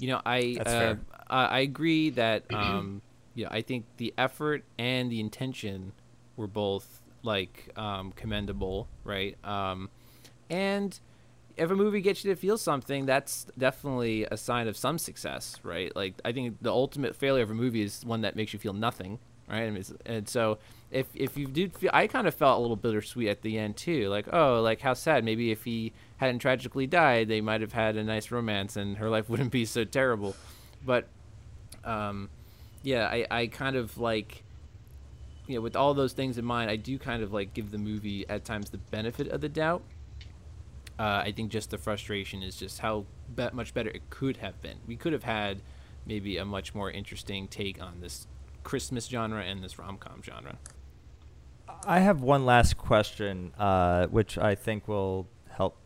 You 0.00 0.08
know, 0.08 0.20
I 0.26 0.58
uh. 0.66 0.96
I 1.30 1.44
I 1.44 1.58
agree 1.60 2.10
that 2.10 2.42
um, 2.52 3.00
you 3.36 3.44
know, 3.44 3.50
I 3.52 3.62
think 3.62 3.84
the 3.98 4.12
effort 4.18 4.64
and 4.76 5.12
the 5.12 5.20
intention 5.20 5.92
were 6.36 6.48
both 6.48 7.00
like 7.22 7.70
um, 7.76 8.10
commendable, 8.10 8.88
right? 9.04 9.36
Um, 9.44 9.88
and 10.50 10.98
if 11.58 11.70
a 11.70 11.74
movie 11.76 12.00
gets 12.00 12.24
you 12.24 12.32
to 12.32 12.40
feel 12.40 12.56
something, 12.56 13.04
that's 13.04 13.46
definitely 13.58 14.24
a 14.30 14.36
sign 14.36 14.68
of 14.68 14.76
some 14.76 14.98
success, 14.98 15.56
right? 15.62 15.94
Like 15.94 16.14
I 16.24 16.32
think 16.32 16.58
the 16.62 16.70
ultimate 16.70 17.16
failure 17.16 17.42
of 17.42 17.50
a 17.50 17.54
movie 17.54 17.82
is 17.82 18.04
one 18.04 18.20
that 18.22 18.36
makes 18.36 18.52
you 18.52 18.58
feel 18.58 18.72
nothing, 18.72 19.18
right? 19.48 19.62
And, 19.62 19.98
and 20.06 20.28
so 20.28 20.58
if 20.90 21.06
if 21.14 21.36
you 21.36 21.46
do 21.46 21.68
feel, 21.68 21.90
I 21.92 22.06
kind 22.06 22.26
of 22.28 22.34
felt 22.34 22.58
a 22.58 22.60
little 22.60 22.76
bittersweet 22.76 23.28
at 23.28 23.42
the 23.42 23.58
end 23.58 23.76
too, 23.76 24.08
like 24.08 24.32
oh, 24.32 24.60
like 24.62 24.80
how 24.80 24.94
sad. 24.94 25.24
Maybe 25.24 25.50
if 25.50 25.64
he 25.64 25.92
hadn't 26.18 26.38
tragically 26.38 26.86
died, 26.86 27.28
they 27.28 27.40
might 27.40 27.60
have 27.60 27.72
had 27.72 27.96
a 27.96 28.04
nice 28.04 28.30
romance, 28.30 28.76
and 28.76 28.96
her 28.98 29.10
life 29.10 29.28
wouldn't 29.30 29.52
be 29.52 29.64
so 29.64 29.84
terrible. 29.84 30.36
But 30.86 31.08
um, 31.84 32.30
yeah, 32.84 33.06
I 33.06 33.26
I 33.30 33.46
kind 33.48 33.76
of 33.76 33.98
like 33.98 34.44
you 35.48 35.56
know, 35.56 35.60
with 35.62 35.76
all 35.76 35.94
those 35.94 36.12
things 36.12 36.38
in 36.38 36.44
mind, 36.44 36.70
I 36.70 36.76
do 36.76 36.98
kind 36.98 37.22
of 37.22 37.32
like 37.32 37.54
give 37.54 37.70
the 37.70 37.78
movie 37.78 38.28
at 38.28 38.44
times 38.44 38.70
the 38.70 38.78
benefit 38.78 39.28
of 39.28 39.40
the 39.40 39.48
doubt. 39.48 39.82
Uh, 40.98 41.22
I 41.24 41.32
think 41.32 41.50
just 41.50 41.70
the 41.70 41.78
frustration 41.78 42.42
is 42.42 42.56
just 42.56 42.80
how 42.80 43.06
be- 43.34 43.48
much 43.52 43.72
better 43.72 43.90
it 43.90 44.10
could 44.10 44.38
have 44.38 44.60
been. 44.60 44.78
We 44.86 44.96
could 44.96 45.12
have 45.12 45.22
had 45.22 45.60
maybe 46.06 46.38
a 46.38 46.44
much 46.44 46.74
more 46.74 46.90
interesting 46.90 47.46
take 47.46 47.80
on 47.80 48.00
this 48.00 48.26
Christmas 48.64 49.06
genre 49.06 49.42
and 49.42 49.62
this 49.62 49.78
rom 49.78 49.98
com 49.98 50.22
genre. 50.22 50.58
I 51.86 52.00
have 52.00 52.20
one 52.20 52.44
last 52.44 52.76
question, 52.76 53.52
uh, 53.58 54.06
which 54.06 54.36
I 54.38 54.54
think 54.54 54.88
will 54.88 55.28
help 55.50 55.76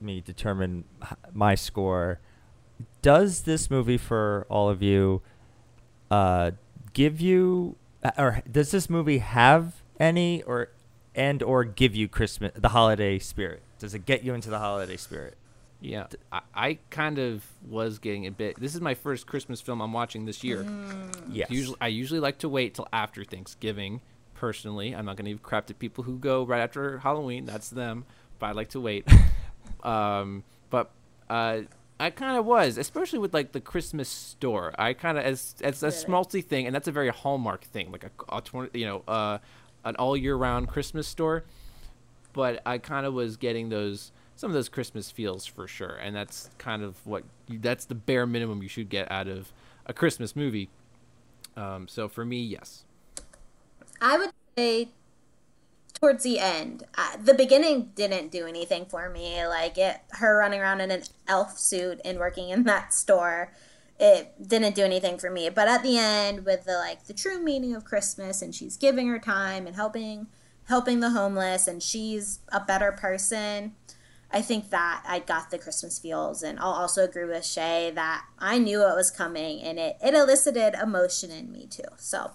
me 0.00 0.20
determine 0.20 0.84
my 1.32 1.54
score. 1.54 2.20
Does 3.02 3.42
this 3.42 3.70
movie, 3.70 3.98
for 3.98 4.46
all 4.48 4.70
of 4.70 4.82
you, 4.82 5.20
uh, 6.10 6.52
give 6.92 7.20
you, 7.20 7.76
uh, 8.02 8.12
or 8.16 8.42
does 8.50 8.70
this 8.70 8.88
movie 8.88 9.18
have 9.18 9.82
any, 10.00 10.42
or 10.44 10.70
and 11.14 11.42
or 11.42 11.64
give 11.64 11.94
you 11.94 12.08
Christmas, 12.08 12.52
the 12.54 12.70
holiday 12.70 13.18
spirit? 13.18 13.62
Does 13.82 13.94
it 13.94 14.06
get 14.06 14.22
you 14.22 14.32
into 14.32 14.48
the 14.48 14.60
holiday 14.60 14.96
spirit? 14.96 15.36
Yeah, 15.80 16.06
I, 16.30 16.40
I 16.54 16.78
kind 16.90 17.18
of 17.18 17.44
was 17.68 17.98
getting 17.98 18.28
a 18.28 18.30
bit. 18.30 18.60
This 18.60 18.76
is 18.76 18.80
my 18.80 18.94
first 18.94 19.26
Christmas 19.26 19.60
film 19.60 19.80
I'm 19.80 19.92
watching 19.92 20.24
this 20.24 20.44
year. 20.44 20.64
Yes. 21.28 21.50
Usually, 21.50 21.76
I 21.80 21.88
usually 21.88 22.20
like 22.20 22.38
to 22.38 22.48
wait 22.48 22.74
till 22.74 22.86
after 22.92 23.24
Thanksgiving. 23.24 24.00
Personally, 24.34 24.94
I'm 24.94 25.04
not 25.04 25.16
going 25.16 25.24
to 25.24 25.32
give 25.32 25.42
crap 25.42 25.66
to 25.66 25.74
people 25.74 26.04
who 26.04 26.16
go 26.16 26.44
right 26.44 26.60
after 26.60 26.98
Halloween. 26.98 27.44
That's 27.44 27.70
them. 27.70 28.04
But 28.38 28.46
I 28.46 28.52
like 28.52 28.68
to 28.68 28.80
wait. 28.80 29.04
um, 29.82 30.44
but 30.70 30.92
uh, 31.28 31.62
I 31.98 32.10
kind 32.10 32.38
of 32.38 32.46
was, 32.46 32.78
especially 32.78 33.18
with 33.18 33.34
like 33.34 33.50
the 33.50 33.60
Christmas 33.60 34.08
store. 34.08 34.72
I 34.78 34.92
kind 34.92 35.18
of 35.18 35.24
as 35.24 35.56
as 35.60 35.82
a 35.82 35.88
schmaltzy 35.88 36.44
thing, 36.44 36.66
and 36.66 36.74
that's 36.74 36.86
a 36.86 36.92
very 36.92 37.08
Hallmark 37.08 37.64
thing, 37.64 37.90
like 37.90 38.04
a, 38.04 38.10
a 38.28 38.42
you 38.74 38.86
know, 38.86 39.02
uh, 39.08 39.38
an 39.84 39.96
all 39.96 40.16
year 40.16 40.36
round 40.36 40.68
Christmas 40.68 41.08
store. 41.08 41.42
But 42.32 42.62
I 42.64 42.78
kind 42.78 43.06
of 43.06 43.14
was 43.14 43.36
getting 43.36 43.68
those 43.68 44.12
some 44.36 44.50
of 44.50 44.54
those 44.54 44.68
Christmas 44.68 45.10
feels 45.10 45.46
for 45.46 45.68
sure, 45.68 45.96
and 45.96 46.16
that's 46.16 46.50
kind 46.58 46.82
of 46.82 46.96
what 47.06 47.24
that's 47.48 47.84
the 47.84 47.94
bare 47.94 48.26
minimum 48.26 48.62
you 48.62 48.68
should 48.68 48.88
get 48.88 49.10
out 49.10 49.28
of 49.28 49.52
a 49.86 49.92
Christmas 49.92 50.34
movie. 50.34 50.68
Um, 51.56 51.86
so 51.86 52.08
for 52.08 52.24
me, 52.24 52.40
yes. 52.42 52.84
I 54.00 54.18
would 54.18 54.30
say 54.56 54.88
towards 56.02 56.24
the 56.24 56.40
end. 56.40 56.82
Uh, 56.98 57.16
the 57.22 57.34
beginning 57.34 57.92
didn't 57.94 58.32
do 58.32 58.46
anything 58.46 58.84
for 58.84 59.08
me. 59.08 59.46
Like 59.46 59.78
it, 59.78 59.98
her 60.10 60.38
running 60.38 60.60
around 60.60 60.80
in 60.80 60.90
an 60.90 61.04
elf 61.28 61.56
suit 61.56 62.00
and 62.04 62.18
working 62.18 62.48
in 62.48 62.64
that 62.64 62.92
store, 62.92 63.52
it 64.00 64.34
didn't 64.48 64.74
do 64.74 64.82
anything 64.82 65.16
for 65.18 65.30
me. 65.30 65.48
But 65.48 65.68
at 65.68 65.84
the 65.84 65.96
end, 65.96 66.44
with 66.44 66.64
the 66.64 66.74
like 66.74 67.06
the 67.06 67.14
true 67.14 67.40
meaning 67.40 67.76
of 67.76 67.84
Christmas, 67.84 68.42
and 68.42 68.52
she's 68.52 68.76
giving 68.76 69.06
her 69.08 69.20
time 69.20 69.66
and 69.68 69.76
helping 69.76 70.26
helping 70.66 71.00
the 71.00 71.10
homeless, 71.10 71.66
and 71.66 71.82
she's 71.82 72.40
a 72.50 72.60
better 72.60 72.92
person. 72.92 73.74
I 74.30 74.40
think 74.40 74.70
that 74.70 75.04
I 75.06 75.18
got 75.18 75.50
the 75.50 75.58
Christmas 75.58 75.98
feels, 75.98 76.42
and 76.42 76.58
I'll 76.58 76.72
also 76.72 77.04
agree 77.04 77.26
with 77.26 77.44
Shay 77.44 77.92
that 77.94 78.24
I 78.38 78.58
knew 78.58 78.80
it 78.80 78.96
was 78.96 79.10
coming, 79.10 79.60
and 79.60 79.78
it 79.78 79.96
it 80.02 80.14
elicited 80.14 80.74
emotion 80.74 81.30
in 81.30 81.52
me 81.52 81.66
too. 81.66 81.84
So 81.96 82.32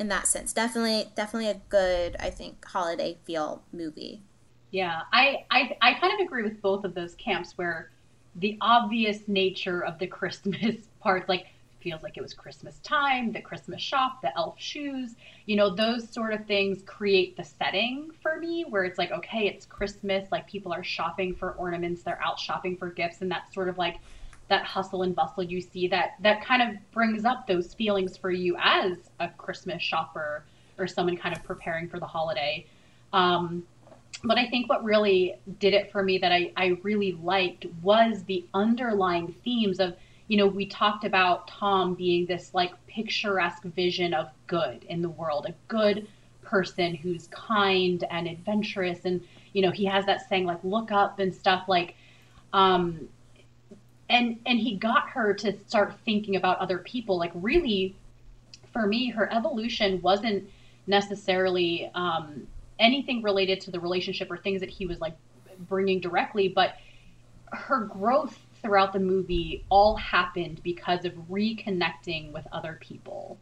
in 0.00 0.08
that 0.08 0.26
sense. 0.26 0.52
Definitely, 0.52 1.12
definitely 1.14 1.50
a 1.50 1.60
good, 1.68 2.16
I 2.18 2.30
think, 2.30 2.64
holiday 2.64 3.18
feel 3.24 3.62
movie. 3.70 4.22
Yeah, 4.70 5.02
I, 5.12 5.44
I 5.50 5.76
I 5.82 5.94
kind 5.94 6.12
of 6.14 6.26
agree 6.26 6.42
with 6.42 6.60
both 6.62 6.84
of 6.84 6.94
those 6.94 7.14
camps 7.16 7.52
where 7.56 7.90
the 8.36 8.56
obvious 8.62 9.28
nature 9.28 9.84
of 9.84 9.98
the 9.98 10.06
Christmas 10.06 10.76
part, 11.00 11.28
like 11.28 11.46
feels 11.80 12.02
like 12.02 12.16
it 12.16 12.22
was 12.22 12.34
Christmas 12.34 12.78
time, 12.80 13.32
the 13.32 13.40
Christmas 13.40 13.80
shop, 13.80 14.22
the 14.22 14.36
elf 14.36 14.54
shoes, 14.58 15.14
you 15.46 15.56
know, 15.56 15.74
those 15.74 16.08
sort 16.08 16.32
of 16.32 16.46
things 16.46 16.82
create 16.86 17.36
the 17.36 17.44
setting 17.44 18.10
for 18.22 18.38
me 18.38 18.64
where 18.68 18.84
it's 18.84 18.98
like, 18.98 19.10
okay, 19.12 19.46
it's 19.46 19.66
Christmas, 19.66 20.30
like 20.30 20.48
people 20.48 20.72
are 20.72 20.84
shopping 20.84 21.34
for 21.34 21.52
ornaments, 21.52 22.02
they're 22.02 22.22
out 22.22 22.38
shopping 22.38 22.76
for 22.76 22.90
gifts, 22.90 23.20
and 23.20 23.30
that's 23.30 23.52
sort 23.54 23.68
of 23.68 23.78
like 23.78 23.96
that 24.48 24.64
hustle 24.64 25.02
and 25.02 25.14
bustle 25.14 25.44
you 25.44 25.60
see 25.60 25.86
that 25.86 26.14
that 26.20 26.44
kind 26.44 26.60
of 26.60 26.76
brings 26.90 27.24
up 27.24 27.46
those 27.46 27.72
feelings 27.74 28.16
for 28.16 28.30
you 28.30 28.56
as 28.60 28.96
a 29.20 29.28
Christmas 29.28 29.80
shopper 29.80 30.44
or 30.76 30.86
someone 30.86 31.16
kind 31.16 31.36
of 31.36 31.42
preparing 31.44 31.88
for 31.88 32.00
the 32.00 32.06
holiday. 32.06 32.66
Um, 33.12 33.64
but 34.24 34.38
I 34.38 34.48
think 34.48 34.68
what 34.68 34.84
really 34.84 35.36
did 35.58 35.72
it 35.72 35.90
for 35.90 36.02
me 36.02 36.18
that 36.18 36.32
I, 36.32 36.52
I 36.56 36.78
really 36.82 37.12
liked 37.22 37.66
was 37.82 38.24
the 38.24 38.44
underlying 38.52 39.34
themes 39.44 39.80
of, 39.80 39.94
you 40.30 40.36
know, 40.36 40.46
we 40.46 40.64
talked 40.64 41.02
about 41.02 41.48
Tom 41.48 41.94
being 41.94 42.24
this 42.24 42.54
like 42.54 42.70
picturesque 42.86 43.64
vision 43.64 44.14
of 44.14 44.30
good 44.46 44.84
in 44.84 45.02
the 45.02 45.08
world, 45.08 45.44
a 45.48 45.54
good 45.66 46.06
person 46.40 46.94
who's 46.94 47.26
kind 47.32 48.04
and 48.12 48.28
adventurous. 48.28 49.00
And, 49.04 49.22
you 49.54 49.60
know, 49.60 49.72
he 49.72 49.84
has 49.86 50.06
that 50.06 50.28
saying 50.28 50.46
like, 50.46 50.62
look 50.62 50.92
up 50.92 51.18
and 51.18 51.34
stuff 51.34 51.64
like, 51.66 51.96
um, 52.52 53.08
and, 54.08 54.38
and 54.46 54.60
he 54.60 54.76
got 54.76 55.08
her 55.08 55.34
to 55.34 55.58
start 55.66 55.94
thinking 56.04 56.36
about 56.36 56.58
other 56.58 56.78
people. 56.78 57.18
Like 57.18 57.32
really, 57.34 57.96
for 58.72 58.86
me, 58.86 59.10
her 59.10 59.28
evolution 59.32 60.00
wasn't 60.00 60.48
necessarily, 60.86 61.90
um, 61.96 62.46
anything 62.78 63.20
related 63.20 63.60
to 63.62 63.72
the 63.72 63.80
relationship 63.80 64.30
or 64.30 64.36
things 64.36 64.60
that 64.60 64.70
he 64.70 64.86
was 64.86 65.00
like 65.00 65.16
bringing 65.68 65.98
directly, 65.98 66.46
but 66.46 66.74
her 67.50 67.80
growth 67.80 68.38
throughout 68.62 68.92
the 68.92 69.00
movie 69.00 69.64
all 69.68 69.96
happened 69.96 70.62
because 70.62 71.04
of 71.04 71.12
reconnecting 71.30 72.32
with 72.32 72.46
other 72.52 72.78
people. 72.80 73.38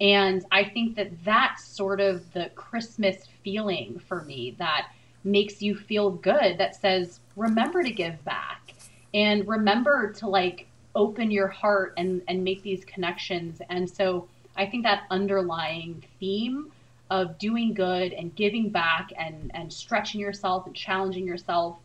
And 0.00 0.44
I 0.50 0.64
think 0.64 0.96
that 0.96 1.10
that's 1.24 1.64
sort 1.64 2.00
of 2.00 2.32
the 2.32 2.50
Christmas 2.54 3.26
feeling 3.44 4.00
for 4.08 4.22
me 4.24 4.56
that 4.58 4.88
makes 5.24 5.60
you 5.60 5.74
feel 5.74 6.10
good, 6.10 6.56
that 6.58 6.74
says, 6.74 7.20
remember 7.36 7.82
to 7.82 7.90
give 7.90 8.22
back 8.24 8.72
and 9.12 9.46
remember 9.46 10.12
to 10.14 10.26
like 10.28 10.66
open 10.94 11.30
your 11.30 11.48
heart 11.48 11.94
and, 11.96 12.22
and 12.28 12.42
make 12.42 12.62
these 12.62 12.84
connections. 12.84 13.60
And 13.68 13.88
so 13.88 14.26
I 14.56 14.66
think 14.66 14.84
that 14.84 15.04
underlying 15.10 16.02
theme 16.18 16.72
of 17.10 17.38
doing 17.38 17.74
good 17.74 18.12
and 18.12 18.34
giving 18.36 18.70
back 18.70 19.12
and 19.18 19.50
and 19.54 19.72
stretching 19.72 20.20
yourself 20.20 20.66
and 20.66 20.74
challenging 20.74 21.26
yourself 21.26 21.76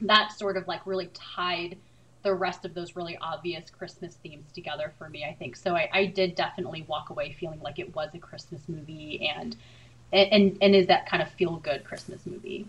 that 0.00 0.32
sort 0.32 0.56
of 0.56 0.66
like 0.66 0.84
really 0.86 1.08
tied 1.14 1.76
the 2.22 2.34
rest 2.34 2.64
of 2.64 2.74
those 2.74 2.96
really 2.96 3.16
obvious 3.20 3.70
christmas 3.70 4.16
themes 4.22 4.50
together 4.52 4.92
for 4.98 5.08
me 5.08 5.24
i 5.24 5.32
think 5.32 5.56
so 5.56 5.74
i, 5.74 5.88
I 5.92 6.06
did 6.06 6.34
definitely 6.34 6.84
walk 6.88 7.10
away 7.10 7.32
feeling 7.32 7.60
like 7.60 7.78
it 7.78 7.94
was 7.94 8.10
a 8.14 8.18
christmas 8.18 8.68
movie 8.68 9.30
and 9.34 9.56
and 10.12 10.58
and 10.60 10.74
is 10.74 10.86
that 10.88 11.06
kind 11.06 11.22
of 11.22 11.30
feel 11.30 11.56
good 11.56 11.84
christmas 11.84 12.26
movie 12.26 12.66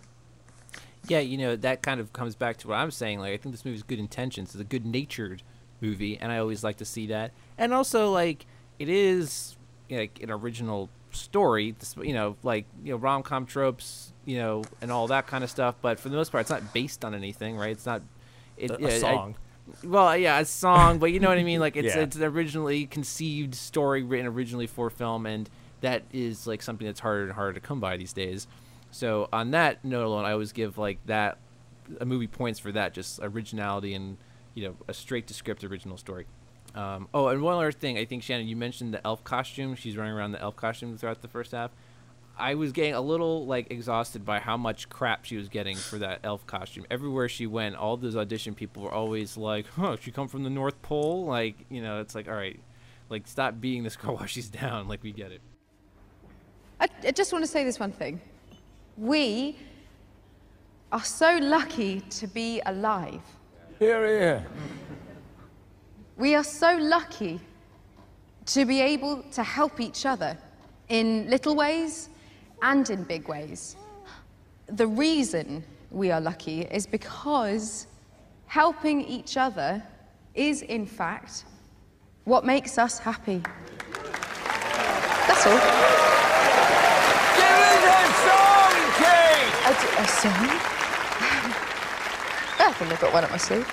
Yeah, 1.07 1.19
you 1.19 1.37
know 1.37 1.55
that 1.55 1.81
kind 1.81 1.99
of 1.99 2.13
comes 2.13 2.35
back 2.35 2.57
to 2.57 2.67
what 2.67 2.75
I'm 2.75 2.91
saying. 2.91 3.19
Like 3.19 3.33
I 3.33 3.37
think 3.37 3.53
this 3.53 3.65
movie's 3.65 3.83
good 3.83 3.99
intentions. 3.99 4.53
It's 4.53 4.61
a 4.61 4.63
good 4.63 4.85
natured 4.85 5.41
movie, 5.81 6.17
and 6.17 6.31
I 6.31 6.37
always 6.37 6.63
like 6.63 6.77
to 6.77 6.85
see 6.85 7.07
that. 7.07 7.31
And 7.57 7.73
also, 7.73 8.11
like 8.11 8.45
it 8.77 8.87
is 8.87 9.57
like 9.89 10.21
an 10.21 10.29
original 10.29 10.89
story. 11.11 11.75
You 12.01 12.13
know, 12.13 12.37
like 12.43 12.65
you 12.83 12.91
know 12.91 12.97
rom 12.97 13.23
com 13.23 13.45
tropes, 13.47 14.13
you 14.25 14.37
know, 14.37 14.63
and 14.79 14.91
all 14.91 15.07
that 15.07 15.25
kind 15.25 15.43
of 15.43 15.49
stuff. 15.49 15.75
But 15.81 15.99
for 15.99 16.09
the 16.09 16.15
most 16.15 16.31
part, 16.31 16.41
it's 16.41 16.51
not 16.51 16.71
based 16.73 17.03
on 17.03 17.15
anything, 17.15 17.57
right? 17.57 17.71
It's 17.71 17.85
not. 17.85 18.01
It, 18.61 18.71
A- 18.71 18.75
a 18.85 18.99
yeah, 18.99 19.07
I- 19.07 19.35
well, 19.85 20.17
yeah, 20.17 20.39
a 20.39 20.45
song, 20.45 20.99
but 20.99 21.11
you 21.11 21.19
know 21.19 21.29
what 21.29 21.37
I 21.37 21.43
mean. 21.43 21.59
Like 21.59 21.75
it's 21.77 21.95
Yeah. 21.95 22.01
it's 22.01 22.15
an 22.15 22.23
originally 22.23 22.85
conceived 22.85 23.55
story 23.55 24.03
written 24.03 24.27
originally 24.27 24.67
for 24.67 24.89
film, 24.89 25.25
and 25.25 25.49
that 25.81 26.03
is 26.11 26.45
like 26.47 26.61
something 26.61 26.85
that's 26.85 26.99
harder 26.99 27.23
and 27.23 27.31
harder 27.33 27.53
to 27.53 27.59
come 27.59 27.79
by 27.79 27.97
these 27.97 28.13
days. 28.13 28.47
So 28.91 29.29
on 29.31 29.51
that 29.51 29.83
note 29.85 30.05
alone, 30.05 30.25
I 30.25 30.31
always 30.33 30.51
give 30.51 30.77
like 30.77 30.99
that 31.05 31.37
a 31.99 32.05
movie 32.05 32.27
points 32.27 32.59
for 32.59 32.71
that, 32.73 32.93
just 32.93 33.19
originality 33.21 33.93
and 33.93 34.17
you 34.53 34.67
know 34.67 34.75
a 34.87 34.93
straight 34.93 35.27
to 35.27 35.33
script 35.33 35.63
original 35.63 35.97
story. 35.97 36.25
Um, 36.75 37.07
oh, 37.13 37.27
and 37.27 37.41
one 37.41 37.55
other 37.55 37.71
thing, 37.71 37.97
I 37.97 38.05
think 38.05 38.23
Shannon, 38.23 38.47
you 38.47 38.55
mentioned 38.55 38.93
the 38.93 39.05
elf 39.05 39.23
costume. 39.23 39.75
She's 39.75 39.97
running 39.97 40.13
around 40.13 40.31
the 40.31 40.41
elf 40.41 40.55
costume 40.55 40.97
throughout 40.97 41.21
the 41.21 41.27
first 41.27 41.51
half. 41.51 41.71
I 42.41 42.55
was 42.55 42.71
getting 42.71 42.95
a 42.95 43.01
little 43.01 43.45
like 43.45 43.69
exhausted 43.69 44.25
by 44.25 44.39
how 44.39 44.57
much 44.57 44.89
crap 44.89 45.25
she 45.25 45.37
was 45.37 45.47
getting 45.47 45.77
for 45.77 45.99
that 45.99 46.21
elf 46.23 46.45
costume. 46.47 46.87
Everywhere 46.89 47.29
she 47.29 47.45
went, 47.45 47.75
all 47.75 47.97
those 47.97 48.15
audition 48.15 48.55
people 48.55 48.81
were 48.81 48.91
always 48.91 49.37
like, 49.37 49.67
"Huh, 49.67 49.95
she 50.01 50.11
come 50.11 50.27
from 50.27 50.43
the 50.43 50.49
North 50.49 50.81
Pole?" 50.81 51.25
Like, 51.25 51.55
you 51.69 51.83
know, 51.83 52.01
it's 52.01 52.15
like, 52.15 52.27
all 52.27 52.33
right, 52.33 52.59
like 53.09 53.27
stop 53.27 53.61
beating 53.61 53.83
this 53.83 53.95
girl 53.95 54.15
while 54.17 54.25
she's 54.25 54.49
down. 54.49 54.87
Like, 54.87 55.03
we 55.03 55.11
get 55.11 55.31
it. 55.31 55.41
I, 56.79 56.87
I 57.07 57.11
just 57.11 57.31
want 57.31 57.45
to 57.45 57.51
say 57.51 57.63
this 57.63 57.79
one 57.79 57.91
thing. 57.91 58.19
We 58.97 59.55
are 60.91 61.03
so 61.03 61.37
lucky 61.37 62.01
to 62.01 62.25
be 62.25 62.59
alive. 62.65 63.21
Here, 63.77 64.07
here. 64.07 64.47
We 66.17 66.33
are 66.33 66.43
so 66.43 66.75
lucky 66.77 67.39
to 68.47 68.65
be 68.65 68.81
able 68.81 69.21
to 69.33 69.43
help 69.43 69.79
each 69.79 70.07
other 70.07 70.35
in 70.89 71.29
little 71.29 71.55
ways 71.55 72.09
and 72.61 72.89
in 72.89 73.03
big 73.03 73.27
ways. 73.27 73.75
The 74.67 74.87
reason 74.87 75.63
we 75.89 76.11
are 76.11 76.21
lucky 76.21 76.61
is 76.61 76.87
because 76.87 77.87
helping 78.45 79.01
each 79.01 79.37
other 79.37 79.83
is, 80.35 80.61
in 80.61 80.85
fact, 80.85 81.45
what 82.23 82.45
makes 82.45 82.77
us 82.77 82.99
happy. 82.99 83.41
That's 85.27 85.45
all. 85.47 85.59
Give 87.37 87.57
us 87.57 87.83
a 87.89 88.13
song, 88.27 88.75
Kate! 89.01 89.53
A, 89.65 89.71
d- 89.73 89.95
a 89.97 90.07
song? 90.07 90.49
I 92.59 92.73
think 92.77 92.91
I've 92.91 93.01
got 93.01 93.13
one 93.13 93.23
up 93.23 93.31
my 93.31 93.37
sleeve. 93.37 93.67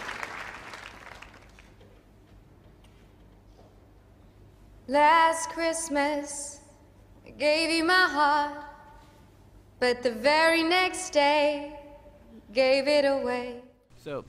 Last 4.89 5.51
Christmas, 5.51 6.61
I 7.27 7.31
gave 7.31 7.71
you 7.71 7.85
my 7.85 8.07
heart, 8.09 8.65
but 9.81 10.03
the 10.03 10.11
very 10.13 10.63
next 10.63 11.11
day, 11.11 11.79
gave 12.53 12.89
it 12.89 13.05
away. 13.05 13.63
So, 13.97 14.25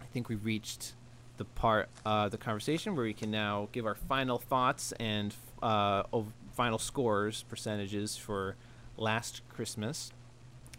I 0.00 0.04
think 0.06 0.28
we've 0.28 0.44
reached 0.44 0.94
the 1.36 1.44
part 1.44 1.88
uh, 2.06 2.28
the 2.30 2.38
conversation 2.38 2.96
where 2.96 3.04
we 3.04 3.12
can 3.12 3.30
now 3.30 3.68
give 3.72 3.84
our 3.84 3.94
final 3.94 4.38
thoughts 4.38 4.92
and 4.98 5.34
uh, 5.62 6.02
ov- 6.12 6.32
final 6.54 6.78
scores 6.78 7.42
percentages 7.44 8.16
for 8.16 8.56
last 8.96 9.42
Christmas. 9.50 10.10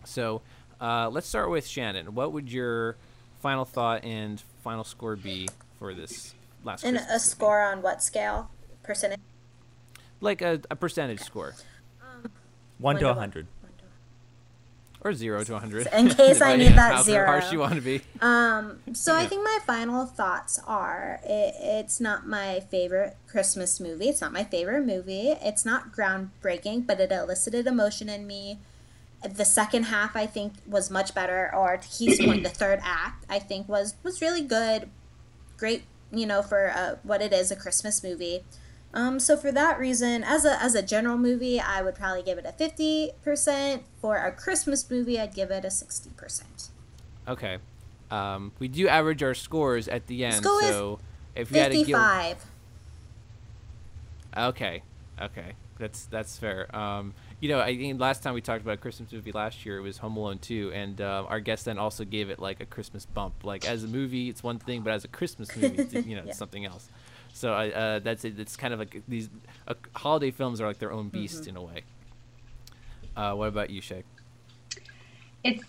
So, 0.03 0.41
uh, 0.81 1.09
let's 1.09 1.27
start 1.27 1.49
with 1.51 1.67
Shannon. 1.67 2.15
What 2.15 2.33
would 2.33 2.51
your 2.51 2.95
final 3.39 3.65
thought 3.65 4.03
and 4.03 4.41
final 4.63 4.83
score 4.83 5.15
be 5.15 5.47
for 5.77 5.93
this 5.93 6.33
last 6.63 6.83
And 6.83 6.97
Christmas? 6.97 7.23
a 7.23 7.27
score 7.29 7.61
on 7.61 7.81
what 7.83 8.01
scale? 8.03 8.49
Percentage? 8.83 9.19
like 10.21 10.41
a, 10.41 10.59
a 10.71 10.75
percentage 10.75 11.19
score, 11.19 11.53
One 12.79 12.95
to 12.95 13.05
Wonderful. 13.05 13.11
a 13.11 13.13
hundred. 13.13 13.47
Or 15.01 15.13
zero 15.13 15.43
to 15.43 15.57
hundred. 15.59 15.87
In 15.93 16.09
case 16.09 16.41
I 16.41 16.55
need 16.55 16.73
that 16.73 16.95
How 16.95 17.01
zero. 17.01 17.25
harsh 17.25 17.51
you 17.51 17.59
want 17.59 17.75
to 17.75 17.81
be. 17.81 18.01
Um, 18.21 18.79
so 18.93 19.15
I 19.15 19.25
think 19.25 19.43
my 19.43 19.59
final 19.65 20.05
thoughts 20.05 20.59
are 20.65 21.19
it, 21.23 21.55
it's 21.59 21.99
not 21.99 22.27
my 22.27 22.59
favorite 22.61 23.15
Christmas 23.27 23.79
movie. 23.79 24.09
It's 24.09 24.21
not 24.21 24.31
my 24.33 24.43
favorite 24.43 24.85
movie. 24.85 25.29
It's 25.41 25.65
not 25.65 25.91
groundbreaking, 25.91 26.87
but 26.87 26.99
it 26.99 27.11
elicited 27.11 27.67
emotion 27.67 28.09
in 28.09 28.25
me. 28.27 28.59
The 29.23 29.45
second 29.45 29.83
half 29.83 30.15
I 30.15 30.25
think 30.27 30.53
was 30.67 30.91
much 30.91 31.13
better, 31.15 31.53
or 31.53 31.77
to 31.77 31.87
Keith's 31.87 32.23
point, 32.23 32.43
the 32.43 32.49
third 32.61 32.79
act 32.83 33.25
I 33.29 33.39
think 33.39 33.67
was 33.67 33.95
was 34.03 34.21
really 34.21 34.41
good, 34.41 34.89
great. 35.57 35.83
You 36.11 36.25
know, 36.25 36.41
for 36.41 36.71
uh, 36.73 36.95
what 37.03 37.21
it 37.21 37.33
is, 37.33 37.51
a 37.51 37.55
Christmas 37.55 38.03
movie. 38.03 38.43
Um, 38.97 39.19
so 39.19 39.37
for 39.37 39.51
that 39.51 39.77
reason, 39.77 40.23
as 40.23 40.43
a 40.43 40.59
as 40.61 40.73
a 40.73 40.81
general 40.81 41.17
movie, 41.17 41.59
I 41.59 41.83
would 41.83 41.93
probably 41.93 42.23
give 42.23 42.39
it 42.39 42.45
a 42.45 42.51
fifty 42.51 43.11
percent. 43.23 43.83
For 44.01 44.17
a 44.17 44.31
Christmas 44.31 44.89
movie, 44.89 45.19
I'd 45.19 45.35
give 45.35 45.51
it 45.51 45.63
a 45.63 45.69
sixty 45.69 46.09
percent. 46.17 46.69
Okay. 47.27 47.59
Um, 48.09 48.53
we 48.57 48.67
do 48.69 48.87
average 48.87 49.21
our 49.21 49.35
scores 49.35 49.87
at 49.87 50.07
the 50.07 50.25
end, 50.25 50.43
with 50.43 50.61
so 50.65 50.99
if 51.35 51.51
you 51.51 51.59
had 51.59 51.67
to 51.71 51.77
give, 51.77 51.85
Fifty-five. 51.87 52.43
Okay, 54.35 54.81
okay, 55.21 55.53
that's 55.77 56.05
that's 56.05 56.37
fair. 56.37 56.73
Um, 56.75 57.13
you 57.39 57.49
know, 57.49 57.59
I 57.59 57.75
think 57.77 57.99
last 57.99 58.23
time 58.23 58.33
we 58.33 58.41
talked 58.41 58.61
about 58.61 58.75
a 58.75 58.77
Christmas 58.77 59.11
movie 59.11 59.31
last 59.31 59.65
year, 59.65 59.77
it 59.77 59.81
was 59.81 59.97
Home 59.99 60.17
Alone 60.17 60.39
2, 60.39 60.71
and 60.73 61.01
uh, 61.01 61.25
our 61.27 61.39
guest 61.39 61.65
then 61.65 61.77
also 61.77 62.03
gave 62.03 62.29
it 62.29 62.39
like 62.39 62.61
a 62.61 62.65
Christmas 62.65 63.05
bump. 63.05 63.43
Like 63.43 63.67
as 63.67 63.83
a 63.83 63.87
movie, 63.87 64.29
it's 64.29 64.41
one 64.41 64.57
thing, 64.57 64.81
but 64.81 64.93
as 64.93 65.03
a 65.05 65.07
Christmas 65.07 65.55
movie, 65.55 65.83
you 66.09 66.15
know, 66.15 66.23
Yeah. 66.23 66.29
it's 66.29 66.37
something 66.37 66.65
else. 66.65 66.89
So 67.37 67.53
I, 67.53 67.69
uh, 67.69 67.99
that's 67.99 68.25
it. 68.25 68.39
It's 68.39 68.55
kind 68.55 68.73
of 68.73 68.79
like 68.79 69.03
these 69.07 69.29
uh, 69.67 69.75
holiday 69.95 70.31
films 70.31 70.59
are 70.59 70.65
like 70.65 70.79
their 70.79 70.91
own 70.91 71.09
beast 71.09 71.43
Mhm. 71.43 71.47
in 71.49 71.55
a 71.57 71.61
way. 71.61 71.83
Uh, 73.15 73.33
what 73.33 73.49
about 73.49 73.69
you, 73.69 73.79
Shay? 73.81 74.03
it's 75.43 75.63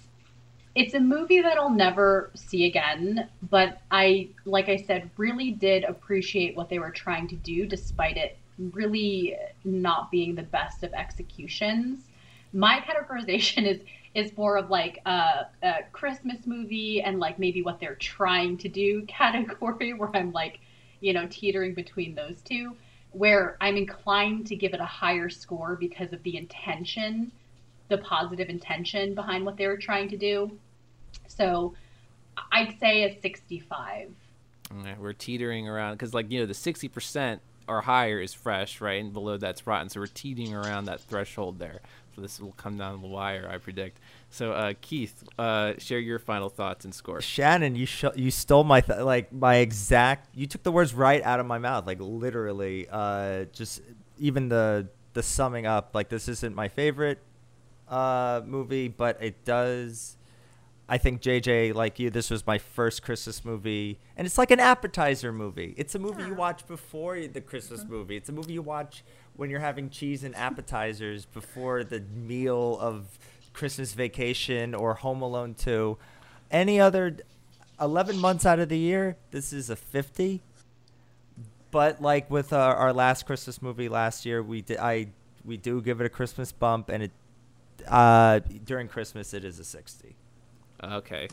it's 0.75 0.95
a 0.95 1.01
movie 1.01 1.41
that 1.43 1.57
I'll 1.59 1.71
never 1.71 2.31
see 2.35 2.67
again, 2.67 3.29
but 3.51 3.81
I 3.91 4.29
like 4.45 4.69
I 4.69 4.77
said 4.77 5.11
really 5.19 5.51
did 5.51 5.85
appreciate 5.85 6.57
what 6.57 6.69
they 6.71 6.79
were 6.79 6.91
trying 6.91 7.29
to 7.29 7.37
do 7.37 7.67
despite 7.67 8.17
it 8.17 8.39
really 8.73 9.37
not 9.65 10.11
being 10.11 10.35
the 10.35 10.43
best 10.43 10.83
of 10.85 10.93
executions. 10.95 12.09
My 12.53 12.81
categorization 12.81 13.67
is 13.73 13.81
is 14.15 14.37
more 14.39 14.57
of 14.57 14.71
like 14.71 15.01
a, 15.05 15.47
a 15.63 15.75
Christmas 15.93 16.47
movie 16.47 17.03
and 17.03 17.21
like 17.21 17.39
maybe 17.39 17.61
what 17.63 17.79
they're 17.79 17.97
trying 17.97 18.57
to 18.59 18.69
do 18.69 19.03
category 19.07 19.93
where 19.93 20.11
I'm 20.17 20.33
like, 20.33 20.61
you 21.01 21.13
know, 21.13 21.27
teetering 21.31 21.75
between 21.75 22.15
those 22.15 22.41
two 22.43 22.77
where 23.13 23.57
I'm 23.61 23.77
inclined 23.77 24.47
to 24.49 24.57
give 24.57 24.75
it 24.75 24.81
a 24.81 24.85
higher 24.85 25.31
score 25.31 25.77
because 25.77 26.13
of 26.13 26.23
the 26.25 26.37
intention 26.37 27.33
the 27.89 27.99
positive 27.99 28.49
intention 28.49 29.15
behind 29.15 29.45
what 29.45 29.57
they 29.57 29.67
were 29.67 29.77
trying 29.77 30.09
to 30.11 30.17
do. 30.17 30.51
So 31.27 31.75
I'd 32.53 32.79
say 32.79 33.05
a 33.05 33.21
65. 33.21 34.11
Okay, 34.81 34.95
we're 34.99 35.15
teetering 35.15 35.67
around 35.69 35.95
because, 35.95 36.13
like, 36.13 36.31
you 36.31 36.41
know, 36.41 36.47
the 36.47 36.55
sixty 36.55 36.89
percent 36.89 37.41
or 37.69 37.83
higher 37.83 38.21
is 38.21 38.35
fresh, 38.35 38.81
right, 38.81 39.01
and 39.01 39.13
below 39.13 39.37
that's 39.37 39.67
rotten. 39.67 39.89
So 39.89 40.01
we're 40.01 40.07
teetering 40.07 40.55
around 40.55 40.87
that 40.87 41.01
threshold 41.01 41.59
there. 41.59 41.81
So 42.17 42.23
this 42.23 42.41
will 42.41 42.53
come 42.53 42.77
down 42.77 43.01
the 43.01 43.07
wire, 43.07 43.49
I 43.49 43.59
predict. 43.59 44.01
So, 44.31 44.53
uh, 44.53 44.75
Keith, 44.81 45.23
uh, 45.39 45.75
share 45.79 46.01
your 46.01 46.19
final 46.19 46.49
thoughts 46.49 46.85
and 46.85 46.93
score. 46.95 47.21
Shannon, 47.21 47.77
you 47.77 47.87
sh- 47.87 48.05
you 48.17 48.31
stole 48.33 48.65
my 48.65 48.81
th- 48.81 49.01
like 49.01 49.33
my 49.33 49.57
exact. 49.57 50.29
You 50.35 50.47
took 50.47 50.65
the 50.65 50.73
words 50.73 50.93
right 50.95 51.23
out 51.23 51.39
of 51.41 51.47
my 51.47 51.59
mouth, 51.59 51.87
like 51.87 51.99
literally. 52.01 52.89
Uh, 52.91 53.45
just 53.53 53.81
even 54.19 54.49
the 54.49 54.89
the 55.15 55.23
summing 55.23 55.65
up. 55.67 55.95
Like 55.95 56.09
this 56.09 56.29
isn't 56.29 56.55
my 56.55 56.69
favorite 56.69 57.21
uh 57.89 58.43
movie, 58.45 58.89
but 58.89 59.23
it 59.23 59.45
does. 59.47 60.18
I 60.89 60.97
think 60.97 61.21
JJ, 61.21 61.75
like 61.75 61.99
you, 61.99 62.09
this 62.09 62.31
was 62.31 62.47
my 62.47 62.57
first 62.57 63.03
Christmas 63.03 63.45
movie, 63.45 63.99
and 64.17 64.27
it's 64.27 64.39
like 64.39 64.51
an 64.51 64.61
appetizer 64.61 65.33
movie. 65.33 65.75
It's 65.77 65.95
a 65.95 65.99
movie 65.99 66.23
you 66.25 66.35
watch 66.35 66.67
before 66.67 67.21
the 67.21 67.43
Christmas 67.43 67.85
movie. 67.85 68.17
It's 68.17 68.31
a 68.31 68.33
movie 68.33 68.55
you 68.55 68.63
watch 68.63 69.05
when 69.37 69.51
you're 69.51 69.61
having 69.61 69.91
cheese 69.91 70.25
and 70.25 70.35
appetizers 70.35 71.27
before 71.27 71.85
the 71.85 72.01
meal 72.01 72.79
of 72.81 73.19
Christmas 73.53 73.93
Vacation 73.93 74.75
or 74.75 74.95
Home 74.95 75.21
Alone 75.21 75.55
2. 75.55 75.99
Any 76.51 76.81
other 76.81 77.19
11 77.79 78.19
months 78.19 78.47
out 78.47 78.59
of 78.59 78.71
the 78.71 78.79
year, 78.79 79.19
this 79.31 79.53
is 79.53 79.69
a 79.69 79.77
50. 79.77 80.41
But 81.71 82.01
like 82.01 82.31
with 82.31 82.55
our, 82.55 82.75
our 82.75 82.93
last 82.95 83.27
Christmas 83.27 83.61
movie 83.61 83.91
last 83.91 84.25
year, 84.25 84.43
we 84.43 84.63
did 84.63 84.79
I 84.79 85.09
we 85.45 85.59
do 85.59 85.83
give 85.83 86.01
it 86.01 86.07
a 86.07 86.09
Christmas 86.09 86.51
bump, 86.51 86.89
and 86.89 87.03
it 87.03 87.11
uh, 87.87 88.41
during 88.65 88.89
Christmas 88.89 89.35
it 89.35 89.45
is 89.45 89.59
a 89.59 89.65
60. 89.65 90.17
Okay, 90.83 91.29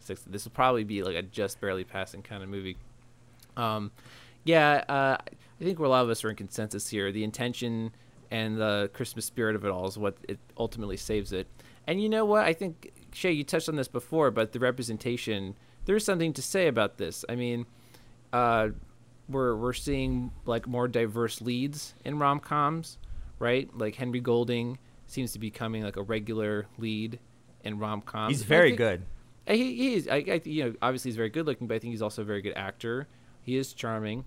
six. 0.00 0.22
This 0.22 0.44
will 0.44 0.52
probably 0.52 0.84
be 0.84 1.02
like 1.02 1.16
a 1.16 1.22
just 1.22 1.60
barely 1.60 1.84
passing 1.84 2.22
kind 2.22 2.42
of 2.42 2.48
movie. 2.48 2.76
Um, 3.56 3.90
yeah, 4.44 4.84
uh, 4.88 5.16
I 5.60 5.64
think 5.64 5.78
a 5.78 5.86
lot 5.86 6.04
of 6.04 6.10
us 6.10 6.24
are 6.24 6.30
in 6.30 6.36
consensus 6.36 6.88
here. 6.88 7.12
The 7.12 7.24
intention 7.24 7.92
and 8.30 8.58
the 8.58 8.90
Christmas 8.92 9.24
spirit 9.24 9.56
of 9.56 9.64
it 9.64 9.70
all 9.70 9.86
is 9.86 9.98
what 9.98 10.16
it 10.28 10.38
ultimately 10.56 10.96
saves 10.96 11.32
it. 11.32 11.46
And 11.86 12.00
you 12.02 12.08
know 12.08 12.24
what? 12.24 12.44
I 12.44 12.52
think 12.52 12.92
Shay, 13.12 13.32
you 13.32 13.44
touched 13.44 13.68
on 13.68 13.76
this 13.76 13.88
before, 13.88 14.30
but 14.30 14.52
the 14.52 14.60
representation. 14.60 15.56
There's 15.86 16.04
something 16.04 16.32
to 16.34 16.42
say 16.42 16.68
about 16.68 16.98
this. 16.98 17.24
I 17.28 17.34
mean, 17.34 17.66
uh, 18.32 18.68
we're 19.28 19.56
we're 19.56 19.72
seeing 19.72 20.30
like 20.44 20.66
more 20.66 20.88
diverse 20.88 21.40
leads 21.40 21.94
in 22.04 22.18
rom 22.18 22.40
coms, 22.40 22.98
right? 23.38 23.68
Like 23.76 23.96
Henry 23.96 24.20
Golding 24.20 24.78
seems 25.06 25.32
to 25.32 25.38
be 25.38 25.48
becoming 25.48 25.82
like 25.82 25.96
a 25.96 26.02
regular 26.02 26.66
lead 26.78 27.18
in 27.64 27.78
rom 27.78 28.00
coms. 28.00 28.32
He's 28.32 28.42
very 28.42 28.72
good. 28.72 29.02
He, 29.46 29.74
he 29.74 29.94
is. 29.94 30.08
I, 30.08 30.16
I, 30.16 30.40
you 30.44 30.64
know, 30.64 30.74
obviously 30.82 31.10
he's 31.10 31.16
very 31.16 31.30
good 31.30 31.46
looking, 31.46 31.66
but 31.66 31.74
I 31.74 31.78
think 31.78 31.92
he's 31.92 32.02
also 32.02 32.22
a 32.22 32.24
very 32.24 32.42
good 32.42 32.56
actor. 32.56 33.08
He 33.42 33.56
is 33.56 33.72
charming, 33.72 34.24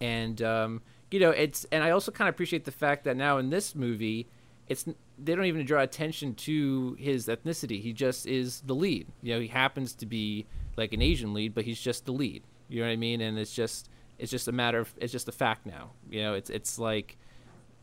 and 0.00 0.40
um, 0.42 0.82
you 1.10 1.20
know, 1.20 1.30
it's. 1.30 1.66
And 1.70 1.84
I 1.84 1.90
also 1.90 2.10
kind 2.10 2.28
of 2.28 2.34
appreciate 2.34 2.64
the 2.64 2.72
fact 2.72 3.04
that 3.04 3.16
now 3.16 3.38
in 3.38 3.50
this 3.50 3.74
movie, 3.74 4.26
it's 4.68 4.84
they 5.18 5.34
don't 5.34 5.44
even 5.44 5.64
draw 5.64 5.82
attention 5.82 6.34
to 6.34 6.96
his 6.98 7.26
ethnicity. 7.26 7.80
He 7.80 7.92
just 7.92 8.26
is 8.26 8.62
the 8.62 8.74
lead. 8.74 9.06
You 9.22 9.34
know, 9.34 9.40
he 9.40 9.48
happens 9.48 9.94
to 9.94 10.06
be 10.06 10.46
like 10.76 10.92
an 10.92 11.02
Asian 11.02 11.34
lead, 11.34 11.54
but 11.54 11.64
he's 11.64 11.80
just 11.80 12.06
the 12.06 12.12
lead. 12.12 12.42
You 12.68 12.80
know 12.80 12.86
what 12.86 12.92
I 12.92 12.96
mean? 12.96 13.20
And 13.20 13.38
it's 13.38 13.54
just 13.54 13.90
it's 14.18 14.30
just 14.30 14.48
a 14.48 14.52
matter 14.52 14.80
of 14.80 14.92
it's 14.98 15.12
just 15.12 15.28
a 15.28 15.32
fact 15.32 15.66
now. 15.66 15.90
You 16.10 16.22
know, 16.22 16.34
it's 16.34 16.50
it's 16.50 16.78
like 16.78 17.18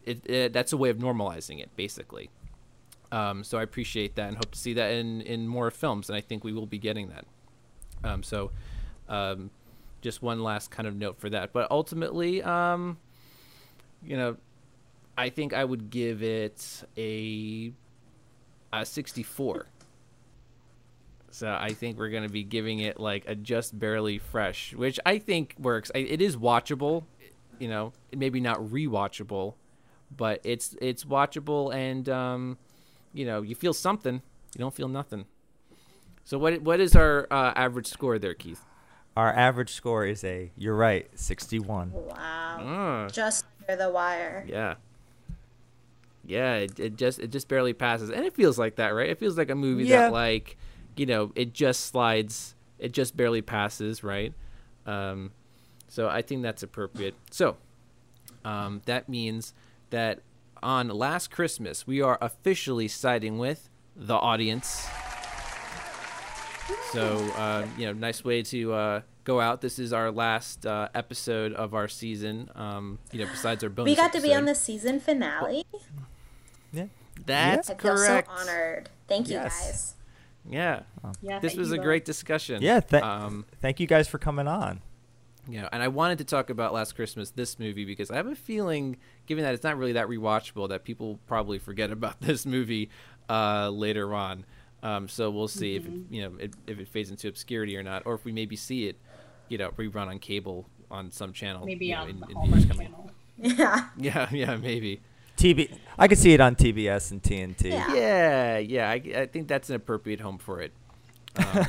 it, 0.04 0.30
it 0.30 0.54
that's 0.54 0.74
a 0.74 0.78
way 0.78 0.90
of 0.90 0.98
normalizing 0.98 1.62
it 1.62 1.70
basically. 1.76 2.30
Um, 3.12 3.44
so 3.44 3.58
I 3.58 3.64
appreciate 3.64 4.16
that 4.16 4.28
and 4.28 4.38
hope 4.38 4.52
to 4.52 4.60
see 4.60 4.74
that 4.74 4.92
in 4.92 5.22
in 5.22 5.48
more 5.48 5.72
films, 5.72 6.10
and 6.10 6.16
I 6.16 6.22
think 6.22 6.44
we 6.44 6.54
will 6.54 6.68
be 6.68 6.78
getting 6.78 7.10
that. 7.10 7.26
Um, 8.04 8.24
so, 8.24 8.52
um, 9.08 9.50
just 10.02 10.22
one 10.22 10.44
last 10.44 10.72
kind 10.72 10.88
of 10.88 10.96
note 10.96 11.20
for 11.20 11.30
that. 11.30 11.52
But 11.52 11.70
ultimately, 11.72 12.44
um, 12.44 12.98
you 14.04 14.16
know, 14.16 14.38
I 15.18 15.30
think 15.30 15.54
I 15.54 15.66
would 15.66 15.90
give 15.90 16.24
it 16.24 16.84
a 16.98 17.74
a 18.72 18.86
64. 18.86 19.68
So 21.32 21.48
I 21.60 21.74
think 21.74 21.98
we're 21.98 22.10
going 22.10 22.24
to 22.24 22.30
be 22.30 22.44
giving 22.44 22.80
it 22.80 23.00
like 23.00 23.24
a 23.28 23.36
just 23.36 23.78
barely 23.78 24.18
fresh, 24.18 24.74
which 24.74 25.00
I 25.06 25.20
think 25.20 25.56
works. 25.60 25.92
I, 25.94 26.00
it 26.00 26.22
is 26.22 26.36
watchable, 26.36 27.04
you 27.60 27.68
know, 27.68 27.94
maybe 28.16 28.40
not 28.40 28.60
rewatchable, 28.60 29.54
but 30.16 30.42
it's 30.44 30.76
it's 30.82 31.04
watchable 31.06 31.74
and 31.74 32.10
um, 32.10 32.58
you 33.14 33.26
know, 33.26 33.42
you 33.42 33.56
feel 33.56 33.74
something. 33.74 34.16
You 34.56 34.60
don't 34.60 34.74
feel 34.74 34.88
nothing. 34.88 35.26
So 36.24 36.38
what 36.38 36.62
what 36.62 36.80
is 36.80 36.96
our 36.96 37.28
uh, 37.32 37.54
average 37.56 37.88
score 37.88 38.20
there, 38.20 38.34
Keith? 38.34 38.62
Our 39.18 39.34
average 39.34 39.72
score 39.74 40.06
is 40.06 40.24
a. 40.24 40.52
You're 40.58 40.76
right, 40.76 41.08
61. 41.16 41.92
Wow. 41.92 42.16
Ah. 42.16 43.08
Just 43.12 43.46
under 43.68 43.84
the 43.84 43.90
wire. 43.90 44.46
Yeah. 44.48 44.76
Yeah, 46.26 46.56
it, 46.56 46.80
it 46.80 46.96
just 46.98 47.20
it 47.20 47.32
just 47.32 47.48
barely 47.48 47.74
passes, 47.74 48.10
and 48.12 48.24
it 48.24 48.34
feels 48.36 48.60
like 48.60 48.76
that, 48.76 48.90
right? 48.90 49.10
It 49.10 49.20
feels 49.20 49.38
like 49.38 49.50
a 49.50 49.56
movie 49.56 49.86
Yeah. 49.86 50.02
that, 50.04 50.12
like, 50.14 50.58
you 50.96 51.06
know, 51.08 51.32
it 51.36 51.54
just 51.54 51.86
slides, 51.86 52.56
it 52.78 52.92
just 52.92 53.18
barely 53.18 53.42
passes, 53.42 54.04
right? 54.04 54.34
Um, 54.86 55.32
so 55.88 56.08
I 56.08 56.22
think 56.22 56.44
that's 56.44 56.62
appropriate. 56.62 57.16
So, 57.32 57.58
um, 58.46 58.82
that 58.86 59.10
means 59.10 59.54
that 59.90 60.20
on 60.64 60.88
last 60.90 61.30
Christmas 61.32 61.86
we 61.88 62.02
are 62.02 62.18
officially 62.22 62.88
siding 62.88 63.38
with 63.38 63.70
the 63.96 64.16
audience. 64.16 64.88
So, 66.92 67.18
uh, 67.38 67.66
you 67.78 67.86
know, 67.86 67.94
nice 67.94 68.24
way 68.24 68.42
to 68.44 68.74
uh, 68.74 69.02
go 69.24 69.40
out. 69.42 69.62
This 69.62 69.78
is 69.80 69.94
our 69.94 70.12
last 70.12 70.66
uh, 70.66 70.90
episode 70.96 71.54
of 71.54 71.74
our 71.74 71.88
season. 71.88 72.50
Um, 72.56 73.00
you 73.12 73.20
know, 73.24 73.30
besides 73.32 73.64
our 73.64 73.70
bonus. 73.70 73.90
We 73.92 73.96
got 73.96 74.14
to 74.14 74.22
be 74.22 74.34
on 74.34 74.46
the 74.46 74.56
season 74.56 75.00
finale. 75.00 75.66
Yeah. 76.74 76.86
That's 77.26 77.70
correct. 77.70 77.82
I 77.82 77.84
feel 77.84 77.96
correct. 77.96 78.28
so 78.28 78.42
honored. 78.42 78.90
Thank 79.08 79.28
you 79.28 79.34
Yes. 79.36 79.60
guys. 79.66 79.96
Yeah. 80.50 80.82
Yeah, 81.22 81.40
this 81.40 81.56
was 81.56 81.72
a 81.72 81.76
both. 81.76 81.86
great 81.86 82.06
discussion. 82.06 82.62
Yeah. 82.62 82.80
Th- 82.80 83.04
um, 83.04 83.46
thank 83.62 83.80
you 83.80 83.88
guys 83.88 84.08
for 84.08 84.18
coming 84.18 84.48
on. 84.48 84.82
Yeah, 85.50 85.68
and 85.72 85.82
I 85.82 85.88
wanted 85.88 86.18
to 86.20 86.24
talk 86.24 86.50
about 86.50 86.74
Last 86.74 86.96
Christmas, 86.96 87.32
this 87.32 87.58
movie, 87.60 87.86
because 87.86 88.12
I 88.12 88.16
have 88.16 88.28
a 88.28 88.36
feeling, 88.36 88.98
given 89.26 89.44
that 89.44 89.54
it's 89.54 89.64
not 89.64 89.78
really 89.78 89.94
that 89.94 90.08
rewatchable, 90.08 90.70
that 90.70 90.84
people 90.84 91.20
probably 91.28 91.60
forget 91.60 91.92
about 91.98 92.22
this 92.22 92.46
movie 92.46 92.90
uh, 93.30 93.70
later 93.70 94.14
on. 94.14 94.46
Um, 94.82 95.10
so 95.10 95.30
we'll 95.30 95.50
see 95.50 95.76
if 95.76 95.86
it, 95.86 95.92
you 96.10 96.22
know 96.22 96.32
it, 96.40 96.54
if 96.66 96.80
it 96.80 96.88
fades 96.88 97.10
into 97.10 97.28
obscurity 97.28 97.76
or 97.76 97.84
not, 97.84 98.04
or 98.06 98.14
if 98.14 98.24
we 98.24 98.32
maybe 98.32 98.56
see 98.56 98.88
it, 98.88 98.98
you 99.50 99.58
know, 99.58 99.72
rerun 99.72 100.08
on 100.08 100.20
cable 100.20 100.68
on 100.90 101.12
some 101.12 101.34
channel. 101.34 101.66
Maybe 101.66 101.88
you 101.88 101.96
know, 101.96 102.02
on 102.04 102.10
in- 102.10 102.20
the 102.22 102.28
in 102.28 102.34
Hallmark 102.36 102.60
years 102.62 102.66
coming. 102.72 102.88
channel. 102.88 103.12
Yeah. 103.42 103.86
Yeah, 103.98 104.28
yeah, 104.34 104.56
maybe. 104.58 105.00
TB. 105.38 105.74
I 105.98 106.10
could 106.10 106.18
see 106.18 106.34
it 106.34 106.42
on 106.42 106.56
TBS 106.58 107.12
and 107.12 107.24
TNT. 107.24 107.72
Yeah. 107.72 107.94
Yeah, 107.96 108.58
yeah. 108.58 108.90
I, 108.90 108.94
I 109.22 109.26
think 109.28 109.48
that's 109.48 109.70
an 109.70 109.76
appropriate 109.76 110.20
home 110.20 110.38
for 110.38 110.60
it. 110.62 110.74
Um, 111.38 111.66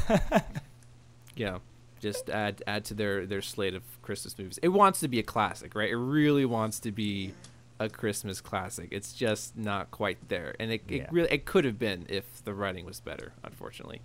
you 1.37 1.47
know, 1.47 1.61
just 2.01 2.31
add 2.31 2.63
add 2.67 2.85
to 2.87 2.95
their 2.95 3.27
their 3.27 3.43
slate 3.43 3.75
of 3.75 3.83
Christmas 4.03 4.39
movies. 4.39 4.59
It 4.63 4.69
wants 4.69 5.01
to 5.01 5.09
be 5.09 5.19
a 5.19 5.23
classic, 5.23 5.75
right? 5.75 5.91
It 5.91 5.97
really 5.97 6.45
wants 6.45 6.81
to 6.81 6.93
be 6.93 7.33
a 7.79 7.89
Christmas 7.89 8.41
classic. 8.41 8.89
It's 8.91 9.13
just 9.13 9.57
not 9.57 9.91
quite 9.91 10.29
there, 10.29 10.55
and 10.61 10.71
it, 10.73 10.83
it 10.89 11.07
really 11.11 11.31
it 11.31 11.45
could 11.45 11.65
have 11.65 11.79
been 11.79 12.07
if 12.09 12.25
the 12.45 12.55
writing 12.55 12.85
was 12.85 13.01
better, 13.01 13.33
unfortunately. 13.45 14.01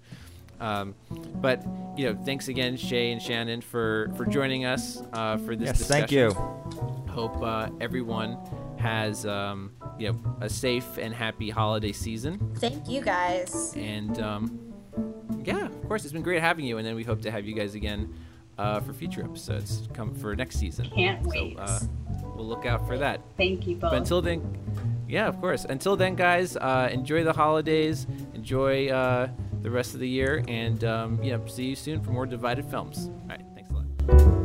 Um, 0.59 0.95
but 1.41 1.61
you 1.97 2.05
know, 2.13 2.17
thanks 2.23 2.47
again, 2.47 2.77
Shay 2.77 3.11
and 3.11 3.21
Shannon, 3.21 3.61
for 3.61 4.09
for 4.15 4.25
joining 4.25 4.65
us 4.65 5.01
uh, 5.13 5.37
for 5.37 5.55
this 5.55 5.67
Yes, 5.67 5.77
discussion. 5.79 6.07
thank 6.07 6.11
you. 6.11 7.11
Hope 7.11 7.41
uh, 7.41 7.69
everyone 7.81 8.37
has 8.77 9.25
um, 9.25 9.71
you 9.97 10.11
know 10.13 10.37
a 10.41 10.49
safe 10.49 10.97
and 10.97 11.13
happy 11.13 11.49
holiday 11.49 11.91
season. 11.91 12.53
Thank 12.59 12.87
you 12.87 13.01
guys. 13.01 13.73
And 13.75 14.19
um, 14.21 14.59
yeah, 15.43 15.65
of 15.65 15.87
course, 15.87 16.03
it's 16.03 16.13
been 16.13 16.21
great 16.21 16.41
having 16.41 16.65
you. 16.65 16.77
And 16.77 16.85
then 16.85 16.95
we 16.95 17.03
hope 17.03 17.21
to 17.21 17.31
have 17.31 17.45
you 17.45 17.53
guys 17.53 17.75
again 17.75 18.13
uh, 18.57 18.79
for 18.79 18.93
future 18.93 19.23
episodes 19.23 19.87
come 19.93 20.13
for 20.13 20.35
next 20.35 20.57
season. 20.57 20.89
Can't 20.93 21.23
so, 21.23 21.29
wait. 21.29 21.57
Uh, 21.59 21.79
we'll 22.35 22.47
look 22.47 22.65
out 22.65 22.87
for 22.87 22.97
that. 22.97 23.21
Thank 23.37 23.67
you 23.67 23.75
both. 23.75 23.91
But 23.91 23.97
until 23.97 24.21
then, 24.21 24.57
yeah, 25.07 25.27
of 25.27 25.39
course. 25.39 25.65
Until 25.65 25.95
then, 25.95 26.15
guys, 26.15 26.55
uh, 26.57 26.89
enjoy 26.91 27.23
the 27.23 27.33
holidays, 27.33 28.07
enjoy 28.33 28.89
uh, 28.89 29.29
the 29.61 29.69
rest 29.69 29.93
of 29.93 29.99
the 29.99 30.09
year, 30.09 30.43
and 30.47 30.83
um, 30.83 31.21
yeah, 31.23 31.37
see 31.47 31.65
you 31.65 31.75
soon 31.75 32.01
for 32.01 32.11
more 32.11 32.25
divided 32.25 32.65
films. 32.69 33.09
All 33.23 33.29
right, 33.29 33.41
thanks 33.55 33.69
a 33.69 33.73
lot. 33.73 34.44